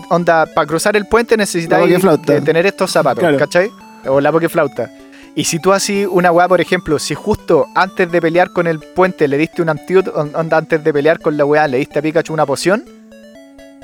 Onda, 0.10 0.46
para 0.54 0.68
cruzar 0.68 0.96
el 0.96 1.06
puente 1.06 1.36
necesitáis 1.38 2.00
tener 2.46 2.66
estos 2.66 2.92
zapatos, 2.92 3.20
Claro. 3.20 3.38
¿cachai? 3.38 3.70
O 4.06 4.22
la 4.22 4.32
pokeflauta. 4.32 4.92
Y 5.40 5.44
si 5.44 5.60
tú 5.60 5.72
así 5.72 6.04
una 6.10 6.32
weá, 6.32 6.48
por 6.48 6.60
ejemplo, 6.62 6.98
si 6.98 7.14
justo 7.14 7.68
antes 7.76 8.12
de 8.12 8.20
pelear 8.20 8.50
con 8.50 8.66
el 8.66 8.80
puente 8.80 9.28
le 9.28 9.38
diste 9.38 9.62
un 9.62 9.70
antídoto, 9.70 10.12
onda 10.16 10.58
antes 10.58 10.84
de 10.84 10.92
pelear 10.92 11.20
con 11.20 11.38
la 11.38 11.46
weá 11.46 11.68
le 11.68 11.78
diste 11.78 12.00
a 12.00 12.02
Pikachu 12.02 12.34
una 12.34 12.46
poción, 12.48 12.84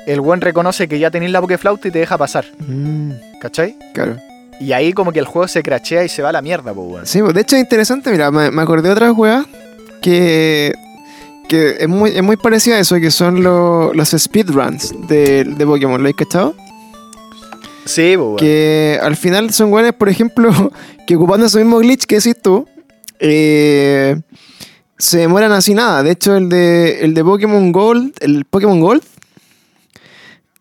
el 0.06 0.20
buen 0.20 0.40
reconoce 0.40 0.88
que 0.88 0.98
ya 0.98 1.10
tenéis 1.12 1.30
la 1.30 1.40
pokeflauta 1.40 1.86
y 1.88 1.90
te 1.92 2.00
deja 2.00 2.18
pasar, 2.18 2.44
Mm, 2.66 3.12
¿cachai? 3.40 3.76
claro. 3.94 4.16
Y 4.60 4.72
ahí 4.72 4.92
como 4.92 5.12
que 5.12 5.18
el 5.20 5.26
juego 5.26 5.46
se 5.48 5.62
crachea 5.62 6.04
y 6.04 6.08
se 6.08 6.22
va 6.22 6.28
a 6.30 6.32
la 6.32 6.42
mierda, 6.42 6.74
pues 6.74 6.86
weón. 6.88 7.06
Sí, 7.06 7.20
pues 7.22 7.34
de 7.34 7.40
hecho 7.42 7.54
es 7.56 7.62
interesante, 7.62 8.10
mira, 8.10 8.30
me, 8.32 8.50
me 8.50 8.62
acordé 8.62 8.88
de 8.88 8.92
otras 8.94 9.12
weas 9.16 9.46
que, 10.02 10.72
que 11.48 11.76
es 11.80 11.88
muy, 11.88 12.10
es 12.10 12.22
muy 12.22 12.36
parecida 12.36 12.76
a 12.76 12.80
eso, 12.80 12.96
que 12.96 13.10
son 13.12 13.42
lo- 13.44 13.92
los 13.94 14.10
speedruns 14.10 14.92
de, 15.08 15.44
de 15.44 15.66
Pokémon, 15.66 16.02
¿lo 16.02 16.08
has 16.08 16.14
cachado? 16.16 16.54
Sí, 17.84 18.14
pues 18.16 18.18
weón. 18.18 18.36
Que 18.36 18.98
al 19.02 19.16
final 19.16 19.50
son 19.52 19.72
weones, 19.72 19.92
por 19.92 20.08
ejemplo, 20.08 20.50
que 21.06 21.16
ocupando 21.16 21.46
ese 21.46 21.58
mismo 21.58 21.78
glitch 21.78 22.04
que 22.04 22.16
decís 22.16 22.36
tú, 22.40 22.66
eh, 23.18 24.16
se 24.98 25.18
demoran 25.18 25.52
así 25.52 25.74
nada. 25.74 26.02
De 26.02 26.12
hecho, 26.12 26.36
el 26.36 26.48
de, 26.48 27.00
el 27.04 27.14
de 27.14 27.24
Pokémon 27.24 27.72
Gold, 27.72 28.14
el 28.20 28.44
Pokémon 28.44 28.80
Gold, 28.80 29.02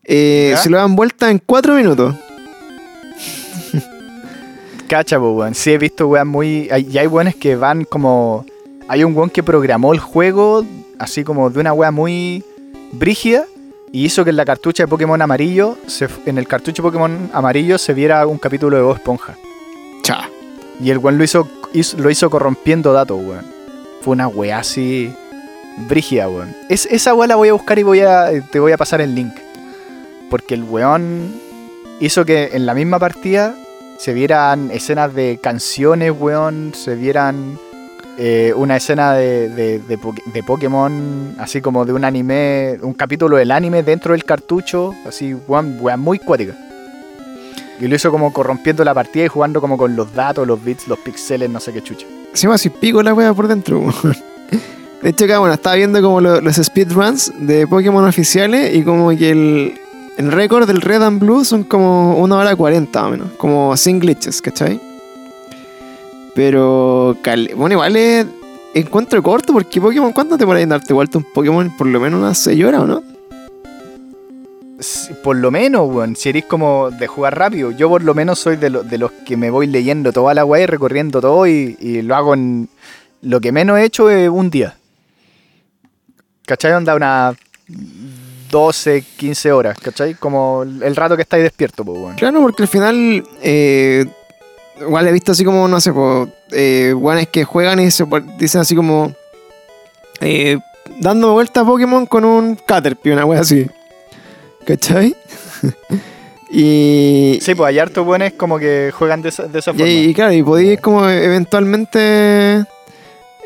eh, 0.03 0.55
se 0.61 0.69
lo 0.69 0.77
dan 0.77 0.95
vuelta 0.95 1.29
en 1.31 1.39
4 1.45 1.75
minutos. 1.75 2.13
Cacha, 4.87 5.17
po, 5.19 5.31
weón. 5.33 5.55
Sí, 5.55 5.71
he 5.71 5.77
visto 5.77 6.07
weón 6.07 6.27
muy. 6.27 6.67
hay- 6.71 6.87
Y 6.91 6.97
hay 6.97 7.07
weones 7.07 7.35
que 7.35 7.55
van 7.55 7.83
como. 7.85 8.45
Hay 8.87 9.03
un 9.03 9.15
weón 9.15 9.29
que 9.29 9.41
programó 9.43 9.93
el 9.93 9.99
juego 9.99 10.65
así 10.99 11.23
como 11.23 11.49
de 11.49 11.59
una 11.59 11.73
wea 11.73 11.89
muy 11.91 12.43
brígida 12.91 13.45
y 13.95 14.05
hizo 14.05 14.23
que 14.23 14.31
en 14.31 14.35
la 14.37 14.43
cartucha 14.45 14.83
de 14.83 14.87
Pokémon 14.87 15.21
amarillo, 15.21 15.77
se- 15.87 16.09
en 16.25 16.37
el 16.39 16.47
cartucho 16.47 16.81
de 16.81 16.87
Pokémon 16.89 17.29
amarillo 17.31 17.77
se 17.77 17.93
viera 17.93 18.25
un 18.27 18.39
capítulo 18.39 18.75
de 18.75 18.81
Bob 18.83 18.95
Esponja. 18.95 19.37
Cha. 20.01 20.27
Y 20.81 20.89
el 20.89 20.97
weón 20.97 21.17
lo 21.19 21.23
hizo, 21.23 21.47
hizo- 21.73 21.97
lo 21.99 22.09
hizo 22.09 22.29
corrompiendo 22.29 22.91
datos, 22.91 23.19
weón. 23.23 23.45
Fue 24.01 24.13
una 24.13 24.27
wea 24.27 24.57
así 24.57 25.13
brígida, 25.87 26.27
weón. 26.27 26.55
Es, 26.69 26.87
esa 26.87 27.13
wea 27.13 27.27
la 27.27 27.35
voy 27.35 27.49
a 27.49 27.53
buscar 27.53 27.77
y 27.79 27.83
voy 27.83 27.99
a, 28.01 28.29
te 28.51 28.59
voy 28.59 28.71
a 28.71 28.77
pasar 28.77 28.99
el 28.99 29.13
link. 29.15 29.33
Porque 30.29 30.55
el 30.55 30.63
weón 30.63 31.31
hizo 31.99 32.25
que 32.25 32.49
en 32.53 32.65
la 32.65 32.73
misma 32.73 32.97
partida 32.97 33.55
se 33.99 34.13
vieran 34.13 34.71
escenas 34.71 35.13
de 35.13 35.37
canciones, 35.41 36.11
weón. 36.19 36.73
Se 36.73 36.95
vieran 36.95 37.59
eh, 38.17 38.53
una 38.55 38.77
escena 38.77 39.13
de, 39.13 39.49
de, 39.49 39.79
de 39.79 39.97
Poké- 39.99 40.23
de 40.31 40.43
Pokémon, 40.43 41.35
así 41.39 41.61
como 41.61 41.85
de 41.85 41.93
un 41.93 42.05
anime, 42.05 42.77
un 42.81 42.93
capítulo 42.93 43.37
del 43.37 43.51
anime 43.51 43.83
dentro 43.83 44.11
del 44.13 44.23
cartucho. 44.23 44.93
Así, 45.07 45.35
muy 45.97 46.19
cuática. 46.19 46.53
Y 47.79 47.87
lo 47.87 47.95
hizo 47.95 48.11
como 48.11 48.31
corrompiendo 48.31 48.83
la 48.83 48.93
partida 48.93 49.25
y 49.25 49.27
jugando 49.27 49.59
como 49.59 49.77
con 49.77 49.95
los 49.95 50.13
datos, 50.13 50.47
los 50.47 50.63
bits, 50.63 50.87
los 50.87 50.99
píxeles, 50.99 51.49
no 51.49 51.59
sé 51.59 51.73
qué 51.73 51.81
chucha. 51.81 52.05
Se 52.33 52.43
llama 52.43 52.55
así 52.55 52.69
pico 52.69 53.01
la 53.03 53.13
wea 53.13 53.33
por 53.33 53.47
dentro. 53.47 53.83
De 55.01 55.09
hecho, 55.09 55.25
acá, 55.25 55.39
bueno, 55.39 55.53
estaba 55.53 55.75
viendo 55.75 56.01
como 56.01 56.21
lo- 56.21 56.39
los 56.39 56.55
speedruns 56.55 57.33
de 57.39 57.67
Pokémon 57.67 58.05
oficiales 58.05 58.73
y 58.75 58.83
como 58.83 59.09
que 59.09 59.31
el, 59.31 59.73
el 60.17 60.31
récord 60.31 60.65
del 60.67 60.81
Red 60.81 61.01
and 61.01 61.19
Blue 61.19 61.43
son 61.43 61.63
como 61.63 62.17
una 62.19 62.37
hora 62.37 62.55
40 62.55 63.01
más 63.01 63.07
o 63.07 63.11
menos, 63.11 63.31
como 63.37 63.75
sin 63.75 63.99
glitches, 63.99 64.41
¿cachai? 64.41 64.79
Pero, 66.35 67.15
bueno, 67.55 67.73
igual 67.73 67.95
es 67.95 68.25
encuentro 68.73 69.21
corto 69.21 69.53
porque 69.53 69.79
Pokémon, 69.79 70.11
¿cuánto 70.13 70.37
te 70.37 70.45
podés 70.45 70.67
darte 70.67 70.93
vuelta 70.93 71.19
un 71.19 71.25
Pokémon? 71.25 71.69
Por 71.77 71.87
lo 71.87 71.99
menos 71.99 72.19
unas 72.19 72.37
6 72.39 72.63
horas, 72.65 72.81
¿o 72.81 72.87
no? 72.87 73.03
Sí, 74.79 75.13
Por 75.23 75.37
lo 75.37 75.51
menos, 75.51 75.87
weón, 75.89 76.15
si 76.15 76.29
eres 76.29 76.45
como 76.45 76.89
de 76.91 77.07
jugar 77.07 77.37
rápido, 77.37 77.71
yo 77.71 77.87
por 77.87 78.03
lo 78.03 78.13
menos 78.13 78.39
soy 78.39 78.55
de, 78.57 78.69
lo- 78.69 78.83
de 78.83 78.97
los 78.97 79.11
que 79.11 79.37
me 79.37 79.49
voy 79.49 79.67
leyendo 79.67 80.11
toda 80.11 80.33
la 80.33 80.43
weá 80.43 80.63
y 80.63 80.65
recorriendo 80.65 81.21
todo 81.21 81.47
y, 81.47 81.77
y 81.79 82.01
lo 82.01 82.15
hago 82.15 82.33
en... 82.33 82.67
Lo 83.21 83.39
que 83.39 83.51
menos 83.53 83.79
he 83.79 83.85
hecho 83.85 84.09
es 84.09 84.27
un 84.27 84.49
día. 84.49 84.75
¿Cachai? 86.45 86.73
Onda 86.73 86.95
unas 86.95 87.37
12, 88.51 89.01
15 89.15 89.51
horas, 89.53 89.77
¿cachai? 89.79 90.15
Como 90.15 90.63
el 90.63 90.95
rato 90.95 91.15
que 91.15 91.21
estáis 91.21 91.43
despierto, 91.43 91.85
pues, 91.85 91.97
weón. 91.99 92.15
Claro, 92.15 92.41
porque 92.41 92.63
al 92.63 92.67
final, 92.67 93.23
eh, 93.41 94.05
igual 94.85 95.07
he 95.07 95.11
visto 95.11 95.31
así 95.31 95.43
como, 95.43 95.67
no 95.67 95.79
sé, 95.81 95.91
pues, 95.91 96.29
eh, 96.51 96.93
guanes 96.95 97.27
que 97.27 97.43
juegan 97.43 97.79
y 97.79 97.91
se 97.91 98.05
dicen 98.37 98.61
así 98.61 98.75
como, 98.75 99.13
eh, 100.21 100.57
dando 100.99 101.33
vuelta 101.33 101.61
a 101.61 101.65
Pokémon 101.65 102.05
con 102.05 102.25
un 102.25 102.55
Caterpie, 102.55 103.13
una 103.13 103.25
wea 103.25 103.41
así. 103.41 103.67
¿Cachai? 104.65 105.15
y, 106.51 107.39
Sí, 107.41 107.55
pues 107.55 107.69
hay 107.69 107.79
hartos 107.79 108.05
buenos 108.05 108.33
como 108.33 108.57
que 108.59 108.91
juegan 108.93 109.21
de 109.21 109.29
esa, 109.29 109.43
de 109.47 109.59
esa 109.59 109.71
y, 109.71 109.73
forma. 109.73 109.89
y 109.89 110.13
claro, 110.13 110.33
y 110.33 110.43
podéis 110.43 110.79
como 110.79 111.09
eventualmente, 111.09 112.65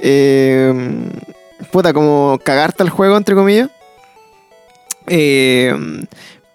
eh, 0.01 0.73
puta, 1.71 1.93
como 1.93 2.39
cagarte 2.43 2.83
al 2.83 2.89
juego, 2.89 3.17
entre 3.17 3.35
comillas. 3.35 3.69
Eh, 5.07 5.73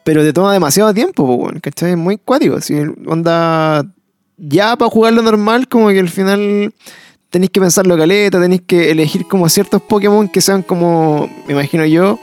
pero 0.05 0.23
te 0.23 0.33
toma 0.33 0.53
demasiado 0.53 0.93
tiempo, 0.93 1.51
¿cachai? 1.61 1.93
Es 1.93 1.97
muy 1.97 2.19
cuático. 2.19 2.61
Si 2.61 2.75
onda. 3.07 3.85
Ya 4.45 4.75
para 4.77 4.91
jugarlo 4.91 5.23
normal, 5.23 5.69
como 5.69 5.89
que 5.91 6.01
al 6.01 6.09
final 6.09 6.75
tenéis 7.31 7.51
que 7.51 7.61
pensarlo 7.61 7.97
caleta, 7.97 8.41
tenéis 8.41 8.63
que 8.67 8.91
elegir 8.91 9.25
como 9.29 9.49
ciertos 9.49 9.81
Pokémon 9.81 10.29
que 10.29 10.41
sean 10.41 10.63
como, 10.63 11.31
me 11.47 11.53
imagino 11.53 11.87
yo, 11.87 12.19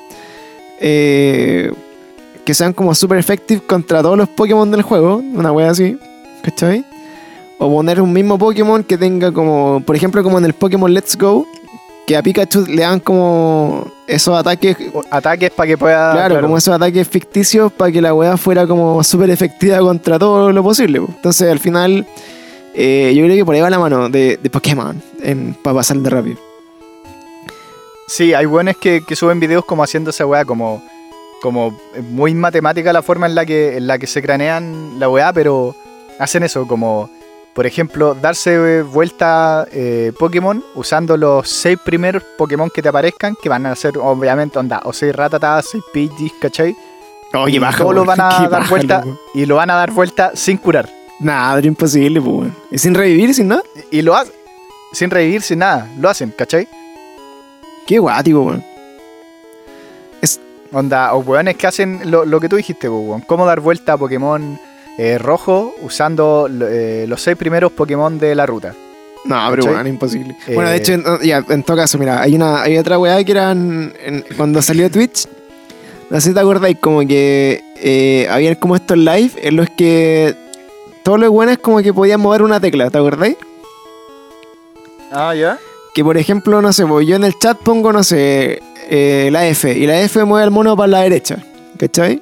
eh, 0.81 1.71
que 2.43 2.53
sean 2.53 2.73
como 2.73 2.93
super 2.93 3.17
effective 3.17 3.61
contra 3.61 4.01
todos 4.01 4.17
los 4.17 4.27
Pokémon 4.27 4.69
del 4.69 4.81
juego, 4.81 5.15
una 5.15 5.53
wea 5.53 5.69
así, 5.69 5.97
¿cachai? 6.43 6.83
O 7.57 7.73
poner 7.73 8.01
un 8.01 8.11
mismo 8.11 8.37
Pokémon 8.37 8.83
que 8.83 8.97
tenga 8.97 9.31
como, 9.31 9.81
por 9.85 9.95
ejemplo, 9.95 10.21
como 10.21 10.39
en 10.39 10.45
el 10.45 10.53
Pokémon 10.53 10.93
Let's 10.93 11.17
Go, 11.17 11.47
que 12.09 12.17
a 12.17 12.23
Pikachu 12.23 12.65
le 12.65 12.81
dan 12.81 12.99
como 12.99 13.85
esos 14.07 14.35
ataques. 14.35 14.75
Ataques 15.11 15.51
para 15.51 15.67
que 15.67 15.77
pueda. 15.77 16.11
Claro, 16.11 16.41
como 16.41 16.57
esos 16.57 16.73
ataques 16.73 17.07
ficticios 17.07 17.71
para 17.71 17.91
que 17.91 18.01
la 18.01 18.15
weá 18.15 18.35
fuera 18.35 18.65
como 18.65 19.03
súper 19.03 19.29
efectiva 19.29 19.77
contra 19.77 20.17
todo 20.17 20.51
lo 20.51 20.63
posible. 20.63 21.01
po. 21.01 21.07
Entonces 21.07 21.51
al 21.51 21.59
final, 21.59 22.07
eh, 22.73 23.13
yo 23.15 23.23
creo 23.25 23.35
que 23.35 23.45
por 23.45 23.53
ahí 23.53 23.61
va 23.61 23.69
la 23.69 23.77
mano 23.77 24.09
de, 24.09 24.39
de 24.41 24.49
Pokémon 24.49 24.99
para 25.61 25.75
pasar 25.75 25.97
de 25.97 26.09
rápido. 26.09 26.37
Sí, 28.07 28.33
hay 28.33 28.47
buenos 28.47 28.75
que, 28.77 29.03
que 29.07 29.15
suben 29.15 29.39
videos 29.39 29.63
como 29.63 29.83
haciendo 29.83 30.09
esa 30.09 30.25
weá, 30.25 30.45
como, 30.45 30.83
como 31.43 31.79
muy 32.09 32.33
matemática 32.33 32.91
la 32.91 33.03
forma 33.03 33.27
en 33.27 33.35
la 33.35 33.45
que, 33.45 33.77
en 33.77 33.85
la 33.85 33.99
que 33.99 34.07
se 34.07 34.23
cranean 34.23 34.99
la 34.99 35.09
weá, 35.09 35.31
pero 35.31 35.75
hacen 36.17 36.41
eso, 36.41 36.65
como 36.67 37.07
por 37.59 37.65
ejemplo, 37.65 38.15
darse 38.15 38.83
vuelta 38.83 39.67
eh, 39.73 40.13
Pokémon 40.17 40.63
usando 40.75 41.17
los 41.17 41.49
seis 41.49 41.77
primeros 41.83 42.23
Pokémon 42.37 42.69
que 42.69 42.81
te 42.81 42.87
aparezcan, 42.87 43.35
que 43.35 43.49
van 43.49 43.65
a 43.65 43.75
ser 43.75 43.97
obviamente 43.97 44.57
onda, 44.57 44.79
o 44.85 44.93
seis 44.93 45.13
Rattata, 45.13 45.61
seis 45.61 45.83
Pidgeys, 45.91 46.31
¿cachai? 46.39 46.73
Oye, 47.33 47.57
y 47.57 47.59
baja, 47.59 47.83
todos 47.83 48.05
van 48.05 48.21
a 48.21 48.29
dar 48.39 48.49
baja, 48.49 48.69
vuelta 48.69 49.03
loco. 49.03 49.19
y 49.33 49.45
lo 49.45 49.57
van 49.57 49.69
a 49.71 49.75
dar 49.75 49.91
vuelta 49.91 50.31
sin 50.35 50.55
curar. 50.55 50.89
Nada, 51.19 51.59
imposible, 51.67 52.21
pues. 52.21 52.49
¿Y 52.71 52.77
sin 52.77 52.95
revivir, 52.95 53.33
sin 53.33 53.49
nada? 53.49 53.63
Y 53.91 54.03
lo 54.03 54.15
hacen 54.15 54.33
sin 54.93 55.09
revivir, 55.09 55.41
sin 55.41 55.59
nada, 55.59 55.85
lo 55.99 56.07
hacen, 56.07 56.31
¿cachai? 56.31 56.65
Qué 57.85 57.99
guático, 57.99 58.39
weón. 58.39 58.63
Onda, 60.71 61.13
o 61.13 61.17
weones 61.17 61.57
que 61.57 61.67
hacen 61.67 62.09
lo, 62.09 62.23
lo 62.23 62.39
que 62.39 62.47
tú 62.47 62.55
dijiste, 62.55 62.87
po, 62.87 62.99
weón. 62.99 63.21
Cómo 63.27 63.45
dar 63.45 63.59
vuelta 63.59 63.91
a 63.91 63.97
Pokémon 63.97 64.57
eh, 64.99 65.17
rojo 65.17 65.73
usando 65.81 66.47
eh, 66.69 67.05
los 67.07 67.21
seis 67.21 67.37
primeros 67.37 67.71
Pokémon 67.71 68.19
de 68.19 68.35
la 68.35 68.45
ruta. 68.45 68.73
No, 69.25 69.35
pero 69.49 69.63
¿Cachai? 69.63 69.73
weón, 69.75 69.87
imposible. 69.87 70.35
Eh, 70.47 70.53
Bueno, 70.55 70.69
de 70.69 70.77
hecho, 70.77 70.93
en, 70.93 71.03
ya, 71.23 71.43
en 71.49 71.63
todo 71.63 71.77
caso, 71.77 71.97
mira, 71.97 72.21
hay 72.21 72.35
una 72.35 72.61
hay 72.61 72.77
otra 72.77 72.97
weá 72.99 73.23
que 73.23 73.31
eran 73.31 73.93
en- 74.03 74.23
cuando 74.37 74.61
salió 74.61 74.89
Twitch. 74.91 75.27
No 76.09 76.19
sé 76.19 76.29
si 76.29 76.33
te 76.33 76.39
acordáis, 76.39 76.77
como 76.79 76.99
que 77.07 77.61
eh, 77.81 78.27
habían 78.31 78.55
como 78.55 78.75
estos 78.75 78.97
live 78.97 79.31
en 79.41 79.55
los 79.55 79.67
que 79.77 80.35
todos 81.03 81.19
los 81.19 81.29
buenos 81.29 81.57
como 81.59 81.81
que 81.81 81.93
podían 81.93 82.19
mover 82.19 82.41
una 82.41 82.59
tecla, 82.59 82.89
¿te 82.89 82.97
acordáis? 82.97 83.35
Ah, 85.11 85.33
ya. 85.35 85.57
Que 85.93 86.03
por 86.03 86.17
ejemplo, 86.17 86.61
no 86.61 86.71
sé, 86.73 86.85
pues, 86.85 87.07
yo 87.07 87.15
en 87.15 87.23
el 87.23 87.37
chat 87.39 87.57
pongo, 87.59 87.91
no 87.91 88.03
sé, 88.03 88.61
eh, 88.89 89.29
la 89.31 89.47
F, 89.47 89.71
y 89.77 89.85
la 89.87 89.99
F 90.01 90.23
mueve 90.23 90.43
al 90.43 90.51
mono 90.51 90.75
para 90.77 90.87
la 90.87 91.01
derecha, 91.01 91.37
¿cachai? 91.77 92.21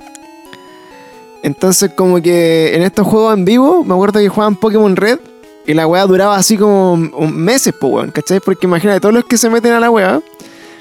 Entonces, 1.47 1.91
como 1.95 2.21
que 2.21 2.75
en 2.75 2.83
estos 2.83 3.07
juegos 3.07 3.33
en 3.33 3.45
vivo, 3.45 3.83
me 3.85 3.93
acuerdo 3.93 4.19
que 4.19 4.27
jugaban 4.27 4.55
Pokémon 4.57 4.95
Red, 4.95 5.19
y 5.65 5.73
la 5.73 5.87
weá 5.87 6.05
duraba 6.05 6.35
así 6.35 6.57
como 6.57 6.95
meses, 7.31 7.73
pues, 7.79 7.91
weón, 7.93 8.11
¿cachai? 8.11 8.39
Porque 8.41 8.67
imagínate, 8.67 8.99
todos 8.99 9.13
los 9.15 9.25
que 9.25 9.37
se 9.37 9.49
meten 9.49 9.71
a 9.73 9.79
la 9.79 9.89
weá 9.89 10.21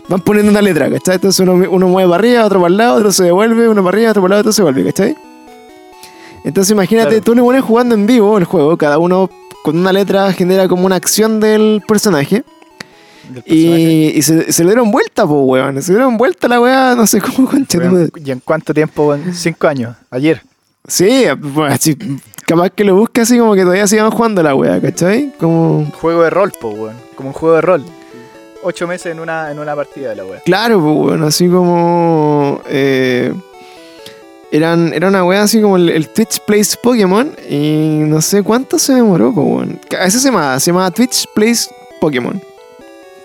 van 0.08 0.20
poniendo 0.20 0.50
una 0.50 0.60
letra, 0.62 0.90
¿cachai? 0.90 1.14
Entonces 1.16 1.40
uno, 1.40 1.54
uno 1.70 1.88
mueve 1.88 2.08
para 2.10 2.18
arriba, 2.20 2.44
otro 2.44 2.60
para 2.60 2.70
el 2.70 2.76
lado, 2.76 2.94
otro 2.96 3.12
se 3.12 3.24
devuelve, 3.24 3.68
uno 3.68 3.82
para 3.84 3.96
arriba, 3.96 4.10
otro 4.10 4.22
para 4.22 4.26
el 4.26 4.30
lado, 4.38 4.40
otro 4.40 4.52
se 4.52 4.62
vuelve, 4.62 4.84
¿cachai? 4.84 5.16
Entonces 6.44 6.70
imagínate, 6.72 7.08
Claro. 7.10 7.24
tú 7.24 7.34
le 7.34 7.42
pones 7.42 7.62
jugando 7.62 7.94
en 7.94 8.06
vivo 8.06 8.38
el 8.38 8.44
juego, 8.44 8.76
cada 8.76 8.98
uno 8.98 9.30
con 9.64 9.76
una 9.78 9.92
letra 9.92 10.32
genera 10.32 10.68
como 10.68 10.86
una 10.86 10.96
acción 10.96 11.40
del 11.40 11.82
personaje. 11.88 12.44
Del. 13.28 13.42
Y, 13.46 14.12
y 14.16 14.22
se, 14.22 14.52
se 14.52 14.62
le 14.62 14.70
dieron 14.70 14.92
vuelta, 14.92 15.26
pues, 15.26 15.40
weón. 15.42 15.82
Se 15.82 15.90
le 15.90 15.98
dieron 15.98 16.16
vuelta 16.16 16.46
la 16.46 16.60
weá, 16.60 16.94
no 16.94 17.06
sé 17.08 17.20
cómo 17.20 17.48
concha. 17.48 17.78
¿Y 18.24 18.30
en 18.30 18.38
cuánto 18.44 18.72
tiempo? 18.72 19.08
weón? 19.08 19.34
Cinco 19.34 19.66
años. 19.66 19.96
Ayer. 20.10 20.40
Sí, 20.89 21.24
pues, 21.55 21.72
así, 21.74 21.97
capaz 22.47 22.70
que 22.70 22.84
lo 22.84 22.95
busque 22.97 23.22
así 23.22 23.39
como 23.39 23.55
que 23.55 23.62
todavía 23.62 23.87
sigan 23.87 24.11
jugando 24.11 24.43
la 24.43 24.55
weá, 24.55 24.80
¿cachai? 24.80 25.32
Como. 25.39 25.91
Juego 26.01 26.22
de 26.22 26.30
rol, 26.30 26.53
po, 26.61 26.68
weón. 26.70 26.97
Como 27.16 27.30
un 27.30 27.32
juego 27.34 27.57
de 27.57 27.61
rol. 27.62 27.84
Ocho 28.62 28.87
meses 28.87 29.12
en 29.12 29.20
una, 29.20 29.51
en 29.51 29.59
una 29.59 29.74
partida 29.76 30.11
de 30.11 30.16
la 30.16 30.24
weá. 30.24 30.41
Claro, 30.45 30.80
pues, 30.80 30.97
weón, 31.11 31.24
así 31.24 31.49
como. 31.49 32.61
eh, 32.68 33.32
eran, 34.53 34.93
era 34.95 35.09
una 35.09 35.24
weá 35.24 35.43
así 35.43 35.61
como 35.61 35.76
el, 35.76 35.91
el 35.91 36.09
Twitch 36.09 36.39
Plays 36.47 36.76
Pokémon 36.76 37.32
y 37.51 38.03
no 38.07 38.20
sé 38.22 38.43
cuánto 38.45 38.78
se 38.78 38.95
demoró, 38.95 39.32
pues, 39.34 39.47
weón. 39.47 39.80
Ese 40.01 40.20
se 40.20 40.28
llamaba, 40.28 40.61
se 40.61 40.70
llamaba 40.70 40.91
Twitch 40.93 41.26
Plays 41.34 41.68
Pokémon. 42.01 42.41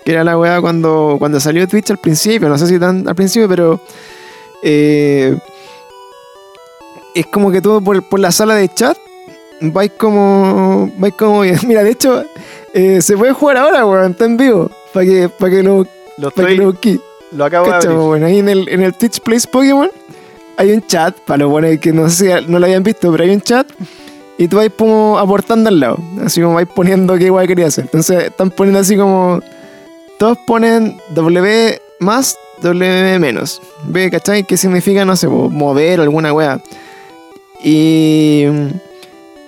Que 0.04 0.10
era 0.12 0.24
la 0.24 0.36
weá 0.36 0.60
cuando, 0.60 1.14
cuando 1.20 1.38
salió 1.38 1.68
Twitch 1.68 1.92
al 1.92 1.98
principio, 1.98 2.48
no 2.48 2.58
sé 2.58 2.66
si 2.66 2.76
tan 2.80 3.06
al 3.06 3.14
principio, 3.14 3.48
pero. 3.48 3.80
eh, 4.64 5.36
es 7.14 7.26
como 7.26 7.50
que 7.50 7.60
tú 7.60 7.82
por, 7.82 8.02
por 8.02 8.20
la 8.20 8.32
sala 8.32 8.54
de 8.54 8.68
chat 8.68 8.96
vais 9.60 9.92
como. 9.96 10.90
vais 10.98 11.14
como. 11.14 11.42
Mira, 11.66 11.82
de 11.84 11.90
hecho, 11.90 12.24
eh, 12.74 13.00
se 13.02 13.16
puede 13.16 13.32
jugar 13.32 13.56
ahora, 13.58 13.86
weón, 13.86 14.12
está 14.12 14.24
en 14.24 14.36
vivo. 14.36 14.70
Para 14.92 15.06
que, 15.06 15.28
para 15.28 15.50
que 15.52 15.62
lo, 15.62 15.86
Lo, 16.18 16.30
que 16.30 16.40
estoy- 16.42 17.00
lo 17.32 17.44
acabo 17.46 17.66
de 17.66 17.74
abrir. 17.74 17.96
bueno, 17.96 18.26
ahí 18.26 18.38
en 18.40 18.48
el, 18.50 18.68
en 18.68 18.82
el 18.82 18.92
Twitch 18.94 19.20
Plays 19.20 19.46
Pokémon 19.46 19.90
hay 20.58 20.70
un 20.72 20.86
chat, 20.86 21.16
para 21.20 21.38
los 21.38 21.50
buenos 21.50 21.78
que 21.80 21.92
no 21.94 22.10
sé 22.10 22.40
si 22.40 22.50
no 22.50 22.58
lo 22.58 22.66
habían 22.66 22.82
visto, 22.82 23.10
pero 23.10 23.24
hay 23.24 23.30
un 23.30 23.40
chat 23.40 23.66
y 24.36 24.48
tú 24.48 24.58
vas 24.58 24.68
como 24.76 25.18
aportando 25.18 25.70
al 25.70 25.80
lado, 25.80 25.98
así 26.22 26.42
como 26.42 26.54
vais 26.54 26.68
poniendo 26.68 27.16
qué 27.16 27.24
igual 27.24 27.46
querías 27.46 27.68
hacer. 27.68 27.84
Entonces 27.84 28.24
están 28.24 28.50
poniendo 28.50 28.80
así 28.80 28.96
como, 28.98 29.40
todos 30.18 30.36
ponen 30.46 30.98
W 31.14 31.80
más, 32.00 32.36
W 32.60 33.18
menos. 33.18 33.62
¿Ve, 33.86 34.10
cachai? 34.10 34.44
¿Qué 34.44 34.58
significa, 34.58 35.04
no 35.06 35.16
sé, 35.16 35.26
mover 35.26 36.00
o 36.00 36.02
alguna 36.02 36.34
wea? 36.34 36.60
Y, 37.62 38.44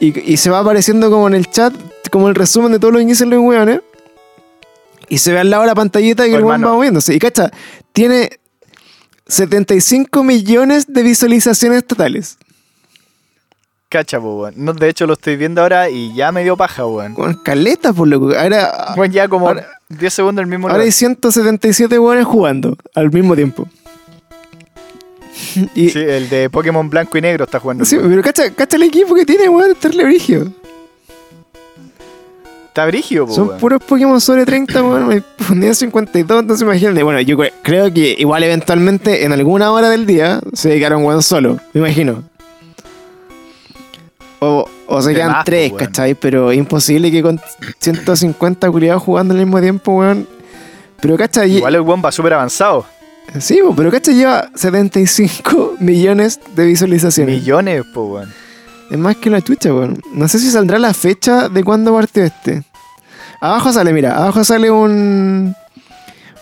y, 0.01 0.33
y 0.33 0.37
se 0.37 0.51
va 0.51 0.61
apareciendo 0.61 1.11
como 1.11 1.27
en 1.29 1.35
el 1.35 1.51
chat, 1.51 1.75
como 2.11 2.29
el 2.29 2.35
resumen 2.35 2.73
de 2.73 2.79
todo 2.79 2.93
lo 2.93 2.99
que 2.99 3.07
dicen 3.07 3.31
los 3.31 3.41
weones. 3.41 3.81
Y 5.09 5.19
se 5.19 5.33
ve 5.33 5.41
al 5.41 5.51
lado 5.51 5.63
de 5.63 5.69
la 5.69 5.75
pantallita 5.75 6.25
que 6.25 6.35
Oh, 6.35 6.39
el 6.39 6.45
weón 6.45 6.65
va 6.65 6.73
moviéndose. 6.73 7.15
Y 7.15 7.19
cacha, 7.19 7.51
tiene 7.93 8.31
75 9.27 10.23
millones 10.25 10.87
de 10.89 11.03
visualizaciones 11.03 11.87
totales. 11.87 12.39
Cacha, 13.89 14.19
weón. 14.19 14.55
No, 14.57 14.73
de 14.73 14.89
hecho, 14.89 15.07
lo 15.07 15.13
estoy 15.13 15.37
viendo 15.37 15.61
ahora 15.63 15.89
y 15.91 16.15
ya 16.15 16.33
me 16.33 16.43
dio 16.43 16.57
paja, 16.57 16.87
weón. 16.87 17.15
Con 17.15 17.35
caleta, 17.35 17.93
por 17.93 18.09
loco. 18.09 18.33
Ahora, 18.37 18.95
Bueno, 18.97 19.13
ya 19.15 19.29
como 19.29 19.49
Ahora- 19.49 19.69
10 19.91 20.13
segundos 20.15 20.43
el 20.43 20.49
mismo 20.49 20.67
ahora 20.67 20.79
lugar. 20.79 20.87
hay 20.87 20.93
177 20.93 21.99
weones 21.99 22.25
jugando 22.25 22.77
al 22.95 23.11
mismo 23.13 23.37
tiempo. 23.37 23.69
y, 25.75 25.91
Sí, 25.91 25.99
el 25.99 26.29
de 26.29 26.49
Pokémon 26.51 26.89
blanco 26.89 27.19
y 27.19 27.21
negro 27.21 27.45
está 27.45 27.59
jugando. 27.61 27.85
sí, 27.85 27.97
pero 28.01 28.23
cacha, 28.23 28.51
cacha 28.53 28.77
el 28.77 28.85
equipo 28.85 29.15
que 29.15 29.25
tiene, 29.27 29.49
weón, 29.49 29.73
estarle 29.73 30.05
brigio. 30.05 30.53
Está 32.69 32.87
brigio, 32.87 33.27
po, 33.27 33.33
Son 33.33 33.49
weón. 33.49 33.61
puros 33.61 33.83
Pokémon 33.85 34.21
sobre 34.21 34.45
30, 34.45 34.83
weón. 34.83 35.07
Me 35.09 35.21
ponía 35.47 35.73
52, 35.75 36.41
entonces 36.41 36.63
imagínate. 36.65 37.03
Bueno, 37.05 37.21
yo 37.21 37.37
cre- 37.37 37.53
creo 37.63 37.93
que 37.93 38.17
igual 38.19 38.43
eventualmente 38.43 39.25
en 39.25 39.33
alguna 39.33 39.71
hora 39.71 39.89
del 39.91 40.07
día 40.07 40.41
se 40.53 40.71
dedicaron 40.71 41.05
weón 41.05 41.23
solo, 41.23 41.59
me 41.73 41.81
imagino. 41.81 42.25
O, 44.41 44.69
o 44.89 45.03
se 45.03 45.15
quedan 45.15 45.33
más, 45.33 45.45
tres, 45.45 45.71
weón. 45.71 45.87
¿cachai? 45.87 46.15
Pero 46.15 46.51
es 46.51 46.59
imposible 46.59 47.11
que 47.11 47.23
con 47.23 47.41
150 47.79 48.71
culiados 48.71 49.03
jugando 49.03 49.33
al 49.35 49.41
mismo 49.41 49.61
tiempo, 49.61 49.93
weón. 49.99 50.27
Pero, 51.01 51.17
¿cachai? 51.17 51.57
Igual 51.57 51.75
el 51.77 51.81
weón 51.83 52.03
va 52.05 52.11
súper 52.13 52.33
avanzado. 52.35 52.85
Sí, 53.41 53.59
po, 53.63 53.75
pero, 53.75 53.91
¿cachai? 53.91 54.15
Lleva 54.15 54.49
75 54.55 55.77
millones 55.81 56.41
de 56.55 56.67
visualizaciones. 56.67 57.41
Millones, 57.41 57.85
po, 57.93 58.05
weón. 58.05 58.33
Es 58.91 58.99
más 58.99 59.17
que 59.17 59.31
la 59.31 59.41
chucha, 59.41 59.75
weón. 59.75 60.01
No 60.13 60.29
sé 60.29 60.39
si 60.39 60.51
saldrá 60.51 60.79
la 60.79 60.95
fecha 60.95 61.49
de 61.49 61.65
cuándo 61.65 61.93
partió 61.93 62.23
este. 62.23 62.63
Abajo 63.41 63.73
sale, 63.73 63.93
mira, 63.93 64.17
abajo 64.17 64.45
sale 64.45 64.71
un. 64.71 65.55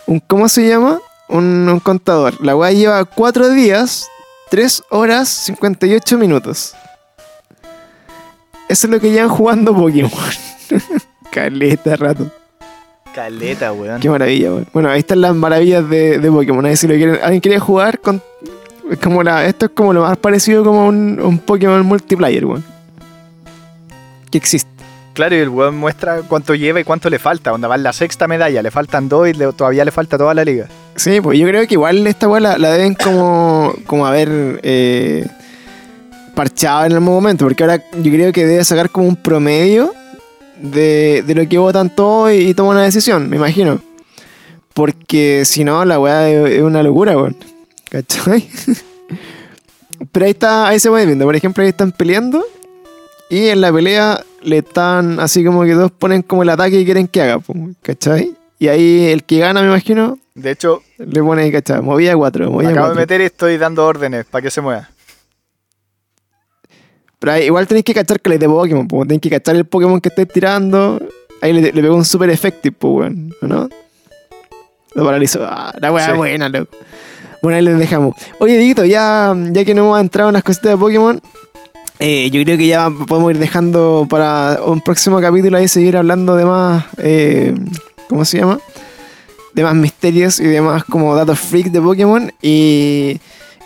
un 0.05 0.19
¿Cómo 0.19 0.47
se 0.47 0.67
llama? 0.67 0.99
Un, 1.29 1.67
un 1.67 1.79
contador. 1.79 2.43
La 2.45 2.55
weá 2.55 2.71
lleva 2.71 3.03
4 3.05 3.49
días, 3.49 4.07
3 4.51 4.83
horas, 4.89 5.29
58 5.29 6.17
minutos. 6.17 6.75
Eso 8.69 8.87
es 8.87 8.91
lo 8.91 8.99
que 8.99 9.11
llevan 9.11 9.29
jugando 9.29 9.73
Pokémon. 9.73 10.11
Caleta 11.31 11.95
rato. 11.95 12.31
Caleta, 13.13 13.71
weón. 13.73 13.99
Qué 14.01 14.09
maravilla, 14.09 14.49
weón. 14.51 14.67
Bueno, 14.73 14.89
ahí 14.89 14.99
están 14.99 15.21
las 15.21 15.35
maravillas 15.35 15.87
de, 15.89 16.17
de 16.19 16.31
Pokémon. 16.31 16.65
Ahí 16.65 16.75
si 16.75 16.87
lo 16.87 16.95
quieren, 16.95 17.19
alguien 17.21 17.41
quiere 17.41 17.59
jugar 17.59 17.99
con. 17.99 18.21
es 18.91 18.97
como 18.99 19.21
la, 19.23 19.45
esto 19.45 19.65
es 19.67 19.71
como 19.73 19.93
lo 19.93 20.01
más 20.01 20.17
parecido 20.17 20.63
como 20.63 20.87
un, 20.87 21.19
un 21.21 21.37
Pokémon 21.39 21.85
multiplayer, 21.85 22.45
weón. 22.45 22.63
Que 24.31 24.37
existe. 24.37 24.69
Claro, 25.13 25.35
y 25.35 25.39
el 25.39 25.49
weón 25.49 25.77
muestra 25.77 26.21
cuánto 26.27 26.55
lleva 26.55 26.79
y 26.79 26.83
cuánto 26.83 27.07
le 27.07 27.19
falta. 27.19 27.53
Onda 27.53 27.67
va 27.67 27.75
en 27.75 27.83
la 27.83 27.93
sexta 27.93 28.27
medalla, 28.27 28.63
le 28.63 28.71
faltan 28.71 29.07
dos 29.07 29.27
y 29.29 29.33
le- 29.33 29.53
todavía 29.53 29.85
le 29.85 29.91
falta 29.91 30.17
toda 30.17 30.33
la 30.33 30.43
liga. 30.43 30.67
Sí, 30.95 31.21
pues 31.21 31.37
yo 31.37 31.47
creo 31.47 31.67
que 31.67 31.75
igual 31.75 32.05
esta 32.07 32.27
weá 32.27 32.39
la, 32.39 32.57
la 32.57 32.71
deben 32.71 32.95
como, 32.95 33.75
como 33.85 34.07
haber 34.07 34.59
eh, 34.63 35.27
parchado 36.33 36.85
en 36.85 36.93
algún 36.93 37.13
momento, 37.13 37.45
porque 37.45 37.63
ahora 37.63 37.77
yo 38.01 38.11
creo 38.11 38.31
que 38.33 38.43
debe 38.47 38.63
sacar 38.63 38.89
como 38.89 39.07
un 39.07 39.15
promedio 39.15 39.93
de, 40.63 41.23
de 41.27 41.35
lo 41.35 41.47
que 41.47 41.57
votan 41.57 41.93
todos 41.93 42.31
y, 42.31 42.37
y 42.47 42.53
toma 42.53 42.71
una 42.71 42.83
decisión, 42.83 43.29
me 43.29 43.35
imagino. 43.35 43.79
Porque 44.73 45.43
si 45.45 45.63
no, 45.63 45.85
la 45.85 45.99
weá 45.99 46.29
es, 46.29 46.61
una 46.61 46.81
locura, 46.81 47.15
weón. 47.15 47.35
¿Cachai? 47.89 48.49
Pero 50.11 50.25
ahí 50.25 50.31
está, 50.31 50.67
ahí 50.67 50.79
se 50.79 50.89
puede 50.89 51.05
viendo. 51.05 51.25
Por 51.25 51.35
ejemplo, 51.35 51.63
ahí 51.63 51.69
están 51.69 51.91
peleando 51.91 52.43
y 53.29 53.49
en 53.49 53.61
la 53.61 53.71
pelea 53.71 54.23
le 54.41 54.59
están 54.59 55.19
así 55.19 55.43
como 55.45 55.63
que 55.63 55.73
dos 55.73 55.91
ponen 55.91 56.23
como 56.23 56.43
el 56.43 56.49
ataque 56.49 56.79
que 56.79 56.85
quieren 56.85 57.07
que 57.07 57.21
haga, 57.21 57.39
¿cachai? 57.81 58.35
Y 58.57 58.67
ahí 58.67 59.05
el 59.11 59.23
que 59.23 59.39
gana, 59.39 59.61
me 59.61 59.67
imagino, 59.67 60.17
De 60.33 60.51
hecho, 60.51 60.81
le 60.97 61.21
pone, 61.21 61.51
¿cachai? 61.51 61.81
Movía 61.81 62.15
4, 62.15 62.49
movía 62.49 62.69
acabo 62.69 62.87
de 62.87 62.93
4. 62.93 63.01
meter 63.01 63.21
y 63.21 63.25
estoy 63.25 63.57
dando 63.57 63.85
órdenes 63.85 64.25
para 64.25 64.41
que 64.41 64.49
se 64.49 64.61
mueva. 64.61 64.89
Pero 67.23 67.31
ahí 67.31 67.45
igual 67.45 67.65
tenéis 67.67 67.85
que 67.85 67.93
cachar 67.93 68.19
que 68.19 68.31
le 68.31 68.37
de 68.37 68.49
Pokémon, 68.49 68.85
pues 68.85 69.07
tenéis 69.07 69.21
que 69.21 69.29
cachar 69.29 69.55
el 69.55 69.63
Pokémon 69.63 70.01
que 70.01 70.09
estáis 70.09 70.27
tirando. 70.27 70.99
Ahí 71.41 71.53
le, 71.53 71.61
le 71.71 71.81
pegó 71.81 71.95
un 71.95 72.03
super 72.03 72.29
effective, 72.29 72.75
pues, 72.77 72.91
weón, 72.99 73.33
¿o 73.41 73.47
¿no? 73.47 73.69
Lo 74.93 75.05
paralizó. 75.05 75.39
Ah, 75.45 75.73
la 75.79 75.93
weá 75.93 76.07
Sí. 76.11 76.17
buena, 76.17 76.49
loco. 76.49 76.75
Bueno, 77.41 77.55
ahí 77.57 77.63
les 77.63 77.79
dejamos. 77.79 78.13
Oye, 78.39 78.57
Diguito, 78.57 78.83
ya, 78.83 79.33
ya 79.51 79.63
que 79.63 79.73
no 79.73 79.83
hemos 79.83 80.01
entrado 80.01 80.31
en 80.31 80.33
las 80.33 80.43
cositas 80.43 80.71
de 80.71 80.77
Pokémon, 80.77 81.21
eh, 81.99 82.29
yo 82.29 82.43
creo 82.43 82.57
que 82.57 82.67
ya 82.67 82.89
podemos 83.07 83.31
ir 83.31 83.39
dejando 83.39 84.05
para 84.09 84.59
un 84.65 84.81
próximo 84.81 85.21
capítulo 85.21 85.57
ahí 85.57 85.69
seguir 85.69 85.95
hablando 85.95 86.35
de 86.35 86.43
más. 86.43 86.83
eh, 86.97 87.55
¿Cómo 88.09 88.25
se 88.25 88.39
llama? 88.39 88.59
De 89.53 89.63
más 89.63 89.75
misterios 89.75 90.41
y 90.41 90.43
de 90.45 90.59
más 90.59 90.83
como 90.83 91.15
datos 91.15 91.39
freaks 91.39 91.71
de 91.71 91.79
Pokémon. 91.79 92.33
Y. 92.41 93.17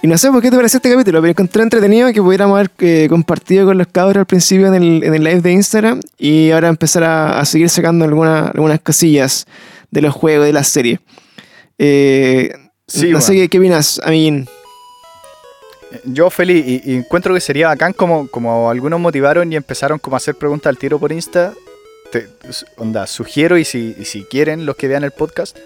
Y 0.01 0.07
no 0.07 0.17
sé 0.17 0.29
por 0.31 0.41
qué 0.41 0.51
te 0.51 0.55
pareció 0.55 0.77
este 0.77 0.91
capítulo, 0.91 1.21
pero 1.21 1.31
encontré 1.31 1.63
entretenido 1.63 2.11
que 2.13 2.21
pudiéramos 2.21 2.55
haber 2.55 2.69
eh, 2.79 3.07
compartido 3.09 3.65
con 3.65 3.77
los 3.77 3.87
cabros 3.87 4.17
al 4.17 4.25
principio 4.27 4.67
en 4.67 4.75
el, 4.75 5.03
en 5.03 5.15
el 5.15 5.23
live 5.23 5.41
de 5.41 5.51
Instagram 5.51 5.99
y 6.19 6.51
ahora 6.51 6.67
empezar 6.69 7.03
a, 7.03 7.39
a 7.39 7.45
seguir 7.45 7.69
sacando 7.69 8.05
alguna- 8.05 8.47
algunas 8.49 8.79
cosillas 8.79 9.45
de 9.89 10.01
los 10.01 10.13
juegos, 10.13 10.45
de 10.45 10.53
la 10.53 10.63
serie. 10.63 10.99
Eh, 11.77 12.51
Sí, 12.89 13.09
no 13.09 13.19
sé 13.19 13.31
weón. 13.33 13.43
qué, 13.43 13.49
qué 13.49 13.57
opinas, 13.59 13.99
amiguín. 14.01 14.47
Yo 16.05 16.29
feliz 16.29 16.63
y, 16.65 16.81
y 16.89 16.95
encuentro 16.95 17.33
que 17.33 17.41
sería 17.41 17.67
bacán 17.67 17.91
como, 17.91 18.29
como 18.29 18.69
algunos 18.69 18.97
motivaron 18.99 19.51
y 19.51 19.57
empezaron 19.57 19.99
como 19.99 20.15
a 20.15 20.17
hacer 20.17 20.35
preguntas 20.35 20.69
al 20.69 20.77
tiro 20.77 20.97
por 20.97 21.11
Insta. 21.11 21.53
Te- 22.13 22.27
onda, 22.77 23.05
sugiero 23.07 23.57
y 23.57 23.65
si, 23.65 23.93
y 23.99 24.05
si 24.05 24.23
quieren 24.23 24.65
los 24.65 24.77
que 24.77 24.87
vean 24.87 25.03
el 25.03 25.11
podcast, 25.11 25.57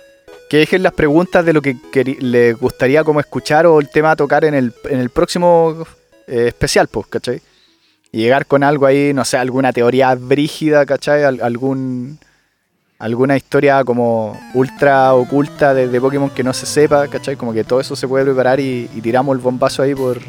que 0.51 0.57
dejen 0.57 0.83
las 0.83 0.91
preguntas 0.91 1.45
de 1.45 1.53
lo 1.53 1.61
que 1.61 1.77
les 2.19 2.59
gustaría 2.59 3.05
como 3.05 3.21
escuchar 3.21 3.65
o 3.65 3.79
el 3.79 3.87
tema 3.87 4.11
a 4.11 4.15
tocar 4.17 4.43
en 4.43 4.53
el, 4.53 4.73
en 4.89 4.99
el 4.99 5.09
próximo 5.09 5.85
eh, 6.27 6.47
especial, 6.49 6.89
pues, 6.89 7.07
¿cachai? 7.07 7.41
Y 8.11 8.17
llegar 8.17 8.45
con 8.45 8.61
algo 8.61 8.85
ahí, 8.85 9.13
no 9.13 9.23
sé, 9.23 9.37
alguna 9.37 9.71
teoría 9.71 10.13
brígida, 10.13 10.85
¿cachai? 10.85 11.23
Al- 11.23 11.41
algún, 11.41 12.19
alguna 12.99 13.37
historia 13.37 13.81
como 13.85 14.37
ultra 14.53 15.13
oculta 15.13 15.73
de, 15.73 16.01
Pokémon 16.01 16.29
que 16.29 16.43
no 16.43 16.51
se 16.51 16.65
sepa, 16.65 17.07
¿cachai? 17.07 17.37
Como 17.37 17.53
que 17.53 17.63
todo 17.63 17.79
eso 17.79 17.95
se 17.95 18.05
puede 18.05 18.25
preparar 18.25 18.59
y, 18.59 18.87
tiramos 19.01 19.33
el 19.33 19.41
bombazo 19.41 19.83
ahí 19.83 19.95
por, 19.95 20.19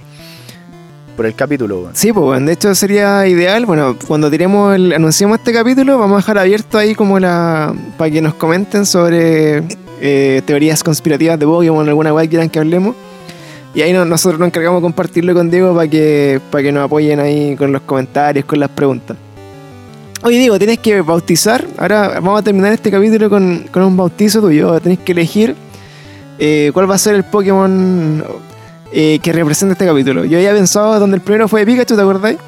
por 1.16 1.26
el 1.26 1.34
capítulo. 1.34 1.80
weón. 1.80 1.96
Sí, 1.96 2.12
pues 2.12 2.24
bueno, 2.24 2.46
de 2.46 2.52
hecho 2.52 2.72
sería 2.76 3.26
ideal, 3.26 3.66
bueno, 3.66 3.98
cuando 4.06 4.30
tiremos 4.30 4.72
el, 4.76 4.92
anunciemos 4.92 5.38
este 5.38 5.52
capítulo, 5.52 5.98
vamos 5.98 6.14
a 6.14 6.18
dejar 6.18 6.38
abierto 6.38 6.78
ahí 6.78 6.94
como 6.94 7.18
la, 7.18 7.74
para 7.98 8.08
que 8.08 8.22
nos 8.22 8.34
comenten 8.34 8.86
sobre 8.86 9.64
eh, 10.04 10.42
teorías 10.44 10.82
conspirativas 10.82 11.38
de 11.38 11.46
Pokémon, 11.46 11.88
alguna 11.88 12.12
weá 12.12 12.24
que 12.24 12.30
quieran 12.30 12.50
que 12.50 12.58
hablemos. 12.58 12.96
Y 13.74 13.80
ahí 13.82 13.92
no- 13.92 14.04
nosotros 14.04 14.38
nos 14.38 14.48
encargamos 14.48 14.80
de 14.80 14.82
compartirlo 14.82 15.32
con 15.32 15.48
Diego 15.50 15.74
para 15.74 15.88
que, 15.88 16.40
para 16.50 16.62
que 16.64 16.72
nos 16.72 16.84
apoyen 16.84 17.20
ahí 17.20 17.54
con 17.56 17.72
los 17.72 17.80
comentarios, 17.82 18.44
con 18.44 18.58
las 18.60 18.68
preguntas. 18.68 19.16
Oye, 20.24 20.38
Diego, 20.38 20.58
tienes 20.58 20.78
que 20.78 21.00
bautizar. 21.00 21.64
Ahora 21.78 22.08
vamos 22.20 22.40
a 22.40 22.42
terminar 22.42 22.72
este 22.72 22.90
capítulo 22.90 23.30
con, 23.30 23.64
con 23.72 23.82
un 23.82 23.96
bautizo 23.96 24.40
tuyo. 24.40 24.78
Tenés 24.80 24.98
que 24.98 25.12
elegir 25.12 25.54
eh, 26.38 26.70
cuál 26.74 26.90
va 26.90 26.96
a 26.96 26.98
ser 26.98 27.14
el 27.14 27.24
Pokémon 27.24 28.22
eh, 28.92 29.18
que 29.22 29.32
representa 29.32 29.72
este 29.72 29.86
capítulo. 29.86 30.24
Yo 30.24 30.36
había 30.38 30.52
pensado 30.52 30.98
donde 31.00 31.16
el 31.16 31.22
primero 31.22 31.48
fue 31.48 31.64
Pikachu, 31.64 31.94
¿te 31.96 32.02
acordáis? 32.02 32.38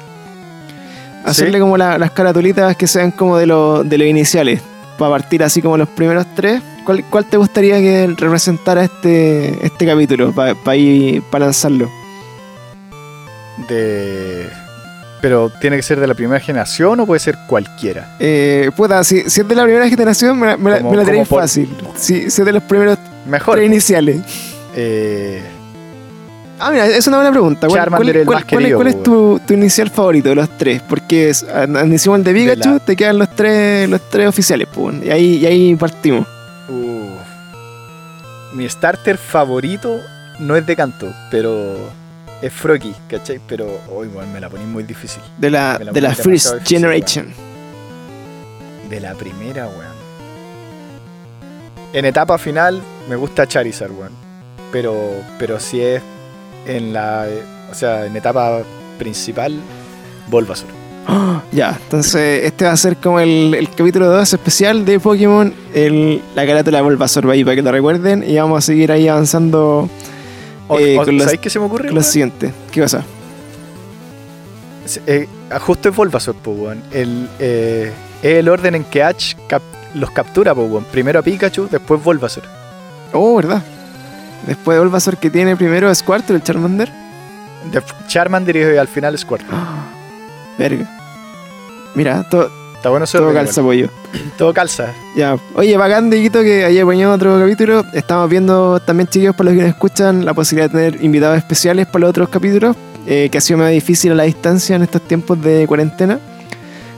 Hacerle 1.25 1.53
Sí. 1.57 1.59
como 1.59 1.75
la- 1.77 1.97
las 1.97 2.11
caratulitas 2.11 2.75
que 2.77 2.85
sean 2.87 3.11
como 3.11 3.37
de, 3.37 3.47
lo- 3.47 3.83
de 3.83 3.97
los 3.97 4.07
iniciales. 4.07 4.61
Para 4.99 5.11
partir 5.11 5.43
así 5.43 5.61
como 5.61 5.75
los 5.77 5.89
primeros 5.89 6.25
tres. 6.35 6.61
¿Cuál, 6.85 7.03
cuál 7.09 7.25
te 7.25 7.37
gustaría 7.37 7.79
que 7.79 8.07
representara 8.17 8.83
este, 8.83 9.65
este 9.65 9.85
capítulo? 9.85 10.31
Para 10.33 10.75
ir 10.75 11.21
para 11.23 11.45
lanzarlo. 11.45 11.89
De... 13.69 14.47
Pero 15.21 15.49
tiene 15.59 15.77
que 15.77 15.81
ser 15.81 15.99
de 15.99 16.05
la 16.07 16.13
primera 16.13 16.39
generación 16.39 16.99
o 16.99 17.05
puede 17.07 17.19
ser 17.19 17.37
cualquiera. 17.47 18.15
Eh, 18.19 18.69
puta, 18.75 19.03
si, 19.03 19.27
si 19.29 19.41
es 19.41 19.47
de 19.47 19.55
la 19.55 19.63
primera 19.63 19.89
generación, 19.89 20.37
me, 20.39 20.47
la- 20.47 20.57
me 20.57 20.69
la- 20.71 20.79
me 20.81 21.03
tenéis 21.05 21.27
fácil. 21.27 21.67
Si, 21.95 22.29
si 22.29 22.41
es 22.41 22.45
de 22.45 22.51
los 22.53 22.61
primeros 22.63 22.99
Mejor. 23.27 23.55
tres 23.55 23.65
iniciales. 23.67 24.17
Eh, 24.75 25.41
Ah, 26.57 26.71
mira, 26.71 26.87
es 26.87 27.05
una 27.05 27.17
buena 27.17 27.31
pregunta. 27.31 27.67
¿Cuál, 27.67 28.09
es- 28.15 28.45
querido, 28.45 28.79
tu, 29.03 29.41
tu 29.45 29.53
inicial 29.53 29.89
favorito 29.89 30.29
de 30.29 30.35
los 30.35 30.49
tres? 30.57 30.81
Porque 30.87 31.29
es, 31.29 31.45
hicimos 31.91 32.19
el 32.19 32.23
de 32.23 32.33
Pikachu, 32.33 32.69
la- 32.75 32.79
te 32.79 32.95
quedan 32.95 33.17
los 33.17 33.29
tres, 33.35 33.89
los 33.89 34.09
tres 34.09 34.29
oficiales, 34.29 34.65
pues, 34.73 34.95
y 35.03 35.09
ahí, 35.11 35.35
y 35.37 35.45
ahí 35.45 35.75
partimos. 35.75 36.25
Mi 38.55 38.67
starter 38.69 39.17
favorito 39.17 39.99
no 40.39 40.55
es 40.55 40.65
de 40.65 40.75
canto, 40.75 41.11
pero 41.29 41.75
es 42.41 42.51
Froakie, 42.53 42.95
¿cachai? 43.09 43.39
Pero 43.47 43.79
hoy 43.91 44.07
bueno, 44.07 44.31
me 44.33 44.39
la 44.39 44.49
poní 44.49 44.65
muy 44.65 44.83
difícil. 44.83 45.21
De 45.37 45.49
la, 45.49 45.77
de 45.77 46.01
la 46.01 46.13
First 46.15 46.55
difícil, 46.55 46.59
Generation. 46.67 47.33
De 48.89 48.99
la 48.99 49.13
primera, 49.13 49.67
weón. 49.67 49.95
En 51.93 52.05
etapa 52.05 52.37
final 52.37 52.81
me 53.09 53.15
gusta 53.15 53.47
Charizard, 53.47 53.91
weón. 53.91 54.11
Pero, 54.71 54.95
pero 55.39 55.59
si 55.59 55.81
es 55.81 56.01
en 56.65 56.93
la. 56.93 57.27
eh, 57.29 57.43
O 57.71 57.73
sea, 57.73 58.05
en 58.05 58.15
etapa 58.15 58.61
principal, 58.99 59.59
Bulbasaur. 60.27 60.69
¡Ah! 61.07 61.41
Ya, 61.51 61.77
entonces 61.83 62.43
este 62.43 62.65
va 62.65 62.71
a 62.73 62.77
ser 62.77 62.97
como 62.97 63.19
el, 63.19 63.53
el 63.53 63.69
capítulo 63.69 64.07
2 64.09 64.33
especial 64.33 64.83
de 64.85 64.99
Pokémon, 64.99 65.53
el, 65.73 66.21
la 66.35 66.45
carátula 66.45 66.79
de 66.79 66.83
Bulbasaur 66.83 67.29
ahí 67.31 67.43
para 67.45 67.55
que 67.55 67.61
lo 67.61 67.71
recuerden 67.71 68.23
y 68.27 68.35
vamos 68.35 68.57
a 68.57 68.61
seguir 68.61 68.91
ahí 68.91 69.07
avanzando 69.07 69.87
Eh, 70.79 70.97
o- 70.99 71.05
con 71.05 71.15
los- 71.15 71.23
¿Sabéis 71.23 71.39
qué 71.41 71.49
se 71.49 71.59
me 71.59 71.65
ocurre? 71.65 71.85
con 71.87 71.95
lo 71.95 72.03
siguiente. 72.03 72.51
¿Qué 72.71 72.81
pasa? 72.81 73.03
Eh, 75.07 75.27
justo 75.61 75.89
es 75.89 75.95
Bulbasaur, 75.95 76.35
po, 76.37 76.51
weón. 76.51 76.83
El, 76.91 77.27
eh, 77.39 77.91
es 78.21 78.35
el 78.37 78.49
orden 78.49 78.75
en 78.75 78.83
que 78.83 79.01
Ash 79.03 79.33
cap- 79.47 79.61
los 79.93 80.11
captura, 80.11 80.53
po, 80.53 80.63
weón. 80.63 80.85
Primero 80.91 81.19
a 81.19 81.21
Pikachu, 81.21 81.67
después 81.71 82.03
Bulbasaur. 82.03 82.43
Oh, 83.13 83.35
¿verdad? 83.37 83.63
Después 84.45 84.75
de 84.75 84.81
Bulbasaur 84.83 85.17
que 85.17 85.29
tiene 85.29 85.55
primero 85.55 85.89
a 85.89 85.95
Squirtle, 85.95 86.35
el 86.35 86.43
Charmander. 86.43 86.91
De 87.71 87.81
Charmander 88.07 88.55
y 88.57 88.77
al 88.77 88.87
final 88.87 89.17
Squirtle. 89.17 89.47
¡Ah! 89.51 89.85
Verga. 90.57 90.89
Mira, 91.95 92.27
todo, 92.29 92.49
Está 92.85 92.91
bueno 92.91 93.07
todo 93.07 93.33
calza 93.33 93.63
pollo. 93.63 93.89
Todo 94.37 94.53
calza. 94.53 94.93
Ya, 95.15 95.37
oye, 95.55 95.75
bacán, 95.75 96.11
Dieguito, 96.11 96.43
que 96.43 96.65
haya 96.65 96.83
apañado 96.83 97.15
otro 97.15 97.39
capítulo. 97.39 97.83
Estamos 97.93 98.29
viendo 98.29 98.79
también, 98.79 99.07
chiquillos, 99.07 99.35
para 99.35 99.49
los 99.49 99.57
que 99.57 99.63
nos 99.63 99.69
escuchan, 99.71 100.23
la 100.23 100.35
posibilidad 100.35 100.69
de 100.69 100.91
tener 100.91 101.03
invitados 101.03 101.39
especiales 101.39 101.87
para 101.87 102.01
los 102.01 102.09
otros 102.11 102.29
capítulos, 102.29 102.75
eh, 103.07 103.29
que 103.31 103.39
ha 103.39 103.41
sido 103.41 103.57
más 103.57 103.71
difícil 103.71 104.11
a 104.11 104.15
la 104.15 104.23
distancia 104.23 104.75
en 104.75 104.83
estos 104.83 105.01
tiempos 105.01 105.41
de 105.41 105.65
cuarentena. 105.65 106.19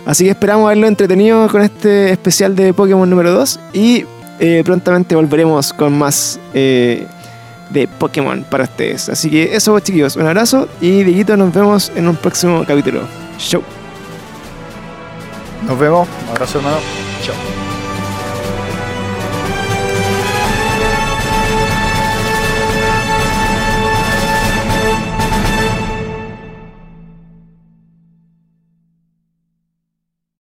Así 0.06 0.26
que 0.26 0.32
esperamos 0.32 0.66
haberlo 0.66 0.88
entretenido 0.88 1.48
con 1.48 1.62
este 1.62 2.12
especial 2.12 2.54
de 2.54 2.74
Pokémon 2.74 3.10
número 3.10 3.32
2 3.32 3.58
y 3.72 4.04
eh, 4.40 4.64
prontamente 4.66 5.16
volveremos 5.16 5.72
con 5.72 5.98
más 5.98 6.38
eh, 6.54 7.08
de 7.70 7.88
Pokémon 7.88 8.44
para 8.50 8.66
ustedes. 8.66 9.08
Así 9.08 9.30
que 9.30 9.56
eso, 9.56 9.80
chiquillos, 9.80 10.18
un 10.18 10.28
abrazo 10.28 10.68
y 10.82 11.04
Dieguito, 11.04 11.38
nos 11.38 11.54
vemos 11.54 11.94
en 11.96 12.10
un 12.10 12.18
próximo 12.18 12.66
capítulo. 12.68 13.27
Show. 13.38 13.64
Nos 15.66 15.80
vemos. 15.80 16.08
Un 16.24 16.30
abrazo, 16.30 16.58
hermano. 16.60 16.78
Chao. 17.24 17.57